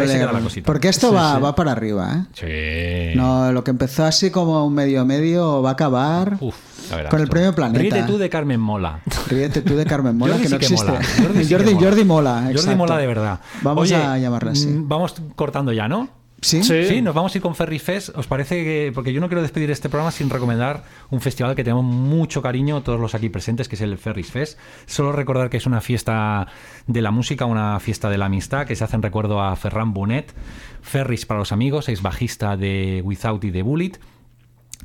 Porque 0.64 0.88
esto 0.88 1.10
Sí, 1.10 1.14
va, 1.14 1.36
sí. 1.36 1.42
va 1.42 1.54
para 1.54 1.72
arriba, 1.72 2.26
¿eh? 2.34 3.12
Sí. 3.12 3.16
No, 3.16 3.52
lo 3.52 3.62
que 3.62 3.70
empezó 3.70 4.04
así 4.04 4.30
como 4.30 4.66
un 4.66 4.74
medio 4.74 5.04
medio 5.04 5.62
va 5.62 5.70
a 5.70 5.72
acabar. 5.74 6.36
Uf, 6.40 6.56
verás 6.90 7.10
Con 7.10 7.20
el 7.20 7.26
tú. 7.26 7.30
premio 7.32 7.54
Planeta. 7.54 7.80
Ríete 7.80 8.02
tú 8.04 8.18
de 8.18 8.28
Carmen 8.30 8.60
Mola. 8.60 9.00
Ríete 9.28 9.62
tú 9.62 9.76
de 9.76 9.84
Carmen 9.86 10.16
Mola, 10.16 10.34
Jordi 10.34 10.44
que 10.46 10.50
no 10.50 10.56
sí 10.56 10.58
que 10.66 10.74
existe. 10.74 10.92
mola. 10.92 11.04
Jordi, 11.22 11.42
sí 11.44 11.48
que 11.48 11.54
Jordi, 11.56 11.74
mola. 11.74 11.80
Jordi 11.86 12.04
mola, 12.04 12.40
Jordi 12.40 12.50
exacto. 12.52 12.76
mola 12.76 12.96
de 12.98 13.06
verdad. 13.06 13.40
Vamos 13.62 13.82
Oye, 13.82 13.96
a 13.96 14.18
llamarla 14.18 14.52
así. 14.52 14.66
mm, 14.68 14.88
Vamos 14.88 15.14
cortando 15.36 15.72
ya, 15.72 15.88
¿no? 15.88 16.08
¿Sí? 16.40 16.62
Sí. 16.62 16.84
Sí, 16.86 17.00
nos 17.00 17.14
vamos 17.14 17.34
a 17.34 17.38
ir 17.38 17.42
con 17.42 17.54
Ferry 17.54 17.78
Fest. 17.78 18.10
¿Os 18.16 18.26
parece 18.26 18.56
que.? 18.64 18.92
Porque 18.94 19.14
yo 19.14 19.20
no 19.22 19.28
quiero 19.28 19.40
despedir 19.40 19.70
este 19.70 19.88
programa 19.88 20.10
sin 20.10 20.28
recomendar 20.28 20.82
un 21.08 21.22
festival 21.22 21.54
que 21.54 21.64
tenemos 21.64 21.84
mucho 21.84 22.42
cariño, 22.42 22.82
todos 22.82 23.00
los 23.00 23.14
aquí 23.14 23.30
presentes, 23.30 23.66
que 23.66 23.76
es 23.76 23.80
el 23.80 23.96
Ferris 23.96 24.30
Fest. 24.30 24.58
Solo 24.84 25.12
recordar 25.12 25.48
que 25.48 25.56
es 25.56 25.64
una 25.64 25.80
fiesta 25.80 26.46
de 26.86 27.00
la 27.00 27.10
música, 27.12 27.46
una 27.46 27.80
fiesta 27.80 28.10
de 28.10 28.18
la 28.18 28.26
amistad, 28.26 28.66
que 28.66 28.76
se 28.76 28.84
hace 28.84 28.94
en 28.94 29.00
recuerdo 29.00 29.40
a 29.42 29.56
Ferran 29.56 29.94
Bonet. 29.94 30.34
Ferris 30.82 31.24
para 31.24 31.40
los 31.40 31.50
amigos, 31.50 31.88
es 31.88 32.02
bajista 32.02 32.58
de 32.58 33.00
Without 33.02 33.42
y 33.44 33.50
de 33.50 33.62
Bullet. 33.62 33.92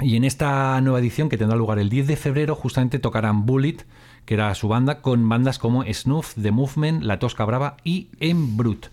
Y 0.02 0.16
en 0.16 0.24
esta 0.24 0.80
nueva 0.82 1.00
edición, 1.00 1.30
que 1.30 1.38
tendrá 1.38 1.58
lugar 1.58 1.80
el 1.80 1.90
10 1.90 2.08
de 2.08 2.16
febrero, 2.16 2.56
justamente 2.56 3.00
tocarán 3.00 3.46
Bullet, 3.46 3.78
que 4.26 4.34
era 4.34 4.54
su 4.56 4.68
banda, 4.68 5.02
con 5.02 5.28
bandas 5.28 5.60
como 5.60 5.84
Snuff, 5.92 6.36
The 6.42 6.52
Movement, 6.52 7.04
La 7.04 7.20
Tosca 7.20 7.44
Brava 7.46 7.78
y 7.84 8.08
En 8.20 8.56
Brut. 8.58 8.88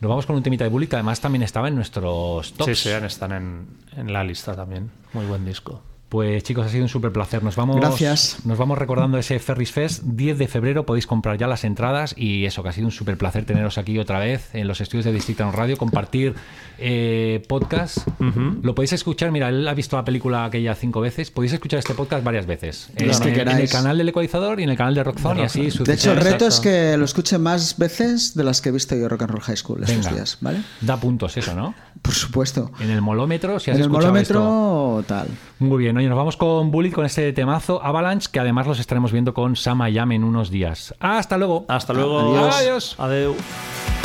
Nos 0.00 0.08
vamos 0.08 0.26
con 0.26 0.36
un 0.36 0.42
temita 0.44 0.62
de 0.62 0.70
Bullet, 0.70 0.86
que 0.86 0.96
además 0.96 1.20
también 1.20 1.42
estaba 1.42 1.66
en 1.66 1.74
nuestros 1.74 2.52
tops. 2.52 2.78
Sí, 2.78 2.88
sí, 2.88 3.04
están 3.04 3.32
en, 3.32 3.66
en 3.96 4.12
la 4.12 4.22
lista 4.22 4.54
también. 4.54 4.90
Muy 5.12 5.26
buen 5.26 5.44
disco. 5.44 5.82
Pues 6.08 6.42
chicos, 6.42 6.64
ha 6.64 6.68
sido 6.70 6.84
un 6.84 6.88
súper 6.88 7.12
placer. 7.12 7.42
Nos 7.42 7.54
vamos, 7.54 7.76
Gracias. 7.76 8.46
Nos 8.46 8.56
vamos 8.56 8.78
recordando 8.78 9.18
ese 9.18 9.38
Ferris 9.40 9.72
Fest. 9.72 10.02
10 10.04 10.38
de 10.38 10.48
febrero 10.48 10.86
podéis 10.86 11.06
comprar 11.06 11.36
ya 11.36 11.46
las 11.46 11.64
entradas 11.64 12.14
y 12.16 12.46
eso, 12.46 12.62
que 12.62 12.70
ha 12.70 12.72
sido 12.72 12.86
un 12.86 12.92
súper 12.92 13.18
placer 13.18 13.44
teneros 13.44 13.76
aquí 13.76 13.98
otra 13.98 14.18
vez 14.18 14.54
en 14.54 14.68
los 14.68 14.80
estudios 14.80 15.04
de 15.04 15.12
Distrito 15.12 15.50
Radio, 15.52 15.76
compartir 15.76 16.34
eh, 16.78 17.42
podcast. 17.48 17.98
Lo 18.62 18.74
podéis 18.74 18.92
escuchar, 18.92 19.30
mira, 19.30 19.48
él 19.48 19.66
ha 19.66 19.74
visto 19.74 19.96
la 19.96 20.04
película 20.04 20.44
aquella 20.44 20.74
cinco 20.74 21.00
veces. 21.00 21.30
Podéis 21.30 21.52
escuchar 21.52 21.78
este 21.78 21.94
podcast 21.94 22.24
varias 22.24 22.46
veces. 22.46 22.90
En, 22.96 23.08
Las 23.08 23.20
que 23.20 23.32
en- 23.32 23.48
en 23.48 23.58
el 23.58 23.68
canal 23.68 23.98
del 23.98 24.08
ecualizador 24.08 24.60
y 24.60 24.62
en 24.64 24.70
el 24.70 24.76
canal 24.76 24.94
de 24.94 25.04
Rockzone 25.04 25.40
y 25.40 25.44
así 25.44 25.68
De 25.84 25.94
hecho, 25.94 26.12
el 26.12 26.20
reto 26.20 26.46
es 26.46 26.60
que 26.60 26.96
lo 26.96 27.04
escuche 27.04 27.38
más 27.38 27.76
veces 27.78 28.34
de 28.34 28.44
las 28.44 28.60
que 28.60 28.68
he 28.68 28.72
visto 28.72 28.94
yo 28.96 29.08
Rock 29.08 29.22
and 29.22 29.30
Roll 29.32 29.42
High 29.42 29.56
School 29.56 29.82
estos 29.82 29.96
Venga. 29.96 30.10
días, 30.12 30.38
¿vale? 30.40 30.62
Da 30.80 30.96
puntos 30.98 31.36
eso, 31.36 31.54
¿no? 31.54 31.74
Por 32.02 32.14
supuesto. 32.14 32.70
En 32.80 32.90
el 32.90 33.00
molómetro, 33.02 33.58
si 33.58 33.70
has 33.70 33.76
En 33.76 33.82
el 33.84 33.88
escuchado 33.90 34.16
esto- 34.16 34.34
molómetro, 34.40 35.04
tal. 35.06 35.28
Muy 35.58 35.78
bien, 35.78 35.96
oye, 35.96 36.08
nos 36.08 36.16
vamos 36.16 36.36
con 36.36 36.70
Bullet 36.70 36.92
con 36.92 37.04
este 37.04 37.32
temazo 37.32 37.82
Avalanche, 37.84 38.28
que 38.32 38.38
además 38.40 38.66
los 38.66 38.78
estaremos 38.78 39.10
viendo 39.12 39.34
con 39.34 39.56
Sama 39.56 39.90
Yam 39.90 40.12
en 40.12 40.24
unos 40.24 40.50
días. 40.50 40.94
Hasta 41.00 41.36
luego. 41.38 41.64
Hasta 41.68 41.92
luego. 41.92 42.20
Adiós. 42.20 42.54
Adiós. 42.60 42.94
Adeu. 42.98 43.97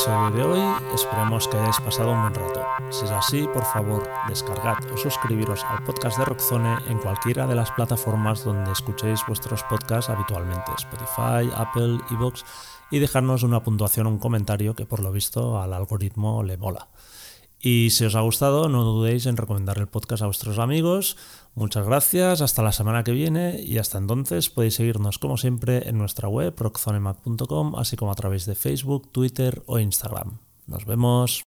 Episodio 0.00 0.30
de 0.30 0.42
hoy. 0.42 0.60
Esperemos 0.94 1.46
que 1.46 1.58
hayáis 1.58 1.78
pasado 1.80 2.12
un 2.12 2.22
buen 2.22 2.34
rato. 2.34 2.64
Si 2.88 3.04
es 3.04 3.10
así, 3.10 3.46
por 3.52 3.64
favor, 3.64 4.08
descargad 4.28 4.78
o 4.90 4.96
suscribiros 4.96 5.62
al 5.64 5.84
podcast 5.84 6.16
de 6.16 6.24
Rockzone 6.24 6.78
en 6.88 6.98
cualquiera 7.00 7.46
de 7.46 7.54
las 7.54 7.70
plataformas 7.72 8.42
donde 8.42 8.72
escuchéis 8.72 9.20
vuestros 9.28 9.62
podcasts 9.64 10.08
habitualmente, 10.08 10.72
Spotify, 10.78 11.50
Apple, 11.54 11.98
Evox, 12.10 12.46
y 12.90 12.98
dejarnos 12.98 13.42
una 13.42 13.62
puntuación 13.62 14.06
o 14.06 14.10
un 14.10 14.18
comentario 14.18 14.74
que 14.74 14.86
por 14.86 15.00
lo 15.00 15.12
visto 15.12 15.60
al 15.60 15.74
algoritmo 15.74 16.42
le 16.44 16.56
mola. 16.56 16.88
Y 17.60 17.90
si 17.90 18.06
os 18.06 18.14
ha 18.14 18.22
gustado, 18.22 18.70
no 18.70 18.84
dudéis 18.84 19.26
en 19.26 19.36
recomendar 19.36 19.76
el 19.76 19.86
podcast 19.86 20.22
a 20.22 20.26
vuestros 20.26 20.58
amigos. 20.58 21.18
Muchas 21.60 21.84
gracias, 21.84 22.40
hasta 22.40 22.62
la 22.62 22.72
semana 22.72 23.04
que 23.04 23.12
viene 23.12 23.60
y 23.60 23.76
hasta 23.76 23.98
entonces 23.98 24.48
podéis 24.48 24.76
seguirnos 24.76 25.18
como 25.18 25.36
siempre 25.36 25.90
en 25.90 25.98
nuestra 25.98 26.26
web 26.26 26.54
rockzonemac.com, 26.56 27.74
así 27.76 27.98
como 27.98 28.10
a 28.10 28.14
través 28.14 28.46
de 28.46 28.54
Facebook, 28.54 29.12
Twitter 29.12 29.62
o 29.66 29.78
Instagram. 29.78 30.38
Nos 30.66 30.86
vemos. 30.86 31.42